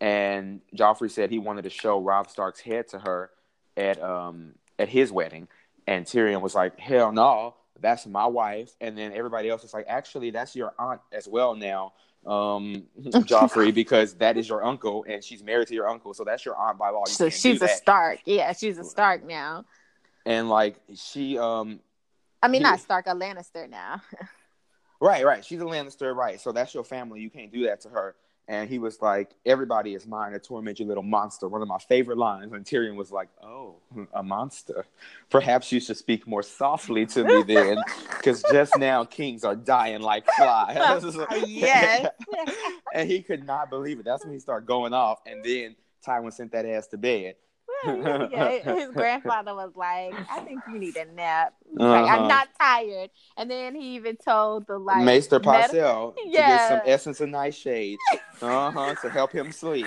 and 0.00 0.60
Joffrey 0.74 1.10
said 1.10 1.30
he 1.30 1.38
wanted 1.38 1.62
to 1.62 1.70
show 1.70 2.00
Robb 2.00 2.28
Stark's 2.30 2.60
head 2.60 2.88
to 2.88 2.98
her 3.00 3.30
at 3.76 4.02
um 4.02 4.54
at 4.78 4.88
his 4.88 5.12
wedding, 5.12 5.48
and 5.86 6.06
Tyrion 6.06 6.40
was 6.40 6.54
like, 6.54 6.78
"Hell 6.78 7.12
no, 7.12 7.54
that's 7.80 8.06
my 8.06 8.26
wife." 8.26 8.70
And 8.80 8.96
then 8.96 9.12
everybody 9.12 9.48
else 9.50 9.62
was 9.62 9.74
like, 9.74 9.86
"Actually, 9.88 10.30
that's 10.30 10.56
your 10.56 10.72
aunt 10.78 11.00
as 11.12 11.28
well 11.28 11.54
now." 11.54 11.92
Um, 12.26 12.84
Joffrey, 13.00 13.72
because 13.72 14.14
that 14.16 14.36
is 14.36 14.46
your 14.48 14.62
uncle, 14.64 15.06
and 15.08 15.24
she's 15.24 15.42
married 15.42 15.68
to 15.68 15.74
your 15.74 15.88
uncle, 15.88 16.12
so 16.12 16.22
that's 16.24 16.44
your 16.44 16.54
aunt 16.56 16.76
by 16.78 16.90
law. 16.90 17.04
You 17.06 17.12
So 17.12 17.28
she's 17.30 17.62
a. 17.62 17.68
Stark. 17.68 18.20
Yeah, 18.26 18.52
she's 18.52 18.78
a 18.78 18.84
Stark 18.84 19.24
now. 19.24 19.64
and 20.26 20.48
like 20.50 20.76
she, 20.94 21.38
um, 21.38 21.80
I 22.42 22.48
mean, 22.48 22.60
He- 22.60 22.64
not 22.64 22.80
Stark, 22.80 23.06
a 23.06 23.14
Lannister 23.14 23.68
now. 23.68 24.02
Right, 25.00 25.24
right. 25.24 25.44
She's 25.44 25.60
a 25.60 25.64
Lannister, 25.64 26.14
right? 26.14 26.40
So 26.40 26.52
that's 26.52 26.74
your 26.74 26.84
family. 26.84 27.20
You 27.20 27.30
can't 27.30 27.52
do 27.52 27.64
that 27.66 27.80
to 27.82 27.88
her. 27.88 28.14
And 28.48 28.68
he 28.68 28.80
was 28.80 29.00
like, 29.00 29.30
"Everybody 29.46 29.94
is 29.94 30.08
mine 30.08 30.32
to 30.32 30.40
torment 30.40 30.80
you, 30.80 30.86
little 30.86 31.04
monster." 31.04 31.46
One 31.48 31.62
of 31.62 31.68
my 31.68 31.78
favorite 31.78 32.18
lines. 32.18 32.52
And 32.52 32.64
Tyrion 32.64 32.96
was 32.96 33.12
like, 33.12 33.28
"Oh, 33.40 33.76
a 34.12 34.24
monster. 34.24 34.86
Perhaps 35.30 35.70
you 35.70 35.78
should 35.78 35.96
speak 35.96 36.26
more 36.26 36.42
softly 36.42 37.06
to 37.06 37.22
me 37.22 37.44
then, 37.44 37.78
because 38.16 38.42
just 38.50 38.76
now 38.76 39.04
kings 39.04 39.44
are 39.44 39.54
dying 39.54 40.00
like 40.02 40.26
flies." 40.36 41.04
yes. 41.46 42.08
and 42.92 43.08
he 43.08 43.22
could 43.22 43.46
not 43.46 43.70
believe 43.70 44.00
it. 44.00 44.04
That's 44.04 44.24
when 44.24 44.32
he 44.34 44.40
started 44.40 44.66
going 44.66 44.92
off. 44.94 45.20
And 45.26 45.44
then 45.44 45.76
Tywin 46.04 46.32
sent 46.32 46.50
that 46.50 46.66
ass 46.66 46.88
to 46.88 46.98
bed. 46.98 47.36
yeah, 48.30 48.74
his 48.74 48.90
grandfather 48.90 49.54
was 49.54 49.72
like, 49.74 50.14
"I 50.30 50.40
think 50.40 50.60
you 50.68 50.78
need 50.78 50.96
a 50.96 51.06
nap." 51.06 51.54
Uh-huh. 51.78 51.92
I'm 51.92 52.28
not 52.28 52.48
tired. 52.58 53.10
And 53.36 53.50
then 53.50 53.74
he 53.74 53.94
even 53.94 54.16
told 54.16 54.66
the 54.66 54.78
like 54.78 55.04
Maester 55.04 55.38
med- 55.38 55.70
Pycelle 55.70 56.14
to 56.16 56.30
get 56.30 56.68
some 56.68 56.80
essence 56.84 57.20
of 57.20 57.28
nightshade, 57.28 57.98
uh 58.42 58.70
huh, 58.70 58.94
to 58.96 59.10
help 59.10 59.32
him 59.32 59.52
sleep. 59.52 59.86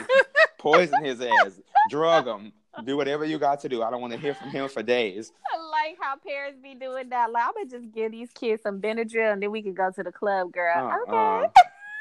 Poison 0.58 1.04
his 1.04 1.22
ass, 1.22 1.60
drug 1.89 2.26
him, 2.26 2.54
do 2.86 2.98
whatever 2.98 3.26
you 3.26 3.38
got 3.38 3.60
to 3.62 3.70
do. 3.70 3.84
I 3.84 3.91
don't 3.91 4.02
want 4.02 4.14
to 4.14 4.20
hear 4.20 4.34
from 4.34 4.50
him 4.50 4.68
for 4.68 4.82
days. 4.82 5.32
I 5.54 5.60
like 5.60 5.98
how 6.00 6.16
parents 6.18 6.60
be 6.62 6.74
doing 6.74 7.10
that. 7.10 7.32
Like, 7.32 7.44
I'm 7.46 7.54
gonna 7.54 7.70
just 7.70 7.94
give 7.94 8.12
these 8.12 8.30
kids 8.34 8.64
some 8.64 8.82
Benadryl 8.82 9.34
and 9.34 9.41
then 9.41 9.52
we 9.52 9.62
can 9.62 9.74
go 9.74 9.91
to 9.91 10.04
the 10.04 10.12
club, 10.12 10.52
girl. 10.52 11.06
Uh, 11.08 11.12
okay. 11.12 11.52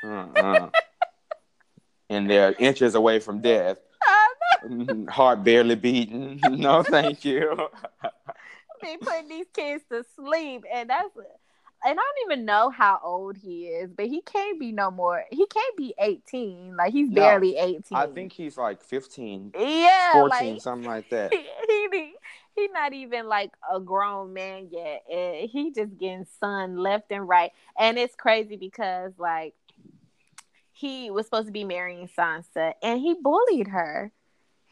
uh, 0.05 0.09
uh, 0.09 0.41
uh. 0.41 0.71
And 2.09 2.29
they're 2.29 2.55
inches 2.59 2.95
away 2.95 3.21
from 3.21 3.41
death. 3.41 3.79
Mm-hmm. 4.67 5.09
Heart 5.09 5.45
barely 5.45 5.75
beating. 5.75 6.41
No, 6.63 6.83
thank 6.83 7.25
you. 7.25 7.69
be 8.81 8.97
putting 9.01 9.29
these 9.29 9.47
kids 9.55 9.85
to 9.91 10.05
sleep, 10.17 10.65
and 10.73 10.91
that's 10.91 11.11
and 11.85 11.99
I 11.99 12.03
don't 12.03 12.33
even 12.33 12.45
know 12.45 12.71
how 12.71 13.01
old 13.03 13.37
he 13.37 13.67
is, 13.67 13.91
but 13.91 14.07
he 14.07 14.21
can't 14.23 14.61
be 14.61 14.71
no 14.71 14.91
more. 14.91 15.25
He 15.31 15.47
can't 15.47 15.77
be 15.77 15.95
eighteen. 15.99 16.77
Like 16.77 16.93
he's 16.93 17.09
No, 17.09 17.15
barely 17.15 17.57
eighteen. 17.57 17.99
I 17.99 18.07
think 18.07 18.33
he's 18.33 18.57
like 18.57 18.83
15, 18.83 19.53
yeah, 19.59 20.13
14, 20.13 20.29
like 20.29 20.63
something 20.63 20.89
like 20.89 21.11
that. 21.11 21.33
he, 21.33 21.45
he 21.69 22.15
he 22.55 22.69
not 22.69 22.93
even 22.93 23.27
like 23.27 23.53
a 23.73 23.81
grown 23.81 24.33
man 24.33 24.69
yet. 24.71 25.03
And 25.11 25.51
he 25.51 25.73
just 25.73 25.99
getting 25.99 26.27
sun 26.39 26.77
left 26.77 27.11
and 27.11 27.29
right, 27.29 27.51
and 27.79 27.99
it's 27.99 28.15
crazy 28.15 28.57
because 28.57 29.13
like 29.19 29.55
he 30.73 31.11
was 31.11 31.27
supposed 31.27 31.47
to 31.47 31.53
be 31.53 31.65
marrying 31.65 32.09
Sansa, 32.17 32.75
and 32.83 33.01
he 33.01 33.15
bullied 33.15 33.69
her. 33.69 34.13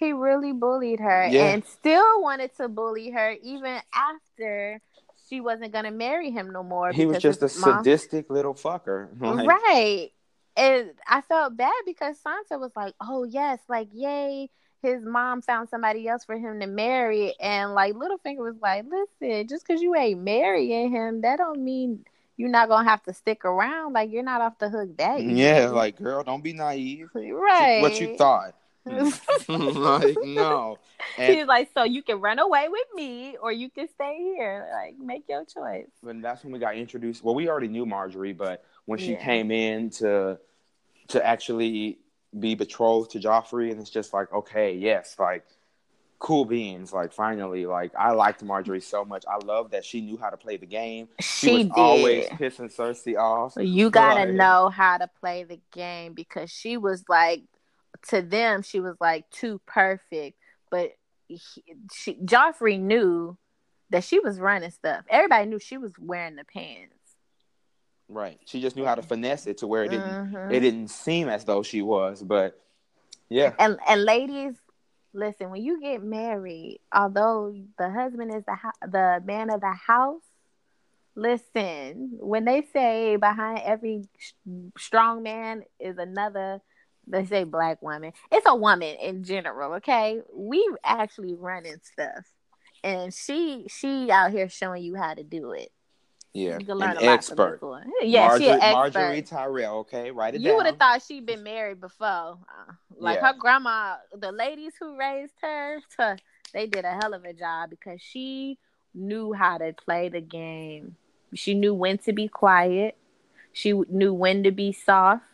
He 0.00 0.14
really 0.14 0.52
bullied 0.52 0.98
her, 0.98 1.28
Yeah. 1.28 1.52
and 1.52 1.64
still 1.64 2.22
wanted 2.22 2.56
to 2.56 2.68
bully 2.68 3.10
her 3.10 3.36
even 3.42 3.80
after 3.94 4.80
she 5.28 5.40
wasn't 5.42 5.72
gonna 5.72 5.90
marry 5.90 6.30
him 6.30 6.50
no 6.50 6.62
more. 6.62 6.90
He 6.90 7.04
was 7.04 7.18
just 7.18 7.42
a 7.42 7.60
mom- 7.60 7.84
sadistic 7.84 8.30
little 8.30 8.54
fucker. 8.54 9.08
Like, 9.20 9.46
right. 9.46 10.10
And 10.56 10.90
I 11.06 11.20
felt 11.20 11.56
bad 11.56 11.72
because 11.86 12.16
Sansa 12.18 12.58
was 12.58 12.72
like, 12.74 12.94
"Oh 13.00 13.24
yes, 13.24 13.60
like 13.68 13.88
yay." 13.92 14.48
His 14.82 15.04
mom 15.04 15.42
found 15.42 15.68
somebody 15.68 16.08
else 16.08 16.24
for 16.24 16.38
him 16.38 16.58
to 16.60 16.66
marry, 16.66 17.34
and 17.38 17.74
like 17.74 17.94
Littlefinger 17.94 18.38
was 18.38 18.56
like, 18.62 18.86
"Listen, 18.88 19.46
just 19.46 19.66
because 19.66 19.82
you 19.82 19.94
ain't 19.94 20.22
marrying 20.22 20.90
him, 20.90 21.20
that 21.20 21.36
don't 21.36 21.60
mean 21.62 22.06
you're 22.38 22.48
not 22.48 22.70
gonna 22.70 22.88
have 22.88 23.02
to 23.02 23.12
stick 23.12 23.44
around. 23.44 23.92
Like 23.92 24.10
you're 24.10 24.22
not 24.22 24.40
off 24.40 24.58
the 24.58 24.70
hook 24.70 24.96
that 24.96 25.20
easy." 25.20 25.34
Yeah, 25.42 25.68
like 25.68 25.96
girl, 25.96 26.22
don't 26.24 26.42
be 26.42 26.54
naive. 26.54 27.10
right. 27.14 27.82
What 27.82 28.00
you 28.00 28.16
thought? 28.16 28.54
like 29.48 30.16
no. 30.22 30.78
And 31.18 31.34
He's 31.36 31.46
like, 31.46 31.70
"So 31.74 31.84
you 31.84 32.02
can 32.02 32.20
run 32.20 32.38
away 32.38 32.68
with 32.68 32.86
me, 32.94 33.36
or 33.40 33.52
you 33.52 33.70
can 33.70 33.88
stay 33.88 34.16
here. 34.18 34.68
Like 34.72 34.96
make 34.98 35.24
your 35.28 35.44
choice." 35.44 35.86
And 36.06 36.24
that's 36.24 36.42
when 36.44 36.52
we 36.52 36.58
got 36.58 36.76
introduced. 36.76 37.22
Well, 37.22 37.34
we 37.34 37.48
already 37.48 37.68
knew 37.68 37.84
Margaery, 37.86 38.36
but 38.36 38.64
when 38.86 38.98
she 38.98 39.12
Yeah. 39.12 39.24
came 39.24 39.50
in 39.50 39.90
to 39.90 40.38
to 41.08 41.26
actually 41.26 41.98
be 42.38 42.54
betrothed 42.54 43.10
to 43.12 43.18
Joffrey, 43.18 43.70
and 43.72 43.80
it's 43.80 43.90
just 43.90 44.12
like, 44.12 44.32
okay, 44.32 44.74
yes, 44.74 45.16
like 45.18 45.44
cool 46.20 46.44
beans. 46.44 46.92
Like 46.92 47.12
finally, 47.12 47.66
like 47.66 47.92
I 47.98 48.12
liked 48.12 48.44
Margaery 48.44 48.82
so 48.82 49.04
much. 49.04 49.24
I 49.28 49.44
love 49.44 49.70
that 49.72 49.84
she 49.84 50.00
knew 50.00 50.16
how 50.16 50.30
to 50.30 50.36
play 50.36 50.56
the 50.56 50.66
game. 50.66 51.08
She, 51.20 51.46
She 51.48 51.52
was 51.54 51.64
did. 51.64 51.72
always 51.72 52.26
pissing 52.26 52.74
Cersei 52.74 53.18
off. 53.18 53.54
You 53.58 53.90
gotta 53.90 54.32
know 54.32 54.68
how 54.68 54.98
to 54.98 55.08
play 55.20 55.44
the 55.44 55.58
game 55.72 56.12
because 56.14 56.50
she 56.50 56.76
was 56.76 57.04
like, 57.08 57.42
to 58.08 58.22
them, 58.22 58.62
she 58.62 58.80
was 58.80 58.96
like 59.00 59.28
too 59.30 59.60
perfect. 59.66 60.38
But 60.70 60.92
he, 61.28 61.40
she, 61.92 62.14
Joffrey 62.24 62.78
knew 62.80 63.36
that 63.90 64.04
she 64.04 64.20
was 64.20 64.38
running 64.38 64.70
stuff. 64.70 65.04
Everybody 65.08 65.46
knew 65.48 65.58
she 65.58 65.78
was 65.78 65.92
wearing 65.98 66.36
the 66.36 66.44
pants. 66.44 66.94
Right. 68.08 68.38
She 68.44 68.60
just 68.60 68.76
knew 68.76 68.84
how 68.84 68.94
to 68.96 69.02
finesse 69.02 69.46
it 69.46 69.58
to 69.58 69.66
where 69.66 69.84
it 69.84 69.90
didn't 69.90 70.32
Mhm. 70.32 70.52
it 70.52 70.60
didn't 70.60 70.88
seem 70.88 71.28
as 71.28 71.44
though 71.44 71.62
she 71.62 71.82
was, 71.82 72.22
but 72.22 72.60
yeah. 73.28 73.54
And 73.58 73.78
and 73.88 74.04
ladies, 74.04 74.54
listen, 75.12 75.50
when 75.50 75.62
you 75.62 75.80
get 75.80 76.02
married, 76.02 76.80
although 76.92 77.54
the 77.78 77.90
husband 77.90 78.34
is 78.34 78.44
the 78.44 78.56
the 78.88 79.22
man 79.24 79.50
of 79.50 79.60
the 79.60 79.72
house, 79.72 80.22
listen, 81.14 82.10
when 82.20 82.44
they 82.44 82.62
say 82.72 83.16
behind 83.16 83.60
every 83.64 84.08
sh- 84.18 84.32
strong 84.78 85.22
man 85.22 85.62
is 85.78 85.98
another 85.98 86.60
they 87.06 87.24
say 87.26 87.44
black 87.44 87.82
woman. 87.82 88.12
It's 88.30 88.46
a 88.46 88.54
woman 88.54 88.96
in 88.96 89.24
general, 89.24 89.74
okay? 89.74 90.20
We 90.34 90.68
actually 90.84 91.34
running 91.34 91.80
stuff. 91.82 92.26
And 92.82 93.12
she 93.12 93.66
she 93.68 94.10
out 94.10 94.30
here 94.30 94.48
showing 94.48 94.82
you 94.82 94.94
how 94.96 95.14
to 95.14 95.22
do 95.22 95.52
it. 95.52 95.70
Yeah. 96.32 96.58
You 96.58 96.66
can 96.66 96.76
learn 96.76 96.90
An 96.92 96.96
a 96.98 97.06
lot 97.06 97.12
expert. 97.12 97.60
Yeah, 98.02 98.30
Margaery, 98.30 98.38
she 98.38 98.48
an 98.48 98.60
expert. 98.60 98.98
Margaery 99.00 99.28
Tyrell, 99.28 99.78
okay? 99.80 100.10
Write 100.10 100.36
it 100.36 100.40
You 100.40 100.56
would 100.56 100.66
have 100.66 100.76
thought 100.76 101.02
she'd 101.02 101.26
been 101.26 101.42
married 101.42 101.80
before. 101.80 102.06
Uh, 102.06 102.72
like 102.96 103.20
Yeah. 103.20 103.32
her 103.32 103.38
grandma, 103.38 103.96
the 104.16 104.32
ladies 104.32 104.74
who 104.80 104.96
raised 104.96 105.34
her, 105.42 105.80
they 106.52 106.66
did 106.66 106.84
a 106.84 106.92
hell 106.92 107.14
of 107.14 107.24
a 107.24 107.32
job 107.32 107.70
because 107.70 108.00
she 108.00 108.58
knew 108.94 109.32
how 109.32 109.58
to 109.58 109.72
play 109.72 110.08
the 110.08 110.20
game. 110.20 110.96
She 111.34 111.54
knew 111.54 111.74
when 111.74 111.98
to 111.98 112.12
be 112.12 112.28
quiet. 112.28 112.96
She 113.52 113.72
knew 113.88 114.14
when 114.14 114.42
to 114.44 114.50
be 114.52 114.72
soft. 114.72 115.24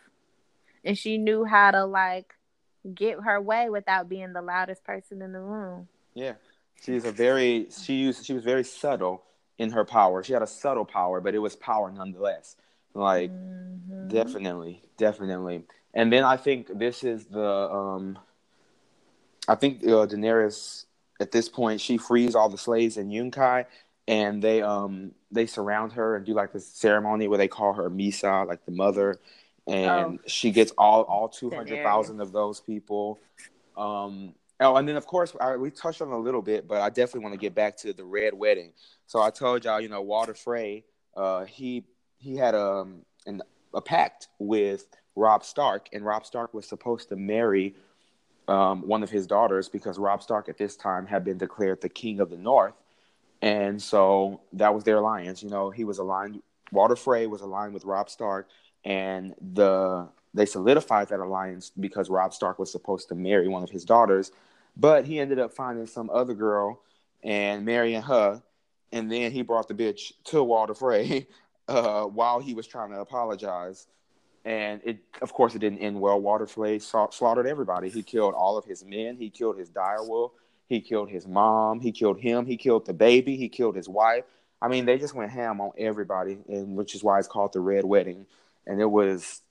And 0.87 0.97
she 0.97 1.19
knew 1.19 1.45
how 1.45 1.73
to 1.73 1.85
like 1.85 2.33
get 2.95 3.21
her 3.21 3.41
way 3.41 3.69
without 3.69 4.09
being 4.09 4.33
the 4.33 4.41
loudest 4.41 4.85
person 4.85 5.21
in 5.21 5.33
the 5.33 5.41
room. 5.41 5.89
Yeah, 6.15 6.35
she's 6.83 7.05
a 7.05 7.11
very 7.11 7.67
she 7.71 7.95
used 7.95 8.25
she 8.25 8.33
was 8.33 8.45
very 8.45 8.63
subtle 8.63 9.25
in 9.59 9.71
her 9.73 9.85
power. 9.85 10.23
She 10.23 10.33
had 10.33 10.43
a 10.43 10.47
subtle 10.47 10.85
power, 10.85 11.21
but 11.21 11.35
it 11.35 11.41
was 11.41 11.57
power 11.57 11.91
nonetheless. 11.91 12.57
Like 12.95 13.33
Mhm. 13.33 14.09
definitely, 14.09 14.81
definitely. 14.97 15.65
And 15.93 16.13
then 16.13 16.23
I 16.23 16.37
think 16.37 16.79
this 16.79 17.03
is 17.03 17.27
the 17.27 17.71
um, 17.71 18.19
I 19.49 19.57
think 19.57 19.83
uh, 19.83 20.07
Daenerys 20.07 20.85
at 21.21 21.33
this 21.33 21.49
point 21.49 21.81
she 21.81 21.97
frees 21.97 22.37
all 22.37 22.49
the 22.49 22.59
slaves 22.59 22.97
in 22.97 23.09
Yunkai, 23.09 23.67
and 24.07 24.41
they 24.41 24.63
um 24.63 25.13
they 25.33 25.47
surround 25.47 25.93
her 25.95 26.15
and 26.15 26.25
do 26.25 26.33
like 26.33 26.53
this 26.53 26.69
ceremony 26.69 27.27
where 27.27 27.39
they 27.39 27.49
call 27.49 27.73
her 27.73 27.91
Mhysa, 27.91 28.47
like 28.47 28.65
the 28.65 28.73
mother, 28.73 29.19
and 29.67 30.21
she 30.27 30.51
gets 30.51 30.73
all 30.79 31.03
all 31.03 31.29
two 31.29 31.51
hundred 31.51 31.83
thousand 31.83 32.21
of 32.21 32.33
those 32.33 32.61
people. 32.61 33.19
Um, 33.77 34.35
oh, 34.61 34.77
and 34.77 34.89
then 34.89 34.97
of 34.97 35.07
course 35.07 35.35
I, 35.41 35.57
we 35.57 35.71
touched 35.71 36.03
on 36.03 36.09
a 36.09 36.19
little 36.19 36.43
bit, 36.43 36.69
but 36.69 36.81
I 36.81 36.89
definitely 36.89 37.21
want 37.21 37.35
to 37.35 37.41
get 37.41 37.55
back 37.55 37.77
to 37.79 37.93
the 37.93 38.05
red 38.05 38.35
wedding. 38.35 38.73
So 39.07 39.21
I 39.21 39.31
told 39.31 39.65
y'all, 39.65 39.81
you 39.81 39.89
know, 39.89 40.03
Walder 40.03 40.35
Frey, 40.35 40.85
uh, 41.17 41.45
he 41.45 41.85
he 42.19 42.37
had 42.37 42.55
um 42.55 43.03
an, 43.27 43.43
a 43.75 43.81
pact 43.81 44.29
with 44.39 44.87
Robb 45.17 45.45
Stark, 45.45 45.89
and 45.93 46.05
Robb 46.05 46.27
Stark 46.27 46.55
was 46.55 46.67
supposed 46.67 47.09
to 47.09 47.17
marry 47.17 47.75
um, 48.49 48.87
one 48.87 49.03
of 49.03 49.11
his 49.11 49.27
daughters 49.27 49.69
because 49.69 49.99
Robb 49.99 50.23
Stark 50.23 50.49
at 50.49 50.59
this 50.59 50.77
time 50.77 51.07
had 51.07 51.25
been 51.25 51.39
declared 51.39 51.81
the 51.81 51.89
king 51.89 52.21
of 52.21 52.31
the 52.31 52.37
North, 52.37 52.75
and 53.43 53.83
so 53.83 54.41
that 54.53 54.73
was 54.75 54.85
their 54.85 54.99
alliance. 54.99 55.43
You 55.43 55.51
know, 55.51 55.71
he 55.71 55.85
was 55.85 55.99
aligned. 55.99 56.41
Walder 56.73 56.97
Frey 56.97 57.27
was 57.27 57.43
aligned 57.43 57.75
with 57.75 57.85
Robb 57.85 58.11
Stark, 58.11 58.49
and 58.85 59.35
the 59.55 60.09
they 60.35 60.47
solidified 60.47 61.09
that 61.09 61.21
alliance 61.21 61.73
because 61.81 62.11
Robb 62.11 62.35
Stark 62.35 62.59
was 62.59 62.71
supposed 62.71 63.09
to 63.09 63.15
marry 63.15 63.49
one 63.49 63.63
of 63.63 63.71
his 63.71 63.85
daughters, 63.85 64.33
but 64.77 65.07
he 65.07 65.19
ended 65.19 65.39
up 65.39 65.55
finding 65.55 65.87
some 65.87 66.11
other 66.11 66.35
girl 66.35 66.83
and 67.23 67.65
marrying 67.65 68.03
her, 68.03 68.43
and 68.93 69.11
then 69.11 69.33
he 69.33 69.43
brought 69.43 69.67
the 69.67 69.75
bitch 69.75 70.13
to 70.25 70.43
Walder 70.43 70.75
Frey 70.75 71.27
uh, 71.69 72.05
while 72.05 72.39
he 72.39 72.55
was 72.55 72.67
trying 72.67 72.91
to 72.91 73.01
apologize. 73.01 73.87
And 74.45 74.81
it, 74.85 74.99
of 75.23 75.33
course, 75.33 75.57
it 75.57 75.59
didn't 75.59 75.79
end 75.79 76.01
well. 76.01 76.21
Walder 76.21 76.47
Frey 76.47 76.79
sa- 76.79 77.11
slaughtered 77.11 77.47
everybody. 77.49 77.89
He 77.89 78.03
killed 78.03 78.35
all 78.35 78.57
of 78.57 78.65
his 78.65 78.85
men. 78.85 79.17
He 79.17 79.29
killed 79.29 79.59
his 79.59 79.71
direwolf. 79.71 80.31
He 80.69 80.81
killed 80.81 81.09
his 81.09 81.27
mom. 81.27 81.81
He 81.81 81.91
killed 81.91 82.21
him. 82.21 82.47
He 82.47 82.57
killed 82.57 82.87
the 82.87 82.93
baby. 82.93 83.37
He 83.37 83.49
killed 83.49 83.75
his 83.75 83.89
wife. 83.89 84.25
I 84.61 84.69
mean, 84.69 84.85
they 84.87 84.99
just 84.99 85.15
went 85.15 85.31
ham 85.31 85.61
on 85.61 85.73
everybody, 85.77 86.39
and 86.49 86.77
which 86.77 86.95
is 86.95 87.03
why 87.03 87.19
it's 87.19 87.29
called 87.29 87.53
the 87.53 87.61
Red 87.61 87.85
Wedding. 87.85 88.27
And 88.67 88.81
it 88.81 88.91
was 88.91 89.43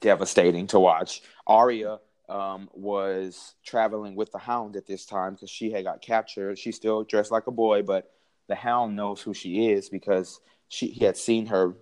devastating 0.00 0.66
to 0.68 0.80
watch. 0.80 1.22
Arya 1.46 2.00
um, 2.28 2.68
was 2.72 3.54
traveling 3.64 4.16
with 4.16 4.32
the 4.32 4.38
Hound 4.38 4.76
at 4.76 4.86
this 4.86 5.06
time 5.06 5.34
because 5.34 5.50
she 5.50 5.70
had 5.70 5.84
got 5.84 6.02
captured. 6.02 6.58
She's 6.58 6.76
still 6.76 7.04
dressed 7.04 7.30
like 7.30 7.46
a 7.46 7.52
boy, 7.52 7.82
but 7.82 8.10
the 8.48 8.54
Hound 8.54 8.96
knows 8.96 9.20
who 9.20 9.34
she 9.34 9.70
is 9.70 9.88
because 9.88 10.40
she 10.68 10.88
he 10.88 11.04
had 11.04 11.16
seen 11.16 11.46
her 11.46 11.74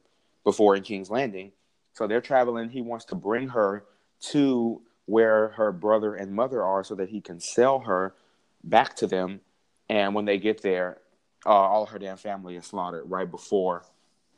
before 0.44 0.76
in 0.76 0.82
King's 0.82 1.10
Landing. 1.10 1.52
So 1.94 2.06
they're 2.06 2.20
traveling. 2.20 2.68
He 2.68 2.82
wants 2.82 3.06
to 3.06 3.14
bring 3.14 3.48
her 3.48 3.84
to 4.30 4.82
where 5.06 5.48
her 5.50 5.72
brother 5.72 6.14
and 6.14 6.32
mother 6.32 6.62
are 6.62 6.82
so 6.82 6.94
that 6.96 7.08
he 7.08 7.20
can 7.20 7.40
sell 7.40 7.80
her 7.80 8.14
back 8.62 8.96
to 8.96 9.06
them. 9.06 9.40
And 9.88 10.14
when 10.14 10.24
they 10.24 10.38
get 10.38 10.62
there, 10.62 10.98
uh, 11.46 11.50
all 11.50 11.86
her 11.86 11.98
damn 11.98 12.16
family 12.16 12.56
is 12.56 12.66
slaughtered 12.66 13.04
right 13.06 13.30
before 13.30 13.84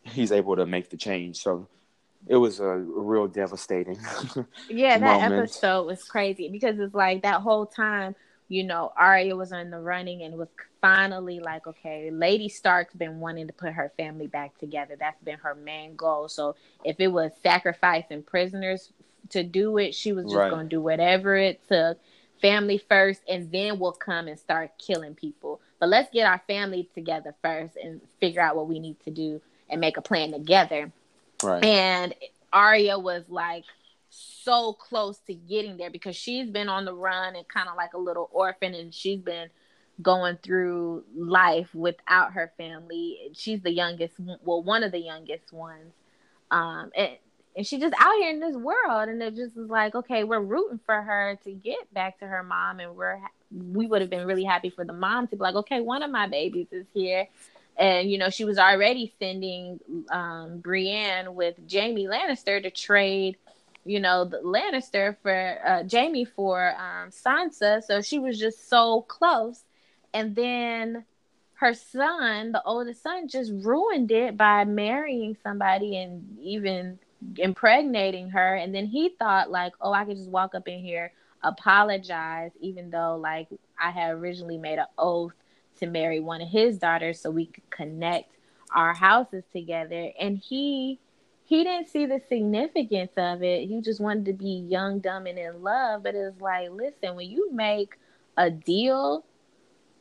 he's 0.02 0.32
able 0.32 0.56
to 0.56 0.66
make 0.66 0.90
the 0.90 0.97
change. 0.97 1.39
So 1.39 1.68
it 2.28 2.36
was 2.36 2.60
a 2.60 2.76
real 2.78 3.28
devastating. 3.28 3.98
Yeah, 4.68 4.98
that 4.98 5.20
moment. 5.20 5.22
episode 5.22 5.86
was 5.86 6.05
crazy 6.05 6.48
because 6.51 6.78
it's 6.80 6.94
like 6.94 7.22
that 7.22 7.43
whole 7.43 7.66
time, 7.66 8.16
you 8.48 8.64
know, 8.64 8.93
Arya 8.97 9.36
was 9.36 9.52
in 9.52 9.70
the 9.70 9.78
running 9.80 10.22
and 10.22 10.36
was 10.38 10.48
finally 10.80 11.40
like, 11.40 11.66
okay, 11.68 12.10
Lady 12.12 12.48
Stark's 12.48 12.94
been 12.94 13.20
wanting 13.20 13.47
to 13.48 13.52
put 13.52 13.72
her 13.74 13.93
family 13.97 14.26
back 14.28 14.59
together. 14.59 14.97
That's 14.98 15.22
been 15.22 15.38
her 15.38 15.55
main 15.55 15.97
goal. 15.97 16.28
So 16.28 16.56
if 16.84 16.97
it 17.01 17.09
was 17.09 17.32
sacrificing 17.43 18.24
prisoners 18.24 18.93
to 19.30 19.44
do 19.44 19.78
it, 19.78 19.94
she 19.94 20.12
was 20.12 20.30
just 20.32 20.48
Right. 20.48 20.48
going 20.48 20.68
to 20.68 20.76
do 20.76 20.80
whatever 20.82 21.36
it 21.36 21.62
took. 21.68 21.98
Family 22.43 22.78
first, 22.78 23.22
and 23.28 23.51
then 23.52 23.78
we'll 23.78 23.93
come 23.93 24.28
and 24.28 24.38
start 24.38 24.72
killing 24.78 25.14
people. 25.14 25.60
But 25.80 25.88
let's 25.90 26.10
get 26.12 26.26
our 26.26 26.43
family 26.48 26.90
together 26.94 27.34
first 27.43 27.76
and 27.76 28.02
figure 28.20 28.43
out 28.43 28.56
what 28.56 28.68
we 28.68 28.80
need 28.80 29.01
to 29.05 29.10
do 29.10 29.40
and 29.70 29.80
make 29.80 29.97
a 29.97 30.02
plan 30.02 30.32
together 30.32 30.93
right. 31.42 31.64
and 31.64 32.14
Arya 32.52 32.98
was 32.98 33.24
like 33.28 33.64
so 34.10 34.72
close 34.72 35.18
to 35.26 35.34
getting 35.34 35.76
there 35.76 35.90
because 35.90 36.16
she's 36.16 36.48
been 36.50 36.68
on 36.68 36.84
the 36.84 36.94
run 36.94 37.36
and 37.36 37.46
kind 37.48 37.68
of 37.68 37.76
like 37.76 37.92
a 37.94 37.98
little 37.98 38.30
orphan 38.32 38.74
and 38.74 38.94
she's 38.94 39.20
been 39.20 39.48
going 40.00 40.38
through 40.42 41.04
life 41.14 41.74
without 41.74 42.32
her 42.32 42.52
family. 42.56 43.18
She's 43.34 43.60
the 43.60 43.72
youngest, 43.72 44.14
well, 44.44 44.62
one 44.62 44.82
of 44.82 44.92
the 44.92 45.00
youngest 45.00 45.52
ones. 45.52 45.92
Um, 46.50 46.90
and, 46.96 47.12
and 47.56 47.66
she 47.66 47.78
just 47.78 47.94
out 47.98 48.14
here 48.20 48.30
in 48.30 48.40
this 48.40 48.56
world 48.56 49.08
and 49.08 49.22
it 49.22 49.34
just 49.34 49.56
is 49.56 49.68
like, 49.68 49.94
okay, 49.94 50.24
we're 50.24 50.40
rooting 50.40 50.80
for 50.84 51.00
her 51.00 51.38
to 51.44 51.52
get 51.52 51.92
back 51.92 52.18
to 52.20 52.26
her 52.26 52.42
mom 52.42 52.80
and 52.80 52.94
we're 52.94 53.18
we 53.50 53.86
would 53.86 54.00
have 54.00 54.10
been 54.10 54.26
really 54.26 54.44
happy 54.44 54.70
for 54.70 54.84
the 54.84 54.92
mom 54.92 55.28
to 55.28 55.36
be 55.36 55.42
like, 55.42 55.54
okay, 55.54 55.80
one 55.80 56.02
of 56.02 56.10
my 56.10 56.26
babies 56.26 56.66
is 56.72 56.84
here 56.92 57.28
and 57.77 58.11
you 58.11 58.19
know 58.19 58.31
she 58.31 58.44
was 58.44 58.59
already 58.59 59.12
sending 59.19 59.81
um, 60.11 60.59
Brienne 60.59 61.35
with 61.35 61.57
Jaime 61.70 62.07
Lannister 62.07 62.62
to 62.62 62.70
trade 62.70 63.36
you 63.86 64.01
know, 64.01 64.24
the 64.24 64.39
Lannister 64.39 65.16
for 65.23 65.59
uh, 65.65 65.85
Jaime 65.90 66.24
for 66.24 66.74
um, 66.74 67.11
Sansa. 67.11 67.82
So 67.82 68.03
she 68.03 68.19
was 68.19 68.39
just 68.39 68.69
so 68.69 69.03
close. 69.03 69.65
And 70.12 70.35
then 70.35 71.05
her 71.55 71.73
son, 71.73 72.53
the 72.53 72.62
oldest 72.65 73.03
son, 73.03 73.28
just 73.28 73.53
ruined 73.55 74.11
it 74.11 74.36
by 74.36 74.65
marrying 74.65 75.36
somebody 75.43 75.97
and 75.97 76.39
even 76.40 76.98
impregnating 77.36 78.31
her. 78.31 78.57
And 78.57 78.74
then 78.74 78.86
he 78.86 79.11
thought, 79.11 79.51
like, 79.51 79.73
oh, 79.81 79.93
I 79.93 80.05
could 80.05 80.16
just 80.16 80.31
walk 80.31 80.55
up 80.55 80.69
in 80.69 80.81
here, 80.81 81.12
apologize, 81.43 82.51
even 82.61 82.90
though, 82.90 83.16
like, 83.16 83.48
I 83.81 83.90
had 83.90 84.12
originally 84.15 84.59
made 84.59 84.78
an 84.78 84.86
oath 84.98 85.32
to 85.77 85.86
marry 85.86 86.20
one 86.20 86.40
of 86.40 86.48
his 86.48 86.78
daughters 86.78 87.20
so 87.20 87.31
we 87.31 87.47
could 87.47 87.69
connect 87.70 88.32
our 88.74 88.94
houses 88.94 89.44
together. 89.53 90.11
And 90.19 90.39
he 90.39 90.98
he 91.44 91.62
didn't 91.62 91.89
see 91.89 92.07
the 92.07 92.20
significance 92.28 93.12
of 93.16 93.43
it. 93.43 93.69
He 93.69 93.81
just 93.81 94.01
wanted 94.01 94.24
to 94.27 94.32
be 94.32 94.66
young, 94.69 94.98
dumb, 94.98 95.27
and 95.27 95.39
in 95.39 95.62
love. 95.62 96.03
But 96.03 96.16
it's 96.16 96.40
like, 96.40 96.70
listen, 96.73 97.15
when 97.15 97.31
you 97.31 97.53
make 97.53 97.94
a 98.36 98.51
deal, 98.51 99.24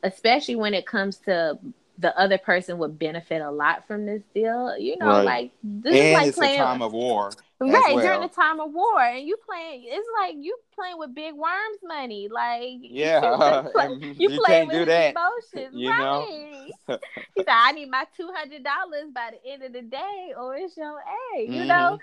especially 0.01 0.55
when 0.55 0.73
it 0.73 0.87
comes 0.87 1.17
to 1.17 1.59
the 1.97 2.17
other 2.19 2.37
person 2.37 2.77
would 2.77 2.99
benefit 2.99 3.41
a 3.41 3.49
lot 3.49 3.87
from 3.87 4.05
this 4.05 4.21
deal. 4.33 4.77
You 4.77 4.97
know, 4.97 5.07
right. 5.07 5.23
like 5.23 5.51
this 5.63 5.93
and 5.93 6.05
is 6.07 6.13
like 6.13 6.27
it's 6.27 6.37
playing 6.37 6.59
a 6.59 6.63
time 6.63 6.81
of 6.81 6.91
war. 6.91 7.31
Right, 7.57 7.95
well. 7.95 8.03
during 8.03 8.21
the 8.21 8.27
time 8.27 8.59
of 8.59 8.73
war. 8.73 8.99
And 9.01 9.25
you 9.25 9.37
playing 9.47 9.85
it's 9.85 10.07
like 10.19 10.35
you 10.37 10.57
playing 10.75 10.97
with 10.97 11.15
big 11.15 11.33
worms 11.33 11.79
money. 11.83 12.27
Like 12.29 12.79
Yeah. 12.81 13.67
you, 13.89 14.15
you 14.17 14.41
playing 14.41 14.67
with 14.67 14.89
emotions. 14.89 15.73
You 15.73 15.89
right. 15.89 15.99
know? 15.99 16.67
he 17.35 17.43
said, 17.43 17.47
I 17.47 17.71
need 17.71 17.89
my 17.89 18.05
two 18.17 18.29
hundred 18.33 18.63
dollars 18.63 19.11
by 19.13 19.31
the 19.31 19.51
end 19.51 19.63
of 19.63 19.73
the 19.73 19.81
day 19.83 20.33
or 20.37 20.55
it's 20.55 20.75
your 20.75 20.99
A, 20.99 21.41
you 21.41 21.47
mm-hmm. 21.47 21.67
know? 21.67 21.99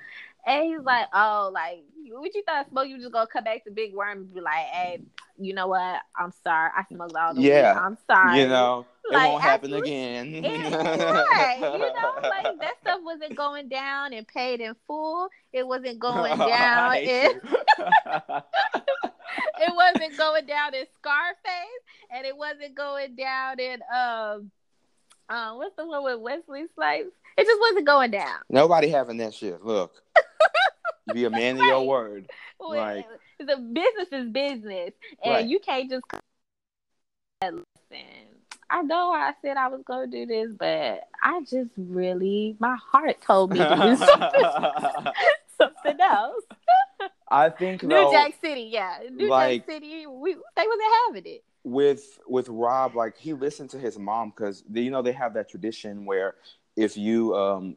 And 0.46 0.64
he's 0.64 0.82
like, 0.82 1.08
Oh, 1.12 1.50
like 1.52 1.84
what 2.10 2.34
you 2.34 2.42
thought 2.44 2.68
smoke 2.70 2.88
you 2.88 2.98
just 2.98 3.12
gonna 3.12 3.26
come 3.26 3.44
back 3.44 3.64
to 3.64 3.70
Big 3.70 3.94
Worm 3.94 4.18
and 4.18 4.34
be 4.34 4.40
like, 4.40 4.66
Hey, 4.66 5.02
you 5.38 5.52
know 5.52 5.66
what? 5.66 6.00
I'm 6.16 6.32
sorry. 6.42 6.70
I 6.74 6.84
smoked 6.90 7.14
all 7.14 7.34
the 7.34 7.42
yeah. 7.42 7.74
weed. 7.74 7.80
I'm 7.80 7.98
sorry. 8.06 8.40
You 8.40 8.48
know 8.48 8.86
it 9.04 9.14
like, 9.14 9.30
won't 9.30 9.42
happen 9.42 9.72
again. 9.74 10.34
It, 10.34 10.72
right. 10.72 11.58
You 11.60 11.78
know, 11.78 12.14
like 12.22 12.58
that 12.60 12.74
stuff 12.82 13.00
wasn't 13.02 13.36
going 13.36 13.68
down 13.68 14.12
and 14.12 14.26
paid 14.26 14.60
in 14.60 14.74
full. 14.86 15.28
It 15.52 15.66
wasn't 15.66 15.98
going 15.98 16.38
down 16.38 16.96
in 16.96 17.40
it 19.58 19.74
wasn't 19.74 20.16
going 20.16 20.46
down 20.46 20.74
in 20.74 20.84
Scarface 20.98 21.82
and 22.10 22.24
it 22.24 22.36
wasn't 22.36 22.74
going 22.74 23.16
down 23.16 23.58
in 23.58 23.80
um 23.94 24.50
um 25.28 25.56
what's 25.56 25.74
the 25.76 25.86
one 25.86 26.04
with 26.04 26.20
Wesley 26.20 26.66
Snipes? 26.74 27.10
It 27.36 27.44
just 27.44 27.60
wasn't 27.60 27.86
going 27.86 28.10
down. 28.12 28.38
Nobody 28.48 28.88
having 28.88 29.16
that 29.18 29.34
shit. 29.34 29.64
Look. 29.64 29.94
be 31.12 31.24
a 31.24 31.30
man 31.30 31.58
right. 31.58 31.64
of 31.64 31.66
your 31.66 31.86
word. 31.86 32.30
Well, 32.60 32.76
like 32.76 33.06
the 33.38 33.56
business 33.56 34.08
is 34.12 34.30
business. 34.30 34.92
And 35.24 35.34
right. 35.34 35.46
you 35.46 35.58
can't 35.58 35.90
just 35.90 36.04
listen 37.42 37.64
I 38.72 38.80
know 38.80 39.12
I 39.12 39.34
said 39.42 39.58
I 39.58 39.68
was 39.68 39.82
going 39.86 40.10
to 40.10 40.24
do 40.24 40.26
this, 40.26 40.48
but 40.58 41.06
I 41.22 41.40
just 41.42 41.70
really, 41.76 42.56
my 42.58 42.74
heart 42.76 43.20
told 43.20 43.52
me 43.52 43.58
to 43.58 43.64
do 43.68 43.96
something, 44.06 45.12
something 45.58 46.00
else. 46.00 46.42
I 47.30 47.50
think 47.50 47.82
New 47.82 47.90
though, 47.90 48.10
Jack 48.10 48.34
City, 48.40 48.70
yeah, 48.72 49.00
New 49.10 49.28
like, 49.28 49.66
Jack 49.66 49.74
City, 49.74 50.06
we 50.06 50.34
they 50.34 50.66
wasn't 50.66 50.82
having 51.06 51.26
it. 51.34 51.44
With 51.64 52.18
with 52.26 52.48
Robb, 52.48 52.96
like 52.96 53.18
he 53.18 53.34
listened 53.34 53.68
to 53.70 53.78
his 53.78 53.98
mom 53.98 54.32
because 54.34 54.64
you 54.72 54.90
know 54.90 55.02
they 55.02 55.12
have 55.12 55.34
that 55.34 55.50
tradition 55.50 56.06
where 56.06 56.36
if 56.74 56.96
you 56.96 57.36
um 57.36 57.76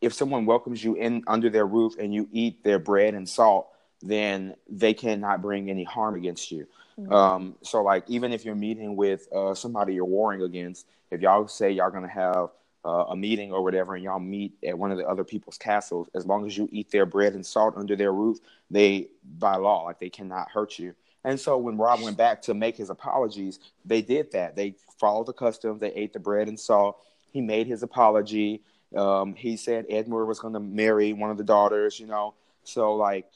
if 0.00 0.14
someone 0.14 0.46
welcomes 0.46 0.82
you 0.82 0.94
in 0.94 1.22
under 1.26 1.50
their 1.50 1.66
roof 1.66 1.96
and 1.98 2.14
you 2.14 2.28
eat 2.32 2.64
their 2.64 2.78
bread 2.78 3.12
and 3.12 3.28
salt, 3.28 3.68
then 4.02 4.54
they 4.68 4.94
cannot 4.94 5.42
bring 5.42 5.70
any 5.70 5.84
harm 5.84 6.14
against 6.14 6.50
you. 6.50 6.66
Mm-hmm. 6.98 7.12
Um, 7.12 7.56
so 7.62 7.82
like 7.82 8.04
even 8.08 8.32
if 8.32 8.44
you're 8.44 8.54
meeting 8.54 8.96
with 8.96 9.28
uh, 9.32 9.54
somebody 9.54 9.94
you're 9.94 10.04
warring 10.04 10.42
against, 10.42 10.86
if 11.10 11.20
y'all 11.20 11.48
say 11.48 11.70
y'all 11.70 11.90
gonna 11.90 12.08
have 12.08 12.50
uh, 12.84 13.06
a 13.08 13.16
meeting 13.16 13.52
or 13.52 13.62
whatever, 13.62 13.94
and 13.94 14.04
y'all 14.04 14.18
meet 14.20 14.54
at 14.66 14.78
one 14.78 14.90
of 14.90 14.98
the 14.98 15.06
other 15.06 15.24
people's 15.24 15.58
castles, 15.58 16.08
as 16.14 16.26
long 16.26 16.46
as 16.46 16.56
you 16.56 16.68
eat 16.72 16.90
their 16.90 17.06
bread 17.06 17.34
and 17.34 17.44
salt 17.44 17.74
under 17.76 17.96
their 17.96 18.12
roof, 18.12 18.38
they 18.70 19.08
by 19.38 19.56
law 19.56 19.84
like 19.84 19.98
they 19.98 20.10
cannot 20.10 20.50
hurt 20.50 20.78
you. 20.78 20.94
And 21.24 21.38
so 21.38 21.58
when 21.58 21.76
Robb 21.76 22.00
went 22.00 22.16
back 22.16 22.40
to 22.42 22.54
make 22.54 22.76
his 22.76 22.90
apologies, 22.90 23.60
they 23.84 24.00
did 24.00 24.32
that. 24.32 24.56
They 24.56 24.76
followed 24.98 25.26
the 25.26 25.34
customs. 25.34 25.80
They 25.80 25.92
ate 25.92 26.12
the 26.12 26.18
bread 26.18 26.48
and 26.48 26.58
salt. 26.58 27.04
He 27.30 27.40
made 27.40 27.66
his 27.66 27.82
apology. 27.82 28.62
Um, 28.96 29.34
he 29.34 29.56
said 29.56 29.88
Edmure 29.88 30.26
was 30.26 30.40
going 30.40 30.54
to 30.54 30.60
marry 30.60 31.12
one 31.12 31.30
of 31.30 31.36
the 31.36 31.44
daughters. 31.44 32.00
You 32.00 32.06
know, 32.06 32.34
so 32.64 32.94
like 32.94 33.26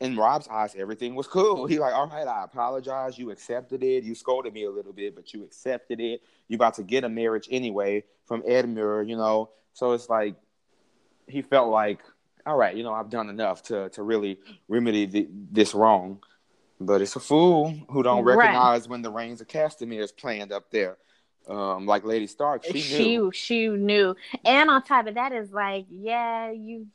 in 0.00 0.16
Robb's 0.16 0.48
eyes, 0.48 0.74
everything 0.76 1.14
was 1.14 1.26
cool. 1.26 1.66
He 1.74 1.78
like, 1.78 1.94
all 1.94 2.08
right, 2.08 2.26
I 2.26 2.44
apologize. 2.44 3.18
You 3.18 3.30
accepted 3.30 3.82
it. 3.82 4.04
You 4.04 4.14
scolded 4.14 4.52
me 4.52 4.64
a 4.64 4.70
little 4.70 4.92
bit, 4.92 5.14
but 5.14 5.32
you 5.32 5.44
accepted 5.44 6.00
it. 6.00 6.22
You 6.48 6.56
about 6.56 6.74
to 6.74 6.82
get 6.82 7.04
a 7.04 7.08
marriage 7.08 7.48
anyway 7.50 8.04
from 8.26 8.42
Edmure, 8.42 9.08
you 9.08 9.16
know. 9.16 9.50
So 9.72 9.92
it's 9.92 10.08
like 10.08 10.36
he 11.26 11.42
felt 11.42 11.70
like, 11.70 12.00
all 12.46 12.56
right, 12.56 12.76
you 12.76 12.82
know, 12.82 12.92
I've 12.92 13.10
done 13.10 13.28
enough 13.28 13.62
to 13.64 13.88
to 13.90 14.02
really 14.02 14.38
remedy 14.68 15.06
the, 15.06 15.28
this 15.50 15.74
wrong. 15.74 16.22
But 16.80 17.00
it's 17.00 17.16
a 17.16 17.20
fool 17.20 17.72
who 17.88 18.02
don't 18.02 18.24
recognize 18.24 18.82
right. 18.82 18.90
when 18.90 19.02
the 19.02 19.10
Rains 19.10 19.40
of 19.40 19.46
Castamere 19.46 20.02
is 20.02 20.12
planned 20.12 20.52
up 20.52 20.70
there. 20.70 20.98
Um, 21.48 21.86
like 21.86 22.04
Lady 22.04 22.26
Stark, 22.26 22.64
she 22.64 22.72
knew. 22.72 23.30
She 23.32 23.38
she 23.38 23.68
knew, 23.68 24.16
and 24.44 24.70
on 24.70 24.82
top 24.82 25.06
of 25.06 25.14
that 25.14 25.32
is 25.32 25.52
like, 25.52 25.84
yeah, 25.90 26.50
you 26.50 26.86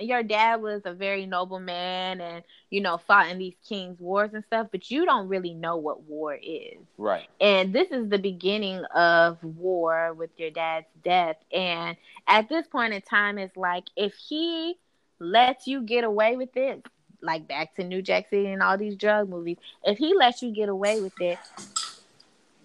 your 0.00 0.22
dad 0.22 0.60
was 0.60 0.82
a 0.84 0.92
very 0.92 1.26
noble 1.26 1.60
man 1.60 2.20
and 2.20 2.42
you 2.70 2.80
know 2.80 2.98
fought 2.98 3.28
in 3.28 3.38
these 3.38 3.54
kings 3.68 4.00
wars 4.00 4.30
and 4.34 4.44
stuff 4.44 4.66
but 4.72 4.90
you 4.90 5.04
don't 5.04 5.28
really 5.28 5.54
know 5.54 5.76
what 5.76 6.02
war 6.04 6.34
is. 6.34 6.78
Right. 6.98 7.28
And 7.40 7.72
this 7.72 7.90
is 7.90 8.08
the 8.08 8.18
beginning 8.18 8.84
of 8.94 9.42
war 9.42 10.12
with 10.14 10.30
your 10.38 10.50
dad's 10.50 10.86
death. 11.04 11.36
And 11.52 11.96
at 12.26 12.48
this 12.48 12.66
point 12.66 12.94
in 12.94 13.02
time 13.02 13.38
it's 13.38 13.56
like 13.56 13.84
if 13.96 14.14
he 14.14 14.76
lets 15.18 15.66
you 15.66 15.82
get 15.82 16.04
away 16.04 16.36
with 16.36 16.56
it 16.56 16.84
like 17.22 17.48
back 17.48 17.74
to 17.76 17.84
new 17.84 18.02
jack 18.02 18.28
city 18.28 18.46
and 18.48 18.62
all 18.62 18.76
these 18.76 18.94
drug 18.94 19.28
movies 19.28 19.56
if 19.84 19.96
he 19.96 20.14
lets 20.14 20.42
you 20.42 20.52
get 20.52 20.68
away 20.68 21.00
with 21.00 21.18
it 21.20 21.38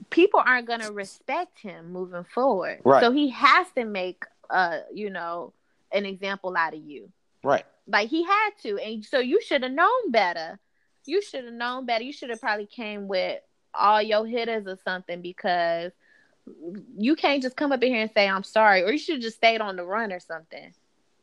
people 0.09 0.43
aren't 0.45 0.67
going 0.67 0.81
to 0.81 0.91
respect 0.91 1.59
him 1.59 1.91
moving 1.91 2.25
forward. 2.25 2.79
Right. 2.83 3.01
So 3.01 3.11
he 3.11 3.29
has 3.29 3.67
to 3.75 3.85
make 3.85 4.25
uh 4.49 4.79
you 4.93 5.09
know 5.09 5.53
an 5.91 6.05
example 6.05 6.55
out 6.57 6.73
of 6.73 6.81
you. 6.81 7.09
Right. 7.43 7.65
Like 7.87 8.09
he 8.09 8.23
had 8.23 8.49
to. 8.63 8.77
And 8.77 9.03
so 9.03 9.19
you 9.19 9.41
should 9.41 9.63
have 9.63 9.71
known 9.71 10.11
better. 10.11 10.59
You 11.05 11.21
should 11.21 11.45
have 11.45 11.53
known 11.53 11.85
better. 11.85 12.03
You 12.03 12.13
should 12.13 12.29
have 12.29 12.41
probably 12.41 12.67
came 12.67 13.07
with 13.07 13.41
all 13.73 14.01
your 14.01 14.25
hitters 14.25 14.67
or 14.67 14.77
something 14.83 15.21
because 15.21 15.91
you 16.97 17.15
can't 17.15 17.41
just 17.41 17.55
come 17.55 17.71
up 17.71 17.81
in 17.81 17.91
here 17.91 18.01
and 18.01 18.11
say 18.11 18.27
I'm 18.27 18.43
sorry. 18.43 18.83
Or 18.83 18.91
you 18.91 18.97
should 18.97 19.15
have 19.15 19.23
just 19.23 19.37
stayed 19.37 19.61
on 19.61 19.75
the 19.75 19.83
run 19.83 20.11
or 20.11 20.19
something. 20.19 20.73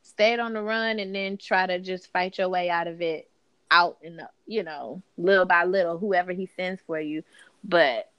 Stayed 0.02 0.40
on 0.40 0.52
the 0.52 0.62
run 0.62 0.98
and 0.98 1.14
then 1.14 1.36
try 1.36 1.66
to 1.66 1.78
just 1.78 2.10
fight 2.12 2.38
your 2.38 2.48
way 2.48 2.70
out 2.70 2.86
of 2.86 3.00
it 3.00 3.30
out 3.70 3.98
and 4.02 4.22
you 4.46 4.62
know, 4.62 5.02
little 5.16 5.44
by 5.44 5.64
little, 5.64 5.98
whoever 5.98 6.32
he 6.32 6.46
sends 6.46 6.80
for 6.86 6.98
you. 6.98 7.22
But 7.62 8.10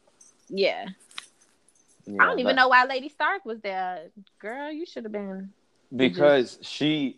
yeah. 0.47 0.85
yeah 2.05 2.21
I 2.21 2.25
don't 2.25 2.39
even 2.39 2.55
know 2.55 2.67
why 2.67 2.85
Lady 2.85 3.09
Stark 3.09 3.45
was 3.45 3.59
there. 3.61 4.03
Girl, 4.39 4.71
you 4.71 4.85
should 4.85 5.03
have 5.03 5.11
been 5.11 5.51
because 5.95 6.57
just... 6.57 6.69
she 6.69 7.17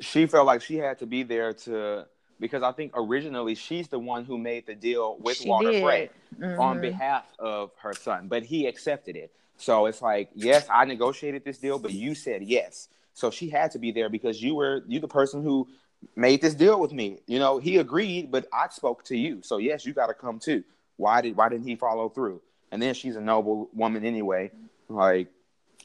she 0.00 0.26
felt 0.26 0.46
like 0.46 0.62
she 0.62 0.76
had 0.76 0.98
to 0.98 1.06
be 1.06 1.22
there 1.22 1.52
to 1.52 2.06
because 2.38 2.62
I 2.62 2.72
think 2.72 2.92
originally 2.94 3.54
she's 3.54 3.88
the 3.88 3.98
one 3.98 4.24
who 4.24 4.38
made 4.38 4.66
the 4.66 4.74
deal 4.74 5.18
with 5.20 5.36
she 5.36 5.48
Walder 5.48 5.72
did. 5.72 5.82
Frey 5.82 6.10
mm-hmm. 6.38 6.60
on 6.60 6.80
behalf 6.80 7.26
of 7.38 7.70
her 7.82 7.92
son, 7.92 8.28
but 8.28 8.42
he 8.42 8.66
accepted 8.66 9.14
it. 9.14 9.30
So 9.58 9.84
it's 9.86 10.00
like, 10.00 10.30
yes, 10.34 10.66
I 10.70 10.86
negotiated 10.86 11.44
this 11.44 11.58
deal, 11.58 11.78
but 11.78 11.92
you 11.92 12.14
said 12.14 12.42
yes. 12.42 12.88
So 13.12 13.30
she 13.30 13.50
had 13.50 13.70
to 13.72 13.78
be 13.78 13.92
there 13.92 14.08
because 14.08 14.42
you 14.42 14.54
were 14.54 14.82
you 14.88 15.00
the 15.00 15.08
person 15.08 15.42
who 15.42 15.68
made 16.16 16.40
this 16.40 16.54
deal 16.54 16.80
with 16.80 16.92
me. 16.92 17.18
You 17.26 17.38
know, 17.38 17.58
he 17.58 17.76
agreed, 17.76 18.30
but 18.30 18.46
I 18.52 18.68
spoke 18.70 19.04
to 19.04 19.16
you. 19.16 19.42
So 19.42 19.58
yes, 19.58 19.84
you 19.84 19.92
got 19.92 20.06
to 20.06 20.14
come 20.14 20.38
too. 20.38 20.64
Why 20.96 21.20
did 21.20 21.36
why 21.36 21.50
didn't 21.50 21.66
he 21.66 21.76
follow 21.76 22.08
through? 22.08 22.40
And 22.72 22.80
then 22.80 22.94
she's 22.94 23.16
a 23.16 23.20
noble 23.20 23.68
woman 23.74 24.04
anyway. 24.04 24.50
Like 24.88 25.28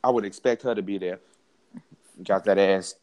I 0.02 0.10
would 0.10 0.24
expect 0.24 0.62
her 0.64 0.74
to 0.74 0.82
be 0.82 0.98
there 0.98 1.20
got 2.24 2.46
that 2.46 2.58
ass 2.58 2.96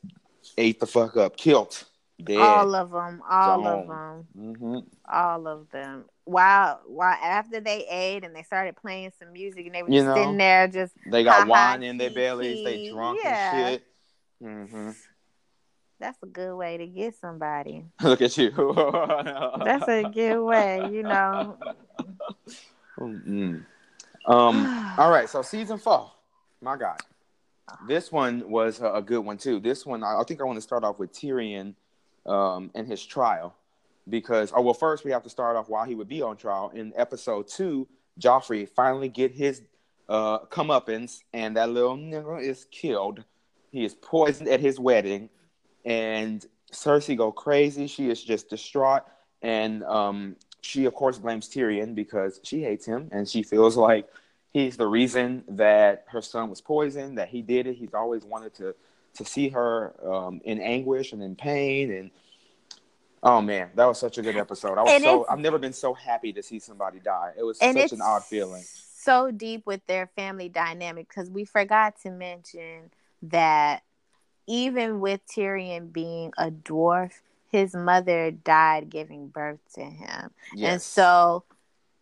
ate 0.56 0.80
the 0.80 0.86
fuck 0.86 1.16
up, 1.16 1.36
killed. 1.36 1.84
Dead. 2.22 2.39
All 2.39 2.74
of 2.74 2.90
them, 2.90 3.22
all 3.28 3.62
Gone. 3.62 3.66
of 3.66 3.89
them, 3.89 4.26
mm-hmm. 4.39 4.78
all 5.12 5.48
of 5.48 5.68
them. 5.70 6.05
While 6.24 6.80
while 6.86 7.16
after 7.20 7.59
they 7.59 7.84
ate 7.90 8.22
and 8.22 8.36
they 8.36 8.44
started 8.44 8.76
playing 8.76 9.12
some 9.18 9.32
music 9.32 9.66
and 9.66 9.74
they 9.74 9.82
were 9.82 9.90
you 9.90 10.05
know, 10.05 10.14
sitting 10.14 10.36
there 10.36 10.68
just 10.68 10.93
they 11.10 11.24
got 11.24 11.48
wine 11.48 11.82
in 11.82 11.97
their 11.97 12.10
bellies, 12.10 12.64
they 12.64 12.90
drunk 12.90 13.18
yeah. 13.24 13.56
and 13.56 13.72
shit. 13.72 13.86
Mm-hmm. 14.43 14.90
That's 15.98 16.22
a 16.22 16.26
good 16.26 16.55
way 16.55 16.76
to 16.76 16.86
get 16.86 17.16
somebody. 17.20 17.86
Look 18.02 18.22
at 18.22 18.36
you. 18.36 18.51
That's 19.64 19.89
a 19.89 20.05
good 20.05 20.44
way, 20.44 20.89
you 20.93 21.02
know. 21.02 21.59
Mm-hmm. 22.98 23.56
Um. 24.30 24.94
all 24.97 25.10
right. 25.10 25.28
So 25.28 25.43
season 25.43 25.78
four. 25.78 26.12
My 26.60 26.76
God. 26.76 27.01
This 27.86 28.12
one 28.12 28.48
was 28.48 28.80
a 28.82 29.02
good 29.02 29.20
one 29.20 29.39
too. 29.39 29.60
This 29.60 29.86
one, 29.86 30.02
I 30.02 30.22
think 30.26 30.40
I 30.40 30.44
want 30.44 30.56
to 30.56 30.62
start 30.62 30.84
off 30.84 30.98
with 30.98 31.12
Tyrion 31.12 31.74
um, 32.26 32.70
in 32.74 32.86
his 32.86 33.05
trial 33.05 33.55
because, 34.09 34.52
oh 34.55 34.60
well, 34.62 34.74
first 34.74 35.05
we 35.05 35.10
have 35.10 35.22
to 35.22 35.30
start 35.30 35.56
off 35.56 35.68
while 35.68 35.84
he 35.84 35.94
would 35.94 36.09
be 36.09 36.22
on 36.22 36.36
trial. 36.36 36.70
In 36.74 36.93
episode 36.97 37.48
two, 37.48 37.89
Joffrey 38.20 38.68
finally 38.68 39.09
get 39.09 39.32
his 39.32 39.62
uh, 40.09 40.40
comeuppance, 40.47 41.22
and 41.32 41.56
that 41.56 41.70
little 41.70 41.97
nigga 41.97 42.43
is 42.43 42.66
killed. 42.70 43.24
He 43.70 43.84
is 43.84 43.94
poisoned 43.94 44.48
at 44.48 44.60
his 44.60 44.78
wedding, 44.78 45.30
and 45.84 46.44
Cersei 46.72 47.16
go 47.16 47.32
crazy. 47.32 47.86
She 47.86 48.10
is 48.10 48.22
just 48.22 48.51
distraught, 48.51 49.02
and 49.40 49.82
um, 49.84 50.36
she 50.60 50.84
of 50.84 50.94
course 50.94 51.18
blames 51.18 51.48
Tyrion 51.48 51.94
because 51.94 52.40
she 52.43 52.62
hates 52.62 52.84
him, 52.84 53.09
and 53.12 53.28
she 53.28 53.43
feels 53.43 53.76
like 53.76 54.09
he's 54.53 54.77
the 54.77 54.87
reason 54.87 55.45
that 55.49 56.05
her 56.09 56.23
son 56.23 56.51
was 56.51 56.61
poisoned. 56.61 57.19
That 57.19 57.29
he 57.29 57.43
did 57.43 57.66
it. 57.66 57.74
He's 57.77 57.95
always 57.95 58.24
wanted 58.24 58.55
to 58.55 58.74
to 59.15 59.24
see 59.24 59.51
her 59.51 59.95
um, 60.11 60.41
in 60.45 60.61
anguish 60.61 61.12
and 61.12 61.23
in 61.23 61.37
pain, 61.37 61.93
and 61.93 62.11
oh 63.23 63.41
man, 63.41 63.70
that 63.74 63.87
was 63.87 63.99
such 63.99 64.19
a 64.19 64.23
good 64.23 64.37
episode. 64.37 64.79
I 64.79 64.83
was 64.83 64.93
And 64.93 65.05
so 65.05 65.27
I've 65.29 65.39
never 65.39 65.59
been 65.59 65.73
so 65.73 65.95
happy 65.95 66.33
to 66.33 66.43
see 66.43 66.59
somebody 66.59 66.99
die. 66.99 67.33
It 67.37 67.43
was 67.43 67.59
such 67.59 67.93
an 67.93 68.01
odd 68.03 68.24
feeling. 68.24 68.62
so 68.65 69.31
deep 69.31 69.66
with 69.66 69.85
their 69.87 70.07
family 70.16 70.49
dynamic 70.49 71.09
because 71.09 71.29
we 71.31 71.45
forgot 71.45 72.01
to 72.03 72.11
mention 72.11 72.91
that 73.23 73.83
even 74.47 75.01
with 75.01 75.20
Tyrion 75.27 75.93
being 75.93 76.33
a 76.39 76.51
dwarf, 76.51 77.12
his 77.51 77.74
mother 77.74 78.31
died 78.31 78.91
giving 78.91 79.29
birth 79.29 79.61
to 79.74 79.83
him. 79.83 80.31
And 80.73 80.83
so 80.83 81.45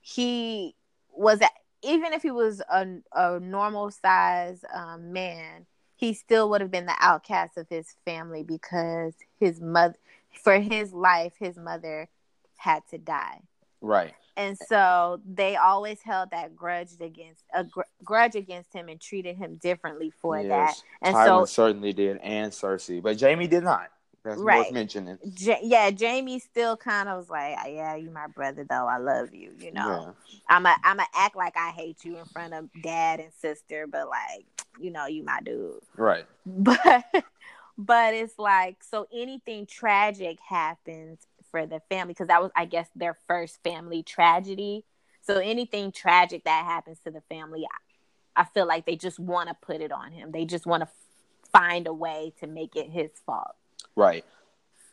he 0.01 0.75
was, 1.13 1.41
even 1.83 2.13
if 2.13 2.23
he 2.23 2.31
was 2.31 2.61
a, 2.71 2.87
a 3.15 3.41
normal 3.41 3.91
size 3.91 4.65
um, 4.73 5.13
man, 5.13 5.67
he 5.97 6.15
still 6.15 6.49
would 6.51 6.61
have 6.61 6.71
been 6.71 6.87
the 6.87 6.97
outcast 6.99 7.57
of 7.59 7.69
his 7.69 7.95
family 8.05 8.43
because 8.43 9.15
his 9.39 9.61
mother, 9.61 9.97
for 10.43 10.59
his 10.59 10.93
life, 10.93 11.35
his 11.39 11.57
mother 11.57 12.09
had 12.57 12.83
to 12.91 12.99
die. 12.99 13.41
right. 13.81 14.15
And 14.37 14.57
so 14.69 15.21
they 15.27 15.57
always 15.57 16.01
held 16.01 16.31
that 16.31 16.57
grudge 16.57 16.93
against 17.01 17.45
a 17.53 17.65
gr- 17.65 17.83
grudge 18.03 18.37
against 18.37 18.73
him 18.73 18.89
and 18.89 18.99
treated 18.99 19.37
him 19.37 19.57
differently 19.57 20.11
for 20.23 20.43
that. 20.43 20.75
And 21.03 21.15
Tywin 21.15 21.27
so 21.27 21.45
certainly 21.45 21.93
did, 21.93 22.19
and 22.19 22.51
Cersei, 22.51 23.03
but 23.03 23.21
Jaime 23.21 23.49
did 23.49 23.65
not. 23.65 23.91
That's 24.23 24.39
worth 24.39 24.47
Right. 24.47 24.73
mentioning. 24.73 25.19
Ja- 25.23 25.59
yeah, 25.63 25.91
Jaime 25.99 26.39
still 26.39 26.77
kind 26.77 27.09
of 27.09 27.19
was 27.19 27.31
like, 27.31 27.57
uh, 27.65 27.69
"Yeah, 27.69 27.95
you 27.95 28.11
my 28.11 28.27
brother 28.27 28.65
though. 28.65 28.87
I 28.87 28.99
love 28.99 29.35
you. 29.35 29.53
You 29.59 29.73
know, 29.73 29.89
Yeah. 29.89 30.13
I'm 30.49 30.67
a 30.67 30.77
I'm 30.85 31.01
a 31.01 31.07
act 31.15 31.37
like 31.37 31.57
I 31.57 31.71
hate 31.71 32.05
you 32.05 32.19
in 32.19 32.25
front 32.27 32.55
of 32.55 32.69
dad 32.83 33.21
and 33.21 33.33
sister, 33.35 33.87
but 33.87 34.09
like, 34.09 34.47
you 34.79 34.91
know, 34.91 35.07
you 35.07 35.23
my 35.25 35.41
dude." 35.41 35.81
Right. 35.97 36.27
But 36.47 37.05
but 37.79 38.15
it's 38.15 38.39
like 38.39 38.83
so 38.83 39.07
anything 39.13 39.67
tragic 39.67 40.39
happens 40.41 41.27
for 41.51 41.67
the 41.67 41.81
family 41.89 42.13
because 42.15 42.29
that 42.29 42.43
was 42.43 42.51
I 42.55 42.65
guess 42.67 42.89
their 42.95 43.17
first 43.27 43.63
family 43.63 44.03
tragedy. 44.03 44.85
So 45.23 45.39
anything 45.39 45.93
tragic 45.93 46.45
that 46.45 46.65
happens 46.65 46.99
to 47.05 47.11
the 47.11 47.21
family, 47.23 47.67
I, 48.37 48.43
I 48.43 48.45
feel 48.45 48.67
like 48.67 48.87
they 48.87 48.97
just 48.97 49.19
want 49.19 49.49
to 49.49 49.55
put 49.61 49.81
it 49.81 49.93
on 49.93 50.13
him. 50.13 50.33
They 50.33 50.45
just 50.45 50.67
want 50.67 50.83
to 50.83 50.89
find 51.53 51.87
a 51.87 51.93
way 51.93 52.33
to 52.41 52.47
make 52.47 52.75
it 52.77 52.89
his 52.91 53.11
fault. 53.27 53.55
Right. 53.97 54.25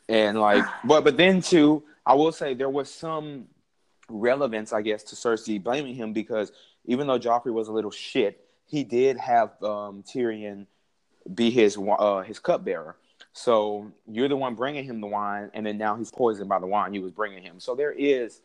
And 0.08 0.40
like, 0.40 0.64
but 0.84 1.04
but 1.04 1.16
then 1.16 1.40
too, 1.40 1.82
I 2.06 2.14
will 2.14 2.32
say 2.32 2.54
there 2.54 2.70
was 2.70 2.92
some 2.92 3.46
relevance, 4.08 4.72
I 4.72 4.82
guess, 4.82 5.02
to 5.04 5.16
Cersei 5.16 5.62
blaming 5.62 5.94
him 5.94 6.12
because 6.12 6.52
even 6.86 7.06
though 7.06 7.18
Joffrey 7.18 7.52
was 7.52 7.68
a 7.68 7.72
little 7.72 7.90
shit, 7.90 8.44
he 8.66 8.84
did 8.84 9.16
have 9.18 9.50
um, 9.62 10.02
Tyrion 10.02 10.66
be 11.34 11.50
his 11.50 11.78
uh, 11.78 12.22
his 12.22 12.38
cupbearer. 12.38 12.96
So 13.32 13.92
you're 14.10 14.28
the 14.28 14.36
one 14.36 14.54
bringing 14.54 14.84
him 14.84 15.00
the 15.00 15.06
wine, 15.06 15.50
and 15.54 15.64
then 15.64 15.78
now 15.78 15.96
he's 15.96 16.10
poisoned 16.10 16.48
by 16.48 16.58
the 16.58 16.66
wine 16.66 16.94
you 16.94 17.02
was 17.02 17.12
bringing 17.12 17.42
him. 17.42 17.60
So 17.60 17.74
there 17.74 17.92
is, 17.92 18.40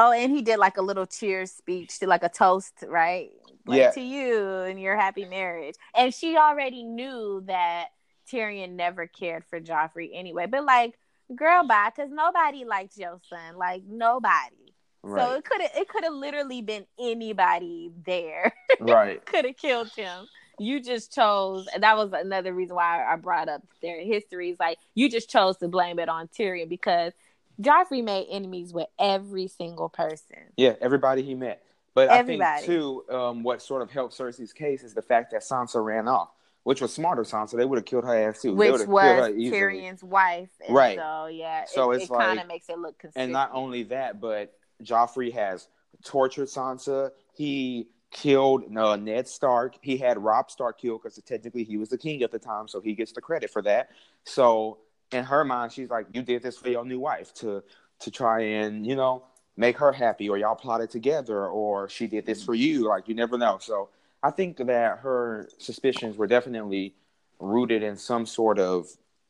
Oh, 0.00 0.12
and 0.12 0.30
he 0.30 0.42
did 0.42 0.58
like 0.58 0.76
a 0.76 0.82
little 0.82 1.06
cheers 1.06 1.50
speech 1.50 1.98
to 1.98 2.06
like 2.06 2.22
a 2.22 2.28
toast, 2.28 2.84
right? 2.86 3.30
Like 3.66 3.78
Yeah. 3.80 3.90
to 3.90 4.00
you 4.00 4.46
and 4.60 4.80
your 4.80 4.96
happy 4.96 5.24
marriage. 5.24 5.74
And 5.92 6.14
she 6.14 6.36
already 6.36 6.84
knew 6.84 7.42
that 7.46 7.88
Tyrion 8.30 8.72
never 8.72 9.06
cared 9.06 9.44
for 9.44 9.60
Joffrey 9.60 10.10
anyway. 10.12 10.46
But 10.46 10.64
like, 10.64 10.98
girl, 11.34 11.66
bye, 11.66 11.90
because 11.94 12.10
nobody 12.10 12.64
liked 12.64 12.96
your 12.96 13.20
son. 13.28 13.56
Like 13.56 13.82
nobody. 13.86 14.74
Right. 15.02 15.22
So 15.22 15.34
it 15.34 15.44
could 15.44 15.62
have 15.62 15.70
it 15.76 15.88
could 15.88 16.04
have 16.04 16.12
literally 16.12 16.62
been 16.62 16.86
anybody 16.98 17.90
there. 18.04 18.52
right, 18.80 19.24
could 19.24 19.44
have 19.44 19.56
killed 19.56 19.90
him. 19.96 20.26
You 20.60 20.82
just 20.82 21.14
chose, 21.14 21.68
and 21.72 21.84
that 21.84 21.96
was 21.96 22.10
another 22.12 22.52
reason 22.52 22.74
why 22.74 23.04
I 23.04 23.14
brought 23.14 23.48
up 23.48 23.62
their 23.80 24.00
histories. 24.00 24.56
Like 24.58 24.78
you 24.94 25.08
just 25.08 25.30
chose 25.30 25.56
to 25.58 25.68
blame 25.68 25.98
it 26.00 26.08
on 26.08 26.26
Tyrion 26.28 26.68
because 26.68 27.12
Joffrey 27.60 28.02
made 28.02 28.26
enemies 28.30 28.72
with 28.72 28.88
every 28.98 29.46
single 29.48 29.88
person. 29.88 30.38
yeah, 30.56 30.74
everybody 30.80 31.22
he 31.22 31.34
met. 31.34 31.62
But 31.94 32.10
Everybody. 32.10 32.44
I 32.44 32.56
think 32.58 32.66
too, 32.66 33.04
um, 33.10 33.42
what 33.42 33.60
sort 33.60 33.82
of 33.82 33.90
helped 33.90 34.16
Cersei's 34.16 34.52
case 34.52 34.84
is 34.84 34.94
the 34.94 35.02
fact 35.02 35.32
that 35.32 35.42
Sansa 35.42 35.84
ran 35.84 36.06
off, 36.06 36.28
which 36.64 36.80
was 36.80 36.92
smarter 36.92 37.22
Sansa. 37.22 37.56
They 37.56 37.64
would 37.64 37.78
have 37.78 37.86
killed 37.86 38.04
her 38.04 38.14
ass 38.28 38.42
too. 38.42 38.54
Which 38.54 38.86
was. 38.86 39.30
Tyrion's 39.30 40.02
wife. 40.02 40.50
Right. 40.68 40.98
So 40.98 41.26
yeah, 41.26 41.64
So 41.66 41.92
it, 41.92 42.02
it's 42.02 42.10
it 42.10 42.14
kind 42.14 42.40
of 42.40 42.46
makes 42.46 42.68
it 42.68 42.78
look 42.78 42.98
consistent. 42.98 43.24
And 43.24 43.32
not 43.32 43.50
only 43.54 43.84
that, 43.84 44.20
but 44.20 44.52
Joffrey 44.82 45.32
has 45.32 45.68
tortured 46.04 46.48
Sansa. 46.48 47.10
He 47.34 47.88
killed 48.10 48.64
uh, 48.76 48.96
Ned 48.96 49.28
Stark. 49.28 49.76
He 49.82 49.96
had 49.96 50.18
Robb 50.18 50.50
Stark 50.50 50.80
killed 50.80 51.02
because 51.02 51.20
technically 51.22 51.64
he 51.64 51.76
was 51.76 51.88
the 51.88 51.98
king 51.98 52.22
at 52.22 52.30
the 52.30 52.38
time, 52.38 52.68
so 52.68 52.80
he 52.80 52.94
gets 52.94 53.12
the 53.12 53.20
credit 53.20 53.50
for 53.50 53.62
that. 53.62 53.90
So 54.24 54.78
in 55.12 55.24
her 55.24 55.44
mind, 55.44 55.72
she's 55.72 55.90
like, 55.90 56.06
"You 56.12 56.22
did 56.22 56.42
this 56.42 56.58
for 56.58 56.68
your 56.68 56.84
new 56.84 57.00
wife 57.00 57.32
to 57.34 57.62
to 58.00 58.10
try 58.10 58.40
and 58.40 58.86
you 58.86 58.96
know 58.96 59.24
make 59.56 59.78
her 59.78 59.92
happy, 59.92 60.28
or 60.28 60.38
y'all 60.38 60.54
plotted 60.54 60.90
together, 60.90 61.46
or 61.46 61.88
she 61.88 62.06
did 62.06 62.26
this 62.26 62.42
for 62.42 62.54
you. 62.54 62.86
Like 62.88 63.08
you 63.08 63.14
never 63.14 63.38
know." 63.38 63.58
So 63.60 63.88
I 64.22 64.30
think 64.30 64.56
that 64.58 64.98
her 64.98 65.48
suspicions 65.58 66.16
were 66.16 66.26
definitely 66.26 66.94
rooted 67.38 67.82
in 67.82 67.96
some 67.96 68.26
sort 68.26 68.58
of 68.58 68.88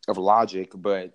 of 0.09 0.17
logic, 0.17 0.71
but 0.75 1.13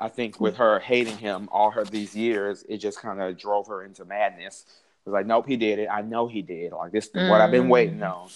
I 0.00 0.08
think 0.08 0.40
with 0.40 0.56
her 0.56 0.80
hating 0.80 1.18
him 1.18 1.48
all 1.52 1.70
her 1.70 1.84
these 1.84 2.16
years, 2.16 2.64
it 2.68 2.78
just 2.78 3.00
kind 3.00 3.20
of 3.22 3.38
drove 3.38 3.68
her 3.68 3.84
into 3.84 4.04
madness. 4.04 4.64
It 4.66 5.08
was 5.10 5.12
like, 5.12 5.26
nope, 5.26 5.46
he 5.46 5.56
did 5.56 5.78
it. 5.78 5.88
I 5.88 6.02
know 6.02 6.26
he 6.26 6.42
did. 6.42 6.72
Like 6.72 6.90
this 6.90 7.06
is 7.14 7.28
what 7.28 7.40
I've 7.40 7.50
been 7.52 7.66
Mm. 7.66 7.70
waiting 7.70 8.02
on. 8.02 8.28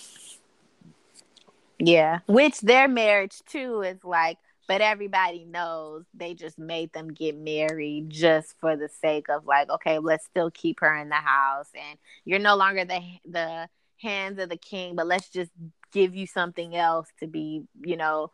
yeah, 1.78 2.20
which 2.26 2.60
their 2.60 2.88
marriage 2.88 3.40
too 3.46 3.82
is 3.82 4.02
like. 4.04 4.38
But 4.68 4.80
everybody 4.80 5.44
knows 5.44 6.06
they 6.12 6.34
just 6.34 6.58
made 6.58 6.92
them 6.92 7.12
get 7.12 7.36
married 7.36 8.10
just 8.10 8.56
for 8.60 8.76
the 8.76 8.88
sake 8.88 9.28
of 9.28 9.46
like, 9.46 9.70
okay, 9.70 10.00
let's 10.00 10.24
still 10.26 10.50
keep 10.50 10.80
her 10.80 10.92
in 10.96 11.08
the 11.08 11.14
house, 11.14 11.68
and 11.72 11.98
you're 12.24 12.40
no 12.40 12.56
longer 12.56 12.84
the 12.84 13.00
the 13.24 13.68
hands 14.00 14.38
of 14.38 14.48
the 14.48 14.56
king, 14.56 14.94
but 14.94 15.06
let's 15.06 15.28
just 15.28 15.50
give 15.92 16.14
you 16.14 16.26
something 16.26 16.76
else 16.76 17.08
to 17.20 17.26
be, 17.26 17.62
you 17.82 17.96
know, 17.96 18.30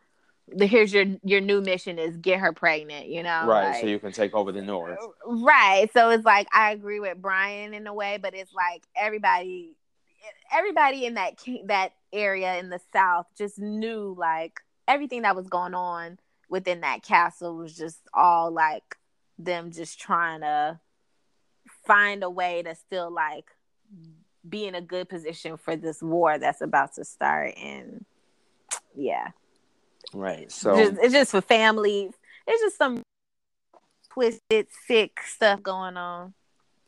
the, 0.47 0.65
here's 0.67 0.93
your 0.93 1.05
your 1.23 1.39
new 1.39 1.61
mission 1.61 1.97
is 1.97 2.17
get 2.17 2.39
her 2.39 2.51
pregnant, 2.51 3.07
you 3.07 3.23
know, 3.23 3.45
right, 3.45 3.71
like- 3.71 3.81
so 3.81 3.87
you 3.87 3.99
can 3.99 4.11
take 4.11 4.33
over 4.33 4.51
the 4.51 4.61
North. 4.61 4.99
Right. 5.25 5.89
So 5.93 6.09
it's 6.09 6.25
like 6.25 6.47
I 6.53 6.71
agree 6.71 6.99
with 6.99 7.21
Brian 7.21 7.73
in 7.73 7.87
a 7.87 7.93
way, 7.93 8.19
but 8.21 8.33
it's 8.35 8.53
like 8.53 8.83
everybody 8.95 9.75
everybody 10.53 11.05
in 11.05 11.15
that 11.15 11.41
that 11.65 11.93
area 12.11 12.57
in 12.57 12.69
the 12.69 12.79
south 12.91 13.25
just 13.37 13.59
knew 13.59 14.15
like 14.17 14.59
everything 14.87 15.23
that 15.23 15.35
was 15.35 15.47
going 15.47 15.73
on 15.73 16.19
within 16.49 16.81
that 16.81 17.03
castle 17.03 17.55
was 17.55 17.75
just 17.75 17.99
all 18.13 18.51
like 18.51 18.97
them 19.39 19.71
just 19.71 19.99
trying 19.99 20.41
to 20.41 20.79
find 21.85 22.23
a 22.23 22.29
way 22.29 22.61
to 22.63 22.75
still 22.75 23.11
like 23.11 23.45
be 24.47 24.67
in 24.67 24.75
a 24.75 24.81
good 24.81 25.07
position 25.09 25.57
for 25.57 25.75
this 25.75 26.01
war 26.01 26.37
that's 26.37 26.61
about 26.61 26.93
to 26.93 27.05
start 27.05 27.53
and 27.57 28.05
yeah 28.95 29.29
Right. 30.13 30.51
So 30.51 30.75
just, 30.75 31.01
it's 31.01 31.13
just 31.13 31.31
for 31.31 31.41
families. 31.41 32.11
It's 32.47 32.61
just 32.61 32.77
some 32.77 33.01
twisted, 34.11 34.67
sick 34.87 35.19
stuff 35.25 35.63
going 35.63 35.97
on. 35.97 36.33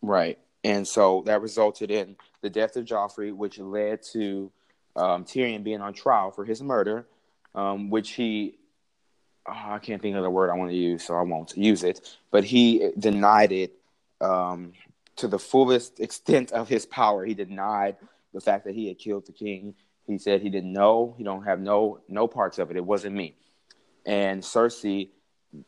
Right. 0.02 0.38
And 0.64 0.88
so 0.88 1.24
that 1.26 1.42
resulted 1.42 1.92
in 1.92 2.16
the 2.42 2.50
death 2.50 2.76
of 2.76 2.86
Joffrey, 2.86 3.34
which 3.34 3.60
led 3.60 4.02
to 4.14 4.52
um, 4.96 5.26
Tyrion 5.26 5.64
being 5.64 5.82
on 5.82 5.94
trial 5.94 6.32
for 6.32 6.46
his 6.46 6.62
murder, 6.62 7.08
um, 7.54 7.90
which 7.90 8.12
he, 8.12 8.58
oh, 9.48 9.54
I 9.54 9.80
can't 9.80 10.02
think 10.02 10.16
of 10.16 10.24
the 10.24 10.30
word 10.30 10.50
I 10.50 10.56
want 10.56 10.72
to 10.72 10.78
use, 10.78 11.04
so 11.04 11.16
I 11.16 11.22
won't 11.22 11.56
use 11.56 11.84
it, 11.84 12.18
but 12.32 12.44
he 12.44 12.92
denied 12.98 13.52
it 13.52 13.74
um, 14.22 14.74
to 15.18 15.28
the 15.28 15.40
fullest 15.40 16.00
extent 16.00 16.52
of 16.52 16.68
his 16.68 16.86
power. 16.86 17.26
He 17.26 17.34
denied 17.34 17.98
the 18.34 18.42
fact 18.42 18.66
that 18.66 18.76
he 18.76 18.88
had 18.88 18.98
killed 18.98 19.26
the 19.26 19.32
king. 19.32 19.76
He 20.08 20.18
said 20.18 20.42
he 20.42 20.50
didn't 20.50 20.74
know. 20.74 21.16
He 21.18 21.24
don't 21.24 21.44
have 21.44 21.60
no 21.60 22.00
no 22.08 22.28
parts 22.28 22.60
of 22.60 22.70
it. 22.72 22.78
It 22.78 22.86
wasn't 22.86 23.16
me. 23.16 23.36
And 24.06 24.42
Cersei 24.42 25.10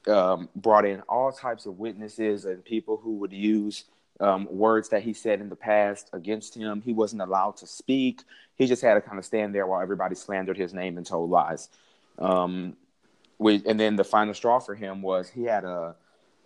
um, 0.07 0.49
brought 0.55 0.85
in 0.85 1.01
all 1.01 1.31
types 1.31 1.65
of 1.65 1.79
witnesses 1.79 2.45
and 2.45 2.63
people 2.63 2.97
who 2.97 3.17
would 3.17 3.33
use 3.33 3.85
um, 4.19 4.47
words 4.51 4.89
that 4.89 5.01
he 5.01 5.13
said 5.13 5.41
in 5.41 5.49
the 5.49 5.55
past 5.55 6.09
against 6.13 6.55
him. 6.55 6.81
He 6.81 6.93
wasn't 6.93 7.21
allowed 7.21 7.57
to 7.57 7.67
speak. 7.67 8.21
He 8.55 8.67
just 8.67 8.81
had 8.81 8.95
to 8.95 9.01
kind 9.01 9.17
of 9.17 9.25
stand 9.25 9.55
there 9.55 9.65
while 9.65 9.81
everybody 9.81 10.15
slandered 10.15 10.57
his 10.57 10.73
name 10.73 10.97
and 10.97 11.05
told 11.05 11.29
lies. 11.29 11.69
Um, 12.19 12.75
we, 13.39 13.61
and 13.65 13.79
then 13.79 13.95
the 13.95 14.03
final 14.03 14.33
straw 14.33 14.59
for 14.59 14.75
him 14.75 15.01
was 15.01 15.29
he 15.29 15.43
had 15.43 15.63
a 15.63 15.95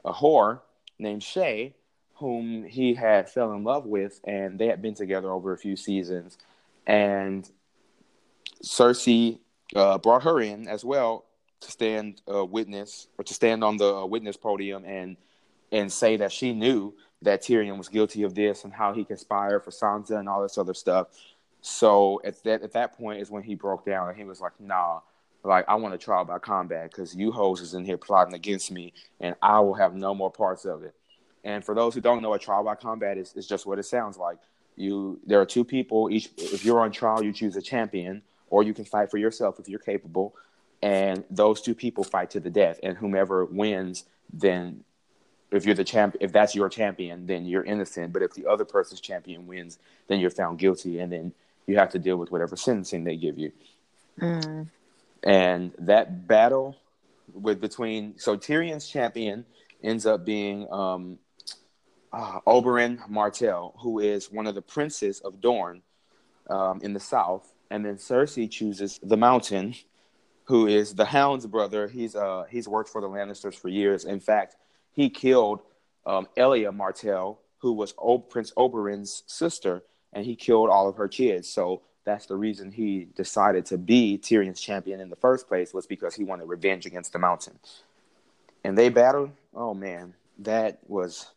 a 0.03 0.14
whore 0.14 0.61
named 0.99 1.22
Shae, 1.22 1.73
whom 2.22 2.64
he 2.64 2.93
had 2.93 3.27
fell 3.27 3.52
in 3.53 3.64
love 3.64 3.88
with, 3.88 4.22
and 4.23 4.60
they 4.60 4.68
had 4.68 4.80
been 4.80 4.93
together 4.93 5.31
over 5.31 5.53
a 5.53 5.57
few 5.57 5.76
seasons. 5.76 6.38
And 6.85 7.49
Cersei 8.64 9.39
uh, 9.76 9.98
brought 9.98 10.23
her 10.23 10.39
in 10.39 10.68
as 10.68 10.85
well 10.85 11.26
to 11.61 11.72
stand 11.72 12.22
uh, 12.31 12.45
witness 12.45 13.07
or 13.18 13.23
to 13.23 13.34
stand 13.34 13.64
on 13.64 13.77
the 13.77 13.91
uh, 13.95 14.06
witness 14.06 14.38
podium 14.38 14.85
and 14.85 15.18
and 15.72 15.91
say 15.91 16.18
that 16.18 16.31
she 16.31 16.53
knew 16.53 16.93
that 17.23 17.41
Tyrion 17.41 17.77
was 17.77 17.89
guilty 17.89 18.22
of 18.22 18.35
this 18.35 18.65
and 18.65 18.73
how 18.73 18.93
he 18.93 19.03
conspired 19.03 19.64
for 19.64 19.72
Sansa 19.72 20.19
and 20.19 20.30
all 20.30 20.43
this 20.43 20.57
other 20.57 20.73
stuff. 20.76 21.07
So 21.61 22.22
at 22.23 22.43
that 22.43 22.61
at 22.61 22.73
that 22.73 22.95
point 22.98 23.19
is 23.19 23.31
when 23.31 23.41
he 23.41 23.56
broke 23.56 23.84
down 23.84 24.10
and 24.10 24.18
he 24.18 24.26
was 24.26 24.39
like, 24.39 24.53
"Nah, 24.60 24.99
like 25.43 25.65
I 25.68 25.73
want 25.73 25.95
a 25.95 25.98
trial 25.98 26.23
by 26.23 26.38
combat 26.38 26.91
because 26.91 27.15
you 27.15 27.31
hoes 27.31 27.61
is 27.61 27.73
in 27.73 27.84
here 27.84 27.98
plotting 27.98 28.35
against 28.35 28.72
me, 28.72 28.93
and 29.19 29.35
I 29.41 29.60
will 29.61 29.73
have 29.73 29.95
no 29.95 30.14
more 30.14 30.31
parts 30.31 30.65
of 30.65 30.84
it." 30.84 30.93
And 31.43 31.63
for 31.63 31.73
those 31.73 31.95
who 31.95 32.01
don't 32.01 32.22
know, 32.22 32.34
a 32.34 32.39
trial 32.39 32.63
by 32.63 32.76
combat 32.76 33.18
is, 33.18 33.34
is 33.35 33.47
just 33.47 33.65
what 33.65 33.80
it 33.80 33.84
sounds 33.84 34.18
like. 34.18 34.38
You 34.76 35.19
there 35.26 35.41
are 35.41 35.45
two 35.45 35.65
people 35.65 36.09
each. 36.09 36.30
If 36.38 36.63
you're 36.63 36.80
on 36.80 36.91
trial, 36.91 37.23
you 37.23 37.34
choose 37.34 37.55
a 37.55 37.61
champion, 37.61 38.22
or 38.49 38.63
you 38.63 38.73
can 38.73 38.85
fight 38.85 39.11
for 39.11 39.18
yourself 39.18 39.59
if 39.59 39.68
you're 39.68 39.80
capable. 39.80 40.35
And 40.81 41.23
those 41.30 41.61
two 41.61 41.76
people 41.76 42.03
fight 42.03 42.31
to 42.31 42.39
the 42.39 42.49
death, 42.49 42.80
and 42.81 42.97
whomever 42.97 43.45
wins, 43.45 44.05
then 44.34 44.84
if 45.51 45.65
you're 45.65 45.76
the 45.76 45.84
champ, 45.84 46.15
if 46.19 46.31
that's 46.31 46.55
your 46.55 46.69
champion, 46.69 47.27
then 47.27 47.45
you're 47.45 47.63
innocent. 47.63 48.13
But 48.13 48.23
if 48.23 48.34
the 48.34 48.47
other 48.47 48.65
person's 48.65 49.01
champion 49.01 49.45
wins, 49.45 49.77
then 50.07 50.19
you're 50.19 50.30
found 50.30 50.57
guilty, 50.57 50.99
and 50.99 51.11
then 51.11 51.34
you 51.68 51.77
have 51.77 51.89
to 51.91 51.99
deal 51.99 52.18
with 52.18 52.31
whatever 52.31 52.55
sentencing 52.55 53.03
they 53.03 53.18
give 53.18 53.38
you. 53.38 53.51
Mm. 54.19 54.69
And 55.23 55.72
that 55.80 56.27
battle 56.27 56.77
with 57.34 57.61
between 57.61 58.18
so 58.18 58.35
Tyrion's 58.35 58.89
champion 58.89 59.45
ends 59.84 60.05
up 60.05 60.26
being 60.26 60.72
um, 60.72 61.19
uh, 62.13 62.39
Oberyn 62.45 63.07
Martell, 63.09 63.73
who 63.79 63.99
is 63.99 64.31
one 64.31 64.47
of 64.47 64.55
the 64.55 64.61
princes 64.61 65.19
of 65.21 65.41
Dorne 65.41 65.81
um, 66.49 66.79
in 66.83 66.93
the 66.93 66.99
south, 66.99 67.53
and 67.69 67.85
then 67.85 67.95
Cersei 67.95 68.49
chooses 68.49 68.99
the 69.01 69.17
Mountain, 69.17 69.75
who 70.45 70.67
is 70.67 70.93
the 70.95 71.05
Hound's 71.05 71.45
brother. 71.45 71.88
He's 71.88 72.15
uh 72.15 72.43
he's 72.49 72.67
worked 72.67 72.89
for 72.89 72.99
the 72.99 73.07
Lannisters 73.07 73.55
for 73.55 73.69
years. 73.69 74.03
In 74.03 74.19
fact, 74.19 74.57
he 74.91 75.09
killed 75.09 75.61
um, 76.05 76.27
Elia 76.35 76.71
Martell, 76.71 77.39
who 77.59 77.71
was 77.71 77.93
o- 77.97 78.19
Prince 78.19 78.51
Oberyn's 78.57 79.23
sister, 79.27 79.83
and 80.11 80.25
he 80.25 80.35
killed 80.35 80.69
all 80.69 80.89
of 80.89 80.97
her 80.97 81.07
kids. 81.07 81.47
So 81.47 81.83
that's 82.03 82.25
the 82.25 82.35
reason 82.35 82.71
he 82.71 83.07
decided 83.15 83.65
to 83.67 83.77
be 83.77 84.17
Tyrion's 84.17 84.59
champion 84.59 84.99
in 84.99 85.09
the 85.09 85.15
first 85.15 85.47
place 85.47 85.73
was 85.73 85.85
because 85.85 86.15
he 86.15 86.23
wanted 86.23 86.45
revenge 86.45 86.85
against 86.85 87.13
the 87.13 87.19
Mountain. 87.19 87.59
And 88.63 88.77
they 88.77 88.89
battled. 88.89 89.31
Oh 89.55 89.73
man, 89.73 90.15
that 90.39 90.79
was 90.88 91.31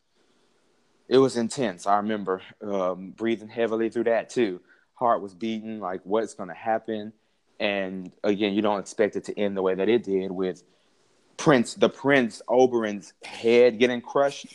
it 1.08 1.18
was 1.18 1.36
intense. 1.36 1.86
I 1.86 1.96
remember 1.96 2.42
um, 2.62 3.10
breathing 3.10 3.48
heavily 3.48 3.90
through 3.90 4.04
that 4.04 4.30
too. 4.30 4.60
Heart 4.94 5.22
was 5.22 5.34
beating, 5.34 5.80
like 5.80 6.00
what's 6.04 6.34
going 6.34 6.48
to 6.48 6.54
happen. 6.54 7.12
And 7.60 8.10
again, 8.22 8.54
you 8.54 8.62
don't 8.62 8.80
expect 8.80 9.16
it 9.16 9.24
to 9.24 9.38
end 9.38 9.56
the 9.56 9.62
way 9.62 9.74
that 9.74 9.88
it 9.88 10.04
did 10.04 10.30
with 10.30 10.62
Prince, 11.36 11.74
the 11.74 11.88
Prince 11.88 12.42
Oberyn's 12.48 13.12
head 13.24 13.78
getting 13.78 14.00
crushed 14.00 14.46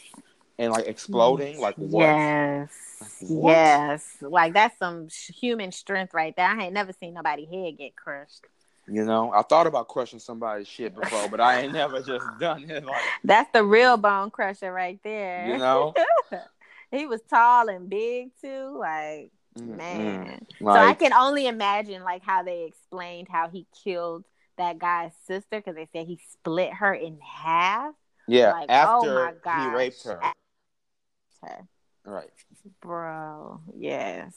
and 0.57 0.71
like 0.71 0.87
exploding. 0.87 1.59
Like 1.59 1.75
what? 1.75 2.03
Yes. 2.03 2.69
Like, 3.01 3.29
what? 3.29 3.51
Yes. 3.51 4.17
Like 4.21 4.53
that's 4.53 4.77
some 4.79 5.07
human 5.09 5.71
strength 5.71 6.13
right 6.13 6.35
there. 6.35 6.47
I 6.47 6.65
ain't 6.65 6.73
never 6.73 6.93
seen 6.93 7.13
nobody 7.13 7.45
head 7.45 7.77
get 7.77 7.95
crushed. 7.95 8.45
You 8.91 9.05
know, 9.05 9.31
I 9.33 9.41
thought 9.43 9.67
about 9.67 9.87
crushing 9.87 10.19
somebody's 10.19 10.67
shit 10.67 10.95
before, 10.95 11.29
but 11.29 11.39
I 11.39 11.61
ain't 11.61 11.73
never 11.73 12.01
just 12.01 12.25
done 12.39 12.69
it. 12.69 12.85
Like, 12.85 13.01
That's 13.23 13.49
the 13.53 13.63
real 13.63 13.97
bone 13.97 14.31
crusher 14.31 14.71
right 14.71 14.99
there. 15.03 15.47
you 15.47 15.57
know, 15.57 15.93
he 16.91 17.05
was 17.05 17.21
tall 17.29 17.69
and 17.69 17.89
big 17.89 18.29
too. 18.41 18.77
Like 18.79 19.31
man. 19.59 20.45
so 20.59 20.69
I 20.69 20.93
can 20.93 21.13
only 21.13 21.47
imagine 21.47 22.03
like 22.03 22.23
how 22.23 22.43
they 22.43 22.63
explained 22.63 23.27
how 23.29 23.49
he 23.49 23.65
killed 23.83 24.25
that 24.57 24.77
guy's 24.77 25.11
sister 25.25 25.57
because 25.57 25.75
they 25.75 25.87
said 25.93 26.05
he 26.05 26.19
split 26.31 26.73
her 26.73 26.93
in 26.93 27.17
half. 27.21 27.93
yeah, 28.27 28.51
like, 28.51 28.67
oh 28.69 29.05
my 29.05 29.33
after 29.45 29.69
he 29.69 29.75
raped 29.75 30.03
her, 30.03 30.19
Her. 31.41 31.67
right? 32.05 32.29
Bro, 32.81 33.61
yes. 33.75 34.33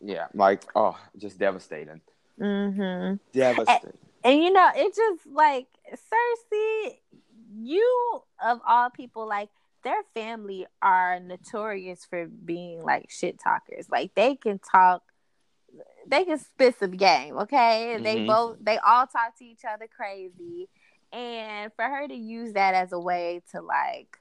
Yeah, 0.00 0.26
like 0.34 0.64
oh, 0.74 0.96
just 1.18 1.38
devastating, 1.38 2.00
Mm-hmm. 2.40 3.16
devastating. 3.32 3.92
And 4.24 4.42
you 4.42 4.52
know, 4.52 4.68
it 4.74 4.94
just 4.94 5.26
like 5.26 5.66
Cersei, 5.92 6.98
you 7.58 8.22
of 8.44 8.60
all 8.66 8.90
people, 8.90 9.26
like 9.26 9.48
their 9.82 10.02
family 10.14 10.66
are 10.82 11.18
notorious 11.20 12.04
for 12.04 12.26
being 12.26 12.82
like 12.82 13.10
shit 13.10 13.38
talkers. 13.42 13.88
Like 13.90 14.14
they 14.14 14.36
can 14.36 14.58
talk, 14.58 15.02
they 16.06 16.24
can 16.24 16.38
spit 16.38 16.78
some 16.78 16.92
game. 16.92 17.38
Okay, 17.38 17.98
they 18.02 18.18
Mhm. 18.20 18.26
both, 18.26 18.56
they 18.60 18.78
all 18.78 19.06
talk 19.06 19.36
to 19.38 19.44
each 19.44 19.64
other 19.64 19.86
crazy, 19.88 20.68
and 21.12 21.72
for 21.74 21.84
her 21.84 22.06
to 22.06 22.14
use 22.14 22.52
that 22.52 22.74
as 22.74 22.92
a 22.92 23.00
way 23.00 23.42
to 23.52 23.62
like, 23.62 24.18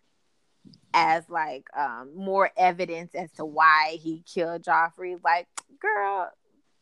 as 0.93 1.29
like 1.29 1.67
um 1.77 2.15
more 2.15 2.51
evidence 2.57 3.13
as 3.13 3.31
to 3.33 3.45
why 3.45 3.97
he 4.01 4.23
killed 4.23 4.63
Joffrey, 4.63 5.19
like 5.23 5.47
girl, 5.79 6.31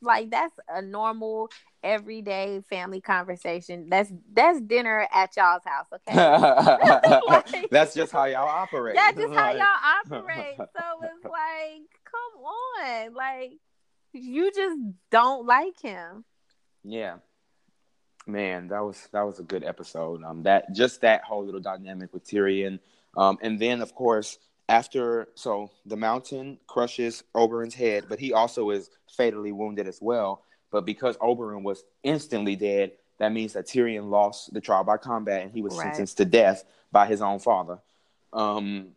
like 0.02 0.30
that's 0.30 0.54
a 0.70 0.82
normal 0.82 1.50
everyday 1.84 2.62
family 2.70 3.02
conversation. 3.02 3.88
That's 3.90 4.12
that's 4.34 4.62
dinner 4.62 5.08
at 5.14 5.36
y'all's 5.36 5.64
house, 5.66 5.88
okay? 5.94 7.68
That's 7.72 7.94
just 7.94 8.12
how 8.12 8.26
y'all 8.26 8.48
operate. 8.48 8.96
That's 8.96 9.18
just 9.18 9.34
how 9.34 9.52
y'all 9.52 9.66
operate. 10.06 10.58
So 10.58 10.84
it's 11.04 11.24
like, 11.24 11.82
come 12.04 12.44
on, 12.44 13.14
like 13.14 13.54
you 14.14 14.52
just 14.52 14.78
don't 15.12 15.46
like 15.46 15.80
him. 15.82 16.26
Yeah. 16.84 17.18
Man, 18.26 18.68
that 18.70 18.84
was 18.84 19.08
that 19.14 19.22
was 19.22 19.40
a 19.40 19.44
good 19.44 19.64
episode. 19.64 20.24
Um 20.24 20.44
that 20.44 20.74
just 20.74 21.02
that 21.02 21.24
whole 21.24 21.46
little 21.46 21.62
dynamic 21.62 22.14
with 22.14 22.26
Tyrion. 22.26 22.80
Um 23.16 23.38
and 23.42 23.60
then 23.60 23.82
of 23.82 23.96
course 23.96 24.38
after 24.70 25.30
so 25.36 25.70
the 25.86 25.96
mountain 25.96 26.58
crushes 26.68 27.24
Oberyn's 27.36 27.76
head, 27.76 28.06
but 28.10 28.20
he 28.20 28.34
also 28.34 28.70
is 28.70 28.90
fatally 29.08 29.52
wounded 29.52 29.88
as 29.88 30.00
well. 30.02 30.44
But 30.72 30.86
because 30.86 31.16
Oberyn 31.18 31.64
was 31.64 31.84
instantly 32.04 32.56
dead, 32.56 32.92
that 33.20 33.32
means 33.32 33.54
that 33.54 33.66
Tyrion 33.66 34.10
lost 34.10 34.54
the 34.54 34.62
trial 34.62 34.84
by 34.84 34.98
combat 34.98 35.42
and 35.42 35.52
he 35.52 35.62
was 35.62 35.76
Right. 35.78 35.84
sentenced 35.88 36.18
to 36.18 36.26
death 36.26 36.64
by 36.92 37.06
his 37.08 37.22
own 37.22 37.40
father. 37.40 37.80
Um 38.34 38.94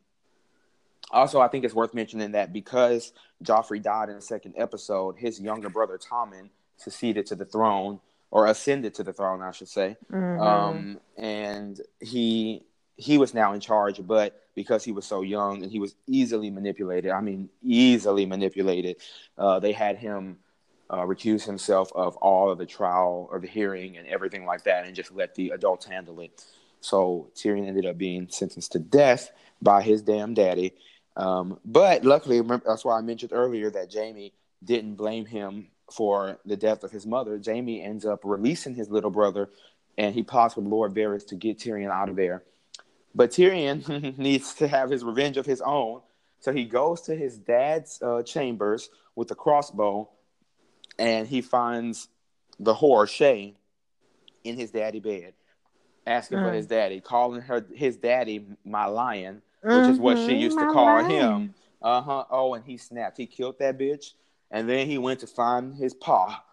also, 1.13 1.41
I 1.41 1.49
think 1.49 1.65
it's 1.65 1.75
worth 1.75 1.93
mentioning 1.93 2.33
that 2.33 2.53
because 2.53 3.13
Joffrey 3.43 3.83
died 3.83 4.11
in 4.11 4.15
the 4.15 4.21
second 4.23 4.55
episode, 4.57 5.17
his 5.19 5.41
younger 5.41 5.69
brother 5.69 5.99
Tommen 5.99 6.51
succeeded 6.77 7.27
to 7.27 7.35
the 7.35 7.45
throne 7.45 7.99
or 8.31 8.47
ascended 8.47 8.95
to 8.95 9.03
the 9.03 9.13
throne, 9.13 9.43
I 9.43 9.51
should 9.51 9.69
say. 9.69 9.97
Mm-hmm. 10.13 10.41
Um, 10.41 11.01
and 11.17 11.81
he 12.01 12.63
he 13.01 13.19
was 13.19 13.35
now 13.35 13.53
in 13.53 13.61
charge, 13.61 14.05
but 14.07 14.43
because 14.55 14.85
he 14.85 14.93
was 14.93 15.07
so 15.07 15.23
young 15.23 15.63
and 15.63 15.73
he 15.73 15.79
was 15.79 15.95
easily 16.07 16.51
manipulated, 16.51 17.11
I 17.11 17.21
mean, 17.21 17.49
easily 17.63 18.27
manipulated, 18.27 18.97
uh, 19.39 19.59
they 19.59 19.73
had 19.73 19.97
him 19.97 20.39
uh, 20.91 21.03
recuse 21.03 21.45
himself 21.45 21.91
of 21.95 22.17
all 22.19 22.51
of 22.51 22.59
the 22.59 22.67
trial 22.67 23.29
or 23.31 23.39
the 23.39 23.47
hearing 23.47 23.97
and 23.97 24.07
everything 24.07 24.45
like 24.45 24.65
that, 24.65 24.87
and 24.87 24.95
just 24.95 25.13
let 25.13 25.35
the 25.35 25.51
adults 25.51 25.87
handle 25.87 26.21
it. 26.21 26.45
So 26.81 27.31
Tyrion 27.35 27.69
ended 27.69 27.87
up 27.87 27.97
being 27.97 28.29
sentenced 28.29 28.73
to 28.73 28.79
death 28.79 29.31
by 29.63 29.83
his 29.83 30.03
damn 30.03 30.35
daddy. 30.35 30.75
Um, 31.17 31.59
but 31.65 32.05
luckily, 32.05 32.41
remember, 32.41 32.65
that's 32.67 32.85
why 32.85 32.99
I 32.99 33.01
mentioned 33.03 33.33
earlier 33.33 33.71
that 33.71 33.93
Jaime 33.93 34.33
didn't 34.63 34.95
blame 34.97 35.27
him 35.27 35.69
for 35.91 36.39
the 36.45 36.57
death 36.57 36.85
of 36.85 36.91
his 36.91 37.07
mother. 37.07 37.41
Jaime 37.45 37.83
ends 37.83 38.05
up 38.05 38.21
releasing 38.25 38.75
his 38.75 38.91
little 38.91 39.11
brother, 39.11 39.51
and 39.97 40.15
he 40.15 40.23
plots 40.23 40.57
with 40.57 40.67
Lord 40.67 40.95
Varys 40.95 41.27
to 41.29 41.35
get 41.35 41.59
Tyrion 41.59 41.91
out 41.91 42.09
of 42.09 42.17
there. 42.17 42.43
But 43.15 43.31
Tyrion 43.31 44.17
needs 44.19 44.55
to 44.55 44.69
have 44.69 44.91
his 44.91 45.05
revenge 45.05 45.37
of 45.37 45.47
his 45.47 45.61
own, 45.61 46.01
so 46.41 46.53
he 46.53 46.65
goes 46.65 47.03
to 47.03 47.15
his 47.15 47.39
dad's 47.39 48.01
uh, 48.03 48.23
chambers 48.23 48.89
with 49.17 49.31
a 49.31 49.35
crossbow, 49.35 50.09
and 50.99 51.27
he 51.27 51.41
finds 51.41 52.09
the 52.59 52.75
whore 52.75 53.07
Shae 53.07 53.55
in 54.45 54.57
his 54.57 54.71
daddy 54.71 55.01
bed, 55.01 55.35
asking 56.07 56.39
for 56.39 56.51
Mm. 56.51 56.55
his 56.55 56.67
daddy, 56.67 57.01
calling 57.01 57.43
her 57.43 57.67
his 57.75 57.97
daddy 57.97 58.47
my 58.65 58.87
lion, 58.87 59.43
which 59.63 59.89
is 59.89 59.99
what 59.99 60.19
she 60.19 60.33
Mhm, 60.33 60.41
used 60.41 60.59
to 60.59 60.67
call 60.67 60.97
lion. 61.03 61.11
him. 61.11 61.55
Uh 61.83 62.01
huh. 62.03 62.25
Oh, 62.31 62.55
and 62.55 62.65
he 62.65 62.77
snapped. 62.77 63.17
He 63.17 63.27
killed 63.27 63.59
that 63.59 63.79
bitch, 63.79 64.13
and 64.51 64.69
then 64.69 64.87
he 64.87 64.99
went 64.99 65.21
to 65.21 65.27
find 65.27 65.75
his 65.75 65.95
pa, 65.95 66.45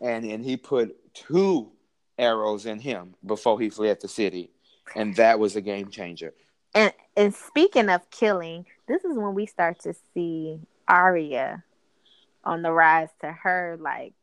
and 0.00 0.24
and 0.24 0.44
he 0.44 0.56
put 0.56 1.14
two 1.14 1.72
arrows 2.18 2.66
in 2.66 2.78
him 2.78 3.14
before 3.24 3.58
he 3.60 3.68
fled 3.70 4.00
the 4.00 4.08
city, 4.08 4.50
and 4.94 5.16
that 5.16 5.38
was 5.38 5.56
a 5.56 5.60
game 5.60 5.90
changer. 5.90 6.32
And 6.74 6.92
and 7.16 7.34
speaking 7.34 7.88
of 7.88 8.08
killing, 8.10 8.66
this 8.88 9.04
is 9.04 9.16
when 9.16 9.34
we 9.34 9.46
start 9.46 9.80
to 9.80 9.94
see 10.12 10.60
Arya 10.88 11.62
on 12.42 12.62
the 12.62 12.72
rise 12.72 13.08
to 13.20 13.32
her 13.32 13.76
like 13.80 14.14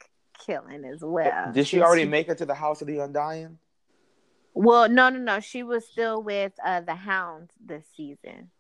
killing 0.45 0.85
as 0.85 0.99
well. 1.01 1.51
Did 1.53 1.67
she 1.67 1.77
Did 1.77 1.83
already 1.83 2.05
make 2.05 2.29
it 2.29 2.38
to 2.39 2.45
the 2.45 2.55
House 2.55 2.81
of 2.81 2.88
the 2.88 2.99
Undying? 2.99 3.57
Well, 4.53 4.89
no, 4.89 5.09
no, 5.09 5.19
no. 5.19 5.39
She 5.39 5.63
was 5.63 5.88
still 5.88 6.21
with 6.21 6.53
uh 6.63 6.81
the 6.81 6.95
Hounds 6.95 7.51
this 7.63 7.85
season. 7.95 8.51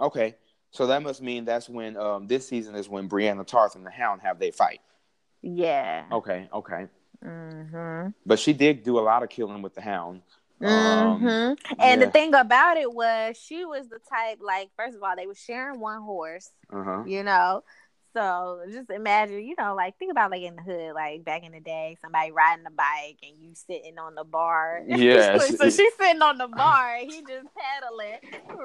Okay, 0.00 0.36
so 0.70 0.88
that 0.88 1.02
must 1.02 1.22
mean 1.22 1.44
that's 1.44 1.68
when 1.68 1.96
um 1.96 2.26
this 2.26 2.48
season 2.48 2.74
is 2.74 2.88
when 2.88 3.06
Brienne 3.06 3.38
of 3.38 3.46
Tarth 3.46 3.76
and 3.76 3.86
the 3.86 3.90
Hound 3.90 4.22
have 4.22 4.38
their 4.38 4.52
fight. 4.52 4.80
Yeah. 5.42 6.04
Okay, 6.10 6.48
okay. 6.52 6.86
Mm-hmm. 7.24 8.10
But 8.26 8.38
she 8.38 8.52
did 8.52 8.82
do 8.82 8.98
a 8.98 9.00
lot 9.00 9.22
of 9.22 9.28
killing 9.28 9.62
with 9.62 9.74
the 9.74 9.80
Hound. 9.80 10.22
Um, 10.60 11.20
Mm-hmm. 11.20 11.72
And 11.80 12.00
yeah. 12.00 12.06
the 12.06 12.10
thing 12.10 12.34
about 12.34 12.76
it 12.76 12.92
was 12.92 13.36
she 13.36 13.64
was 13.64 13.88
the 13.88 13.98
type 14.08 14.38
like 14.40 14.70
first 14.76 14.96
of 14.96 15.02
all 15.02 15.14
they 15.16 15.26
were 15.26 15.34
sharing 15.34 15.80
one 15.80 16.02
horse, 16.02 16.50
uh-huh. 16.72 17.04
you 17.06 17.22
know. 17.22 17.62
So 18.14 18.62
just 18.72 18.90
imagine, 18.90 19.44
you 19.46 19.54
know, 19.58 19.74
like 19.74 19.98
think 19.98 20.10
about 20.10 20.30
like 20.30 20.42
in 20.42 20.56
the 20.56 20.62
hood, 20.62 20.94
like 20.94 21.24
back 21.24 21.44
in 21.44 21.52
the 21.52 21.60
day, 21.60 21.96
somebody 22.00 22.32
riding 22.32 22.66
a 22.66 22.70
bike 22.70 23.18
and 23.22 23.38
you 23.38 23.54
sitting 23.54 23.98
on 23.98 24.14
the 24.14 24.24
bar. 24.24 24.82
Yes. 24.88 25.56
so 25.56 25.70
she's 25.70 25.94
sitting 25.94 26.22
on 26.22 26.38
the 26.38 26.48
bar 26.48 26.96
and 26.96 27.10
he 27.10 27.20
just 27.20 27.46
pedaling, 27.54 28.18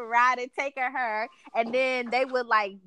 riding, 0.10 0.50
taking 0.58 0.84
her, 0.84 1.28
and 1.56 1.74
then 1.74 2.10
they 2.10 2.26
would 2.26 2.48
like 2.48 2.78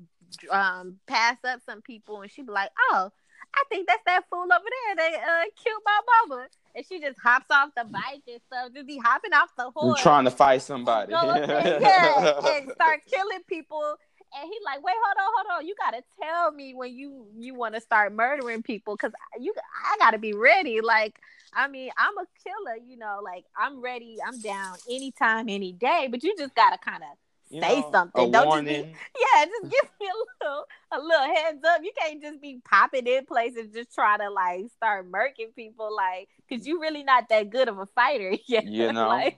um 0.51 0.97
pass 1.07 1.37
up 1.45 1.61
some 1.65 1.81
people 1.81 2.21
and 2.21 2.31
she'd 2.31 2.47
be 2.47 2.51
like, 2.51 2.71
Oh, 2.91 3.11
I 3.55 3.63
think 3.69 3.87
that's 3.87 4.03
that 4.05 4.25
fool 4.29 4.43
over 4.43 4.49
there. 4.51 4.95
They 4.95 5.15
uh 5.15 5.45
killed 5.63 5.81
my 5.85 5.99
mama. 6.27 6.47
And 6.77 6.85
she 6.85 6.99
just 6.99 7.17
hops 7.19 7.47
off 7.49 7.71
the 7.75 7.85
bike 7.85 8.21
and 8.27 8.39
stuff, 8.45 8.71
just 8.71 8.85
be 8.85 8.99
hopping 9.03 9.33
off 9.33 9.49
the 9.57 9.71
horse. 9.71 9.99
trying 9.99 10.25
to 10.25 10.31
fight 10.31 10.61
somebody. 10.61 11.11
There, 11.11 11.17
yeah, 11.81 12.39
and 12.45 12.69
start 12.71 12.99
killing 13.09 13.41
people. 13.49 13.95
And 14.39 14.47
he 14.47 14.59
like, 14.63 14.83
wait, 14.83 14.93
hold 15.03 15.17
on, 15.17 15.33
hold 15.35 15.59
on. 15.59 15.67
You 15.67 15.73
gotta 15.79 16.03
tell 16.21 16.51
me 16.51 16.75
when 16.75 16.93
you 16.93 17.25
you 17.35 17.55
want 17.55 17.73
to 17.73 17.81
start 17.81 18.13
murdering 18.13 18.61
people, 18.61 18.95
cause 18.95 19.11
you 19.39 19.55
I 19.91 19.97
gotta 19.97 20.19
be 20.19 20.33
ready. 20.33 20.79
Like, 20.81 21.19
I 21.51 21.67
mean, 21.67 21.89
I'm 21.97 22.15
a 22.15 22.27
killer, 22.43 22.77
you 22.87 22.95
know. 22.95 23.21
Like, 23.23 23.45
I'm 23.57 23.81
ready. 23.81 24.17
I'm 24.23 24.39
down 24.39 24.75
anytime, 24.87 25.49
any 25.49 25.71
day. 25.71 26.07
But 26.11 26.23
you 26.23 26.35
just 26.37 26.53
gotta 26.53 26.77
kind 26.77 27.01
of 27.01 27.09
You 27.49 27.61
say 27.61 27.79
know, 27.79 27.89
something. 27.91 28.31
Don't 28.31 28.45
warning. 28.45 28.73
just 28.73 28.85
be, 28.85 28.95
yeah, 29.35 29.45
just 29.45 29.71
give 29.71 29.91
me 30.01 30.07
a 30.07 30.45
little 30.45 30.65
a 30.91 30.99
little 30.99 31.35
heads 31.35 31.63
up. 31.63 31.81
You 31.83 31.91
can't 31.97 32.21
just 32.21 32.41
be 32.41 32.59
popping 32.63 33.07
in 33.07 33.25
places 33.25 33.73
just 33.73 33.93
try 33.93 34.17
to 34.17 34.29
like 34.29 34.65
start 34.75 35.09
murking 35.09 35.55
people, 35.55 35.95
like, 35.95 36.27
cause 36.49 36.65
you 36.67 36.81
really 36.81 37.03
not 37.03 37.29
that 37.29 37.49
good 37.49 37.69
of 37.69 37.79
a 37.79 37.85
fighter 37.85 38.35
yet. 38.47 38.65
You 38.65 38.91
know? 38.93 39.07
like, 39.07 39.37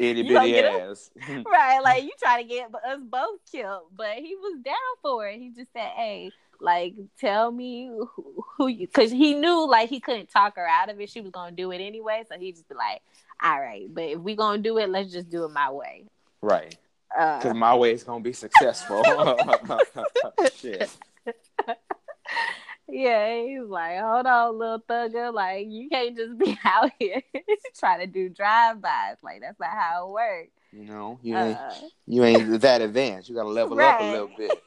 Itty 0.00 0.22
bitty 0.22 0.58
ass. 0.58 1.10
right? 1.46 1.80
Like 1.80 2.04
you 2.04 2.12
try 2.18 2.42
to 2.42 2.48
get 2.48 2.74
us 2.74 3.00
both 3.02 3.40
killed, 3.50 3.88
but 3.94 4.16
he 4.16 4.34
was 4.34 4.58
down 4.64 4.74
for 5.02 5.28
it. 5.28 5.38
He 5.38 5.50
just 5.50 5.72
said, 5.74 5.90
"Hey, 5.94 6.32
like 6.58 6.94
tell 7.18 7.52
me 7.52 7.88
who, 7.88 8.44
who 8.56 8.66
you," 8.66 8.86
because 8.86 9.10
he 9.10 9.34
knew 9.34 9.68
like 9.68 9.90
he 9.90 10.00
couldn't 10.00 10.30
talk 10.30 10.56
her 10.56 10.66
out 10.66 10.88
of 10.88 10.98
it. 11.00 11.10
She 11.10 11.20
was 11.20 11.30
gonna 11.30 11.52
do 11.52 11.70
it 11.70 11.82
anyway, 11.82 12.24
so 12.28 12.38
he 12.38 12.50
just 12.50 12.66
be 12.66 12.74
like, 12.74 13.02
"All 13.42 13.60
right, 13.60 13.92
but 13.92 14.04
if 14.04 14.20
we 14.20 14.34
gonna 14.34 14.62
do 14.62 14.78
it, 14.78 14.88
let's 14.88 15.12
just 15.12 15.28
do 15.28 15.44
it 15.44 15.50
my 15.50 15.70
way." 15.70 16.06
right. 16.40 16.74
Because 17.10 17.46
Uh, 17.46 17.54
my 17.54 17.74
way 17.74 17.92
is 17.92 18.04
going 18.04 18.22
to 18.22 18.28
be 18.28 18.32
successful. 18.32 19.02
Shit. 20.54 20.90
yeah, 22.88 23.42
he's 23.42 23.62
like, 23.68 23.98
"Hold 23.98 24.26
on, 24.26 24.58
little 24.58 24.82
thugger, 24.88 25.32
like 25.34 25.66
you 25.68 25.88
can't 25.88 26.16
just 26.16 26.38
be 26.38 26.56
out 26.64 26.90
here 26.98 27.20
trying 27.78 28.00
to 28.00 28.06
do 28.06 28.28
drive-bys. 28.28 29.16
Like 29.22 29.40
that's 29.40 29.58
not 29.58 29.70
how 29.70 30.06
it 30.06 30.12
works." 30.12 30.50
You 30.72 30.84
know, 30.84 31.18
you 31.22 31.36
ain't, 31.36 31.58
Uh, 31.58 31.74
you 32.06 32.24
ain't 32.24 32.60
that 32.60 32.80
advanced. 32.80 33.28
You 33.28 33.34
got 33.34 33.42
to 33.42 33.48
level 33.48 33.80
up 33.80 34.00
a 34.00 34.04
little 34.04 34.30
bit. 34.36 34.62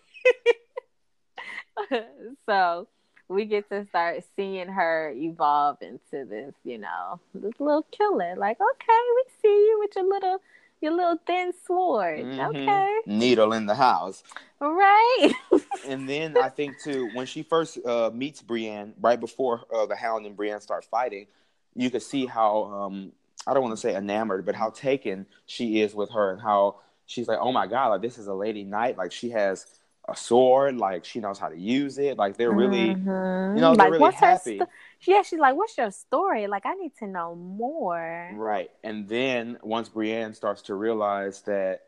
so 2.45 2.87
we 3.29 3.45
get 3.45 3.69
to 3.69 3.85
start 3.87 4.23
seeing 4.35 4.67
her 4.67 5.11
evolve 5.15 5.77
into 5.81 6.25
this, 6.25 6.53
you 6.63 6.77
know, 6.77 7.19
this 7.33 7.53
little 7.59 7.85
killer. 7.91 8.35
Like, 8.35 8.57
okay, 8.59 8.99
we 9.15 9.23
see 9.41 9.47
you 9.47 9.77
with 9.79 9.95
your 9.95 10.09
little 10.09 10.41
your 10.83 10.93
little 10.93 11.17
thin 11.25 11.53
sword. 11.65 12.19
Mhm. 12.19 12.49
Okay. 12.49 12.97
Needle 13.05 13.53
in 13.53 13.65
the 13.65 13.75
house. 13.75 14.23
Right. 14.59 15.33
And 15.85 16.07
then 16.07 16.37
I 16.37 16.47
think 16.47 16.79
too, 16.81 17.07
when 17.07 17.25
she 17.25 17.43
first 17.43 17.77
uh, 17.85 18.09
meets 18.13 18.41
Brienne, 18.41 18.93
right 19.01 19.19
before 19.19 19.65
uh, 19.73 19.85
the 19.85 19.97
Hound 19.97 20.25
and 20.25 20.33
Brienne 20.35 20.61
start 20.61 20.85
fighting, 20.85 21.27
you 21.75 21.89
could 21.89 22.01
see 22.03 22.25
how 22.25 22.63
um, 22.65 23.11
I 23.45 23.53
don't 23.53 23.63
want 23.63 23.73
to 23.73 23.81
say 23.81 23.93
enamored, 23.93 24.45
but 24.45 24.55
how 24.55 24.69
taken 24.69 25.25
she 25.45 25.81
is 25.81 25.93
with 25.93 26.09
her, 26.11 26.31
and 26.31 26.41
how 26.41 26.77
she's 27.05 27.27
like, 27.27 27.39
"Oh 27.41 27.51
my 27.51 27.67
god, 27.67 27.87
like 27.89 28.01
this 28.01 28.17
is 28.17 28.27
a 28.27 28.33
lady 28.33 28.63
knight. 28.63 28.97
Like 28.97 29.11
she 29.11 29.31
has 29.31 29.65
a 30.07 30.15
sword. 30.15 30.77
Like 30.77 31.05
she 31.05 31.19
knows 31.19 31.39
how 31.39 31.49
to 31.49 31.57
use 31.57 31.97
it. 31.97 32.17
Like 32.17 32.37
they're 32.37 32.51
really, 32.51 32.95
Mhm. 32.95 33.55
you 33.55 33.61
know, 33.61 33.69
they're 33.69 33.75
like, 33.75 33.91
really 33.91 33.99
what's 34.01 34.19
her 34.19 34.25
happy." 34.27 34.61
yeah, 35.01 35.21
she's 35.21 35.39
like, 35.39 35.55
What's 35.55 35.77
your 35.77 35.91
story? 35.91 36.47
Like, 36.47 36.65
I 36.65 36.73
need 36.73 36.95
to 36.97 37.07
know 37.07 37.35
more. 37.35 38.29
Right. 38.33 38.71
And 38.83 39.07
then 39.07 39.57
once 39.61 39.89
Brienne 39.89 40.33
starts 40.33 40.63
to 40.63 40.75
realize 40.75 41.41
that 41.43 41.81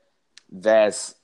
that's 0.51 1.15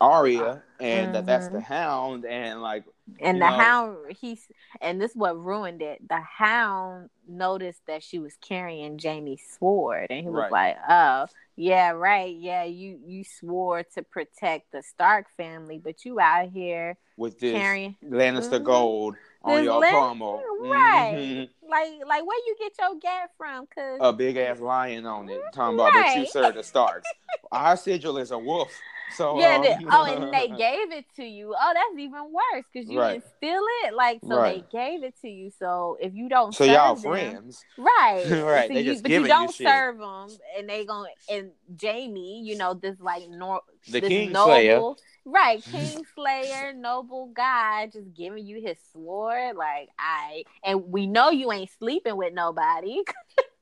Arya 0.00 0.62
and 0.80 1.14
that 1.14 1.26
that's 1.26 1.48
the 1.48 1.60
Hound, 1.60 2.24
and 2.24 2.62
like, 2.62 2.84
And 3.20 3.38
You 3.38 3.44
the 3.44 3.50
know- 3.50 3.56
hound, 3.56 3.96
he's, 4.20 4.46
and 4.80 5.00
this 5.00 5.14
what 5.14 5.42
ruined 5.42 5.80
it. 5.82 6.06
The 6.08 6.20
hound 6.20 7.10
noticed 7.26 7.80
that 7.86 8.02
she 8.02 8.18
was 8.18 8.36
carrying 8.40 8.98
Jaime's 8.98 9.42
sword, 9.58 10.08
and 10.10 10.20
he 10.24 10.26
was 10.30 10.50
Right. 10.50 10.76
like, 10.76 10.78
"Oh, 10.88 11.26
yeah, 11.56 11.90
right, 11.90 12.34
yeah, 12.34 12.64
you 12.64 13.00
you 13.04 13.24
swore 13.24 13.82
to 13.94 14.02
protect 14.02 14.72
the 14.72 14.82
Stark 14.82 15.26
family, 15.36 15.78
but 15.78 16.04
you 16.04 16.20
out 16.20 16.50
here 16.50 16.96
with 17.16 17.38
this 17.38 17.52
carrying 17.54 17.96
Lannister 18.04 18.60
Mhm. 18.60 18.64
gold 18.64 19.16
on 19.42 19.56
This 19.56 19.64
your 19.64 19.80
Lan- 19.80 19.92
pommel, 19.92 20.42
right? 20.60 21.14
Mhm. 21.16 21.48
Like, 21.68 21.92
like 22.06 22.26
where 22.26 22.38
you 22.46 22.56
get 22.58 22.72
your 22.78 22.94
gat 22.96 23.30
from? 23.36 23.66
Cause 23.68 23.98
a 24.00 24.12
big 24.12 24.36
ass 24.36 24.60
lion 24.60 25.06
on 25.06 25.28
it, 25.28 25.40
talking 25.54 25.74
about 25.76 25.92
that 25.94 26.14
you 26.16 26.22
Right. 26.22 26.30
serve 26.30 26.54
the 26.54 26.62
Starks. 26.62 27.08
Our 27.52 27.76
sigil 27.76 28.18
is 28.18 28.30
a 28.30 28.38
wolf, 28.38 28.72
so 29.10 29.38
yeah, 29.40 29.56
um, 29.56 29.62
they, 29.62 29.76
oh, 29.90 30.04
and 30.04 30.32
they 30.32 30.48
gave 30.56 30.92
it 30.92 31.04
to 31.16 31.24
you. 31.24 31.54
Oh, 31.58 31.72
that's 31.74 31.98
even 32.00 32.32
worse 32.32 32.64
because 32.72 32.88
you 32.90 32.98
Right. 32.98 33.12
didn't 33.14 33.24
steal 33.38 33.62
it. 33.84 33.94
Like, 33.94 34.20
so 34.26 34.36
Right. 34.36 34.64
they 34.70 34.78
gave 34.78 35.02
it 35.04 35.14
to 35.22 35.28
you. 35.28 35.50
So 35.58 35.96
if 36.00 36.14
you 36.14 36.28
don't, 36.28 36.54
so 36.54 36.64
y'all 36.64 36.94
them- 36.94 37.02
friends, 37.02 37.64
Right. 37.78 38.24
Right, 38.30 38.68
So 38.68 38.74
they 38.74 38.80
you, 38.82 38.92
just 38.92 39.02
but 39.02 39.12
you 39.12 39.26
don't 39.26 39.52
shit. 39.54 39.66
serve 39.66 39.98
them, 39.98 40.28
and 40.56 40.68
they 40.68 40.84
going 40.84 41.12
and 41.30 41.50
Jaime, 41.80 42.42
you 42.44 42.56
know, 42.56 42.74
this 42.74 42.96
like 43.00 43.22
nor 43.28 43.60
the 43.90 44.00
this 44.00 44.10
Kingslayer. 44.10 44.74
noble, 44.76 44.98
right? 45.24 45.62
Kingslayer, 45.64 46.74
noble 46.74 47.30
guy, 47.34 47.86
just 47.86 48.12
giving 48.14 48.46
you 48.46 48.60
his 48.60 48.76
sword, 48.92 49.56
like 49.56 49.88
I, 49.98 50.44
and 50.64 50.90
we 50.92 51.06
know 51.06 51.30
you 51.30 51.50
ain't 51.52 51.70
sleeping 51.78 52.16
with 52.16 52.34
nobody, 52.34 53.02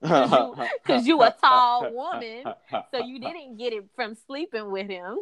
cause 0.04 1.06
you 1.06 1.22
a 1.22 1.34
tall 1.40 1.90
woman, 1.92 2.44
so 2.90 2.98
you 2.98 3.18
didn't 3.26 3.56
get 3.56 3.72
it 3.72 3.84
from 3.96 4.14
sleeping 4.26 4.70
with 4.70 4.88
him. 4.88 5.18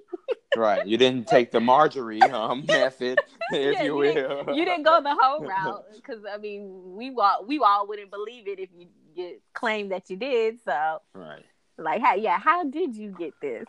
right. 0.56 0.86
You 0.86 0.96
didn't 0.98 1.26
take 1.36 1.50
the 1.52 1.60
Margaery 1.60 2.22
um, 2.32 2.64
method, 2.66 3.20
if 3.52 3.74
Yeah, 3.74 3.82
you 3.84 4.02
you 4.04 4.12
didn't- 4.14 4.54
You 4.54 4.64
didn't 4.64 4.82
go 4.82 5.00
the 5.02 5.16
whole 5.18 5.40
route, 5.44 5.84
because 5.96 6.22
I 6.32 6.38
mean, 6.38 6.94
we 6.96 7.14
all 7.16 7.44
we 7.46 7.58
all 7.60 7.86
wouldn't 7.86 8.10
believe 8.10 8.48
it 8.48 8.58
if 8.58 8.68
you, 8.76 8.88
you 9.14 9.40
claim 9.52 9.90
that 9.90 10.10
you 10.10 10.16
did. 10.16 10.58
So, 10.64 11.00
Right. 11.14 11.44
like, 11.78 12.02
how 12.02 12.14
yeah, 12.14 12.38
how 12.38 12.64
did 12.64 12.96
you 12.96 13.10
get 13.16 13.32
this? 13.40 13.66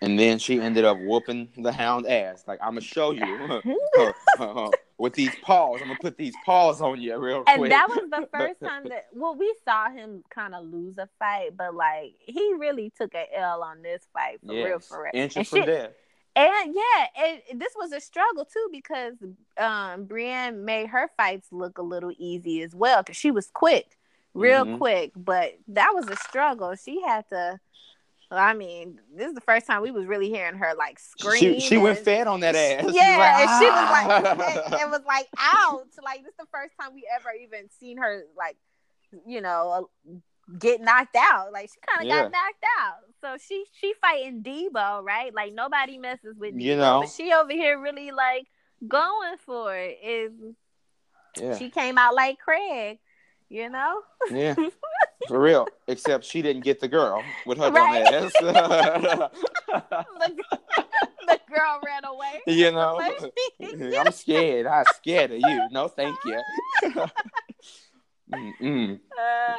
And 0.00 0.18
then 0.18 0.38
she 0.38 0.60
ended 0.60 0.84
up 0.84 0.98
whooping 1.00 1.48
the 1.56 1.72
hound 1.72 2.06
ass. 2.06 2.44
Like, 2.46 2.58
I'm 2.62 2.74
to 2.74 2.80
show 2.80 3.12
you 3.12 3.62
with 4.98 5.12
these 5.14 5.34
paws. 5.42 5.80
I'm 5.82 5.88
to 5.88 5.96
put 6.00 6.16
these 6.16 6.34
paws 6.44 6.80
on 6.80 7.00
you 7.00 7.16
real 7.18 7.42
quick. 7.42 7.58
and 7.58 7.72
that 7.72 7.88
was 7.88 8.08
the 8.10 8.28
first 8.32 8.60
time 8.64 8.84
that 8.88 9.06
well 9.12 9.34
we 9.34 9.52
saw 9.64 9.90
him 9.90 10.22
kind 10.30 10.54
of 10.54 10.64
lose 10.64 10.98
a 10.98 11.08
fight 11.18 11.56
but 11.56 11.74
like 11.74 12.14
he 12.20 12.54
really 12.58 12.92
took 12.96 13.12
a 13.14 13.26
l 13.38 13.62
on 13.62 13.82
this 13.82 14.06
fight 14.12 14.38
for 14.46 14.52
real 14.54 14.78
for 14.78 15.02
real 15.02 15.10
Inches 15.14 15.36
and 15.38 15.46
shit- 15.46 15.66
death. 15.66 15.90
and 16.36 16.74
yeah 16.74 17.40
and 17.50 17.60
this 17.60 17.72
was 17.76 17.92
a 17.92 18.00
struggle 18.00 18.44
too 18.44 18.68
because 18.70 19.14
um 19.58 20.04
brienne 20.04 20.64
made 20.64 20.86
her 20.88 21.10
fights 21.16 21.48
look 21.50 21.78
a 21.78 21.82
little 21.82 22.12
easy 22.18 22.62
as 22.62 22.74
well 22.74 23.02
because 23.02 23.16
she 23.16 23.30
was 23.32 23.50
quick 23.52 23.96
real 24.32 24.64
Mhm. 24.64 24.78
quick 24.78 25.10
but 25.16 25.54
that 25.68 25.90
was 25.94 26.08
a 26.08 26.16
struggle 26.16 26.74
she 26.76 27.00
had 27.02 27.28
to 27.30 27.58
I 28.30 28.54
mean, 28.54 28.98
this 29.14 29.28
is 29.28 29.34
the 29.34 29.40
first 29.40 29.66
time 29.66 29.82
we 29.82 29.90
was 29.90 30.06
really 30.06 30.28
hearing 30.28 30.56
her 30.56 30.72
like 30.76 30.98
scream. 30.98 31.38
She, 31.38 31.60
she 31.60 31.76
went 31.76 31.98
and- 31.98 32.04
fed 32.04 32.26
on 32.26 32.40
that 32.40 32.54
ass. 32.56 32.80
She 32.80 32.86
was 32.86 32.94
yeah, 32.94 33.16
like, 33.18 33.48
and 33.48 33.60
she 33.60 33.66
was 33.70 33.90
like, 33.90 34.64
"Ah." 34.66 34.76
it, 34.76 34.82
it 34.82 34.90
was 34.90 35.00
like 35.06 35.28
out. 35.38 35.86
Like 36.02 36.22
this 36.22 36.30
is 36.30 36.36
the 36.38 36.46
first 36.52 36.72
time 36.80 36.94
we 36.94 37.06
ever 37.14 37.28
even 37.42 37.68
seen 37.78 37.98
her 37.98 38.24
like, 38.36 38.56
you 39.26 39.40
know, 39.40 39.88
uh, 40.08 40.12
get 40.58 40.80
knocked 40.80 41.16
out. 41.16 41.52
Like 41.52 41.70
she 41.70 41.78
kind 41.86 42.00
of 42.02 42.06
Yeah. 42.06 42.22
got 42.22 42.32
knocked 42.32 42.64
out. 42.80 42.94
So 43.20 43.36
she 43.46 43.64
she 43.80 43.94
fighting 44.00 44.42
Debo, 44.42 45.02
right? 45.04 45.32
Like 45.34 45.52
nobody 45.54 45.98
messes 45.98 46.36
with 46.38 46.54
Debo, 46.54 46.62
You 46.62 46.76
know. 46.76 47.00
but 47.02 47.10
she 47.10 47.32
over 47.32 47.52
here 47.52 47.80
really 47.80 48.10
like 48.10 48.46
going 48.88 49.36
for 49.44 49.74
it. 49.76 49.98
Is 50.02 50.32
yeah, 51.40 51.56
she 51.58 51.68
came 51.70 51.98
out 51.98 52.14
like 52.14 52.38
Craig, 52.38 52.98
you 53.48 53.68
know? 53.68 54.00
yeah, 54.30 54.54
for 55.28 55.40
real. 55.40 55.66
Except 55.88 56.24
she 56.24 56.42
didn't 56.42 56.64
get 56.64 56.80
the 56.80 56.88
girl 56.88 57.22
with 57.46 57.58
her 57.58 57.70
Right. 57.70 58.04
dumb 58.04 58.24
ass. 58.24 58.32
the, 58.40 59.30
the 61.26 61.40
girl 61.48 61.80
ran 61.84 62.04
away. 62.04 62.40
you 62.46 62.70
know, 62.72 63.00
I'm 63.98 64.12
scared. 64.12 64.66
I'm 64.66 64.84
scared 64.96 65.32
of 65.32 65.38
you. 65.38 65.68
No, 65.70 65.88
thank 65.88 66.16
you. 66.24 66.40
Mm-mm. 68.32 68.98
Uh, 69.18 69.56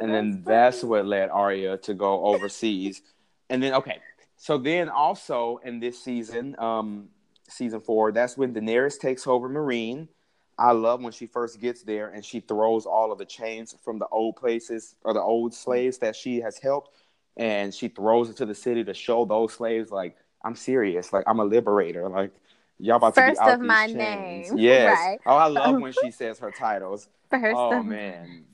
and 0.00 0.12
then 0.12 0.42
that's 0.44 0.82
what 0.82 1.06
led 1.06 1.30
Arya 1.30 1.78
to 1.78 1.94
go 1.94 2.24
overseas. 2.24 3.02
and 3.50 3.62
then 3.62 3.72
okay, 3.74 3.98
so 4.36 4.58
then 4.58 4.88
also 4.88 5.60
in 5.64 5.78
this 5.80 6.02
season, 6.02 6.56
um, 6.58 7.08
season 7.48 7.80
four, 7.80 8.10
that's 8.12 8.36
when 8.36 8.52
Daenerys 8.52 8.98
takes 8.98 9.26
over 9.26 9.48
Meereen. 9.48 10.08
I 10.58 10.72
love 10.72 11.02
when 11.02 11.12
she 11.12 11.26
first 11.26 11.60
gets 11.60 11.82
there 11.82 12.08
and 12.08 12.24
she 12.24 12.40
throws 12.40 12.86
all 12.86 13.10
of 13.12 13.18
the 13.18 13.24
chains 13.24 13.74
from 13.84 13.98
the 13.98 14.06
old 14.08 14.36
places 14.36 14.94
or 15.02 15.12
the 15.12 15.20
old 15.20 15.54
slaves 15.54 15.98
that 15.98 16.14
she 16.16 16.40
has 16.40 16.58
helped, 16.58 16.90
and 17.36 17.74
she 17.74 17.88
throws 17.88 18.30
it 18.30 18.36
to 18.36 18.46
the 18.46 18.54
city 18.54 18.84
to 18.84 18.94
show 18.94 19.24
those 19.24 19.52
slaves 19.54 19.90
like 19.90 20.16
I'm 20.44 20.54
serious, 20.54 21.12
like 21.12 21.24
I'm 21.26 21.40
a 21.40 21.44
liberator, 21.44 22.08
like 22.08 22.30
y'all 22.78 22.96
about 22.96 23.14
First 23.14 23.26
to 23.26 23.32
be 23.32 23.38
out 23.38 23.54
of 23.54 23.60
these 23.62 23.68
my 23.70 23.86
chains. 23.86 24.48
name, 24.48 24.58
Yes. 24.58 24.98
right. 24.98 25.18
Oh, 25.26 25.36
I 25.36 25.46
love 25.46 25.80
when 25.80 25.92
she 26.00 26.10
says 26.10 26.38
her 26.38 26.50
titles. 26.50 27.08
First 27.30 27.56
oh 27.56 27.78
of 27.78 27.86
man, 27.86 28.44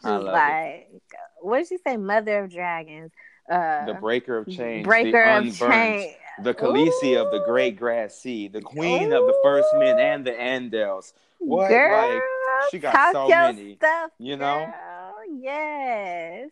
She's 0.00 0.04
I 0.04 0.16
love 0.16 0.34
it. 0.36 0.58
like, 0.92 1.02
what 1.40 1.58
did 1.58 1.68
she 1.68 1.78
say? 1.86 1.96
Mother 1.96 2.44
of 2.44 2.50
dragons. 2.50 3.12
Uh, 3.50 3.86
The 3.86 3.94
breaker 3.94 4.36
of 4.38 4.48
chains, 4.48 4.86
breaker 4.86 5.24
the 5.24 5.38
of 5.38 5.58
chains. 5.58 6.14
the 6.42 6.54
Khaleesi 6.54 7.16
of 7.20 7.30
the 7.30 7.40
great 7.40 7.76
grass 7.78 8.14
sea, 8.16 8.48
the 8.48 8.60
queen 8.60 9.12
of 9.12 9.26
the 9.26 9.34
first 9.42 9.68
men 9.74 9.98
and 9.98 10.24
the 10.26 10.32
Andals. 10.32 11.12
What? 11.40 11.68
Girl, 11.70 12.08
Like, 12.12 12.22
she 12.70 12.78
got 12.78 13.12
so 13.12 13.28
many, 13.28 13.76
Stuff, 13.76 14.10
you 14.18 14.36
know? 14.36 14.66
girl. 14.66 15.14
Yes. 15.40 16.50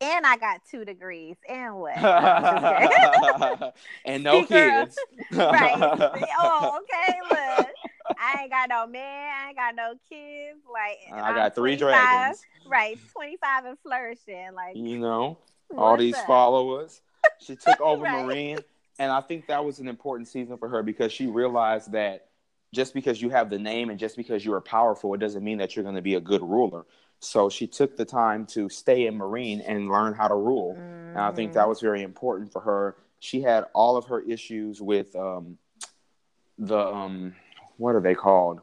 And 0.00 0.26
I 0.26 0.36
got 0.38 0.62
two 0.70 0.84
degrees. 0.84 1.36
And 1.48 1.76
what? 1.76 1.96
No, 2.00 2.08
I'm 2.08 3.22
just 3.22 3.60
kidding. 3.60 3.72
and 4.06 4.24
no 4.24 4.42
kids. 4.46 4.98
right. 5.32 5.76
Oh, 6.38 6.80
okay. 6.82 7.18
Look, 7.28 7.68
I 8.18 8.42
ain't 8.42 8.50
got 8.50 8.68
no 8.68 8.86
man. 8.86 9.30
I 9.44 9.48
ain't 9.48 9.56
got 9.56 9.74
no 9.74 9.94
kids. 10.08 10.58
Like 10.72 10.98
I 11.12 11.34
got 11.34 11.54
three 11.54 11.76
dragons. 11.76 12.40
Right, 12.66 12.98
twenty 13.14 13.36
five 13.36 13.64
and 13.66 13.78
flourishing. 13.82 14.54
Like 14.54 14.76
You 14.76 14.98
know, 14.98 15.38
all 15.76 15.96
these 15.96 16.16
up? 16.16 16.26
followers. 16.26 17.02
She 17.40 17.56
took 17.56 17.80
over 17.80 18.04
Right. 18.04 18.24
Meereen, 18.24 18.64
and 18.98 19.10
I 19.12 19.20
think 19.20 19.46
that 19.48 19.64
was 19.64 19.78
an 19.80 19.88
important 19.88 20.28
season 20.28 20.56
for 20.56 20.68
her 20.68 20.82
because 20.82 21.12
she 21.12 21.26
realized 21.26 21.92
that 21.92 22.26
just 22.72 22.94
because 22.94 23.20
you 23.20 23.30
have 23.30 23.50
the 23.50 23.58
name 23.58 23.90
and 23.90 23.98
just 23.98 24.16
because 24.16 24.44
you 24.44 24.52
are 24.54 24.60
powerful, 24.60 25.12
it 25.14 25.18
doesn't 25.18 25.42
mean 25.42 25.58
that 25.58 25.74
you're 25.74 25.82
going 25.82 25.96
to 25.96 26.02
be 26.02 26.14
a 26.14 26.20
good 26.20 26.42
ruler. 26.42 26.84
So 27.18 27.50
she 27.50 27.66
took 27.66 27.96
the 27.96 28.04
time 28.04 28.46
to 28.46 28.68
stay 28.68 29.06
in 29.06 29.18
Meereen 29.18 29.62
and 29.66 29.88
learn 29.88 30.14
how 30.14 30.28
to 30.28 30.34
rule. 30.34 30.76
And 31.14 31.18
I 31.22 31.32
think 31.32 31.52
that 31.54 31.68
was 31.68 31.80
very 31.80 32.02
important 32.02 32.52
for 32.52 32.60
her. 32.60 32.96
She 33.18 33.42
had 33.42 33.64
all 33.74 33.96
of 33.96 34.06
her 34.06 34.20
issues 34.20 34.80
with 34.80 35.14
um, 35.16 35.58
the 36.58 36.78
um, 36.78 37.34
what 37.76 37.94
are 37.94 38.00
they 38.00 38.14
called? 38.14 38.60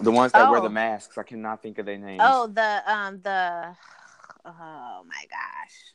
The 0.00 0.10
ones 0.10 0.32
that 0.32 0.48
wear 0.50 0.58
Oh. 0.58 0.62
the 0.62 0.68
masks. 0.70 1.16
I 1.16 1.22
cannot 1.22 1.62
think 1.62 1.78
of 1.78 1.86
their 1.86 1.98
names. 1.98 2.20
Oh, 2.22 2.46
the 2.48 2.82
um 2.86 3.20
the 3.22 3.74
oh 4.44 5.02
my 5.06 5.24
gosh. 5.30 5.94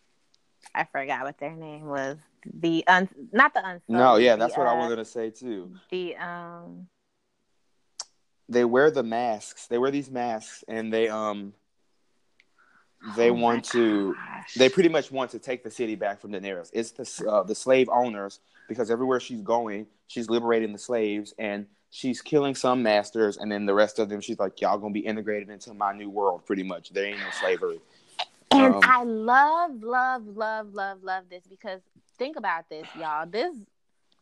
I 0.74 0.86
forgot 0.86 1.24
what 1.24 1.38
their 1.38 1.56
name 1.56 1.86
was. 1.86 2.18
The 2.46 2.86
un 2.88 3.08
not 3.32 3.54
the 3.54 3.60
unsullied. 3.60 3.82
no, 3.90 4.16
yeah, 4.18 4.36
the, 4.36 4.40
that's 4.46 4.58
what 4.58 4.68
I 4.68 4.74
was 4.74 4.90
gonna 4.90 5.06
say 5.06 5.30
too. 5.30 5.72
The 5.90 6.16
um 6.18 6.88
They 8.50 8.66
wear 8.66 8.92
the 8.92 9.04
masks. 9.04 9.68
They 9.68 9.78
wear 9.78 9.92
these 9.92 10.12
masks, 10.12 10.64
and 10.68 10.92
they 10.92 11.08
um, 11.10 11.54
they 13.16 13.30
oh 13.30 13.34
want 13.34 13.66
to. 13.66 14.14
gosh. 14.14 14.54
They 14.56 14.70
pretty 14.70 14.90
much 14.90 15.12
want 15.12 15.32
to 15.32 15.40
take 15.40 15.64
the 15.64 15.72
city 15.72 15.96
back 15.96 16.20
from 16.22 16.32
Daenerys. 16.32 16.70
It's 16.74 16.92
the 16.92 17.30
uh, 17.30 17.44
the 17.44 17.56
slave 17.56 17.90
owners 17.90 18.40
because 18.68 18.92
everywhere 18.92 19.20
she's 19.20 19.42
going, 19.42 19.88
she's 20.08 20.30
liberating 20.30 20.72
the 20.72 20.80
slaves 20.80 21.34
and 21.38 21.66
she's 21.90 22.22
killing 22.22 22.56
some 22.56 22.82
masters, 22.84 23.38
and 23.38 23.52
then 23.52 23.66
the 23.66 23.74
rest 23.74 24.00
of 24.00 24.10
them, 24.10 24.20
she's 24.20 24.40
like, 24.40 24.60
y'all 24.62 24.78
gonna 24.78 24.94
be 24.94 25.00
integrated 25.02 25.50
into 25.50 25.74
my 25.74 25.94
new 25.94 26.10
world. 26.10 26.46
Pretty 26.46 26.64
much, 26.64 26.90
there 26.90 27.06
ain't 27.06 27.20
no 27.20 27.30
slavery. 27.40 27.80
And 28.52 28.76
Um, 28.76 28.82
I 28.84 29.04
love, 29.04 29.84
love, 29.84 30.28
love, 30.28 30.74
love, 30.74 31.04
love 31.04 31.24
this 31.30 31.44
because 31.48 31.82
think 32.18 32.36
about 32.38 32.70
this, 32.70 32.88
y'all. 33.00 33.26
This 33.28 33.56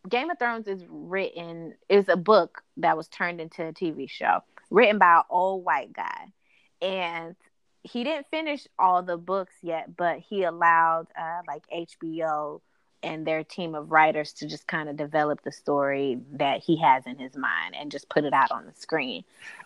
Game 0.08 0.30
of 0.30 0.40
Thrones 0.40 0.68
is 0.68 0.84
written 0.90 1.76
is 1.88 2.10
a 2.10 2.18
book 2.18 2.64
that 2.78 2.98
was 2.98 3.08
turned 3.08 3.40
into 3.40 3.68
a 3.68 3.74
TV 3.74 4.10
show, 4.10 4.40
written 4.70 4.98
by 4.98 5.18
an 5.18 5.24
old 5.30 5.64
white 5.64 5.94
guy, 5.94 6.34
and 6.82 7.36
he 7.84 8.04
didn't 8.04 8.28
finish 8.30 8.68
all 8.78 9.04
the 9.04 9.18
books 9.18 9.56
yet, 9.62 9.96
but 9.96 10.20
he 10.20 10.44
allowed 10.44 11.08
uh, 11.18 11.42
like 11.48 11.64
HBO 11.74 12.62
and 13.04 13.26
their 13.26 13.44
team 13.44 13.74
of 13.74 13.92
writers 13.92 14.34
to 14.34 14.48
just 14.48 14.68
kind 14.68 14.88
of 14.88 14.96
develop 14.96 15.42
the 15.42 15.52
story 15.52 16.20
that 16.34 16.62
he 16.62 16.78
has 16.78 17.06
in 17.08 17.18
his 17.18 17.36
mind 17.36 17.76
and 17.76 17.92
just 17.92 18.10
put 18.10 18.24
it 18.24 18.34
out 18.34 18.52
on 18.52 18.66
the 18.66 18.74
screen. 18.74 19.24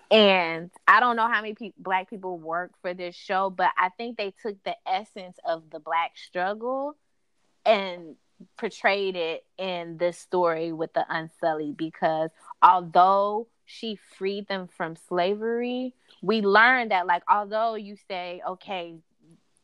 And 0.10 0.70
I 0.88 1.00
don't 1.00 1.18
know 1.18 1.28
how 1.28 1.42
many 1.42 1.54
pe- 1.54 1.74
black 1.78 2.10
people 2.10 2.38
work 2.38 2.72
for 2.82 2.94
this 2.94 3.16
show, 3.16 3.50
but 3.50 3.72
I 3.78 3.90
think 3.90 4.18
they 4.18 4.34
took 4.42 4.64
the 4.64 4.76
essence 4.88 5.38
of 5.44 5.70
the 5.70 5.80
black 5.80 6.18
struggle 6.18 6.96
and 7.66 8.16
portrayed 8.58 9.16
it 9.16 9.46
in 9.58 9.98
this 9.98 10.18
story 10.18 10.72
with 10.72 10.94
the 10.94 11.06
Unsullied 11.10 11.78
because 11.78 12.30
although 12.62 13.48
she 13.66 13.98
freed 14.18 14.48
them 14.48 14.68
from 14.68 14.96
slavery, 14.96 15.94
we 16.22 16.42
learned 16.42 16.92
that 16.92 17.08
like 17.08 17.24
although 17.30 17.76
you 17.76 17.96
say, 18.08 18.42
okay, 18.48 18.96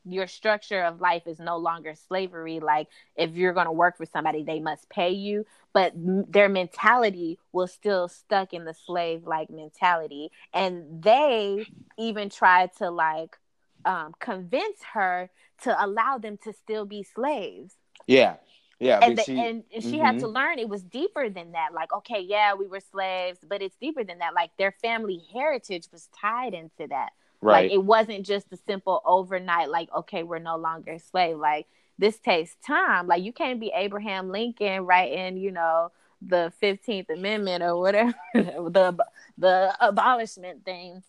your 0.03 0.27
structure 0.27 0.83
of 0.83 0.99
life 0.99 1.27
is 1.27 1.39
no 1.39 1.57
longer 1.57 1.93
slavery 2.07 2.59
like 2.59 2.87
if 3.15 3.35
you're 3.35 3.53
going 3.53 3.67
to 3.67 3.71
work 3.71 3.97
for 3.97 4.05
somebody 4.05 4.43
they 4.43 4.59
must 4.59 4.89
pay 4.89 5.11
you. 5.11 5.45
But 5.73 5.93
their 5.95 6.49
mentality 6.49 7.39
was 7.51 7.71
still 7.71 8.07
stuck 8.07 8.53
in 8.53 8.65
the 8.65 8.73
slave 8.73 9.25
like 9.25 9.49
mentality. 9.49 10.31
And 10.53 11.03
they 11.03 11.65
even 11.97 12.29
tried 12.29 12.71
to 12.77 12.89
like 12.89 13.37
um, 13.85 14.13
convince 14.19 14.81
her 14.93 15.29
to 15.63 15.85
allow 15.85 16.17
them 16.17 16.37
to 16.43 16.53
still 16.53 16.85
be 16.85 17.03
slaves. 17.03 17.75
Yeah, 18.07 18.35
yeah. 18.81 18.99
and, 19.01 19.17
the, 19.17 19.23
she, 19.23 19.39
and, 19.39 19.63
she 19.79 19.97
had 19.99 20.19
to 20.19 20.25
Mhm. 20.27 20.33
learn 20.33 20.59
it 20.59 20.67
was 20.67 20.83
deeper 20.83 21.29
than 21.29 21.51
that 21.53 21.73
like 21.73 21.93
okay 21.93 22.19
yeah 22.19 22.53
we 22.53 22.67
were 22.67 22.79
slaves 22.79 23.39
but 23.47 23.61
it's 23.61 23.75
deeper 23.77 24.03
than 24.03 24.17
that 24.19 24.33
like 24.33 24.51
their 24.57 24.71
family 24.71 25.21
heritage 25.33 25.87
was 25.91 26.09
tied 26.19 26.53
into 26.53 26.87
that 26.89 27.11
right. 27.41 27.63
like 27.63 27.71
it 27.71 27.83
wasn't 27.83 28.25
just 28.25 28.51
a 28.51 28.57
simple 28.67 29.01
overnight, 29.05 29.69
like, 29.69 29.89
okay, 29.95 30.23
we're 30.23 30.39
no 30.39 30.57
longer 30.57 30.93
a 30.93 30.99
slave. 30.99 31.37
Like 31.37 31.67
this 31.97 32.17
takes 32.19 32.55
time. 32.65 33.07
Like 33.07 33.23
you 33.23 33.33
can't 33.33 33.59
be 33.59 33.71
Abraham 33.75 34.29
Lincoln 34.29 34.85
writing, 34.85 35.37
you 35.37 35.51
know, 35.51 35.91
the 36.21 36.53
fifteenth 36.59 37.09
amendment 37.09 37.63
or 37.63 37.79
whatever 37.79 38.13
the 38.33 38.97
the 39.37 39.75
abolishment 39.79 40.63
thing 40.63 41.01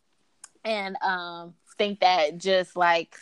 and 0.65 0.97
um 1.03 1.55
think 1.77 2.01
that 2.01 2.39
just 2.39 2.77
like 2.77 3.15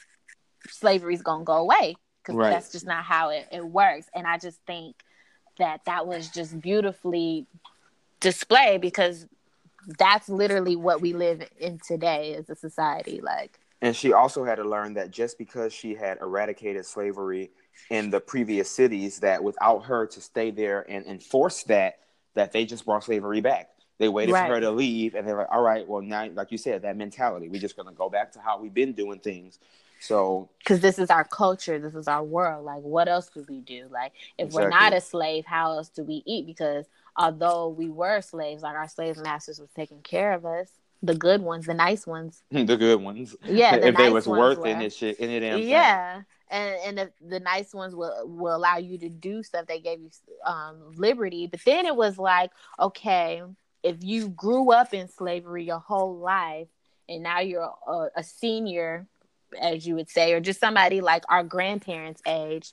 slavery's 0.68 1.22
gonna 1.22 1.44
go 1.44 1.54
away. 1.54 1.96
Because 2.30 2.38
Right. 2.38 2.50
that's 2.50 2.72
just 2.72 2.86
not 2.86 3.04
how 3.04 3.30
it, 3.30 3.46
it 3.52 3.64
works. 3.64 4.08
And 4.14 4.26
I 4.26 4.38
just 4.38 4.60
think 4.66 4.96
that 5.58 5.84
that 5.84 6.06
was 6.06 6.28
just 6.28 6.60
beautifully 6.60 7.46
displayed 8.20 8.80
because 8.80 9.26
that's 9.98 10.28
literally 10.28 10.76
what 10.76 11.00
we 11.00 11.12
live 11.12 11.48
in 11.58 11.78
today 11.86 12.34
as 12.34 12.48
a 12.50 12.54
society. 12.54 13.20
Like, 13.20 13.58
And 13.82 13.96
she 13.96 14.12
also 14.12 14.44
had 14.44 14.56
to 14.56 14.64
learn 14.64 14.94
that 14.94 15.10
just 15.10 15.38
because 15.38 15.72
she 15.72 15.94
had 15.94 16.18
eradicated 16.20 16.84
slavery 16.84 17.50
in 17.90 18.10
the 18.10 18.20
previous 18.20 18.70
cities, 18.70 19.20
that 19.20 19.42
without 19.42 19.80
her 19.80 20.06
to 20.06 20.20
stay 20.20 20.50
there 20.50 20.84
and 20.88 21.04
enforce 21.06 21.64
that, 21.64 21.98
that 22.34 22.52
they 22.52 22.64
just 22.64 22.84
brought 22.84 23.02
slavery 23.04 23.40
back. 23.40 23.70
They 23.98 24.08
waited 24.08 24.32
Right. 24.32 24.46
for 24.46 24.54
her 24.54 24.60
to 24.60 24.70
leave, 24.70 25.14
and 25.14 25.26
they're 25.26 25.36
like, 25.36 25.50
"All 25.50 25.62
right, 25.62 25.86
well 25.86 26.00
now, 26.00 26.26
like 26.28 26.52
you 26.52 26.58
said, 26.58 26.82
that 26.82 26.96
mentality. 26.96 27.48
We're 27.48 27.60
just 27.60 27.76
gonna 27.76 27.92
go 27.92 28.08
back 28.08 28.32
to 28.32 28.40
how 28.40 28.58
we've 28.58 28.72
been 28.72 28.92
doing 28.92 29.18
things." 29.18 29.58
So 30.00 30.48
because 30.58 30.80
this 30.80 30.98
is 30.98 31.10
our 31.10 31.24
culture, 31.24 31.78
this 31.78 31.94
is 31.94 32.08
our 32.08 32.24
world. 32.24 32.64
Like, 32.64 32.82
what 32.82 33.06
else 33.08 33.28
do 33.28 33.44
we 33.48 33.60
do? 33.60 33.86
Like, 33.90 34.12
if 34.38 34.52
we're 34.52 34.68
not 34.68 34.92
a 34.94 35.00
slave, 35.00 35.44
how 35.46 35.72
else 35.76 35.88
do 35.90 36.02
we 36.02 36.22
eat? 36.26 36.46
Because 36.46 36.86
although 37.16 37.68
we 37.68 37.88
were 37.88 38.20
slaves, 38.22 38.62
like 38.62 38.76
our 38.76 38.88
slave 38.88 39.18
masters 39.18 39.60
was 39.60 39.70
taking 39.76 40.00
care 40.02 40.32
of 40.32 40.46
us, 40.46 40.70
the 41.02 41.14
good 41.14 41.42
ones, 41.42 41.66
the 41.66 41.74
nice 41.74 42.06
ones. 42.06 42.42
the 42.50 42.76
good 42.76 43.00
ones, 43.02 43.36
Yeah, 43.44 43.76
the 43.78 43.88
if 43.88 43.96
they 43.96 44.10
was 44.10 44.26
worth 44.26 44.58
were. 44.58 44.66
in 44.66 44.80
it, 44.82 44.92
shit, 44.92 45.18
in 45.18 45.30
it, 45.30 45.40
damn 45.40 45.58
thing. 45.60 45.68
yeah 45.68 46.22
and 46.50 46.76
and 46.84 46.98
the, 46.98 47.12
the 47.28 47.40
nice 47.40 47.72
ones 47.72 47.94
will 47.94 48.12
will 48.26 48.56
allow 48.56 48.76
you 48.76 48.98
to 48.98 49.08
do 49.08 49.42
stuff 49.42 49.66
they 49.66 49.80
gave 49.80 50.00
you 50.00 50.10
um 50.44 50.76
liberty 50.96 51.46
but 51.46 51.60
then 51.64 51.86
it 51.86 51.94
was 51.94 52.18
like 52.18 52.50
okay 52.78 53.42
if 53.82 53.96
you 54.02 54.28
grew 54.30 54.72
up 54.72 54.92
in 54.92 55.08
slavery 55.08 55.64
your 55.64 55.78
whole 55.78 56.18
life 56.18 56.68
and 57.08 57.22
now 57.22 57.40
you're 57.40 57.72
a, 57.86 58.08
a 58.16 58.22
senior 58.22 59.06
as 59.60 59.86
you 59.86 59.94
would 59.94 60.08
say 60.10 60.32
or 60.32 60.40
just 60.40 60.60
somebody 60.60 61.00
like 61.00 61.24
our 61.28 61.42
grandparents 61.42 62.22
age 62.26 62.72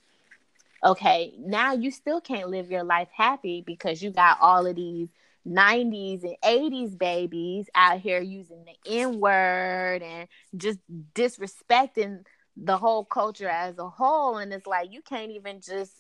okay 0.83 1.33
now 1.39 1.73
you 1.73 1.91
still 1.91 2.21
can't 2.21 2.49
live 2.49 2.69
your 2.69 2.83
life 2.83 3.09
happy 3.15 3.63
because 3.65 4.01
you 4.01 4.11
got 4.11 4.37
all 4.41 4.65
of 4.65 4.75
these 4.75 5.09
90s 5.47 6.23
and 6.23 6.35
80s 6.43 6.97
babies 6.97 7.69
out 7.73 7.99
here 7.99 8.21
using 8.21 8.65
the 8.65 8.91
N 8.99 9.19
word 9.19 10.03
and 10.03 10.27
just 10.55 10.79
disrespecting 11.13 12.25
the 12.55 12.77
whole 12.77 13.05
culture 13.05 13.49
as 13.49 13.77
a 13.77 13.89
whole. 13.89 14.37
And 14.37 14.51
it's 14.51 14.67
like, 14.67 14.91
you 14.91 15.01
can't 15.01 15.31
even 15.31 15.61
just 15.61 15.93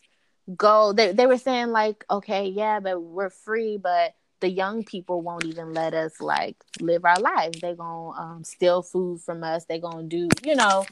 go. 0.55 0.93
They, 0.93 1.13
they 1.13 1.27
were 1.27 1.37
saying, 1.37 1.69
like, 1.69 2.03
okay, 2.09 2.47
yeah, 2.47 2.79
but 2.79 2.99
we're 2.99 3.29
free, 3.29 3.77
but 3.77 4.13
the 4.39 4.49
young 4.49 4.83
people 4.83 5.21
won't 5.21 5.45
even 5.45 5.73
let 5.73 5.93
us 5.93 6.19
like 6.21 6.57
live 6.79 7.05
our 7.05 7.19
lives. 7.19 7.59
They 7.59 7.73
gonna 7.73 8.09
um, 8.11 8.43
steal 8.43 8.81
food 8.83 9.21
from 9.21 9.43
us. 9.43 9.65
They 9.65 9.79
gonna 9.79 10.03
do, 10.03 10.29
you 10.43 10.55
know, 10.55 10.85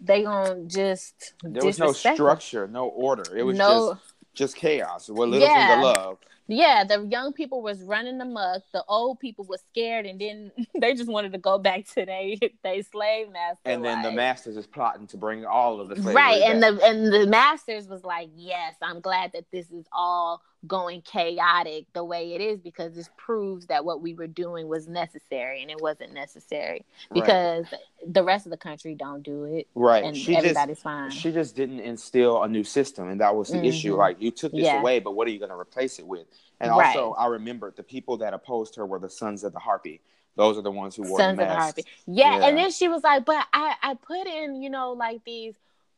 they 0.00 0.22
gonna 0.22 0.64
just 0.66 1.34
there 1.42 1.64
was 1.64 1.78
no 1.78 1.86
disrespect 1.88 2.12
us. 2.12 2.16
structure, 2.16 2.68
no 2.68 2.86
order. 2.88 3.36
It 3.36 3.42
was 3.42 3.58
No- 3.58 3.90
just 3.90 4.02
just 4.34 4.56
chaos. 4.56 5.08
What 5.08 5.28
little 5.28 5.46
Yeah. 5.48 5.68
thing 5.68 5.78
of 5.78 5.82
love. 5.84 6.18
Yeah, 6.52 6.82
the 6.82 7.06
young 7.08 7.32
people 7.32 7.62
was 7.62 7.80
running 7.84 8.20
amok. 8.20 8.62
The 8.72 8.82
old 8.88 9.20
people 9.20 9.44
was 9.48 9.62
scared 9.70 10.04
and 10.06 10.20
then 10.20 10.50
they 10.80 10.94
just 10.94 11.08
wanted 11.08 11.30
to 11.32 11.38
go 11.38 11.58
back 11.58 11.86
to 11.94 12.04
they 12.06 12.38
they 12.62 12.82
slave 12.82 13.30
master. 13.30 13.60
And 13.64 13.84
then 13.84 14.02
the 14.02 14.10
masters 14.10 14.56
is 14.56 14.66
plotting 14.66 15.06
to 15.08 15.16
bring 15.16 15.44
all 15.44 15.80
of 15.80 15.88
the 15.88 15.96
right 16.12 16.42
and 16.42 16.60
back. 16.60 16.74
the 16.74 16.84
and 16.86 17.12
the 17.12 17.26
masters 17.26 17.86
was 17.86 18.02
like 18.04 18.30
yes 18.34 18.74
i'm 18.82 19.00
glad 19.00 19.32
that 19.32 19.44
this 19.52 19.70
is 19.70 19.84
all 19.92 20.42
going 20.66 21.00
chaotic 21.02 21.86
the 21.94 22.04
way 22.04 22.34
it 22.34 22.40
is 22.42 22.60
because 22.60 22.94
this 22.94 23.08
proves 23.16 23.66
that 23.66 23.82
what 23.84 24.02
we 24.02 24.12
were 24.14 24.26
doing 24.26 24.68
was 24.68 24.86
necessary 24.86 25.62
and 25.62 25.70
it 25.70 25.80
wasn't 25.80 26.12
necessary 26.12 26.84
Right. 27.10 27.14
because 27.22 27.66
the 28.06 28.22
rest 28.22 28.44
of 28.44 28.50
the 28.50 28.58
country 28.58 28.94
don't 28.94 29.22
do 29.22 29.44
it 29.44 29.68
right. 29.74 30.04
and 30.04 30.14
she 30.14 30.34
just 30.34 30.82
fine 30.82 31.10
she 31.10 31.32
just 31.32 31.56
didn't 31.56 31.80
instill 31.80 32.42
a 32.42 32.48
new 32.48 32.62
system 32.62 33.08
and 33.08 33.20
that 33.22 33.34
was 33.34 33.48
the 33.48 33.66
issue 33.66 33.94
Mhm. 33.94 33.98
like 33.98 34.20
you 34.20 34.30
took 34.30 34.52
this 34.52 34.64
Yeah. 34.66 34.80
away 34.80 34.98
but 35.00 35.12
what 35.12 35.26
are 35.26 35.30
you 35.30 35.38
going 35.38 35.50
to 35.50 35.58
replace 35.58 35.98
it 35.98 36.06
with 36.06 36.26
and 36.60 36.70
Right. 36.70 36.94
also 36.94 37.12
i 37.14 37.26
remembered 37.26 37.76
the 37.76 37.82
people 37.82 38.18
that 38.18 38.34
opposed 38.34 38.76
her 38.76 38.84
were 38.84 38.98
the 38.98 39.08
sons 39.10 39.44
of 39.44 39.54
the 39.54 39.58
harpy 39.60 40.00
those 40.36 40.58
are 40.58 40.62
the 40.62 40.70
ones 40.70 40.94
who 40.94 41.02
wore 41.02 41.18
sons 41.20 41.38
the 41.38 41.42
of 41.44 41.48
the 41.48 41.54
masks. 41.54 41.80
harpy 41.80 41.84
yeah, 42.06 42.38
Yeah. 42.38 42.46
and 42.48 42.58
then 42.58 42.70
she 42.70 42.86
was 42.88 43.02
like 43.02 43.24
but 43.24 43.46
i 43.54 43.76
i 43.82 43.94
put 43.94 44.26
in 44.26 44.60
you 44.62 44.68
know 44.68 44.92
like 44.92 45.24
these 45.24 45.54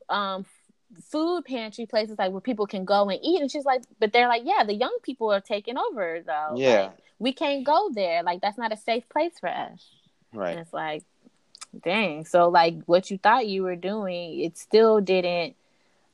um 0.08 0.44
food 1.00 1.44
pantry 1.44 1.86
places 1.86 2.18
like 2.18 2.32
where 2.32 2.40
people 2.40 2.66
can 2.66 2.84
go 2.84 3.08
and 3.08 3.18
eat 3.22 3.40
and 3.40 3.50
she's 3.50 3.64
like 3.64 3.82
but 3.98 4.12
they're 4.12 4.28
like 4.28 4.42
yeah 4.44 4.62
the 4.64 4.74
young 4.74 4.96
people 5.02 5.32
are 5.32 5.40
taking 5.40 5.76
over 5.78 6.20
though 6.24 6.54
Yeah. 6.56 6.82
Like, 6.82 6.98
we 7.18 7.32
can't 7.32 7.64
go 7.64 7.90
there 7.92 8.22
like 8.22 8.40
that's 8.40 8.58
not 8.58 8.72
a 8.72 8.76
safe 8.76 9.08
place 9.08 9.38
for 9.40 9.48
us 9.48 9.80
Right. 10.32 10.52
And 10.52 10.60
it's 10.60 10.72
like, 10.72 11.04
dang. 11.84 12.24
So 12.24 12.48
like 12.48 12.76
what 12.86 13.10
you 13.10 13.18
thought 13.18 13.46
you 13.46 13.62
were 13.62 13.76
doing, 13.76 14.40
it 14.40 14.56
still 14.58 15.00
didn't, 15.00 15.56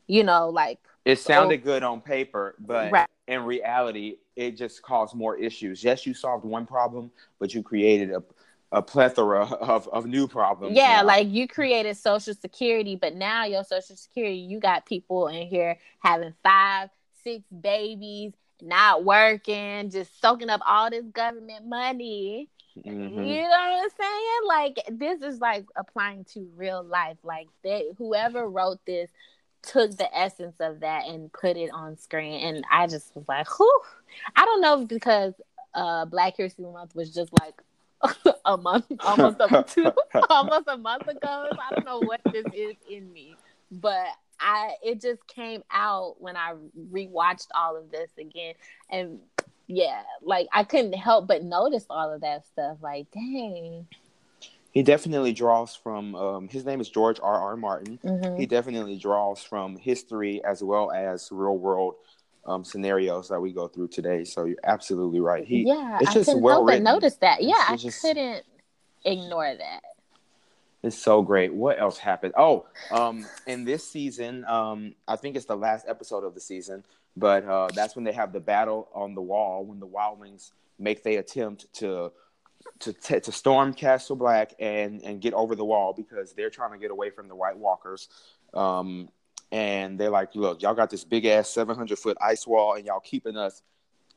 you 0.06 0.24
know, 0.24 0.48
like 0.48 0.78
it 1.04 1.18
sounded 1.18 1.60
oh. 1.62 1.64
good 1.64 1.82
on 1.82 2.00
paper 2.00 2.54
but 2.58 2.92
Right. 2.92 3.08
in 3.26 3.44
reality 3.44 4.16
it 4.36 4.56
just 4.56 4.82
caused 4.82 5.14
more 5.14 5.36
issues 5.36 5.82
yes 5.82 6.04
you 6.04 6.12
solved 6.12 6.44
one 6.44 6.66
problem 6.66 7.10
but 7.38 7.54
you 7.54 7.62
created 7.62 8.10
a, 8.10 8.22
a 8.70 8.82
plethora 8.82 9.44
of, 9.44 9.88
of 9.88 10.06
new 10.06 10.28
problems 10.28 10.76
yeah, 10.76 11.00
now. 11.00 11.06
like 11.06 11.28
you 11.28 11.48
created 11.48 11.96
social 11.96 12.34
security, 12.34 12.96
but 12.96 13.14
now 13.14 13.44
your 13.44 13.64
social 13.64 13.96
security, 13.96 14.36
you 14.36 14.60
got 14.60 14.84
people 14.86 15.28
in 15.28 15.46
here 15.46 15.78
having 16.00 16.34
five, 16.42 16.90
six 17.24 17.42
babies, 17.60 18.32
not 18.60 19.04
working, 19.04 19.90
just 19.90 20.20
soaking 20.20 20.50
up 20.50 20.60
all 20.66 20.90
this 20.90 21.04
government 21.12 21.66
money. 21.66 22.48
Mhm. 22.76 23.26
You 23.26 23.42
know 23.42 23.48
what 23.48 23.84
I'm 23.84 23.88
saying? 23.98 24.40
Like 24.46 24.80
this 24.90 25.22
is 25.22 25.40
like 25.40 25.66
applying 25.76 26.24
to 26.34 26.48
real 26.56 26.84
life. 26.84 27.16
Like 27.22 27.48
they 27.64 27.86
whoever 27.96 28.48
wrote 28.48 28.78
this 28.86 29.10
took 29.62 29.96
the 29.96 30.16
essence 30.16 30.54
of 30.60 30.80
that 30.80 31.06
and 31.06 31.32
put 31.32 31.56
it 31.56 31.70
on 31.72 31.96
screen. 31.96 32.40
And 32.44 32.64
I 32.70 32.86
just 32.86 33.14
was 33.16 33.26
like, 33.26 33.48
whew. 33.58 33.80
I 34.36 34.44
don't 34.44 34.60
know 34.60 34.82
if 34.82 34.88
because 34.88 35.34
uh 35.74 36.04
Black 36.04 36.36
History 36.36 36.66
Month 36.66 36.94
was 36.94 37.12
just 37.12 37.32
like 37.40 37.60
a 38.44 38.56
month 38.56 38.86
almost 39.00 39.40
a 39.40 39.64
two 39.68 39.92
almost 40.30 40.68
a 40.68 40.76
month 40.76 41.06
ago. 41.08 41.50
So 41.54 41.60
I 41.60 41.70
don't 41.72 41.84
know 41.84 42.00
what 42.00 42.20
this 42.32 42.46
is 42.52 42.76
in 42.88 43.12
me. 43.12 43.36
But 43.70 44.06
I 44.40 44.74
it 44.82 45.00
just 45.00 45.26
came 45.26 45.62
out 45.70 46.16
when 46.20 46.36
I 46.36 46.54
rewatched 46.92 47.48
all 47.54 47.76
of 47.76 47.90
this 47.90 48.10
again. 48.18 48.54
And 48.90 49.18
yeah, 49.66 50.02
like 50.22 50.48
I 50.52 50.64
couldn't 50.64 50.94
help 50.94 51.26
but 51.26 51.42
notice 51.44 51.84
all 51.90 52.12
of 52.12 52.20
that 52.22 52.46
stuff. 52.46 52.78
Like, 52.80 53.10
dang. 53.10 53.86
he 54.70 54.82
definitely 54.82 55.32
draws 55.32 55.74
from 55.74 56.14
um, 56.14 56.48
his 56.48 56.64
name 56.64 56.80
is 56.80 56.88
george 56.88 57.18
r 57.22 57.40
r 57.40 57.56
martin 57.56 57.98
Mhm. 58.04 58.36
he 58.38 58.46
definitely 58.46 58.96
draws 58.96 59.42
from 59.42 59.76
history 59.76 60.42
as 60.44 60.62
well 60.62 60.92
as 60.92 61.28
real 61.32 61.56
world 61.58 61.94
um, 62.48 62.64
scenarios 62.64 63.28
that 63.28 63.40
we 63.40 63.52
go 63.52 63.68
through 63.68 63.88
today 63.88 64.24
so 64.24 64.44
you're 64.44 64.56
absolutely 64.64 65.20
right 65.20 65.44
he 65.46 65.64
yeah, 65.66 65.98
it's 66.00 66.10
I 66.10 66.14
just 66.14 66.26
couldn't 66.26 66.42
well 66.42 66.54
help 66.56 66.66
but 66.66 66.70
written. 66.72 66.84
notice 66.84 67.16
that. 67.16 67.42
Yeah, 67.42 67.54
It's- 67.64 67.70
I 67.70 67.76
just- 67.76 68.00
couldn't 68.02 68.44
ignore 69.04 69.54
that. 69.54 69.80
It's 70.82 70.96
so 70.96 71.22
great. 71.22 71.52
What 71.52 71.80
else 71.80 71.98
happened? 71.98 72.34
Oh, 72.38 72.66
um, 72.92 73.26
in 73.48 73.64
this 73.64 73.86
season, 73.88 74.44
um, 74.44 74.94
I 75.08 75.16
think 75.16 75.34
it's 75.36 75.44
the 75.46 75.56
last 75.56 75.86
episode 75.88 76.22
of 76.24 76.34
the 76.34 76.40
season, 76.40 76.84
but 77.16 77.44
uh, 77.44 77.68
that's 77.74 77.96
when 77.96 78.04
they 78.04 78.12
have 78.12 78.32
the 78.32 78.38
battle 78.40 78.88
on 78.94 79.14
the 79.16 79.20
wall 79.20 79.64
when 79.64 79.80
the 79.80 79.88
wildlings 79.88 80.52
make 80.78 81.02
their 81.02 81.18
attempt 81.18 81.66
to 81.74 82.12
to 82.80 82.92
t- 82.92 83.18
to 83.20 83.32
storm 83.32 83.74
Castle 83.74 84.14
Black 84.14 84.54
and 84.60 85.02
and 85.02 85.20
get 85.20 85.34
over 85.34 85.56
the 85.56 85.64
wall 85.64 85.92
because 85.94 86.32
they're 86.34 86.50
trying 86.50 86.70
to 86.72 86.78
get 86.78 86.90
away 86.92 87.10
from 87.10 87.26
the 87.28 87.34
White 87.34 87.58
Walkers. 87.58 88.08
Um, 88.54 89.08
and 89.52 89.98
they're 89.98 90.10
like, 90.10 90.34
"Look, 90.34 90.62
y'all 90.62 90.74
got 90.74 90.90
this 90.90 91.04
big 91.04 91.24
ass 91.24 91.48
seven 91.50 91.76
hundred 91.76 91.98
foot 91.98 92.16
ice 92.20 92.46
wall, 92.46 92.74
and 92.74 92.86
y'all 92.86 93.00
keeping 93.00 93.36
us 93.36 93.62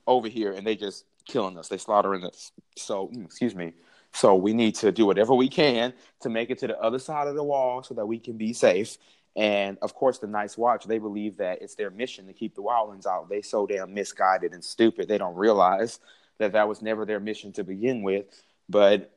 over 0.07 0.27
here, 0.27 0.51
and 0.51 0.65
they 0.65 0.75
just 0.75 1.05
killing 1.25 1.57
us. 1.57 1.67
They 1.67 1.77
slaughtering 1.77 2.23
us. 2.23 2.51
So, 2.77 3.07
mm, 3.07 3.25
excuse 3.25 3.55
me." 3.55 3.73
So 4.13 4.35
we 4.35 4.53
need 4.53 4.75
to 4.75 4.91
do 4.91 5.05
whatever 5.05 5.33
we 5.33 5.47
can 5.47 5.93
to 6.21 6.29
make 6.29 6.49
it 6.49 6.59
to 6.59 6.67
the 6.67 6.79
other 6.79 6.99
side 6.99 7.27
of 7.27 7.35
the 7.35 7.43
wall 7.43 7.81
so 7.81 7.93
that 7.93 8.05
we 8.05 8.19
can 8.19 8.37
be 8.37 8.53
safe. 8.53 8.97
And 9.35 9.77
of 9.81 9.93
course, 9.93 10.19
the 10.19 10.27
Night's 10.27 10.57
Watch, 10.57 10.85
they 10.85 10.97
believe 10.97 11.37
that 11.37 11.61
it's 11.61 11.75
their 11.75 11.89
mission 11.89 12.27
to 12.27 12.33
keep 12.33 12.55
the 12.55 12.61
wildlings 12.61 13.05
out. 13.05 13.29
They 13.29 13.41
so 13.41 13.65
damn 13.65 13.93
misguided 13.93 14.53
and 14.53 14.63
stupid. 14.63 15.07
They 15.07 15.17
don't 15.17 15.35
realize 15.35 15.99
that 16.39 16.51
that 16.53 16.67
was 16.67 16.81
never 16.81 17.05
their 17.05 17.19
mission 17.19 17.53
to 17.53 17.63
begin 17.63 18.03
with. 18.03 18.25
But 18.67 19.13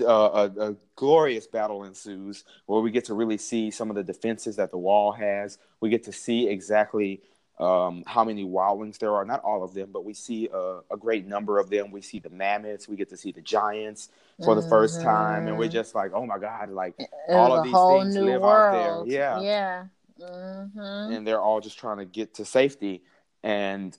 uh, 0.00 0.50
a, 0.56 0.70
a 0.70 0.76
glorious 0.96 1.46
battle 1.46 1.84
ensues 1.84 2.44
where 2.66 2.80
we 2.80 2.90
get 2.90 3.06
to 3.06 3.14
really 3.14 3.38
see 3.38 3.70
some 3.70 3.90
of 3.90 3.96
the 3.96 4.04
defenses 4.04 4.56
that 4.56 4.70
the 4.70 4.78
wall 4.78 5.12
has. 5.12 5.58
We 5.80 5.90
get 5.90 6.04
to 6.04 6.12
see 6.12 6.48
exactly 6.48 7.22
um, 7.58 8.04
how 8.06 8.24
many 8.24 8.44
wildlings 8.44 8.98
there 8.98 9.14
are. 9.14 9.24
Not 9.24 9.42
all 9.42 9.62
of 9.62 9.74
them, 9.74 9.90
but 9.92 10.04
we 10.04 10.14
see 10.14 10.48
a, 10.52 10.80
a 10.90 10.96
great 10.96 11.26
number 11.26 11.58
of 11.58 11.68
them. 11.70 11.90
We 11.90 12.00
see 12.02 12.18
the 12.18 12.30
mammoths. 12.30 12.88
We 12.88 12.96
get 12.96 13.10
to 13.10 13.16
see 13.16 13.32
the 13.32 13.42
giants 13.42 14.08
for 14.44 14.54
the 14.54 14.62
first 14.62 15.02
time, 15.02 15.46
and 15.48 15.58
we're 15.58 15.68
Mhm. 15.68 15.72
just 15.72 15.94
like, 15.94 16.12
oh 16.14 16.24
my 16.24 16.38
god, 16.38 16.70
like 16.70 16.94
It 16.98 17.08
all 17.34 17.52
of 17.54 17.62
these 17.62 17.82
things 17.84 18.16
live 18.16 18.42
out 18.44 18.70
there. 18.70 18.94
world. 18.94 19.08
Yeah. 19.08 19.40
Yeah. 19.40 19.84
hmm 20.18 21.12
and 21.12 21.26
they're 21.26 21.40
all 21.40 21.60
just 21.60 21.78
trying 21.78 21.98
to 21.98 22.04
get 22.04 22.34
to 22.34 22.44
safety. 22.44 23.02
And 23.42 23.96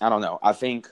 I 0.00 0.08
don't 0.08 0.20
know. 0.20 0.38
I 0.42 0.52
think 0.52 0.88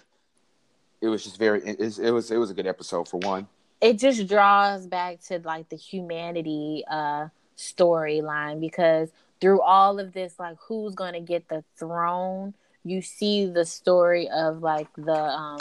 it 1.01 1.09
was 1.09 1.25
just 1.25 1.39
very. 1.39 1.61
It, 1.63 1.99
it 1.99 2.11
was 2.11 2.31
it 2.31 2.39
was 2.39 2.51
a 2.51 2.55
good 2.55 2.67
episode 2.67 3.09
for 3.09 3.19
one. 3.19 3.49
It 3.81 3.99
just 3.99 4.27
draws 4.27 4.87
back 4.87 5.21
to 5.25 5.39
like 5.45 5.69
the 5.69 5.77
humanity 5.77 6.85
uh 6.91 7.29
storyline 7.57 8.61
because 8.61 9.11
through 9.41 9.61
all 9.61 9.99
of 9.99 10.13
this, 10.13 10.39
like 10.39 10.57
who's 10.67 10.95
gonna 10.95 11.21
get 11.21 11.49
the 11.49 11.63
throne, 11.77 12.55
you 12.85 13.03
see 13.03 13.47
the 13.47 13.65
story 13.65 14.29
of 14.29 14.63
like 14.63 14.89
the 14.97 15.13
um 15.13 15.61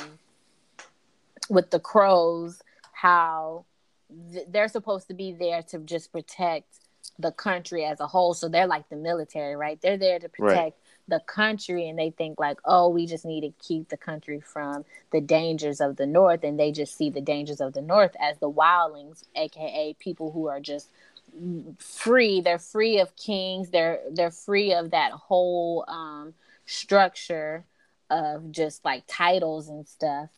with 1.50 1.72
the 1.72 1.80
crows, 1.80 2.62
how 2.94 3.66
th- 4.32 4.48
they're 4.50 4.68
supposed 4.68 5.08
to 5.08 5.14
be 5.14 5.32
there 5.32 5.62
to 5.64 5.80
just 5.80 6.12
protect 6.12 6.68
the 7.20 7.32
country 7.32 7.86
as 7.86 8.00
a 8.00 8.08
whole. 8.08 8.34
So 8.34 8.50
they're 8.50 8.68
like 8.68 8.90
the 8.90 8.96
military, 8.96 9.56
right? 9.56 9.80
They're 9.82 9.98
there 9.98 10.20
to 10.20 10.30
Right. 10.40 10.74
The 11.08 11.20
country 11.20 11.88
and 11.88 11.98
they 12.00 12.10
think 12.10 12.40
like, 12.40 12.60
oh, 12.66 12.90
we 12.90 13.06
just 13.06 13.26
need 13.26 13.42
to 13.42 13.54
keep 13.66 13.90
the 13.90 13.98
country 13.98 14.40
from 14.40 14.86
the 15.12 15.22
dangers 15.22 15.80
of 15.80 15.98
the 15.98 16.06
north 16.06 16.44
and 16.44 16.60
they 16.60 16.72
just 16.72 16.98
see 16.98 17.10
the 17.10 17.22
dangers 17.22 17.62
of 17.62 17.74
the 17.74 17.82
north 17.82 18.16
as 18.20 18.38
the 18.40 18.50
wildlings, 18.50 19.24
aka 19.36 19.96
people 20.00 20.32
who 20.32 20.48
are 20.48 20.60
just 20.60 20.90
free. 21.80 22.42
They're 22.42 22.60
free 22.60 23.00
of 23.00 23.16
kings. 23.16 23.70
They're 23.70 24.00
they're 24.12 24.32
free 24.32 24.74
of 24.74 24.92
that 24.92 25.12
whole 25.12 25.86
um 25.88 26.34
structure 26.66 27.66
of 28.10 28.52
just 28.52 28.84
like 28.86 29.04
titles 29.08 29.68
and 29.68 29.88
stuff. 29.88 30.30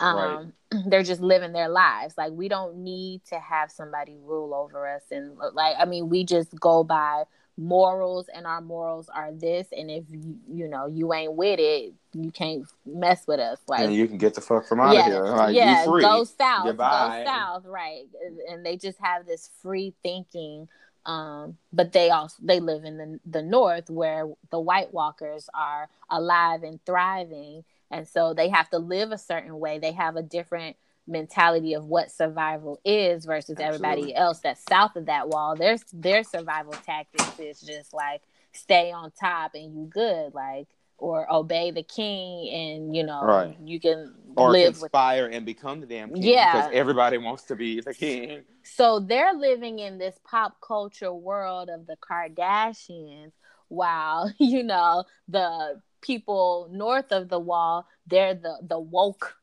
Um 0.00 0.52
they're 0.86 1.02
just 1.02 1.20
living 1.20 1.52
their 1.52 1.68
lives. 1.68 2.14
Like 2.18 2.32
we 2.32 2.48
don't 2.48 2.78
need 2.78 3.24
to 3.26 3.38
have 3.38 3.70
somebody 3.70 4.16
rule 4.22 4.54
over 4.54 4.88
us 4.88 5.02
and 5.10 5.36
like 5.54 5.76
I 5.78 5.84
mean 5.84 6.08
we 6.08 6.24
just 6.24 6.58
go 6.58 6.82
by 6.82 7.24
morals 7.58 8.28
and 8.34 8.46
our 8.46 8.60
morals 8.60 9.08
are 9.08 9.32
this 9.32 9.68
and 9.72 9.90
if 9.90 10.04
you, 10.10 10.36
you 10.52 10.68
know 10.68 10.86
you 10.86 11.14
ain't 11.14 11.32
with 11.32 11.58
it 11.58 11.92
you 12.12 12.30
can't 12.30 12.66
mess 12.84 13.26
with 13.26 13.40
us 13.40 13.58
like 13.66 13.80
and 13.80 13.94
you 13.94 14.06
can 14.06 14.18
get 14.18 14.34
the 14.34 14.40
fuck 14.40 14.66
from 14.66 14.80
out 14.80 14.94
yeah, 14.94 15.00
of 15.00 15.06
here. 15.06 15.24
Like, 15.24 15.54
yeah, 15.54 15.84
you 15.84 15.90
free. 15.90 16.02
go 16.02 16.24
south, 16.24 16.64
Goodbye. 16.66 17.22
go 17.24 17.30
south, 17.30 17.64
right? 17.66 18.04
And 18.50 18.64
they 18.64 18.76
just 18.76 18.98
have 19.00 19.26
this 19.26 19.50
free 19.62 19.94
thinking. 20.02 20.68
Um, 21.04 21.56
but 21.72 21.92
they 21.92 22.10
also 22.10 22.36
they 22.42 22.58
live 22.58 22.84
in 22.84 22.96
the 22.96 23.20
the 23.26 23.42
north 23.42 23.90
where 23.90 24.28
the 24.50 24.58
White 24.58 24.92
Walkers 24.92 25.48
are 25.54 25.88
alive 26.10 26.62
and 26.62 26.84
thriving, 26.84 27.64
and 27.90 28.08
so 28.08 28.34
they 28.34 28.48
have 28.48 28.68
to 28.70 28.78
live 28.78 29.12
a 29.12 29.18
certain 29.18 29.58
way. 29.60 29.78
They 29.78 29.92
have 29.92 30.16
a 30.16 30.22
different 30.22 30.76
mentality 31.06 31.74
of 31.74 31.84
what 31.86 32.10
survival 32.10 32.80
is 32.84 33.24
versus 33.24 33.56
everybody 33.58 34.14
else 34.14 34.40
that's 34.40 34.62
south 34.68 34.96
of 34.96 35.06
that 35.06 35.28
wall. 35.28 35.56
Their 35.56 35.76
their 35.92 36.24
survival 36.24 36.72
tactics 36.72 37.38
is 37.38 37.60
just 37.60 37.94
like 37.94 38.22
stay 38.52 38.90
on 38.90 39.12
top 39.12 39.52
and 39.54 39.74
you 39.76 39.86
good. 39.86 40.34
Like 40.34 40.68
or 40.98 41.30
obey 41.32 41.70
the 41.70 41.82
king 41.82 42.48
and 42.48 42.96
you 42.96 43.04
know 43.04 43.22
Right. 43.22 43.56
you 43.62 43.78
can 43.80 44.14
or 44.36 44.50
live 44.50 44.74
with 44.74 44.92
conspire 44.92 45.26
and 45.26 45.44
become 45.44 45.80
the 45.80 45.86
damn 45.86 46.12
king 46.12 46.22
Yeah. 46.22 46.52
because 46.52 46.70
everybody 46.74 47.18
wants 47.18 47.42
to 47.44 47.56
be 47.56 47.80
the 47.80 47.92
king. 47.94 48.42
so 48.62 48.98
they're 49.00 49.34
living 49.34 49.78
in 49.78 49.98
this 49.98 50.18
pop 50.24 50.56
culture 50.60 51.12
world 51.12 51.68
of 51.68 51.86
the 51.86 51.96
Kardashians 51.96 53.32
while 53.68 54.32
you 54.38 54.62
know 54.62 55.04
the 55.28 55.80
people 56.00 56.68
north 56.72 57.10
of 57.12 57.28
the 57.28 57.38
wall 57.38 57.86
they're 58.06 58.34
the 58.34 58.58
the 58.62 58.78
woke 58.78 59.36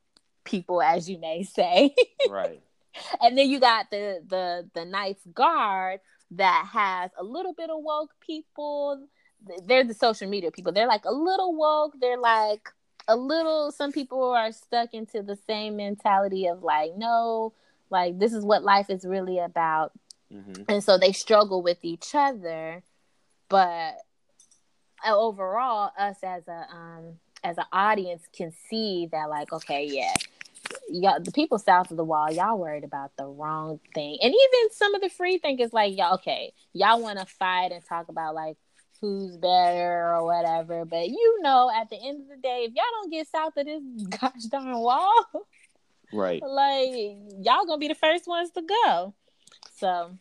people 0.43 0.81
as 0.81 1.09
you 1.09 1.17
may 1.19 1.43
say 1.43 1.93
right. 2.29 2.61
and 3.21 3.37
then 3.37 3.49
you 3.49 3.59
got 3.59 3.89
the 3.91 4.21
the 4.27 4.69
the 4.73 4.85
Knights 4.85 5.25
Guard 5.33 5.99
that 6.31 6.67
has 6.71 7.11
a 7.17 7.23
little 7.23 7.53
bit 7.53 7.69
of 7.69 7.77
woke 7.81 8.11
people. 8.19 9.07
They're 9.65 9.83
the 9.83 9.93
social 9.93 10.27
media 10.29 10.51
people. 10.51 10.71
They're 10.71 10.87
like 10.87 11.05
a 11.05 11.13
little 11.13 11.55
woke. 11.55 11.95
They're 11.99 12.17
like 12.17 12.69
a 13.07 13.15
little. 13.15 13.71
Some 13.71 13.91
people 13.91 14.31
are 14.31 14.51
stuck 14.51 14.93
into 14.93 15.21
the 15.21 15.37
same 15.47 15.75
mentality 15.75 16.47
of 16.47 16.63
like, 16.63 16.91
no, 16.95 17.53
like 17.89 18.19
this 18.19 18.33
is 18.33 18.43
what 18.43 18.63
life 18.63 18.89
is 18.89 19.05
really 19.05 19.39
about, 19.39 19.91
hmm 20.31 20.63
and 20.67 20.83
so 20.83 20.97
they 20.97 21.11
struggle 21.11 21.61
with 21.61 21.79
each 21.83 22.15
other. 22.15 22.83
But 23.49 23.95
uh, 25.05 25.15
overall, 25.15 25.91
us 25.97 26.17
as 26.23 26.47
a 26.47 26.67
um 26.71 27.19
as 27.43 27.57
an 27.57 27.65
audience 27.73 28.23
can 28.35 28.53
see 28.69 29.07
that 29.11 29.29
like, 29.29 29.51
okay, 29.51 29.85
yeah, 29.85 30.13
y'all, 30.89 31.19
the 31.19 31.31
people 31.31 31.59
south 31.59 31.91
of 31.91 31.97
the 31.97 32.03
wall, 32.03 32.31
y'all 32.31 32.57
worried 32.57 32.83
about 32.83 33.11
the 33.17 33.25
wrong 33.25 33.79
thing. 33.93 34.17
And 34.21 34.33
even 34.33 34.71
some 34.71 34.95
of 34.95 35.01
the 35.01 35.09
free 35.09 35.37
thinkers, 35.37 35.73
like, 35.73 35.97
y'all, 35.97 36.15
okay, 36.15 36.53
y'all 36.73 37.01
want 37.01 37.19
to 37.19 37.25
fight 37.25 37.71
and 37.71 37.83
talk 37.83 38.09
about 38.09 38.35
like 38.35 38.57
who's 39.01 39.37
better 39.37 40.13
or 40.13 40.25
whatever. 40.25 40.85
But 40.85 41.09
you 41.09 41.39
know, 41.41 41.71
at 41.75 41.89
the 41.89 41.97
end 41.97 42.21
of 42.21 42.27
the 42.29 42.41
day, 42.41 42.67
if 42.67 42.73
y'all 42.73 42.85
don't 43.01 43.11
get 43.11 43.27
south 43.27 43.57
of 43.57 43.65
this 43.65 43.83
gosh 44.21 44.43
darn 44.49 44.77
wall, 44.77 45.25
Right. 46.13 46.41
like 46.47 47.17
y'all 47.41 47.65
gonna 47.65 47.79
be 47.79 47.87
the 47.87 47.95
first 47.95 48.27
ones 48.27 48.51
to 48.51 48.61
go. 48.61 49.13
So 49.75 50.11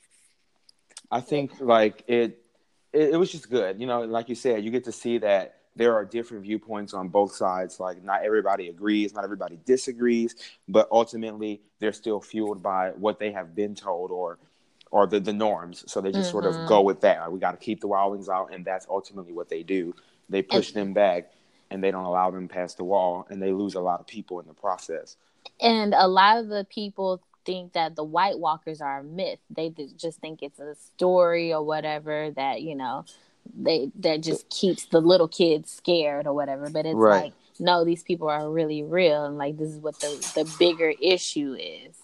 I 1.10 1.20
think 1.20 1.60
like 1.60 2.04
it, 2.08 2.44
it, 2.92 3.10
it 3.10 3.16
was 3.16 3.30
just 3.30 3.50
good. 3.50 3.80
You 3.80 3.86
know, 3.86 4.02
like 4.02 4.28
you 4.28 4.34
said, 4.34 4.64
you 4.64 4.70
get 4.70 4.84
to 4.84 4.92
see 4.92 5.18
that 5.18 5.56
there 5.74 5.94
are 5.94 6.04
different 6.04 6.42
viewpoints 6.42 6.94
on 6.94 7.08
both 7.08 7.32
sides. 7.32 7.80
Like 7.80 8.02
not 8.02 8.24
everybody 8.24 8.68
agrees, 8.68 9.14
not 9.14 9.24
everybody 9.24 9.58
disagrees, 9.64 10.34
but 10.68 10.88
ultimately 10.90 11.62
they're 11.78 11.92
still 11.92 12.20
fueled 12.20 12.62
by 12.62 12.90
what 12.90 13.18
they 13.18 13.32
have 13.32 13.54
been 13.54 13.74
told 13.74 14.10
or 14.10 14.38
or 14.90 15.06
the, 15.06 15.18
the 15.18 15.32
norms. 15.32 15.84
So 15.90 16.00
they 16.00 16.12
just 16.12 16.30
sort 16.30 16.44
of 16.44 16.52
go 16.68 16.78
mm-hmm. 16.78 16.86
with 16.86 17.00
that. 17.00 17.20
Like, 17.20 17.30
we 17.30 17.40
got 17.40 17.52
to 17.52 17.56
keep 17.56 17.80
the 17.80 17.88
wildlings 17.88 18.28
out, 18.28 18.52
and 18.52 18.62
that's 18.62 18.86
ultimately 18.88 19.32
what 19.32 19.48
they 19.48 19.62
do. 19.62 19.94
They 20.28 20.42
push 20.42 20.72
them 20.72 20.92
back, 20.92 21.32
and 21.70 21.82
they 21.82 21.90
don't 21.90 22.04
allow 22.04 22.30
them 22.30 22.46
past 22.46 22.76
the 22.76 22.84
wall, 22.84 23.26
and 23.30 23.42
they 23.42 23.52
lose 23.52 23.74
a 23.74 23.80
lot 23.80 24.00
of 24.00 24.06
people 24.06 24.38
in 24.38 24.46
the 24.46 24.52
process. 24.52 25.16
And 25.60 25.94
a 25.94 26.06
lot 26.06 26.36
of 26.36 26.48
the 26.48 26.66
people 26.68 27.22
think 27.44 27.72
that 27.72 27.96
the 27.96 28.04
White 28.04 28.38
Walkers 28.38 28.82
are 28.82 29.00
a 29.00 29.04
myth. 29.04 29.38
They 29.48 29.72
just 29.96 30.20
think 30.20 30.42
it's 30.42 30.60
a 30.60 30.74
story 30.74 31.52
or 31.52 31.62
whatever 31.62 32.30
that 32.36 32.62
you 32.62 32.76
know 32.76 33.04
they 33.54 33.90
that 33.96 34.22
just 34.22 34.48
keeps 34.50 34.86
the 34.86 35.00
little 35.00 35.28
kids 35.28 35.70
scared 35.70 36.26
or 36.26 36.32
whatever. 36.32 36.70
But 36.70 36.86
it's 36.86 36.94
Right. 36.96 37.24
like 37.24 37.32
no, 37.58 37.84
these 37.84 38.02
people 38.02 38.28
are 38.28 38.50
really 38.50 38.82
real, 38.82 39.24
and 39.24 39.38
like 39.38 39.56
this 39.56 39.70
is 39.70 39.78
what 39.78 39.98
the 40.00 40.08
the 40.34 40.56
bigger 40.58 40.92
issue 41.00 41.54
is. 41.58 41.96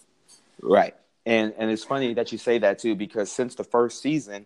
Right. 0.61 0.95
And 1.25 1.53
and 1.57 1.69
it's 1.71 1.83
funny 1.83 2.13
that 2.15 2.31
you 2.31 2.37
say 2.37 2.59
that 2.59 2.79
too 2.79 2.95
because 2.95 3.31
since 3.31 3.55
the 3.55 3.63
first 3.63 4.01
season, 4.01 4.45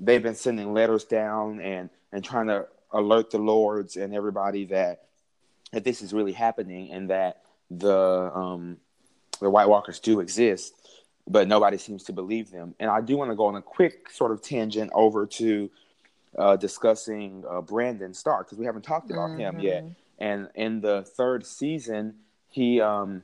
they've 0.00 0.22
been 0.22 0.34
sending 0.34 0.72
letters 0.72 1.04
down 1.04 1.60
and 1.60 1.90
and 2.12 2.24
trying 2.24 2.46
to 2.48 2.66
alert 2.92 3.30
the 3.30 3.38
lords 3.38 3.96
and 3.96 4.14
everybody 4.14 4.64
that 4.66 5.04
that 5.72 5.84
this 5.84 6.00
is 6.02 6.12
really 6.12 6.32
happening 6.32 6.90
and 6.90 7.10
that 7.10 7.42
the 7.70 8.30
um 8.34 8.78
the 9.40 9.50
White 9.50 9.68
Walkers 9.68 10.00
do 10.00 10.20
exist, 10.20 10.74
but 11.28 11.46
nobody 11.46 11.76
seems 11.76 12.04
to 12.04 12.12
believe 12.12 12.50
them. 12.50 12.74
And 12.80 12.90
I 12.90 13.00
do 13.00 13.16
want 13.16 13.30
to 13.30 13.36
go 13.36 13.46
on 13.46 13.54
a 13.56 13.62
quick 13.62 14.10
sort 14.10 14.32
of 14.32 14.42
tangent 14.42 14.90
over 14.94 15.26
to 15.26 15.70
uh, 16.36 16.56
discussing 16.56 17.44
uh, 17.48 17.60
Brandon 17.60 18.12
Stark 18.12 18.46
because 18.46 18.58
we 18.58 18.66
haven't 18.66 18.82
talked 18.82 19.10
about 19.10 19.38
him 19.38 19.60
yet. 19.60 19.84
Mhm. 19.84 19.94
And 20.18 20.48
in 20.54 20.80
the 20.80 21.02
third 21.02 21.46
season, 21.46 22.16
he 22.48 22.80
um 22.80 23.22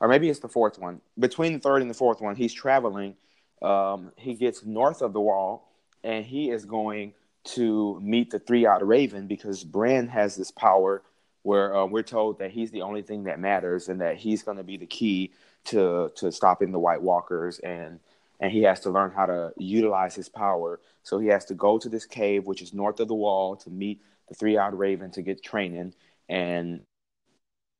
or 0.00 0.08
maybe 0.08 0.28
it's 0.28 0.40
the 0.40 0.48
fourth 0.48 0.78
one. 0.78 1.00
Between 1.18 1.54
the 1.54 1.58
third 1.58 1.80
and 1.80 1.90
the 1.90 1.94
fourth 1.94 2.20
one, 2.20 2.36
he's 2.36 2.52
traveling. 2.52 3.16
Um, 3.62 4.12
he 4.16 4.34
gets 4.34 4.64
north 4.64 5.00
of 5.00 5.12
the 5.12 5.20
wall, 5.20 5.70
and 6.02 6.24
he 6.24 6.50
is 6.50 6.66
going 6.66 7.14
to 7.44 7.98
meet 8.00 8.30
the 8.30 8.38
three-eyed 8.38 8.82
raven 8.82 9.26
because 9.26 9.64
Bran 9.64 10.08
has 10.08 10.36
this 10.36 10.50
power 10.50 11.02
where 11.42 11.74
uh, 11.74 11.86
we're 11.86 12.02
told 12.02 12.38
that 12.38 12.50
he's 12.50 12.70
the 12.70 12.82
only 12.82 13.02
thing 13.02 13.24
that 13.24 13.38
matters, 13.38 13.88
and 13.88 14.00
that 14.00 14.16
he's 14.16 14.42
going 14.42 14.56
to 14.58 14.64
be 14.64 14.76
the 14.76 14.86
key 14.86 15.32
to 15.64 16.10
to 16.16 16.30
stopping 16.32 16.72
the 16.72 16.78
White 16.78 17.00
Walkers, 17.00 17.58
and 17.60 18.00
and 18.44 18.52
he 18.52 18.60
has 18.64 18.80
to 18.80 18.90
learn 18.90 19.10
how 19.10 19.24
to 19.24 19.54
utilize 19.56 20.14
his 20.14 20.28
power. 20.28 20.78
So 21.02 21.18
he 21.18 21.28
has 21.28 21.46
to 21.46 21.54
go 21.54 21.78
to 21.78 21.88
this 21.88 22.04
cave, 22.04 22.46
which 22.46 22.60
is 22.60 22.74
north 22.74 23.00
of 23.00 23.08
the 23.08 23.14
wall, 23.14 23.56
to 23.56 23.70
meet 23.70 24.02
the 24.28 24.34
three-eyed 24.34 24.74
raven 24.74 25.10
to 25.12 25.22
get 25.22 25.42
training, 25.42 25.94
and 26.28 26.82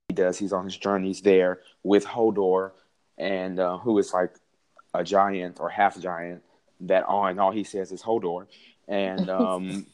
he 0.08 0.14
does. 0.14 0.38
He's 0.38 0.54
on 0.54 0.64
his 0.64 0.78
journeys 0.78 1.20
there 1.20 1.60
with 1.82 2.06
Hodor, 2.06 2.70
and 3.18 3.60
uh, 3.60 3.76
who 3.76 3.98
is 3.98 4.14
like 4.14 4.30
a 4.94 5.04
giant 5.04 5.60
or 5.60 5.68
half 5.68 6.00
giant. 6.00 6.42
That 6.80 7.04
all 7.04 7.26
and 7.26 7.38
all 7.38 7.52
he 7.52 7.64
says 7.64 7.92
is 7.92 8.02
Hodor, 8.02 8.46
and 8.88 9.28
um, 9.42 9.84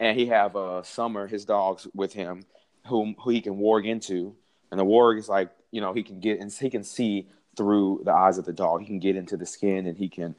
and 0.00 0.18
he 0.18 0.26
have 0.28 0.56
uh, 0.56 0.82
Summer, 0.82 1.26
his 1.26 1.44
dogs, 1.44 1.86
with 1.94 2.14
him, 2.14 2.44
whom 2.86 3.16
who 3.18 3.28
he 3.28 3.42
can 3.42 3.56
warg 3.56 3.86
into, 3.86 4.34
and 4.70 4.80
the 4.80 4.84
warg 4.86 5.18
is 5.18 5.28
like 5.28 5.50
you 5.72 5.82
know 5.82 5.92
he 5.92 6.02
can 6.02 6.20
get 6.20 6.40
and 6.40 6.50
he 6.50 6.70
can 6.70 6.84
see 6.84 7.28
through 7.58 8.00
the 8.04 8.12
eyes 8.12 8.38
of 8.38 8.46
the 8.46 8.52
dog. 8.54 8.80
He 8.80 8.86
can 8.86 9.00
get 9.00 9.16
into 9.16 9.36
the 9.36 9.44
skin 9.44 9.86
and 9.86 9.98
he 9.98 10.08
can 10.08 10.34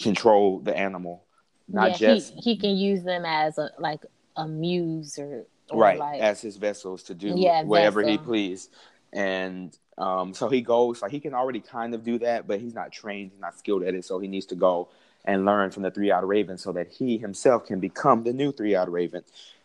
control 0.00 0.60
the 0.60 0.76
animal, 0.76 1.24
not 1.66 1.90
yeah, 1.90 1.96
just 1.96 2.34
he, 2.34 2.52
he 2.52 2.56
can 2.56 2.76
use 2.76 3.02
them 3.02 3.24
as 3.26 3.58
a 3.58 3.70
like 3.78 4.04
a 4.36 4.46
muse 4.46 5.18
or, 5.18 5.44
or 5.70 5.80
right 5.80 5.98
like 5.98 6.20
as 6.20 6.40
his 6.40 6.56
vessels 6.56 7.02
to 7.04 7.14
do 7.14 7.34
Yeah, 7.36 7.64
whatever 7.64 8.02
he 8.02 8.18
please. 8.18 8.68
And 9.12 9.76
um, 9.96 10.34
so 10.34 10.48
he 10.48 10.60
goes 10.60 11.02
like 11.02 11.10
he 11.10 11.18
can 11.18 11.34
already 11.34 11.60
kind 11.60 11.94
of 11.94 12.04
do 12.04 12.18
that 12.20 12.46
but 12.46 12.60
he's 12.60 12.74
not 12.74 12.92
trained 12.92 13.32
he's 13.32 13.40
not 13.40 13.58
skilled 13.58 13.82
at 13.82 13.94
it. 13.94 14.04
So 14.04 14.18
he 14.20 14.28
needs 14.28 14.46
to 14.46 14.54
go 14.54 14.88
and 15.24 15.44
learn 15.44 15.70
from 15.70 15.82
the 15.82 15.90
three-eyed 15.90 16.24
raven 16.24 16.56
so 16.58 16.72
that 16.72 16.88
he 16.88 17.18
himself 17.18 17.66
can 17.66 17.80
become 17.80 18.22
the 18.22 18.32
new 18.32 18.52
three-eyed 18.52 18.88
raven. 18.88 19.22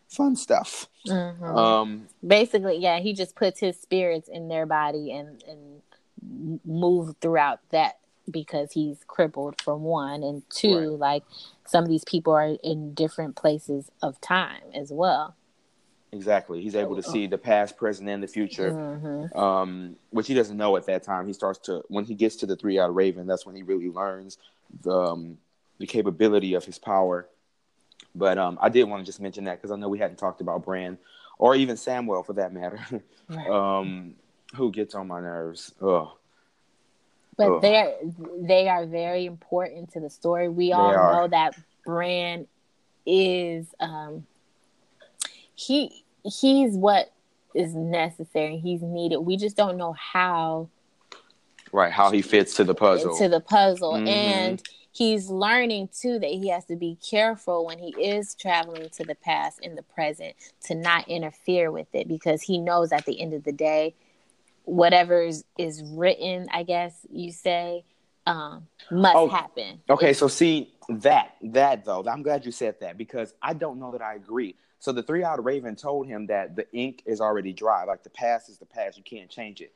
Fun 0.08 0.36
stuff. 0.36 0.88
Mhm. 1.08 1.44
um 1.44 2.08
basically 2.26 2.78
yeah 2.78 3.00
he 3.00 3.14
just 3.14 3.36
puts 3.36 3.60
his 3.60 3.80
spirits 3.80 4.30
in 4.30 4.48
their 4.48 4.66
body 4.66 5.12
and 5.12 5.44
and 5.44 5.82
move 6.66 7.16
throughout 7.22 7.60
that 7.70 8.00
because 8.30 8.72
he's 8.72 8.98
crippled 9.08 9.60
from 9.62 9.82
one 9.84 10.24
and 10.24 10.44
two 10.50 10.92
Right. 10.92 11.00
like 11.00 11.24
some 11.66 11.84
of 11.84 11.90
these 11.90 12.06
people 12.06 12.34
are 12.34 12.56
in 12.64 12.94
different 12.94 13.36
places 13.36 13.92
of 14.02 14.20
time 14.22 14.62
as 14.74 14.92
well 14.92 15.36
exactly 16.14 16.62
he's 16.62 16.76
able 16.76 16.96
to 16.96 17.04
see 17.04 17.28
the 17.28 17.38
past 17.38 17.76
present 17.76 18.08
and 18.08 18.22
the 18.24 18.28
future 18.28 18.72
Mhm. 18.72 19.36
um, 19.36 19.96
which 20.12 20.28
he 20.28 20.34
doesn't 20.34 20.58
know 20.58 20.76
at 20.78 20.86
that 20.86 21.02
time. 21.04 21.26
He 21.28 21.34
starts 21.34 21.60
to 21.60 21.84
when 21.88 22.04
he 22.06 22.14
gets 22.14 22.36
to 22.38 22.46
the 22.46 22.56
three 22.56 22.78
eyed 22.78 22.92
raven. 22.94 23.26
That's 23.26 23.46
when 23.46 23.56
he 23.56 23.64
really 23.64 23.90
learns 23.90 24.38
the 24.82 24.92
um, 24.96 25.38
the 25.80 25.88
capability 25.88 26.54
of 26.54 26.66
his 26.66 26.78
power. 26.78 27.28
But 28.14 28.38
um, 28.38 28.60
I 28.62 28.70
did 28.70 28.84
want 28.84 29.02
to 29.02 29.06
just 29.06 29.20
mention 29.22 29.46
that 29.46 29.58
because 29.60 29.72
I 29.72 29.76
know 29.78 29.90
we 29.90 29.98
hadn't 29.98 30.18
talked 30.18 30.42
about 30.42 30.64
Bran 30.64 31.00
or 31.40 31.56
even 31.56 31.78
Samuel 31.78 32.22
for 32.22 32.34
that 32.34 32.54
matter, 32.54 32.80
Right. 33.30 33.50
Who 34.56 34.72
gets 34.72 34.96
on 34.96 35.08
my 35.08 35.20
nerves. 35.22 35.74
Ugh. 35.82 36.10
but 37.38 37.62
they're 37.62 37.96
they 38.40 38.70
are 38.70 38.86
very 38.86 39.26
important 39.26 39.92
to 39.94 40.00
the 40.00 40.10
story 40.10 40.48
we 40.50 40.72
all 40.72 40.92
are. 40.92 41.14
know 41.14 41.28
that 41.28 41.56
Bran 41.86 42.48
is 43.06 43.68
um 43.80 44.26
he 45.56 46.04
he's 46.24 46.76
what 46.76 47.12
is 47.54 47.76
necessary 47.76 48.58
he's 48.58 48.82
needed 48.82 49.18
we 49.18 49.36
just 49.38 49.58
don't 49.58 49.78
know 49.78 49.94
how 49.94 50.70
Right, 51.72 51.92
how 51.92 52.12
he 52.12 52.22
fits 52.22 52.54
to 52.58 52.64
the 52.64 52.76
puzzle. 52.76 53.18
to 53.18 53.28
the 53.28 53.40
puzzle 53.40 53.94
Mhm. 53.94 54.08
and 54.08 54.64
he's 54.92 55.30
learning 55.30 55.90
too 55.92 56.20
that 56.20 56.30
he 56.30 56.50
has 56.50 56.66
to 56.66 56.76
be 56.76 56.98
careful 57.08 57.66
when 57.66 57.80
he 57.80 57.90
is 58.00 58.36
traveling 58.36 58.90
to 58.90 59.04
the 59.04 59.16
past 59.16 59.60
in 59.62 59.74
the 59.76 59.82
present 59.82 60.36
to 60.66 60.76
not 60.76 61.08
interfere 61.08 61.72
with 61.72 61.88
it 61.94 62.08
because 62.08 62.44
he 62.44 62.60
knows 62.60 62.92
at 62.92 63.06
the 63.06 63.20
end 63.20 63.34
of 63.34 63.44
the 63.44 63.52
day 63.52 63.96
whatever 64.64 65.22
is, 65.22 65.44
is 65.58 65.84
written 65.86 66.48
i 66.54 66.64
guess 66.64 67.06
you 67.12 67.32
say 67.32 67.84
um, 68.26 68.68
must 68.90 69.16
Oh, 69.18 69.28
happen 69.28 69.82
Okay, 69.90 70.14
so 70.14 70.30
see 70.30 70.72
that 70.88 71.36
that 71.42 71.84
though, 71.84 72.04
I'm 72.08 72.24
glad 72.24 72.46
you 72.46 72.52
said 72.54 72.76
that 72.80 72.98
because 72.98 73.34
I 73.42 73.54
don't 73.54 73.80
know 73.80 73.92
that 73.92 74.02
I 74.02 74.16
agree. 74.16 74.56
So 74.80 74.92
the 74.94 75.04
three-eyed 75.04 75.44
raven 75.44 75.76
told 75.76 76.08
him 76.08 76.28
that 76.28 76.56
the 76.56 76.66
ink 76.74 77.04
is 77.06 77.20
already 77.20 77.52
dry, 77.54 77.84
like 77.84 78.04
the 78.04 78.10
past 78.10 78.50
is 78.50 78.58
the 78.58 78.66
past, 78.66 78.98
you 78.98 79.04
can't 79.04 79.30
change 79.30 79.60
it. 79.60 79.74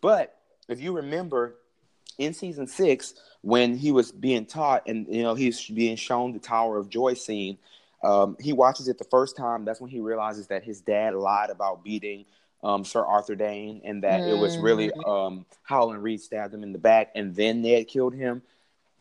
But 0.00 0.34
if 0.68 0.80
you 0.80 0.92
remember 0.96 1.56
in 2.18 2.32
season 2.32 2.66
six, 2.66 3.14
when 3.42 3.76
he 3.76 3.92
was 3.92 4.12
being 4.12 4.46
taught 4.46 4.86
and 4.86 5.06
you 5.08 5.22
know 5.22 5.34
he's 5.34 5.66
being 5.68 5.96
shown 5.96 6.32
the 6.32 6.38
Tower 6.38 6.78
of 6.78 6.88
Joy 6.88 7.12
scene, 7.14 7.58
Um, 8.02 8.36
he 8.40 8.54
watches 8.54 8.88
it 8.88 8.96
the 8.96 9.04
first 9.04 9.36
time. 9.36 9.66
That's 9.66 9.80
when 9.80 9.90
he 9.90 10.00
realizes 10.00 10.46
that 10.46 10.64
his 10.64 10.80
dad 10.80 11.14
lied 11.14 11.50
about 11.50 11.84
beating 11.84 12.24
um, 12.62 12.84
Sir 12.84 13.04
Arthur 13.04 13.34
Dayne, 13.34 13.80
and 13.84 14.02
that 14.02 14.20
it 14.20 14.38
was 14.38 14.58
really 14.58 14.90
Mm. 14.90 15.08
um, 15.08 15.46
Howland 15.62 16.02
Reed 16.02 16.20
stabbed 16.20 16.52
him 16.52 16.62
in 16.62 16.72
the 16.72 16.78
back, 16.78 17.10
and 17.14 17.34
then 17.34 17.62
Ned 17.62 17.88
killed 17.88 18.14
him. 18.14 18.42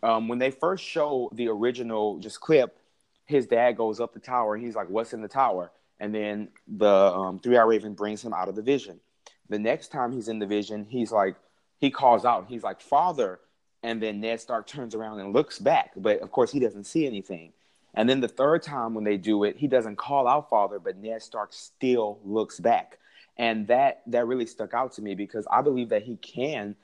Um, 0.02 0.28
when 0.30 0.40
they 0.40 0.52
first 0.52 0.84
show 0.84 1.30
the 1.34 1.50
original 1.50 2.20
just 2.20 2.40
clip, 2.40 2.78
his 3.26 3.48
dad 3.48 3.76
goes 3.76 4.00
up 4.00 4.14
the 4.14 4.20
tower, 4.20 4.56
and 4.56 4.64
he's 4.64 4.76
like, 4.76 4.90
"What's 4.90 5.14
in 5.14 5.22
the 5.22 5.28
tower?" 5.28 5.72
And 6.00 6.16
then 6.16 6.48
the 6.68 6.88
um, 6.88 7.40
Three 7.40 7.58
Eye 7.58 7.64
Raven 7.64 7.94
brings 7.94 8.24
him 8.24 8.34
out 8.34 8.48
of 8.48 8.56
the 8.56 8.62
vision. 8.62 9.02
The 9.50 9.60
next 9.60 9.90
time 9.90 10.14
he's 10.14 10.30
in 10.30 10.40
the 10.40 10.46
vision, 10.46 10.86
he's 10.90 11.12
like, 11.12 11.36
he 11.80 11.90
calls 11.92 12.24
out, 12.24 12.46
he's 12.48 12.64
like, 12.64 12.80
"Father!" 12.80 13.40
And 13.84 14.02
then 14.02 14.22
Ned 14.22 14.40
Stark 14.40 14.68
turns 14.68 14.96
around 14.96 15.20
and 15.20 15.34
looks 15.34 15.60
back, 15.60 15.92
but 15.96 16.20
of 16.22 16.32
course 16.32 16.52
he 16.52 16.60
doesn't 16.60 16.86
see 16.86 17.06
anything. 17.06 17.52
And 17.94 18.08
then 18.10 18.20
the 18.20 18.28
third 18.28 18.62
time 18.62 18.94
when 18.94 19.04
they 19.04 19.18
do 19.18 19.44
it, 19.44 19.58
he 19.58 19.68
doesn't 19.68 19.96
call 19.96 20.28
out 20.28 20.50
father, 20.50 20.80
but 20.80 20.98
Ned 20.98 21.22
Stark 21.22 21.52
still 21.54 22.20
looks 22.24 22.60
back. 22.60 23.00
And 23.40 23.68
that 23.70 24.02
that 24.08 24.28
really 24.28 24.46
stuck 24.46 24.74
out 24.76 24.92
to 24.94 25.02
me 25.02 25.16
because 25.16 25.48
I 25.50 25.62
believe 25.62 25.90
that 25.90 26.04
he 26.04 26.18
can 26.18 26.76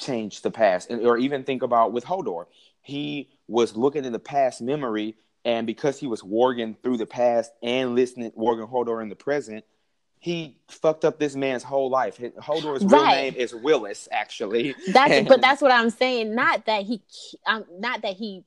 change 0.00 0.40
the 0.42 0.50
past. 0.50 0.90
And, 0.90 1.06
or 1.06 1.18
even 1.18 1.44
think 1.44 1.62
about 1.62 1.92
with 1.92 2.04
Hodor. 2.04 2.46
He 2.80 3.28
was 3.46 3.76
looking 3.76 4.04
in 4.04 4.12
the 4.12 4.18
past 4.18 4.60
memory, 4.62 5.14
and 5.44 5.66
because 5.66 6.00
he 6.00 6.06
was 6.06 6.22
warging 6.22 6.76
through 6.82 6.96
the 6.96 7.06
past 7.06 7.52
and 7.62 7.94
listening 7.94 8.30
warging 8.32 8.68
Hodor 8.70 9.02
in 9.02 9.10
the 9.10 9.14
present, 9.14 9.64
he 10.18 10.56
fucked 10.68 11.04
up 11.04 11.18
this 11.18 11.36
man's 11.36 11.62
whole 11.62 11.90
life. 11.90 12.16
Hodor's 12.18 12.82
real 12.84 13.02
Right. 13.02 13.16
name 13.16 13.34
is 13.36 13.52
Wylis, 13.52 14.08
actually. 14.10 14.74
That's 14.88 15.12
And- 15.18 15.28
but 15.28 15.40
that's 15.42 15.60
what 15.60 15.72
I'm 15.72 15.90
saying. 15.90 16.34
Not 16.34 16.64
that 16.66 16.84
he, 16.84 17.02
um, 17.46 17.64
not 17.78 18.00
that 18.02 18.16
he 18.16 18.44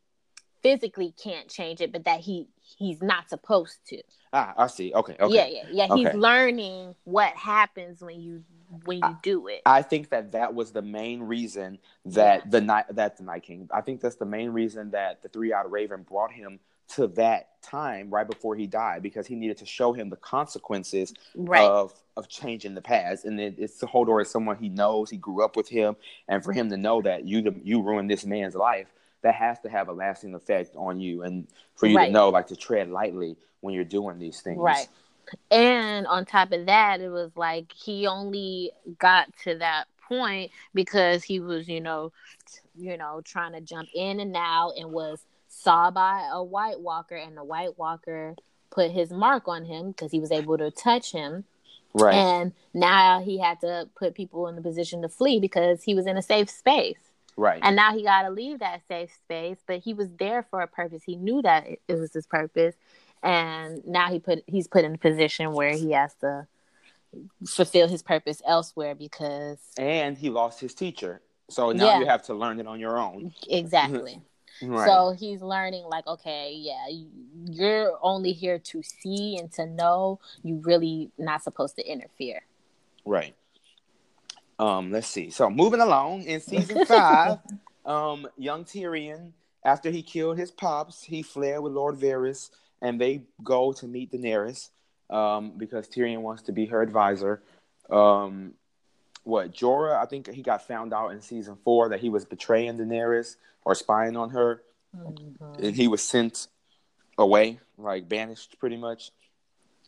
physically 0.65 1.13
can't 1.21 1.47
change 1.47 1.79
it, 1.79 1.91
but 1.91 2.05
that 2.05 2.21
he 2.21 2.47
he's 2.59 2.99
not 2.99 3.29
supposed 3.29 3.77
to. 3.85 4.01
Ah, 4.33 4.51
I 4.57 4.65
see. 4.65 4.91
Okay, 4.95 5.15
okay. 5.19 5.35
Yeah, 5.35 5.45
yeah, 5.45 5.87
yeah. 5.87 5.95
He's 5.95 6.13
learning 6.15 6.95
what 7.03 7.33
happens 7.35 8.01
when 8.01 8.19
you 8.19 8.43
when 8.85 8.97
you 8.97 9.17
do 9.21 9.47
it. 9.47 9.61
I 9.67 9.83
think 9.83 10.09
that 10.09 10.31
that 10.31 10.55
was 10.55 10.71
the 10.71 10.81
main 10.81 11.21
reason 11.21 11.77
that 12.05 12.49
the 12.49 12.61
night 12.61 12.85
that 12.89 13.17
the 13.17 13.23
Night 13.23 13.43
King. 13.43 13.69
I 13.71 13.81
think 13.81 14.01
that's 14.01 14.15
the 14.15 14.25
main 14.25 14.49
reason 14.49 14.89
that 14.91 15.21
the 15.21 15.29
Three 15.29 15.53
Eyed 15.53 15.69
Raven 15.69 16.01
brought 16.01 16.31
him 16.31 16.59
to 16.87 17.07
that 17.07 17.61
time 17.61 18.09
right 18.09 18.27
before 18.27 18.55
he 18.55 18.67
died 18.67 19.01
because 19.01 19.25
he 19.25 19.35
needed 19.35 19.57
to 19.57 19.65
show 19.65 19.91
him 19.93 20.09
the 20.09 20.17
consequences 20.17 21.13
right. 21.35 21.61
of 21.63 21.93
of 22.17 22.27
changing 22.27 22.73
the 22.73 22.81
past. 22.81 23.25
And 23.25 23.39
it, 23.39 23.55
it's 23.59 23.81
Hodor 23.81 24.19
is 24.19 24.31
someone 24.31 24.57
he 24.57 24.69
knows. 24.69 25.11
He 25.11 25.17
grew 25.17 25.45
up 25.45 25.55
with 25.55 25.69
him, 25.69 25.95
and 26.27 26.43
for 26.43 26.53
him 26.53 26.69
to 26.71 26.77
know 26.77 27.03
that 27.03 27.27
you 27.27 27.61
you 27.63 27.83
ruined 27.83 28.09
this 28.09 28.25
man's 28.25 28.55
life, 28.55 28.87
that 29.26 29.34
has 29.34 29.60
to 29.60 29.68
have 29.69 29.88
a 29.88 29.91
lasting 29.91 30.35
effect 30.35 30.76
on 30.76 30.99
you, 30.99 31.23
and 31.23 31.47
for 31.76 31.88
you 31.88 31.97
Right. 31.97 32.06
to 32.06 32.11
know 32.11 32.30
like 32.30 32.45
to 32.47 32.56
tread 32.56 32.91
lightly 32.91 33.35
when 33.61 33.73
you're 33.73 33.84
doing 33.84 34.19
these 34.19 34.39
things. 34.41 34.60
Right. 34.60 34.88
And 35.49 36.06
on 36.06 36.26
top 36.26 36.52
of 36.52 36.68
that, 36.68 37.02
it 37.02 37.10
was 37.10 37.31
like 37.35 37.72
he 37.72 38.06
only 38.06 38.72
got 38.99 39.35
to 39.43 39.57
that 39.57 39.85
point 40.07 40.52
because 40.76 41.23
he 41.23 41.39
was, 41.39 41.68
you 41.68 41.81
know, 41.81 42.11
you 42.76 42.97
know, 42.97 43.22
trying 43.26 43.53
to 43.53 43.61
jump 43.61 43.89
in 43.95 44.19
and 44.19 44.35
out 44.38 44.73
and 44.77 44.91
was 44.91 45.26
saw 45.47 45.89
by 45.89 46.30
a 46.31 46.43
White 46.43 46.80
Walker, 46.81 47.15
and 47.15 47.35
the 47.35 47.43
White 47.43 47.80
Walker 47.80 48.35
put 48.69 48.91
his 48.91 49.10
mark 49.10 49.47
on 49.47 49.65
him 49.65 49.88
because 49.88 50.11
he 50.11 50.19
was 50.19 50.31
able 50.31 50.60
to 50.60 50.69
touch 50.69 51.11
him. 51.11 51.45
Right. 51.95 52.14
And 52.14 52.52
now 52.76 53.23
he 53.23 53.39
had 53.39 53.60
to 53.61 53.89
put 53.95 54.14
people 54.14 54.47
in 54.49 54.56
the 54.56 54.61
position 54.61 55.02
to 55.02 55.10
flee 55.10 55.39
because 55.39 55.81
he 55.81 55.95
was 55.95 56.06
in 56.06 56.15
a 56.15 56.22
safe 56.22 56.52
space. 56.52 56.99
Right. 57.37 57.59
And 57.63 57.75
now 57.75 57.93
he 57.93 58.03
got 58.03 58.23
to 58.23 58.29
leave 58.29 58.59
that 58.59 58.81
safe 58.87 59.13
space, 59.13 59.57
but 59.67 59.79
he 59.79 59.93
was 59.93 60.09
there 60.19 60.43
for 60.43 60.61
a 60.61 60.67
purpose. 60.67 61.03
He 61.03 61.15
knew 61.15 61.41
that 61.41 61.67
it, 61.67 61.81
it 61.87 61.95
was 61.95 62.13
his 62.13 62.25
purpose, 62.27 62.75
and 63.23 63.85
now 63.85 64.09
he 64.09 64.19
put 64.19 64.43
he's 64.47 64.67
put 64.67 64.83
in 64.85 64.95
a 64.95 64.97
position 64.97 65.51
where 65.53 65.71
he 65.75 65.91
has 65.91 66.13
to 66.15 66.47
fulfill 67.47 67.87
his 67.87 68.01
purpose 68.03 68.41
elsewhere 68.45 68.93
because 68.95 69.57
and 69.77 70.17
he 70.17 70.29
lost 70.29 70.59
his 70.59 70.73
teacher. 70.73 71.21
So 71.49 71.71
now 71.71 71.85
Yeah. 71.85 71.99
you 71.99 72.05
have 72.07 72.23
to 72.23 72.33
learn 72.33 72.59
it 72.59 72.67
on 72.67 72.79
your 72.79 72.97
own. 72.97 73.33
exactly. 73.47 74.21
Right. 74.61 74.85
So 74.87 75.11
he's 75.11 75.41
learning 75.41 75.83
like, 75.83 76.07
okay, 76.07 76.53
yeah, 76.55 76.87
you- 76.87 77.09
you're 77.51 77.99
only 78.01 78.31
here 78.31 78.57
to 78.57 78.81
see 78.83 79.37
and 79.37 79.51
to 79.51 79.65
know. 79.65 80.21
You 80.43 80.61
really 80.63 81.11
not 81.17 81.43
supposed 81.43 81.75
to 81.75 81.83
interfere. 81.85 82.43
right. 83.03 83.35
Um, 84.57 84.91
let's 84.91 85.07
see. 85.07 85.30
So 85.30 85.49
moving 85.49 85.82
along 85.82 86.23
in 86.23 86.40
season 86.40 86.86
five, 86.86 87.40
um, 87.86 88.27
young 88.38 88.64
Tyrion, 88.64 89.32
after 89.64 89.90
he 89.90 90.02
killed 90.02 90.38
his 90.38 90.52
pops, 90.52 91.03
he 91.03 91.22
fled 91.22 91.60
with 91.60 91.73
Lord 91.73 91.95
Varys, 91.95 92.52
and 92.82 92.99
they 92.99 93.23
go 93.44 93.73
to 93.73 93.88
meet 93.88 94.11
Daenerys, 94.11 94.69
um, 95.10 95.53
because 95.57 95.88
Tyrion 95.88 96.22
wants 96.22 96.44
to 96.44 96.52
be 96.52 96.68
her 96.68 96.82
advisor. 96.82 97.41
Um, 97.90 98.53
what 99.23 99.53
Jorah? 99.53 100.02
I 100.02 100.06
think 100.06 100.32
he 100.32 100.41
got 100.41 100.68
found 100.68 100.94
out 100.94 101.10
in 101.10 101.22
season 101.22 101.57
four 101.64 101.90
that 101.90 101.99
he 101.99 102.10
was 102.10 102.26
betraying 102.26 102.77
Daenerys 102.77 103.36
or 103.64 103.76
spying 103.76 104.15
on 104.15 104.30
her. 104.30 104.61
and 105.60 105.76
he 105.76 105.88
was 105.88 106.02
sent 106.02 106.48
away, 107.18 107.60
like 107.77 108.07
banished, 108.07 108.57
pretty 108.60 108.77
much. 108.77 109.11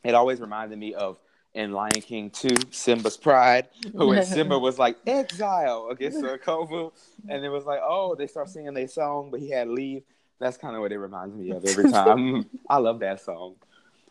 It 0.04 0.16
always 0.16 0.42
reminded 0.42 0.78
me 0.78 0.94
of 0.94 1.20
in 1.58 1.72
Lion 1.72 1.92
King 2.02 2.30
2, 2.30 2.50
Simba's 2.72 3.18
Pride, 3.18 3.68
when 3.94 4.24
Simba 4.24 4.58
was 4.68 4.78
like 4.78 4.96
exile 5.08 5.88
against 5.90 6.20
Kovu, 6.22 6.92
and 7.28 7.44
it 7.44 7.50
was 7.50 7.66
like, 7.66 7.80
oh, 7.84 8.14
they 8.16 8.28
start 8.28 8.48
singing 8.50 8.74
their 8.76 8.88
song, 8.88 9.30
but 9.32 9.40
he 9.40 9.50
had 9.50 9.66
to 9.66 9.72
leave. 9.74 10.04
That's 10.40 10.56
kind 10.56 10.76
of 10.76 10.82
what 10.84 10.92
it 10.92 11.00
reminds 11.00 11.36
me 11.36 11.50
of 11.50 11.66
every 11.66 11.92
time. 12.00 12.46
I 12.70 12.78
love 12.78 13.00
that 13.00 13.22
song. 13.22 13.56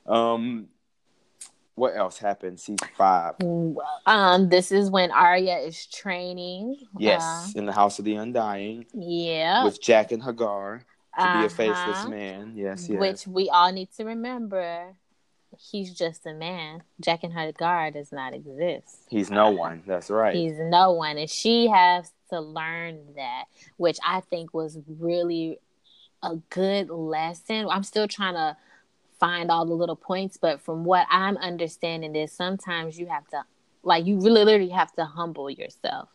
Um, 0.07 0.67
what 1.77 1.95
else 1.97 2.19
happened? 2.19 2.59
Season 2.59 2.79
five. 2.97 3.35
Um, 4.07 4.49
this 4.49 4.73
is 4.73 4.91
when 4.91 5.13
Arya 5.13 5.59
is 5.59 5.87
training. 5.87 6.77
Yes, 6.99 7.23
Uh, 7.55 7.59
in 7.61 7.67
the 7.67 7.73
House 7.73 8.01
of 8.01 8.05
the 8.05 8.17
Undying 8.17 8.87
yeah. 8.93 9.63
with 9.63 9.81
Jaqen 9.81 10.21
H'ghar 10.21 10.81
to 11.19 11.39
be 11.39 11.47
a 11.47 11.49
faceless 11.49 11.99
Uh-huh. 11.99 12.09
man. 12.09 12.53
Yes, 12.57 12.89
yes. 12.89 12.99
Which 12.99 13.27
we 13.29 13.49
all 13.51 13.71
need 13.73 13.91
to 13.99 14.05
remember. 14.05 14.95
He's 15.59 15.95
just 15.95 16.27
a 16.27 16.35
man. 16.35 16.83
Jaqen 17.03 17.33
H'ghar 17.33 17.93
does 17.93 18.13
not 18.13 18.35
exist. 18.35 19.07
He's 19.09 19.31
no 19.31 19.51
one. 19.51 19.83
That's 19.87 20.11
right. 20.11 20.35
He's 20.35 20.59
no 20.59 20.93
one. 20.93 21.19
And 21.19 21.31
she 21.31 21.69
has 21.69 22.13
to 22.31 22.41
learn 22.41 23.15
that, 23.17 23.45
which 23.77 23.99
I 24.05 24.21
think 24.21 24.53
was 24.53 24.79
really 24.87 25.59
a 26.23 26.37
good 26.51 26.91
lesson. 26.91 27.69
I'm 27.71 27.85
still 27.85 28.09
trying 28.09 28.35
to 28.35 28.57
find 29.19 29.51
all 29.51 29.65
the 29.65 29.75
little 29.75 29.97
points, 29.97 30.37
but 30.37 30.61
from 30.61 30.85
what 30.85 31.07
I'm 31.11 31.37
understanding 31.39 32.15
is 32.17 32.33
sometimes 32.33 32.99
you 32.99 33.07
have 33.07 33.27
to 33.29 33.45
like 33.83 34.05
you 34.05 34.17
really 34.17 34.45
literally 34.45 34.71
have 34.71 34.93
to 34.97 35.05
humble 35.05 35.49
yourself. 35.49 36.09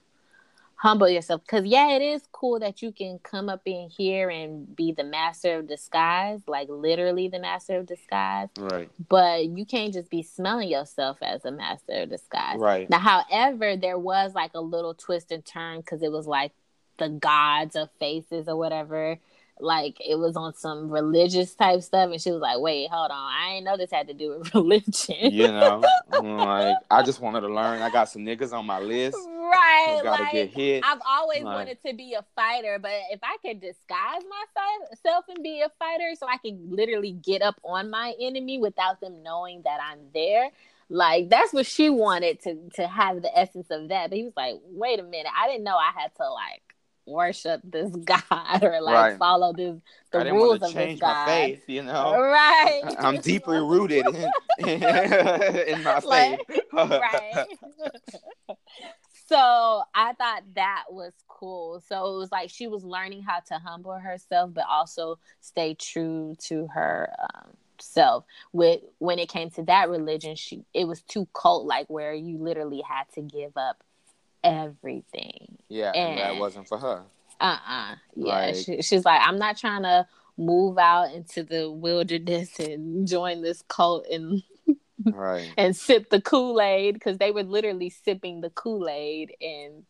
Humble 0.82 1.08
yourself. 1.10 1.46
Cause 1.46 1.64
yeah, 1.64 1.92
it 1.92 2.02
is 2.02 2.24
cool 2.32 2.58
that 2.58 2.82
you 2.82 2.92
can 2.92 3.20
come 3.20 3.50
up 3.50 3.62
in 3.66 3.88
here 3.96 4.32
and 4.32 4.76
be 4.76 4.92
the 4.92 5.04
master 5.04 5.60
of 5.60 5.68
disguise, 5.68 6.40
like 6.48 6.70
literally 6.70 7.28
the 7.28 7.38
master 7.38 7.78
of 7.78 7.86
disguise 7.86 8.48
right. 8.58 8.90
but 9.08 9.46
you 9.46 9.64
can't 9.64 9.94
just 9.94 10.10
be 10.10 10.24
smelling 10.24 10.70
yourself 10.70 11.20
as 11.22 11.46
a 11.46 11.52
master 11.52 12.02
of 12.02 12.10
disguise. 12.10 12.58
Right. 12.58 12.90
Now, 12.90 12.98
however, 12.98 13.78
there 13.78 14.00
was 14.00 14.34
like 14.34 14.56
a 14.56 14.60
little 14.60 14.96
twist 14.96 15.32
and 15.32 15.46
turn 15.46 15.82
because 15.82 16.02
it 16.02 16.12
was 16.12 16.26
like 16.26 16.52
the 16.98 17.10
gods 17.10 17.76
of 17.76 17.92
faces 18.00 18.48
or 18.48 18.56
whatever. 18.56 19.20
Like 19.62 19.98
it 20.00 20.18
was 20.18 20.36
on 20.36 20.54
some 20.56 20.90
religious 20.90 21.54
type 21.54 21.82
stuff, 21.82 22.10
and 22.12 22.20
she 22.22 22.32
was 22.32 22.42
like, 22.42 22.60
"Wait, 22.60 22.90
hold 22.92 23.12
on, 23.12 23.18
I 23.32 23.54
ain't 23.54 23.66
know 23.66 23.78
this 23.78 23.92
had 23.92 24.08
to 24.08 24.14
do 24.14 24.38
with 24.40 24.54
religion." 24.56 25.32
you 25.32 25.48
know, 25.48 25.84
like 26.12 26.76
I 26.90 27.04
just 27.04 27.22
wanted 27.22 27.42
to 27.42 27.48
learn. 27.48 27.82
I 27.82 27.90
got 27.92 28.10
some 28.10 28.24
niggas 28.26 28.54
on 28.54 28.66
my 28.66 28.80
list 28.80 29.18
right? 29.52 30.00
gotta 30.04 30.24
like, 30.24 30.32
get 30.32 30.50
hit. 30.50 30.84
I've 30.86 31.02
always 31.08 31.44
Like- 31.44 31.56
wanted 31.56 31.78
to 31.86 31.94
be 31.94 32.14
a 32.14 32.24
fighter, 32.36 32.80
but 32.82 32.92
if 33.12 33.20
I 33.24 33.38
could 33.46 33.60
disguise 33.62 34.22
myself 34.50 35.26
and 35.30 35.44
be 35.44 35.62
a 35.62 35.70
fighter, 35.80 36.12
so 36.18 36.28
I 36.28 36.38
can 36.38 36.70
literally 36.72 37.12
get 37.12 37.42
up 37.42 37.60
on 37.64 37.90
my 37.90 38.14
enemy 38.20 38.58
without 38.60 39.02
them 39.02 39.24
knowing 39.24 39.62
that 39.64 39.80
I'm 39.82 40.00
there, 40.14 40.50
like 40.90 41.30
that's 41.30 41.54
what 41.54 41.66
she 41.66 41.90
wanted 41.90 42.42
to 42.44 42.70
to 42.76 42.88
have 42.88 43.22
the 43.22 43.38
essence 43.38 43.68
of 43.72 43.90
that. 43.90 44.10
But 44.10 44.18
he 44.18 44.24
was 44.24 44.34
like, 44.36 44.56
"Wait 44.72 45.00
a 45.00 45.04
minute, 45.04 45.32
I 45.38 45.48
didn't 45.48 45.64
know 45.64 45.78
I 45.78 45.92
had 45.96 46.14
to 46.16 46.30
like 46.30 46.62
worship 47.06 47.62
this 47.64 47.90
god 48.06 48.64
or 48.64 48.82
like 48.82 48.96
Right. 48.96 49.18
follow 49.18 49.54
this 49.54 49.78
the 50.12 50.20
I 50.20 50.30
rules 50.30 50.62
of 50.62 50.74
this 50.74 51.00
god." 51.00 51.26
faith, 51.26 51.64
you 51.68 51.84
know. 51.84 52.20
Right. 52.20 52.82
I'm 52.98 53.18
deeply 53.18 53.60
rooted 53.62 54.08
in, 54.08 54.32
in 54.68 55.84
my 55.84 56.00
faith. 56.00 56.06
Like, 56.06 56.40
right. 56.74 57.48
so 59.28 59.84
I 59.94 60.14
thought 60.14 60.44
that 60.56 60.86
was 60.90 61.14
cool. 61.28 61.82
So 61.88 62.16
it 62.16 62.18
was 62.18 62.32
like 62.32 62.50
she 62.50 62.68
was 62.68 62.84
learning 62.84 63.24
how 63.24 63.40
to 63.48 63.56
humble 63.56 63.94
herself, 63.94 64.52
but 64.54 64.66
also 64.70 65.20
stay 65.40 65.74
true 65.74 66.36
to 66.46 66.68
her 66.68 67.10
um, 67.22 67.52
self. 67.80 68.26
With 68.52 68.82
when 69.00 69.20
it 69.20 69.30
came 69.30 69.50
to 69.52 69.64
that 69.64 69.90
religion, 69.90 70.36
she 70.36 70.66
it 70.74 70.86
was 70.88 71.02
too 71.02 71.28
cult 71.34 71.66
like, 71.66 71.90
where 71.90 72.14
you 72.14 72.38
literally 72.38 72.82
had 72.88 73.06
to 73.16 73.22
give 73.22 73.56
up 73.58 73.84
everything. 74.44 75.58
yeah, 75.70 75.92
and 75.92 76.18
that 76.20 76.38
wasn't 76.38 76.68
for 76.68 76.78
her. 76.78 77.04
Uh 77.40 77.58
uh 77.68 77.96
Yeah. 78.16 78.36
Like- 78.48 78.56
she, 78.56 78.82
she's 78.82 79.06
like, 79.06 79.22
I'm 79.24 79.38
not 79.38 79.58
trying 79.58 79.84
to 79.84 80.08
move 80.38 80.78
out 80.78 81.14
into 81.14 81.44
the 81.44 81.70
wilderness 81.70 82.58
and 82.60 83.08
join 83.08 83.42
this 83.42 83.64
cult 83.68 84.06
and 84.12 84.42
Right. 85.06 85.52
and 85.58 85.76
sip 85.76 86.10
the 86.12 86.22
Kool-Aid 86.22 86.94
because 86.94 87.18
they 87.18 87.32
were 87.32 87.44
literally 87.44 87.90
sipping 87.90 88.42
the 88.42 88.52
Kool-Aid 88.52 89.36
and 89.42 89.84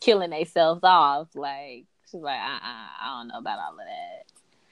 killing 0.00 0.30
themselves 0.30 0.80
off. 0.82 1.28
Like 1.36 1.84
she's 2.10 2.20
like, 2.20 2.40
uh 2.40 2.54
uh 2.56 2.58
I 3.00 3.18
don't 3.18 3.28
know 3.28 3.38
about 3.38 3.58
all 3.60 3.72
of 3.72 3.78
that. 3.78 4.24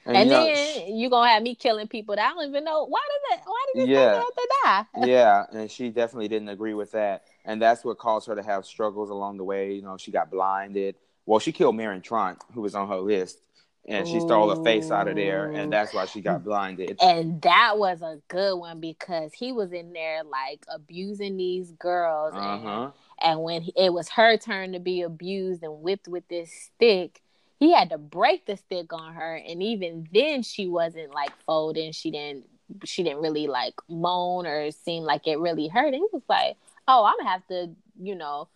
And, 0.03 0.17
you 0.29 0.35
know, 0.35 0.43
then 0.45 0.95
you 0.97 1.09
gonna 1.09 1.29
have 1.29 1.43
me 1.43 1.55
killing 1.55 1.87
people 1.87 2.15
that 2.15 2.25
I 2.25 2.33
don't 2.33 2.49
even 2.49 2.63
know 2.65 2.85
why 2.85 2.99
did 3.07 3.37
that 3.39 3.45
why 3.47 3.65
did 3.73 3.81
this 3.83 3.89
Yeah. 3.89 4.09
person 4.09 4.23
have 4.65 4.91
to 4.91 4.97
die? 5.01 5.07
yeah, 5.07 5.43
and 5.53 5.71
she 5.71 5.89
definitely 5.89 6.27
didn't 6.27 6.49
agree 6.49 6.73
with 6.73 6.91
that, 6.91 7.23
and 7.45 7.61
that's 7.61 7.83
what 7.83 7.97
caused 7.97 8.27
her 8.27 8.35
to 8.35 8.43
have 8.43 8.65
struggles 8.65 9.09
along 9.09 9.37
the 9.37 9.43
way. 9.43 9.73
You 9.73 9.81
know, 9.81 9.97
she 9.97 10.11
got 10.11 10.29
blinded. 10.31 10.95
Well, 11.25 11.39
she 11.39 11.51
killed 11.51 11.75
Meryn 11.75 12.01
Trant, 12.03 12.37
who 12.53 12.61
was 12.61 12.75
on 12.75 12.87
her 12.87 12.99
list, 12.99 13.39
and 13.87 14.07
she 14.07 14.19
stole 14.19 14.49
her 14.49 14.55
face 14.63 14.91
out 14.91 15.07
of 15.07 15.15
there, 15.15 15.51
and 15.55 15.71
that's 15.71 15.93
why 15.93 16.05
she 16.05 16.21
got 16.21 16.43
blinded. 16.43 16.97
And 17.01 17.41
that 17.43 17.77
was 17.77 18.01
a 18.01 18.19
good 18.27 18.55
one 18.57 18.79
because 18.79 19.33
he 19.33 19.51
was 19.51 19.71
in 19.71 19.93
there 19.93 20.23
like 20.23 20.63
abusing 20.73 21.37
these 21.37 21.71
girls, 21.73 22.33
Uh 22.35 22.37
and, 22.39 22.93
and 23.23 23.43
when 23.43 23.61
he- 23.61 23.73
it 23.75 23.93
was 23.93 24.09
her 24.09 24.37
turn 24.37 24.73
to 24.73 24.79
be 24.79 25.01
abused 25.03 25.63
and 25.63 25.81
whipped 25.81 26.07
with 26.07 26.27
this 26.27 26.51
stick, 26.51 27.21
he 27.59 27.71
had 27.71 27.91
to 27.91 27.97
break 27.99 28.47
the 28.47 28.57
stick 28.57 28.91
on 28.91 29.13
her, 29.13 29.35
and 29.35 29.61
even 29.61 30.07
then 30.11 30.41
she 30.41 30.67
wasn't 30.67 31.13
like 31.13 31.31
folding. 31.45 31.91
She 31.91 32.09
didn't. 32.11 32.45
She 32.85 33.03
didn't 33.03 33.21
really 33.21 33.47
like 33.47 33.73
moan 33.89 34.47
or 34.47 34.71
seem 34.71 35.03
like 35.03 35.27
it 35.27 35.37
really 35.39 35.67
hurt. 35.67 35.87
And 35.93 35.95
he 35.95 36.07
was 36.13 36.23
like, 36.29 36.55
"Oh, 36.87 37.05
I'm 37.05 37.17
gonna 37.17 37.29
have 37.29 37.47
to, 37.47 37.75
you 37.99 38.15
know, 38.15 38.49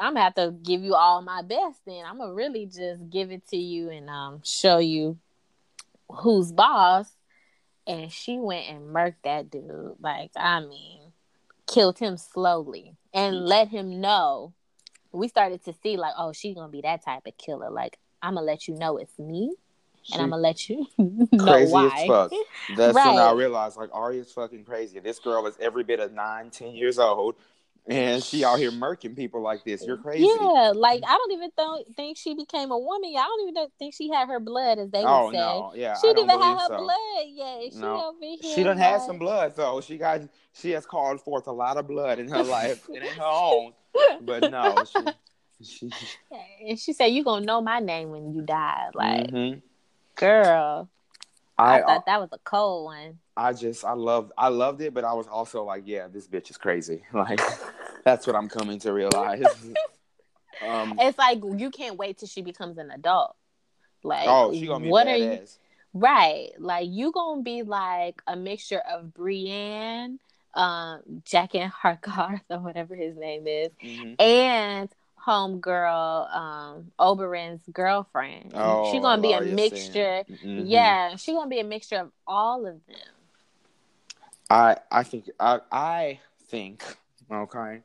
I'm 0.00 0.14
gonna 0.14 0.24
have 0.24 0.34
to 0.34 0.54
give 0.62 0.82
you 0.82 0.94
all 0.94 1.22
my 1.22 1.42
best. 1.42 1.80
Then 1.86 2.04
I'm 2.04 2.18
gonna 2.18 2.34
really 2.34 2.66
just 2.66 3.08
give 3.10 3.30
it 3.30 3.46
to 3.48 3.56
you 3.56 3.90
and 3.90 4.08
um 4.10 4.40
show 4.44 4.78
you 4.78 5.18
who's 6.08 6.52
boss." 6.52 7.16
And 7.86 8.12
she 8.12 8.38
went 8.38 8.68
and 8.68 8.94
murked 8.94 9.22
that 9.24 9.50
dude. 9.50 9.96
Like, 10.00 10.30
I 10.36 10.60
mean, 10.60 11.12
killed 11.66 11.98
him 11.98 12.16
slowly 12.16 12.96
and 13.12 13.44
let 13.44 13.68
him 13.68 14.00
know. 14.00 14.52
We 15.12 15.28
started 15.28 15.64
to 15.64 15.72
see 15.82 15.96
like, 15.96 16.14
oh, 16.16 16.32
she's 16.32 16.54
gonna 16.54 16.68
be 16.68 16.82
that 16.82 17.04
type 17.04 17.26
of 17.26 17.36
killer. 17.36 17.70
Like, 17.70 17.98
I'm 18.22 18.34
gonna 18.34 18.46
let 18.46 18.68
you 18.68 18.74
know 18.74 18.96
it's 18.98 19.18
me, 19.18 19.54
and 20.12 20.22
I'm 20.22 20.30
gonna 20.30 20.42
let 20.42 20.68
you 20.68 20.86
know 20.98 21.26
crazy 21.38 21.72
why. 21.72 21.86
as 21.86 22.06
fuck. 22.06 22.32
That's 22.76 22.94
when 22.94 23.18
I 23.18 23.32
realized 23.32 23.76
like 23.76 23.90
Arya's 23.92 24.32
fucking 24.32 24.64
crazy. 24.64 24.98
This 25.00 25.18
girl 25.18 25.46
is 25.46 25.54
every 25.60 25.84
bit 25.84 26.00
of 26.00 26.12
nine, 26.12 26.50
ten 26.50 26.74
years 26.74 26.98
old, 26.98 27.36
and 27.86 28.22
she 28.22 28.44
out 28.44 28.58
here 28.58 28.70
murking 28.70 29.14
people 29.16 29.40
like 29.42 29.64
this. 29.64 29.84
You're 29.86 29.96
crazy. 29.96 30.24
Yeah, 30.24 30.72
like 30.74 31.02
I 31.06 31.16
don't 31.16 31.32
even 31.32 31.50
th- 31.56 31.86
think 31.96 32.16
she 32.16 32.34
became 32.34 32.70
a 32.70 32.78
woman. 32.78 33.12
I 33.18 33.22
don't 33.22 33.48
even 33.48 33.66
think 33.78 33.94
she 33.94 34.08
had 34.10 34.28
her 34.28 34.40
blood, 34.40 34.78
as 34.78 34.90
they 34.90 35.02
oh 35.04 35.26
would 35.26 35.34
say. 35.34 35.38
no, 35.38 35.72
yeah. 35.74 35.96
she 36.00 36.08
didn't 36.08 36.24
even 36.30 36.40
have 36.40 36.58
her 36.60 36.66
so. 36.68 36.76
blood 36.78 37.24
yet. 37.28 37.72
She 37.72 37.78
No. 37.78 38.14
She 38.54 38.62
done 38.62 38.78
had 38.78 38.96
like- 38.98 39.06
some 39.06 39.18
blood 39.18 39.54
though. 39.56 39.80
She 39.80 39.96
got 39.98 40.20
she 40.52 40.70
has 40.72 40.84
called 40.86 41.20
forth 41.20 41.46
a 41.46 41.52
lot 41.52 41.76
of 41.76 41.86
blood 41.88 42.18
in 42.18 42.28
her 42.28 42.42
life. 42.42 42.88
it 42.92 43.02
ain't 43.02 43.12
her 43.14 43.24
own, 43.24 43.72
but 44.22 44.50
no. 44.50 44.84
She, 44.84 45.00
she, 45.62 45.90
And 46.68 46.78
she 46.78 46.92
said, 46.94 47.06
"You 47.06 47.22
gonna 47.24 47.44
know 47.44 47.60
my 47.60 47.80
name 47.80 48.10
when 48.10 48.32
you 48.34 48.40
die." 48.42 48.88
Like, 48.94 49.26
Mhm. 49.30 49.62
Girl, 50.20 50.88
I, 51.58 51.78
I 51.78 51.82
thought 51.82 52.06
that 52.06 52.20
was 52.20 52.30
a 52.32 52.38
cold 52.44 52.84
one. 52.86 53.18
I 53.36 53.52
just 53.52 53.84
I 53.84 53.92
loved 53.92 54.32
I 54.36 54.48
loved 54.48 54.80
it, 54.82 54.92
but 54.92 55.04
I 55.04 55.14
was 55.14 55.26
also 55.26 55.64
like, 55.64 55.84
yeah, 55.86 56.08
this 56.08 56.28
bitch 56.28 56.50
is 56.50 56.56
crazy. 56.56 57.04
Like 57.12 57.40
that's 58.04 58.26
what 58.26 58.36
I'm 58.36 58.48
coming 58.48 58.78
to 58.80 58.92
realize. 58.92 59.42
um, 60.62 60.94
It's 60.98 61.18
like 61.18 61.40
you 61.56 61.70
can't 61.70 61.96
wait 61.96 62.18
till 62.18 62.28
she 62.28 62.42
becomes 62.42 62.78
an 62.78 62.90
adult. 62.90 63.34
Like, 64.02 64.26
oh, 64.28 64.52
she 64.52 64.66
gonna 64.66 64.84
be 64.84 64.90
what 64.90 65.06
badass. 65.06 65.12
are 65.12 65.16
you? 65.16 65.40
Right, 65.92 66.48
like 66.58 66.88
you 66.88 67.12
gonna 67.12 67.42
be 67.42 67.62
like 67.62 68.22
a 68.26 68.36
mixture 68.36 68.80
of 68.90 69.12
Brienne, 69.12 70.18
um, 70.54 71.00
Jack 71.24 71.54
and 71.54 71.72
Harkarth 71.72 72.42
or 72.48 72.58
whatever 72.60 72.94
his 72.94 73.16
name 73.16 73.46
is, 73.46 73.70
Mhm. 73.82 74.20
and 74.20 74.88
homegirl, 75.26 76.34
um, 76.34 76.92
Oberyn's 76.98 77.62
girlfriend. 77.72 78.52
Oh, 78.54 78.90
she 78.90 79.00
gonna 79.00 79.20
be 79.22 79.32
a 79.32 79.40
mixture. 79.40 80.24
Mhm. 80.28 80.64
Yeah, 80.66 81.16
she's 81.16 81.34
gonna 81.34 81.50
be 81.50 81.60
a 81.60 81.64
mixture 81.64 81.96
of 81.98 82.12
all 82.26 82.66
of 82.66 82.84
them. 82.86 82.96
I 84.48 84.78
I 84.90 85.02
think 85.04 85.30
I 85.38 85.60
I 85.70 86.20
think 86.48 86.84
okay 87.30 87.82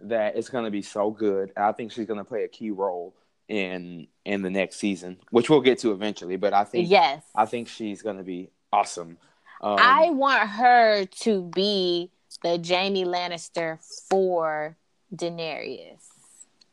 that 0.00 0.36
it's 0.36 0.48
gonna 0.48 0.70
be 0.70 0.82
so 0.82 1.10
good. 1.10 1.52
I 1.56 1.72
think 1.72 1.92
she's 1.92 2.06
gonna 2.06 2.24
play 2.24 2.44
a 2.44 2.48
key 2.48 2.70
role 2.70 3.14
in 3.48 4.08
in 4.24 4.42
the 4.42 4.50
next 4.50 4.76
season, 4.76 5.18
which 5.30 5.50
we'll 5.50 5.60
get 5.60 5.78
to 5.80 5.92
eventually. 5.92 6.36
But 6.36 6.52
I 6.52 6.64
think 6.64 6.90
Yes, 6.90 7.22
I 7.34 7.46
think 7.46 7.68
she's 7.68 8.02
gonna 8.02 8.22
be 8.24 8.50
awesome. 8.72 9.18
Um, 9.60 9.78
I 9.78 10.10
want 10.10 10.48
her 10.48 11.04
to 11.04 11.42
be 11.42 12.10
the 12.42 12.60
Jaime 12.66 13.04
Lannister 13.04 13.78
for 14.10 14.76
Daenerys. 15.14 16.02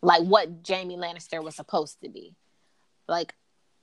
Like 0.01 0.23
what 0.23 0.49
Jaime 0.67 0.97
Lannister 0.97 1.43
was 1.43 1.55
supposed 1.55 2.01
to 2.03 2.09
be. 2.09 2.35
Like 3.07 3.33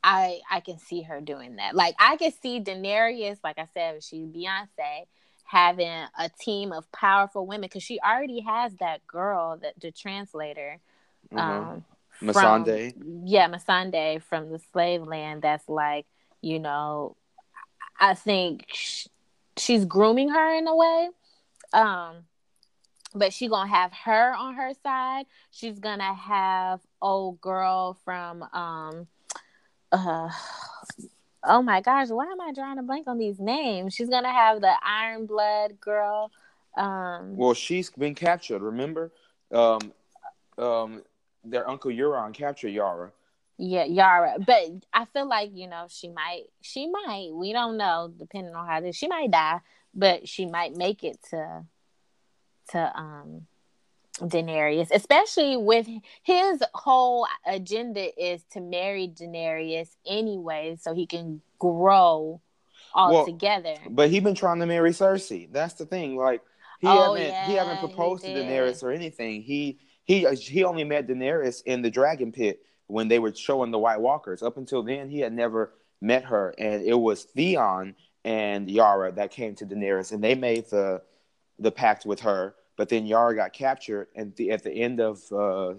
I 0.03 0.41
I 0.51 0.61
can 0.61 0.79
see 0.79 1.03
her 1.03 1.21
doing 1.21 1.57
that. 1.57 1.75
Like 1.75 1.95
I 1.99 2.17
can 2.17 2.33
see 2.33 2.61
Daenerys, 2.61 3.39
like 3.45 3.59
I 3.59 3.67
said, 3.75 4.03
she's 4.03 4.27
Beyonce, 4.27 5.07
having 5.45 5.87
a 6.19 6.29
team 6.41 6.73
of 6.73 6.91
powerful 6.93 7.47
women 7.47 7.63
because 7.69 7.83
she 7.83 8.01
already 8.01 8.41
has 8.41 8.75
that 8.77 9.07
girl, 9.07 9.59
that 9.63 9.75
the 9.81 9.91
translator. 9.93 10.79
mhm. 11.33 11.39
Um 11.39 11.85
from- 12.21 12.65
yeah, 13.25 13.49
Missandei 13.49 14.21
from 14.21 14.51
the 14.51 14.59
slave 14.73 15.03
land. 15.03 15.43
That's 15.43 15.69
like, 15.69 16.07
you 16.41 16.59
know, 16.59 17.17
I 18.01 18.15
think 18.15 18.67
sh- 18.73 19.07
she's 19.57 19.85
grooming 19.85 20.31
her 20.31 20.55
in 20.55 20.67
a 20.67 20.75
way. 20.75 21.11
Um, 21.73 22.25
but 23.15 23.33
she 23.33 23.49
gonna 23.49 23.69
have 23.69 23.93
her 24.05 24.35
on 24.35 24.55
her 24.55 24.73
side. 24.83 25.27
She's 25.51 25.79
gonna 25.79 26.15
have 26.15 26.81
old 27.01 27.41
girl 27.41 27.99
from 28.05 28.43
um, 28.53 29.07
uh, 29.93 30.31
oh 31.45 31.63
my 31.63 31.81
gosh, 31.81 32.09
why 32.09 32.27
am 32.27 32.41
I 32.41 32.53
drawing 32.53 32.79
a 32.79 32.83
blank 32.83 33.07
on 33.09 33.19
these 33.19 33.39
names? 33.39 33.95
She's 33.95 34.09
gonna 34.09 34.33
have 34.33 34.61
the 34.61 34.73
Iron 34.85 35.27
Blood 35.27 35.81
girl. 35.81 36.31
Um, 36.77 37.37
Well, 37.37 37.55
she's 37.55 37.91
been 37.91 38.15
captured. 38.15 38.63
Remember, 38.63 39.13
um, 39.53 39.93
um, 40.59 41.03
their 41.45 41.69
uncle 41.69 41.91
Euron 41.91 42.35
captured 42.35 42.69
Yara. 42.69 43.13
Yeah, 43.57 43.85
Yara. 43.85 44.37
But 44.39 44.67
I 44.93 45.05
feel 45.07 45.29
like, 45.29 45.51
you 45.53 45.67
know, 45.67 45.87
she 45.89 46.09
might 46.09 46.45
she 46.61 46.89
might, 46.89 47.31
we 47.33 47.53
don't 47.53 47.77
know, 47.77 48.13
depending 48.17 48.55
on 48.55 48.67
how 48.67 48.81
this 48.81 48.97
she 48.97 49.09
might 49.09 49.31
die, 49.31 49.61
but 49.95 50.29
she 50.29 50.47
might 50.47 50.77
make 50.77 51.03
it 51.03 51.19
to 51.31 51.65
to 52.71 52.93
um 52.97 53.47
Daenerys, 54.21 54.89
especially 54.93 55.57
with 55.57 55.87
his 56.25 56.63
whole 56.75 57.27
agenda 57.47 58.11
is 58.21 58.43
to 58.51 58.61
marry 58.61 59.09
Daenerys 59.09 59.91
anyway, 60.07 60.77
so 60.81 60.93
he 60.93 61.07
can 61.07 61.41
grow 61.59 62.41
all 62.95 63.13
Well, 63.13 63.25
together. 63.25 63.75
But 63.89 64.11
he 64.11 64.21
been 64.21 64.35
trying 64.35 64.59
to 64.61 64.67
marry 64.67 64.91
Cersei. 64.91 65.53
That's 65.53 65.75
the 65.75 65.87
thing. 65.87 66.17
Like 66.17 66.43
he 66.81 66.89
Oh, 66.89 67.15
haven't 67.15 67.23
he 67.47 67.55
yeah, 67.55 67.65
haven't 67.65 67.79
proposed 67.79 68.25
he 68.25 68.33
to. 68.35 68.41
Daenerys 68.41 68.83
or 68.83 68.91
anything. 68.91 69.43
He 69.43 69.79
he 70.05 70.27
he 70.35 70.65
only 70.65 70.85
met 70.85 71.07
Daenerys 71.07 71.63
in 71.65 71.83
the 71.83 71.91
Dragon 71.91 72.33
Pit 72.33 72.61
when 72.89 73.09
they 73.09 73.19
were 73.19 73.35
showing 73.35 73.71
the 73.71 73.79
White 73.79 74.01
Walkers. 74.01 74.43
Up 74.43 74.57
until 74.57 74.83
then, 74.83 75.11
he 75.11 75.21
had 75.21 75.33
never 75.33 75.75
met 76.01 76.25
her, 76.25 76.55
and 76.59 76.83
it 76.83 76.99
was 76.99 77.25
Theon 77.25 77.95
and 78.25 78.69
Yara 78.71 79.13
that 79.13 79.31
came 79.31 79.55
to 79.57 79.67
Daenerys, 79.67 80.13
and 80.13 80.25
they 80.25 80.35
made 80.35 80.69
the 80.71 81.03
the 81.59 81.71
pact 81.71 82.05
with 82.07 82.21
her. 82.21 82.55
But 82.79 82.89
then 82.89 83.07
Yara 83.07 83.35
got 83.35 83.53
captured, 83.53 84.07
and 84.15 84.35
the, 84.37 84.53
at 84.53 84.63
the 84.63 84.71
end 84.71 85.01
of 85.01 85.21
uh, 85.33 85.75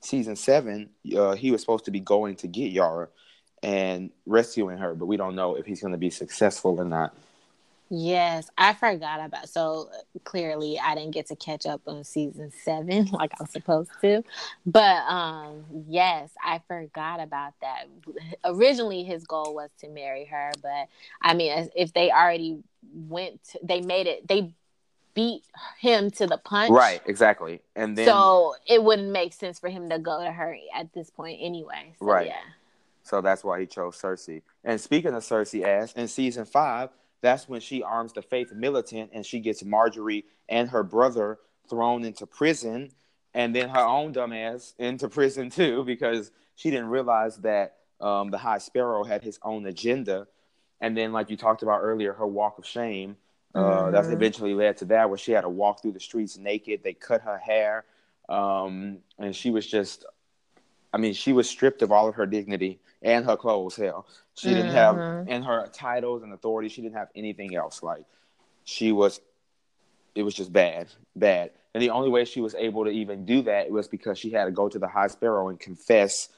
season 0.00 0.36
seven, 0.36 0.90
uh, 1.16 1.34
he 1.34 1.50
was 1.50 1.62
supposed 1.62 1.86
to 1.86 1.90
be 1.90 2.00
going 2.00 2.36
to 2.36 2.46
get 2.46 2.70
Yara 2.70 3.08
and 3.62 4.10
rescuing 4.26 4.76
her, 4.76 4.94
but 4.94 5.06
we 5.06 5.16
don't 5.16 5.34
know 5.34 5.56
if 5.56 5.64
he's 5.64 5.80
going 5.80 5.92
to 5.92 5.98
be 5.98 6.10
successful 6.10 6.78
or 6.78 6.84
not. 6.84 7.16
Yes, 7.88 8.50
I 8.58 8.74
forgot 8.74 9.24
about. 9.24 9.48
So 9.48 9.88
clearly, 10.24 10.78
I 10.78 10.94
didn't 10.94 11.12
get 11.12 11.28
to 11.28 11.36
catch 11.36 11.64
up 11.64 11.80
on 11.86 12.04
season 12.04 12.52
seven 12.62 13.06
like 13.12 13.32
I 13.40 13.44
was 13.44 13.50
supposed 13.50 13.90
to. 14.02 14.22
But 14.66 14.98
um, 15.10 15.64
yes, 15.88 16.30
I 16.44 16.60
forgot 16.68 17.20
about 17.20 17.54
that. 17.62 17.86
Originally, 18.44 19.02
his 19.02 19.24
goal 19.24 19.54
was 19.54 19.70
to 19.80 19.88
marry 19.88 20.26
her, 20.26 20.52
but 20.60 20.88
I 21.22 21.32
mean, 21.32 21.70
if 21.74 21.94
they 21.94 22.10
already 22.10 22.58
went, 22.92 23.40
they 23.62 23.80
made 23.80 24.06
it. 24.06 24.28
They 24.28 24.52
beat 25.18 25.42
him 25.80 26.12
to 26.12 26.28
the 26.28 26.38
punch, 26.38 26.70
Right, 26.70 27.02
exactly. 27.04 27.60
And 27.74 27.98
then 27.98 28.06
so 28.06 28.54
it 28.68 28.84
wouldn't 28.84 29.10
make 29.10 29.32
sense 29.32 29.58
for 29.58 29.68
him 29.68 29.90
to 29.90 29.98
go 29.98 30.22
to 30.22 30.30
her 30.30 30.56
at 30.72 30.92
this 30.92 31.10
point 31.10 31.40
anyway. 31.42 31.92
So, 31.98 32.06
Right. 32.06 32.28
Yeah. 32.28 32.36
so 33.02 33.20
that's 33.20 33.42
why 33.42 33.58
he 33.58 33.66
chose 33.66 34.00
Cersei. 34.00 34.42
And 34.62 34.80
speaking 34.80 35.14
of 35.14 35.24
Cersei 35.24 35.64
ass, 35.64 35.92
in 35.94 36.06
season 36.06 36.44
five, 36.44 36.90
that's 37.20 37.48
when 37.48 37.60
she 37.60 37.82
arms 37.82 38.12
the 38.12 38.22
Faith 38.22 38.52
militant 38.52 39.10
and 39.12 39.26
she 39.26 39.40
gets 39.40 39.64
Margaery 39.64 40.22
and 40.48 40.70
her 40.70 40.84
brother 40.84 41.40
thrown 41.68 42.04
into 42.04 42.24
prison 42.24 42.92
and 43.34 43.56
then 43.56 43.70
her 43.70 43.84
own 43.84 44.14
dumbass 44.14 44.74
into 44.78 45.08
prison 45.08 45.50
too 45.58 45.82
because 45.82 46.30
she 46.54 46.70
didn't 46.70 46.90
realize 46.90 47.38
that 47.38 47.74
um, 48.00 48.30
the 48.30 48.38
High 48.38 48.58
Sparrow 48.58 49.02
had 49.02 49.24
his 49.24 49.40
own 49.42 49.66
agenda, 49.66 50.28
and 50.80 50.96
then 50.96 51.12
like 51.12 51.28
you 51.28 51.36
talked 51.36 51.64
about 51.64 51.80
earlier, 51.80 52.12
her 52.12 52.26
walk 52.26 52.58
of 52.58 52.64
shame. 52.64 53.16
Uh. 53.58 53.90
That 53.90 54.10
eventually 54.10 54.54
led 54.54 54.76
to 54.78 54.84
that, 54.86 55.08
where 55.08 55.18
she 55.18 55.32
had 55.32 55.42
to 55.42 55.48
walk 55.48 55.82
through 55.82 55.92
the 55.92 56.00
streets 56.00 56.38
naked. 56.38 56.82
They 56.82 56.92
cut 56.94 57.22
her 57.22 57.38
hair, 57.38 57.84
um, 58.28 58.98
and 59.18 59.34
she 59.34 59.50
was 59.50 59.66
just, 59.66 60.04
I 60.92 60.98
mean, 60.98 61.12
she 61.14 61.32
was 61.32 61.48
stripped 61.48 61.82
of 61.82 61.90
all 61.92 62.08
of 62.08 62.14
her 62.16 62.26
dignity 62.26 62.80
and 63.02 63.24
her 63.24 63.36
clothes. 63.36 63.76
Hell, 63.76 64.06
she 64.34 64.54
didn't 64.54 64.72
have, 64.72 64.96
Mhm. 64.96 65.24
and 65.28 65.44
her 65.44 65.66
titles 65.72 66.22
and 66.22 66.32
authority. 66.32 66.68
She 66.68 66.82
didn't 66.82 66.96
have 66.96 67.08
anything 67.14 67.54
else. 67.54 67.82
Like, 67.82 68.04
she 68.64 68.92
was, 68.92 69.20
it 70.14 70.22
was 70.22 70.34
just 70.34 70.52
bad, 70.52 70.88
bad. 71.16 71.50
And 71.74 71.82
the 71.82 71.90
only 71.90 72.08
way 72.08 72.24
she 72.24 72.40
was 72.40 72.54
able 72.54 72.84
to 72.84 72.90
even 72.90 73.24
do 73.24 73.42
that 73.42 73.70
was 73.70 73.88
because 73.88 74.18
she 74.18 74.30
had 74.30 74.46
to 74.46 74.50
go 74.50 74.68
to 74.68 74.78
the 74.78 74.88
High 74.88 75.06
Sparrow 75.08 75.48
and 75.48 75.60
confess 75.60 76.28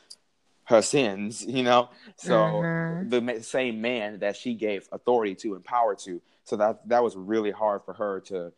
her 0.64 0.82
sins. 0.82 1.44
You 1.47 1.62
know, 1.62 1.88
so 2.16 2.62
Mhm. 2.62 3.10
the 3.10 3.42
same 3.42 3.80
man 3.80 4.18
that 4.20 4.36
she 4.36 4.55
gave 4.55 4.88
authority 4.92 5.34
to 5.36 5.55
and 5.55 5.64
power 5.64 5.94
to. 5.97 6.20
So 6.51 6.56
that 6.56 6.89
that 6.89 7.05
was 7.05 7.14
really 7.14 7.52
hard 7.52 7.85
for 7.85 7.94
her 7.94 8.18
to 8.22 8.52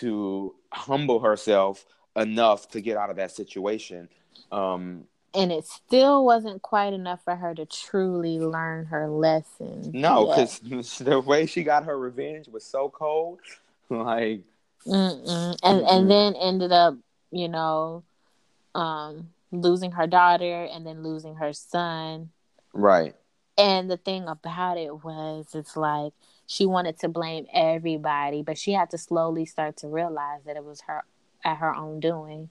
to 0.00 0.54
humble 0.72 1.20
herself 1.20 1.86
enough 2.16 2.68
to 2.70 2.80
get 2.80 2.96
out 2.96 3.08
of 3.08 3.16
that 3.16 3.30
situation. 3.30 4.08
Um, 4.50 5.04
and 5.32 5.52
it 5.52 5.64
still 5.64 6.24
wasn't 6.24 6.62
quite 6.62 6.92
enough 6.92 7.22
for 7.24 7.36
her 7.36 7.54
to 7.54 7.66
truly 7.66 8.40
learn 8.40 8.86
her 8.86 9.08
lesson. 9.08 9.92
no, 9.92 10.26
because 10.26 10.58
the 10.98 11.20
way 11.20 11.46
she 11.46 11.62
got 11.62 11.84
her 11.84 11.96
revenge 11.96 12.48
was 12.48 12.64
so 12.64 12.88
cold. 12.88 13.38
Like, 13.90 14.40
Mm-mm. 14.86 15.56
and 15.62 15.84
and 15.86 16.10
then 16.10 16.34
ended 16.34 16.72
up, 16.72 16.96
you 17.30 17.48
know, 17.48 18.02
um, 18.74 19.28
losing 19.52 19.92
her 19.92 20.06
daughter 20.06 20.64
and 20.64 20.86
then 20.86 21.02
losing 21.02 21.36
her 21.36 21.52
son. 21.52 22.30
right, 22.72 23.14
And 23.58 23.90
the 23.90 23.98
thing 23.98 24.26
about 24.26 24.78
it 24.78 25.04
was, 25.04 25.54
it's 25.54 25.76
like 25.76 26.12
she 26.46 26.66
wanted 26.66 26.98
to 27.00 27.08
blame 27.08 27.46
everybody, 27.52 28.42
but 28.42 28.58
she 28.58 28.72
had 28.72 28.90
to 28.90 28.98
slowly 28.98 29.46
start 29.46 29.76
to 29.78 29.88
realize 29.88 30.40
that 30.46 30.56
it 30.56 30.64
was 30.64 30.82
her 30.82 31.04
at 31.44 31.58
her 31.58 31.74
own 31.74 32.00
doing. 32.00 32.48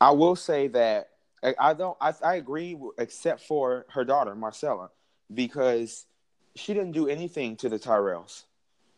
I 0.00 0.10
will 0.10 0.36
say 0.36 0.68
that 0.68 1.10
I, 1.58 1.74
don't. 1.74 1.96
I, 2.00 2.12
I 2.24 2.34
agree, 2.36 2.76
except 2.98 3.42
for 3.42 3.86
her 3.90 4.04
daughter 4.04 4.34
Myrcella, 4.34 4.90
because 5.32 6.06
she 6.54 6.72
didn't 6.74 6.92
do 6.92 7.08
anything 7.08 7.56
to 7.56 7.68
the 7.68 7.78
Tyrells. 7.78 8.44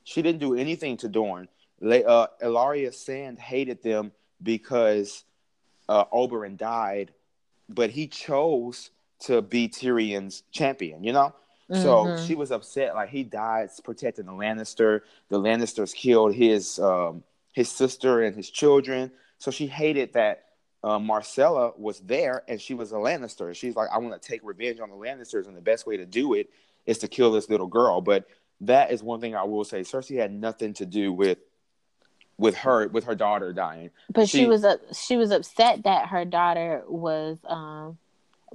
She 0.05 0.21
didn't 0.21 0.41
do 0.41 0.55
anything 0.55 0.97
to 0.99 1.09
Dorne. 1.09 1.49
Uh, 1.83 2.27
Ellaria 2.43 2.93
Sand 2.93 3.39
hated 3.39 3.83
them 3.83 4.13
because 4.43 5.25
uh, 5.89 6.05
Oberyn 6.07 6.57
died, 6.57 7.13
but 7.69 7.91
he 7.91 8.07
chose 8.07 8.91
to 9.21 9.41
be 9.41 9.69
Tyrion's 9.69 10.43
champion. 10.53 11.03
You 11.03 11.13
know, 11.13 11.35
so 11.73 12.05
Mhm. 12.05 12.27
she 12.27 12.35
was 12.35 12.51
upset. 12.53 12.95
Like 12.95 13.09
he 13.09 13.23
died 13.25 13.71
protecting 13.83 14.27
the 14.27 14.33
Lannister. 14.33 15.01
The 15.29 15.39
Lannisters 15.41 15.95
killed 15.95 16.35
his 16.35 16.79
um, 16.79 17.23
his 17.53 17.69
sister 17.71 18.23
and 18.23 18.35
his 18.37 18.51
children. 18.51 19.11
So 19.39 19.51
she 19.51 19.67
hated 19.67 20.13
that 20.15 20.45
uh, 20.83 20.99
Myrcella 20.99 21.79
was 21.79 22.01
there 22.01 22.43
and 22.49 22.61
she 22.61 22.75
was 22.75 22.93
a 22.93 22.97
Lannister. 22.97 23.55
She's 23.55 23.75
like, 23.77 23.89
I 23.91 23.99
want 23.99 24.21
to 24.21 24.29
take 24.29 24.41
revenge 24.45 24.81
on 24.81 24.91
the 24.91 24.97
Lannisters, 24.97 25.47
and 25.47 25.57
the 25.57 25.61
best 25.63 25.87
way 25.87 25.97
to 25.97 26.05
do 26.05 26.35
it 26.35 26.51
is 26.85 26.99
to 26.99 27.09
kill 27.09 27.33
this 27.33 27.49
little 27.49 27.67
girl. 27.67 28.01
But 28.03 28.27
that 28.61 28.91
is 28.93 29.03
one 29.03 29.21
thing 29.21 29.35
I 29.35 29.45
will 29.45 29.65
say. 29.65 29.81
Cersei 29.81 30.19
had 30.19 30.33
nothing 30.33 30.75
to 30.75 30.85
do 30.87 31.13
with 31.13 31.39
with 32.37 32.57
her 32.57 32.89
with 32.89 33.05
her 33.05 33.15
daughter 33.15 33.53
dying. 33.53 33.91
But 34.13 34.29
she, 34.29 34.41
She- 34.41 34.47
was 34.47 34.65
up, 34.65 34.81
she 34.93 35.17
was 35.17 35.31
upset 35.31 35.85
that 35.85 36.09
her 36.09 36.25
daughter 36.25 36.83
was 36.89 37.39
um 37.47 37.97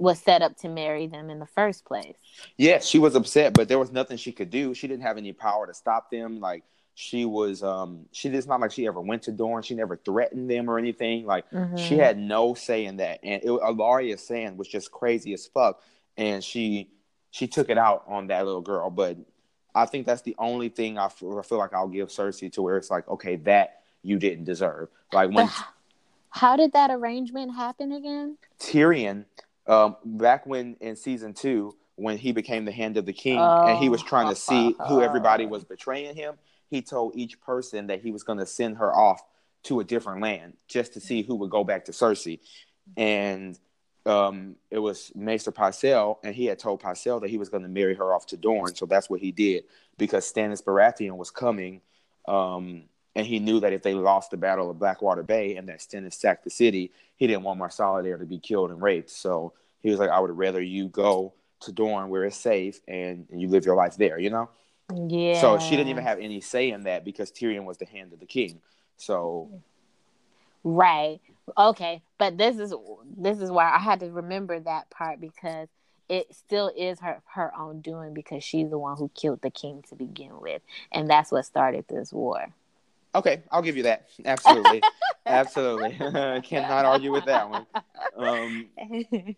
was 0.00 0.18
set 0.18 0.40
up 0.40 0.56
to 0.56 0.68
marry 0.68 1.06
them 1.06 1.28
in 1.28 1.38
the 1.38 1.46
first 1.46 1.84
place. 1.84 2.16
Yes, 2.56 2.86
she 2.86 2.98
was 2.98 3.14
upset, 3.14 3.52
but 3.52 3.68
there 3.68 3.78
was 3.78 3.92
nothing 3.92 4.16
she 4.16 4.32
could 4.32 4.50
do. 4.50 4.72
She 4.72 4.88
didn't 4.88 5.02
have 5.02 5.18
any 5.18 5.32
power 5.32 5.66
to 5.66 5.74
stop 5.74 6.10
them. 6.10 6.40
Like 6.40 6.64
she 6.94 7.26
was, 7.26 7.62
um, 7.62 8.06
she 8.10 8.28
it's 8.30 8.46
not 8.46 8.60
like 8.60 8.72
she 8.72 8.86
ever 8.86 9.00
went 9.00 9.22
to 9.24 9.32
Dorne. 9.32 9.62
She 9.62 9.74
never 9.74 9.96
threatened 9.96 10.50
them 10.50 10.70
or 10.70 10.78
anything. 10.78 11.26
Like 11.26 11.44
she 11.76 11.96
Mhm. 11.96 11.98
had 11.98 12.18
no 12.18 12.54
say 12.54 12.86
in 12.86 12.96
that. 12.96 13.20
And 13.22 13.42
it, 13.42 13.48
Ellaria 13.48 14.18
Sand 14.18 14.56
was 14.58 14.68
just 14.68 14.90
crazy 14.90 15.34
as 15.34 15.46
fuck, 15.46 15.82
and 16.16 16.42
she 16.42 16.90
she 17.30 17.46
took 17.46 17.68
it 17.68 17.78
out 17.78 18.04
on 18.08 18.28
that 18.28 18.44
little 18.46 18.62
girl. 18.62 18.90
But 18.90 19.18
I 19.74 19.84
think 19.86 20.06
that's 20.06 20.22
the 20.22 20.34
only 20.38 20.68
thing 20.70 20.98
I 20.98 21.08
feel, 21.08 21.38
I 21.38 21.42
feel 21.42 21.58
like 21.58 21.72
I'll 21.74 21.88
give 21.88 22.08
Cersei 22.08 22.50
to 22.54 22.62
where 22.62 22.76
it's 22.76 22.90
like, 22.90 23.06
okay, 23.06 23.36
that 23.36 23.82
you 24.02 24.18
didn't 24.18 24.44
deserve. 24.44 24.88
Like 25.12 25.30
when 25.30 25.48
how 26.30 26.56
did 26.56 26.72
that 26.72 26.90
arrangement 26.90 27.54
happen 27.54 27.92
again? 27.92 28.38
Tyrion, 28.58 29.26
um, 29.66 29.96
back 30.04 30.46
when 30.46 30.76
in 30.80 30.96
season 30.96 31.34
two, 31.34 31.76
when 31.96 32.16
he 32.16 32.32
became 32.32 32.64
the 32.64 32.72
hand 32.72 32.96
of 32.96 33.04
the 33.04 33.12
king 33.12 33.38
and 33.38 33.78
he 33.78 33.88
was 33.88 34.02
trying 34.02 34.28
to 34.28 34.34
see 34.34 34.74
who 34.88 35.02
everybody 35.02 35.46
was 35.46 35.64
betraying 35.64 36.16
him, 36.16 36.34
he 36.70 36.80
told 36.80 37.14
each 37.14 37.40
person 37.40 37.88
that 37.88 38.00
he 38.00 38.10
was 38.10 38.22
going 38.22 38.38
to 38.38 38.46
send 38.46 38.78
her 38.78 38.94
off 38.94 39.20
to 39.64 39.80
a 39.80 39.84
different 39.84 40.22
land 40.22 40.54
just 40.68 40.94
to 40.94 41.00
see 41.00 41.22
who 41.22 41.34
would 41.36 41.50
go 41.50 41.62
back 41.62 41.84
to 41.84 41.92
Cersei. 41.92 42.40
And 42.96 43.58
um, 44.06 44.56
it 44.70 44.78
was 44.78 45.12
Maester 45.14 45.52
Pycelle, 45.52 46.16
and 46.24 46.34
he 46.34 46.46
had 46.46 46.58
told 46.58 46.82
Pycelle 46.82 47.20
that 47.20 47.30
he 47.30 47.38
was 47.38 47.48
going 47.48 47.62
to 47.62 47.68
marry 47.68 47.94
her 47.94 48.14
off 48.14 48.26
to 48.26 48.36
Dorne. 48.36 48.74
So 48.74 48.86
that's 48.86 49.10
what 49.10 49.20
he 49.20 49.30
did 49.30 49.64
because 49.98 50.30
Stannis 50.30 50.64
Baratheon 50.64 51.16
was 51.16 51.30
coming. 51.30 51.82
Um, 52.26 52.84
and 53.16 53.26
he 53.26 53.38
knew 53.38 53.60
that 53.60 53.72
if 53.72 53.82
they 53.82 53.94
lost 53.94 54.30
the 54.30 54.36
Battle 54.36 54.70
of 54.70 54.78
Blackwater 54.78 55.22
Bay 55.22 55.56
and 55.56 55.68
that 55.68 55.80
Stannis 55.80 56.14
sacked 56.14 56.44
the 56.44 56.50
city, 56.50 56.92
he 57.16 57.26
didn't 57.26 57.42
want 57.42 57.60
Myrcella 57.60 58.02
there 58.02 58.18
to 58.18 58.24
be 58.24 58.38
killed 58.38 58.70
and 58.70 58.80
raped. 58.80 59.10
So 59.10 59.52
he 59.82 59.90
was 59.90 59.98
like, 59.98 60.10
I 60.10 60.20
would 60.20 60.36
rather 60.36 60.60
you 60.60 60.88
go 60.88 61.32
to 61.60 61.72
Dorne 61.72 62.08
where 62.08 62.24
it's 62.24 62.36
safe 62.36 62.80
and, 62.86 63.26
and 63.30 63.40
you 63.40 63.48
live 63.48 63.66
your 63.66 63.76
life 63.76 63.96
there, 63.96 64.18
you 64.18 64.30
know? 64.30 64.48
Yeah. 65.08 65.40
So 65.40 65.58
she 65.58 65.70
didn't 65.70 65.88
even 65.88 66.04
have 66.04 66.18
any 66.18 66.40
say 66.40 66.70
in 66.70 66.84
that 66.84 67.04
because 67.04 67.30
Tyrion 67.30 67.64
was 67.64 67.78
the 67.78 67.86
hand 67.86 68.12
of 68.12 68.20
the 68.20 68.26
king. 68.26 68.60
So 68.96 69.50
Right. 70.64 71.20
Okay. 71.56 72.02
But 72.18 72.36
this 72.38 72.58
is 72.58 72.74
this 73.16 73.40
is 73.40 73.50
why 73.50 73.70
I 73.70 73.78
had 73.78 74.00
to 74.00 74.10
remember 74.10 74.60
that 74.60 74.90
part 74.90 75.20
because 75.20 75.68
it 76.08 76.34
still 76.34 76.70
is 76.76 77.00
her 77.00 77.22
her 77.34 77.52
own 77.56 77.80
doing 77.80 78.14
because 78.14 78.44
she's 78.44 78.68
the 78.68 78.78
one 78.78 78.96
who 78.96 79.10
killed 79.14 79.42
the 79.42 79.50
king 79.50 79.84
to 79.88 79.94
begin 79.94 80.40
with, 80.40 80.60
and 80.92 81.08
that's 81.08 81.30
what 81.30 81.46
started 81.46 81.86
this 81.88 82.12
war. 82.12 82.48
Okay, 83.14 83.42
I'll 83.50 83.62
give 83.62 83.76
you 83.76 83.84
that. 83.84 84.08
Absolutely. 84.24 84.82
absolutely. 85.26 85.96
I 86.00 86.40
cannot 86.40 86.84
argue 86.84 87.12
with 87.12 87.24
that 87.26 87.48
one. 87.48 87.66
Um, 88.16 88.66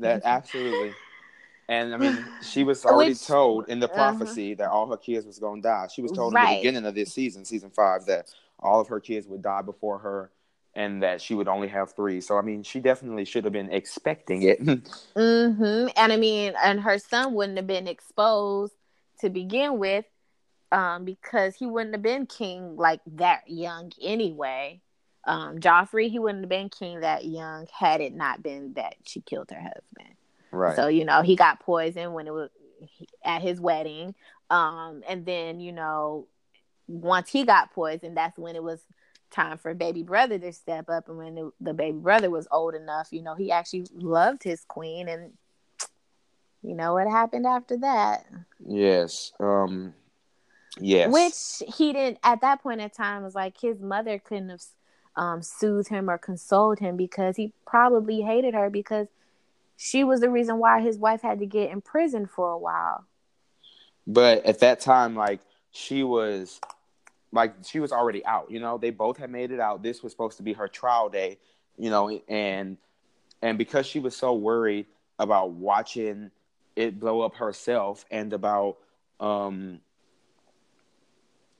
that 0.01 0.23
absolutely. 0.25 0.95
And 1.69 1.95
I 1.95 1.97
mean, 1.97 2.27
she 2.43 2.65
was 2.65 2.85
already 2.85 3.13
Which- 3.13 3.27
told 3.27 3.69
in 3.69 3.81
the 3.81 3.87
uh-huh. 3.87 3.95
prophecy 3.95 4.55
that 4.55 4.69
all 4.69 4.89
her 4.89 4.97
kids 4.97 5.27
was 5.27 5.39
going 5.39 5.63
to 5.63 5.69
die. 5.69 5.87
She 5.93 6.03
was 6.03 6.13
told 6.13 6.35
in 6.35 6.41
the 6.41 6.57
beginning 6.57 6.85
of 6.85 6.95
this 6.95 7.13
season, 7.13 7.45
season 7.45 7.71
five, 7.71 8.05
that 8.07 8.27
all 8.59 8.81
of 8.81 8.89
her 8.89 9.01
kids 9.01 9.27
would 9.29 9.43
die 9.43 9.63
before 9.63 9.99
her, 9.99 10.31
and 10.75 11.03
that 11.03 11.21
she 11.21 11.35
would 11.35 11.49
only 11.49 11.69
have 11.69 11.93
three. 11.95 12.21
So 12.21 12.37
I 12.37 12.43
mean, 12.43 12.63
she 12.63 12.81
definitely 12.81 13.25
should 13.25 13.45
have 13.45 13.53
been 13.53 13.73
expecting 13.73 14.43
it. 14.43 14.59
hmm 15.15 15.87
And 15.97 16.13
I 16.13 16.17
mean, 16.17 16.55
and 16.63 16.81
her 16.81 16.99
son 16.99 17.35
wouldn't 17.35 17.57
have 17.59 17.67
been 17.67 17.89
exposed 17.89 18.75
to 19.21 19.31
begin 19.31 19.79
with, 19.79 20.05
um, 20.73 21.05
because 21.05 21.55
he 21.55 21.67
wouldn't 21.67 21.95
have 21.95 22.03
been 22.03 22.27
king 22.27 22.77
like 22.77 23.01
that 23.15 23.43
young 23.47 23.93
anyway. 24.01 24.81
Um, 25.25 25.59
Joffrey, 25.59 26.11
he 26.11 26.19
wouldn't 26.19 26.43
have 26.43 26.49
been 26.49 26.71
king 26.71 27.01
that 27.01 27.25
young 27.25 27.69
had 27.73 28.01
it 28.01 28.15
not 28.15 28.43
been 28.43 28.73
that 28.73 28.97
she 29.05 29.21
killed 29.21 29.51
her 29.51 29.61
husband. 29.61 30.17
right. 30.51 30.75
So 30.75 30.89
you 30.89 31.05
know, 31.05 31.21
he 31.23 31.37
got 31.37 31.61
poisoned 31.61 32.15
when 32.15 32.27
it 32.27 32.33
was 32.33 32.51
at 33.23 33.43
his 33.43 33.61
wedding, 33.61 34.15
um, 34.51 35.03
and 35.07 35.25
then 35.27 35.61
you 35.61 35.73
know, 35.73 36.27
once 36.89 37.31
he 37.31 37.45
got 37.45 37.73
poisoned, 37.73 38.17
that's 38.17 38.39
when 38.39 38.57
it 38.57 38.63
was 38.63 38.81
time 39.31 39.57
for 39.57 39.73
baby 39.73 40.03
brother 40.03 40.39
to 40.39 40.53
step 40.53 40.91
up 40.91 41.09
and 41.09 41.17
when 41.17 41.35
the, 41.35 41.51
the 41.59 41.73
baby 41.73 41.97
brother 41.97 42.29
was 42.29 42.47
old 42.53 42.75
enough 42.75 43.09
you 43.13 43.23
know 43.23 43.35
he 43.35 43.51
actually 43.51 43.87
loved 43.95 44.43
his 44.43 44.63
queen 44.69 45.09
and 45.09 45.33
you 46.63 46.75
know 46.75 46.93
what 46.93 47.09
happened 47.09 47.47
after 47.47 47.79
that 47.79 48.27
yes. 48.63 49.33
Um. 49.41 49.95
Yes. 50.81 51.35
which 51.63 51.63
he 51.77 51.93
didn't 51.93 52.19
at 52.23 52.41
that 52.43 52.63
point 52.63 52.81
in 52.81 52.91
time 52.91 53.23
was 53.23 53.35
like 53.35 53.61
his 53.61 53.81
mother 53.81 54.19
couldn't 54.19 54.51
have 54.51 54.63
um, 55.17 55.43
soothed 55.43 55.89
him 55.89 56.09
or 56.11 56.19
consoled 56.19 56.79
him 56.79 56.97
because 56.97 57.37
he 57.37 57.53
probably 57.67 58.23
hated 58.23 58.55
her 58.55 58.71
because 58.71 59.09
she 59.77 60.05
was 60.05 60.21
the 60.21 60.31
reason 60.31 60.59
why 60.59 60.81
his 60.81 60.99
wife 60.99 61.23
had 61.23 61.39
to 61.41 61.47
get 61.47 61.71
in 61.71 61.81
prison 61.83 62.27
for 62.27 62.51
a 62.53 62.59
while 62.59 63.07
But 64.07 64.45
at 64.45 64.61
that 64.61 64.81
time, 64.81 65.15
like 65.15 65.41
she 65.71 66.03
was, 66.03 66.61
like 67.33 67.55
she 67.65 67.81
was 67.81 67.93
already 67.93 68.25
out. 68.27 68.51
You 68.51 68.61
know, 68.61 68.79
they 68.79 68.91
both 68.91 69.17
had 69.17 69.31
made 69.31 69.51
it 69.53 69.61
out. 69.61 69.83
This 69.83 70.03
was 70.03 70.13
supposed 70.13 70.39
to 70.39 70.43
be 70.43 70.53
her 70.55 70.69
trial 70.69 71.09
day. 71.09 71.39
You 71.77 71.91
know, 71.91 72.11
and 72.29 72.77
and 73.43 73.59
because 73.59 73.87
she 73.87 74.01
was 74.01 74.17
so 74.17 74.35
worried 74.35 74.87
about 75.19 75.53
watching 75.53 76.31
it 76.77 76.99
blow 76.99 77.21
up 77.23 77.37
herself 77.37 78.05
and 78.11 78.33
about 78.33 78.79
um 79.21 79.81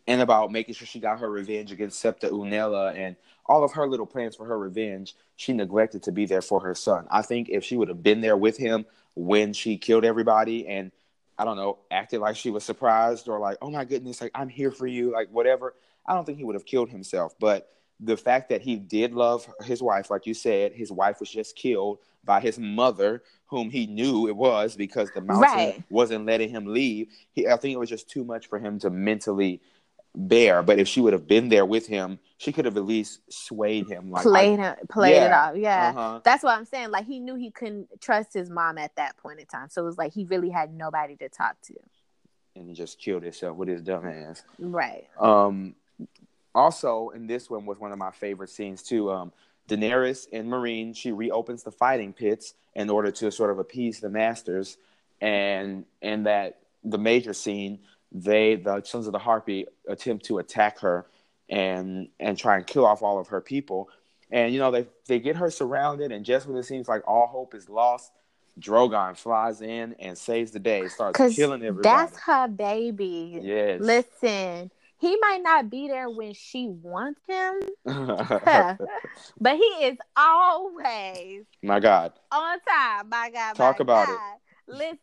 and 0.07 0.21
about 0.21 0.51
making 0.51 0.75
sure 0.75 0.87
she 0.87 1.01
got 1.01 1.21
her 1.21 1.31
revenge 1.31 1.73
against 1.73 2.01
Septa 2.01 2.29
Unella 2.29 2.97
and 2.97 3.17
all 3.47 3.65
of 3.65 3.73
her 3.73 3.89
little 3.89 4.07
plans 4.07 4.37
for 4.37 4.47
her 4.47 4.59
revenge, 4.59 5.15
she 5.37 5.53
neglected 5.53 6.03
to 6.05 6.13
be 6.13 6.27
there 6.27 6.43
for 6.43 6.61
her 6.61 6.75
son. 6.75 7.07
I 7.11 7.23
think 7.23 7.49
if 7.49 7.65
she 7.65 7.77
would 7.77 7.89
have 7.89 8.03
been 8.03 8.21
there 8.21 8.37
with 8.37 8.57
him 8.57 8.87
when 9.15 9.53
she 9.53 9.77
killed 9.77 10.05
everybody 10.05 10.67
and 10.67 10.91
I 11.39 11.45
don't 11.45 11.57
know, 11.57 11.79
acted 11.91 12.21
like 12.21 12.37
she 12.37 12.51
was 12.51 12.65
surprised 12.65 13.29
or 13.29 13.39
like, 13.39 13.59
oh 13.63 13.71
my 13.71 13.85
goodness, 13.85 14.21
like 14.21 14.33
I'm 14.35 14.49
here 14.49 14.71
for 14.71 14.87
you, 14.87 15.13
like 15.13 15.29
whatever, 15.31 15.75
I 16.07 16.15
don't 16.15 16.25
think 16.25 16.39
he 16.39 16.45
would 16.45 16.55
have 16.55 16.67
killed 16.67 16.91
himself. 16.91 17.35
But 17.39 17.69
the 18.01 18.17
fact 18.17 18.49
that 18.51 18.63
he 18.63 18.77
did 18.77 19.13
love 19.15 19.49
his 19.65 19.83
wife, 19.83 20.11
like 20.11 20.27
you 20.27 20.35
said, 20.35 20.73
his 20.73 20.91
wife 20.93 21.21
was 21.21 21.31
just 21.31 21.57
killed 21.57 21.99
by 22.25 22.41
his 22.41 22.59
mother, 22.59 23.23
whom 23.47 23.71
he 23.71 23.87
knew 23.87 24.29
it 24.29 24.37
was 24.37 24.77
because 24.77 25.11
the 25.11 25.21
mountain 25.21 25.41
Right. 25.41 25.83
wasn't 25.91 26.27
letting 26.27 26.51
him 26.51 26.67
leave. 26.67 27.09
He, 27.33 27.49
I 27.49 27.57
think 27.57 27.75
it 27.75 27.79
was 27.79 27.91
just 27.91 28.09
too 28.09 28.25
much 28.25 28.49
for 28.49 28.59
him 28.59 28.79
to 28.81 28.91
mentally 28.91 29.61
bear. 30.15 30.63
But 30.63 30.79
if 30.79 30.89
she 30.89 31.01
would 31.01 31.13
have 31.13 31.27
been 31.27 31.49
there 31.49 31.65
with 31.67 31.87
him, 31.87 32.19
she 32.39 32.53
could 32.53 32.65
have 32.65 32.77
at 32.77 32.85
least 32.85 33.21
swayed 33.31 33.89
him. 33.89 34.11
Like, 34.11 34.23
played 34.25 34.59
him, 34.59 34.75
played 34.91 35.13
it 35.15 35.17
Yeah. 35.31 35.49
off. 35.49 35.57
Yeah. 35.57 35.89
uh-huh. 35.91 36.21
That's 36.25 36.43
what 36.43 36.57
I'm 36.59 36.65
saying. 36.65 36.91
Like 36.91 37.07
he 37.07 37.19
knew 37.21 37.35
he 37.37 37.51
couldn't 37.51 37.89
trust 38.01 38.35
his 38.35 38.51
mom 38.51 38.79
at 38.79 38.95
that 38.97 39.17
point 39.17 39.41
in 39.41 39.47
time. 39.47 39.69
So 39.71 39.83
it 39.83 39.87
was 39.87 39.99
like 39.99 40.13
he 40.13 40.25
really 40.25 40.51
had 40.51 40.73
nobody 40.75 41.17
to 41.17 41.29
talk 41.29 41.57
to. 41.63 41.75
and 42.55 42.69
he 42.69 42.75
just 42.75 42.99
killed 42.99 43.23
himself 43.23 43.57
with 43.57 43.69
his 43.69 43.81
dumb 43.81 44.07
ass. 44.07 44.43
Right. 44.59 45.09
Um, 45.19 45.75
also, 46.55 47.11
and 47.15 47.29
this 47.31 47.49
one 47.49 47.65
was 47.65 47.79
one 47.79 47.93
of 47.93 47.99
my 47.99 48.11
favorite 48.11 48.51
scenes 48.51 48.83
too. 48.83 49.11
Um, 49.11 49.33
Daenerys 49.69 50.27
and 50.33 50.49
Meereen, 50.49 50.95
she 50.95 51.13
reopens 51.13 51.63
the 51.63 51.71
fighting 51.71 52.13
pits 52.13 52.53
in 52.75 52.91
order 52.91 53.11
to 53.13 53.31
sort 53.33 53.51
of 53.51 53.59
appease 53.59 54.01
the 54.01 54.11
masters, 54.11 54.77
and 55.23 55.87
in 56.03 56.25
that 56.25 56.59
the 56.85 56.99
major 56.99 57.33
scene, 57.33 57.79
they 58.13 58.57
the 58.57 58.83
Sons 58.83 59.07
of 59.07 59.13
the 59.13 59.19
Harpy 59.19 59.67
attempt 59.89 60.27
to 60.27 60.39
attack 60.39 60.79
her 60.81 61.07
and 61.49 62.09
and 62.21 62.37
try 62.39 62.57
and 62.57 62.67
kill 62.67 62.87
off 62.87 63.03
all 63.03 63.19
of 63.19 63.29
her 63.29 63.41
people. 63.41 63.89
And 64.31 64.53
you 64.53 64.59
know 64.61 64.71
they 64.71 64.87
they 65.07 65.19
get 65.19 65.37
her 65.37 65.51
surrounded, 65.51 66.13
and 66.13 66.25
just 66.25 66.47
when 66.47 66.57
it 66.57 66.65
seems 66.65 66.89
like 66.89 67.03
all 67.07 67.27
hope 67.27 67.55
is 67.55 67.69
lost, 67.69 68.13
Drogon 68.61 69.17
flies 69.17 69.61
in 69.61 69.95
and 69.99 70.17
saves 70.17 70.51
the 70.53 70.59
day, 70.59 70.89
starts 70.89 71.19
killing 71.37 71.63
everybody. 71.63 71.83
that's 71.83 72.19
her 72.21 72.49
baby. 72.49 73.41
yes. 73.43 73.81
Listen, 73.81 74.71
he 74.99 75.17
might 75.21 75.41
not 75.43 75.69
be 75.71 75.89
there 75.89 76.09
when 76.09 76.33
she 76.33 76.69
wants 76.69 77.21
him, 77.29 77.61
but 79.41 79.57
he 79.57 79.87
is 79.87 79.99
always 80.17 81.45
My 81.63 81.81
God. 81.81 82.13
on 82.31 82.59
time. 82.61 83.09
My 83.09 83.31
God, 83.31 83.57
Talk 83.57 83.79
my 83.79 83.83
about 83.83 84.09
it. 84.09 84.15
God. 84.15 84.39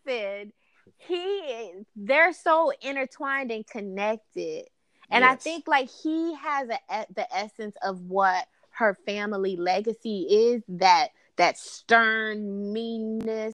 Listen, 0.08 0.54
he 1.00 1.72
they're 1.96 2.34
so 2.34 2.72
intertwined 2.82 3.52
and 3.52 3.66
connected, 3.66 4.66
and 5.10 5.26
I 5.26 5.36
think 5.36 5.68
like 5.68 5.90
he 5.90 6.36
has 6.36 6.70
a, 6.70 7.06
the 7.16 7.28
essence 7.36 7.76
of 7.84 8.02
what 8.02 8.46
her 8.72 8.98
family 9.06 9.58
legacy 9.58 10.28
is 10.30 10.64
that 10.70 11.10
that 11.38 11.58
stern 11.58 12.74
meanness 12.74 13.48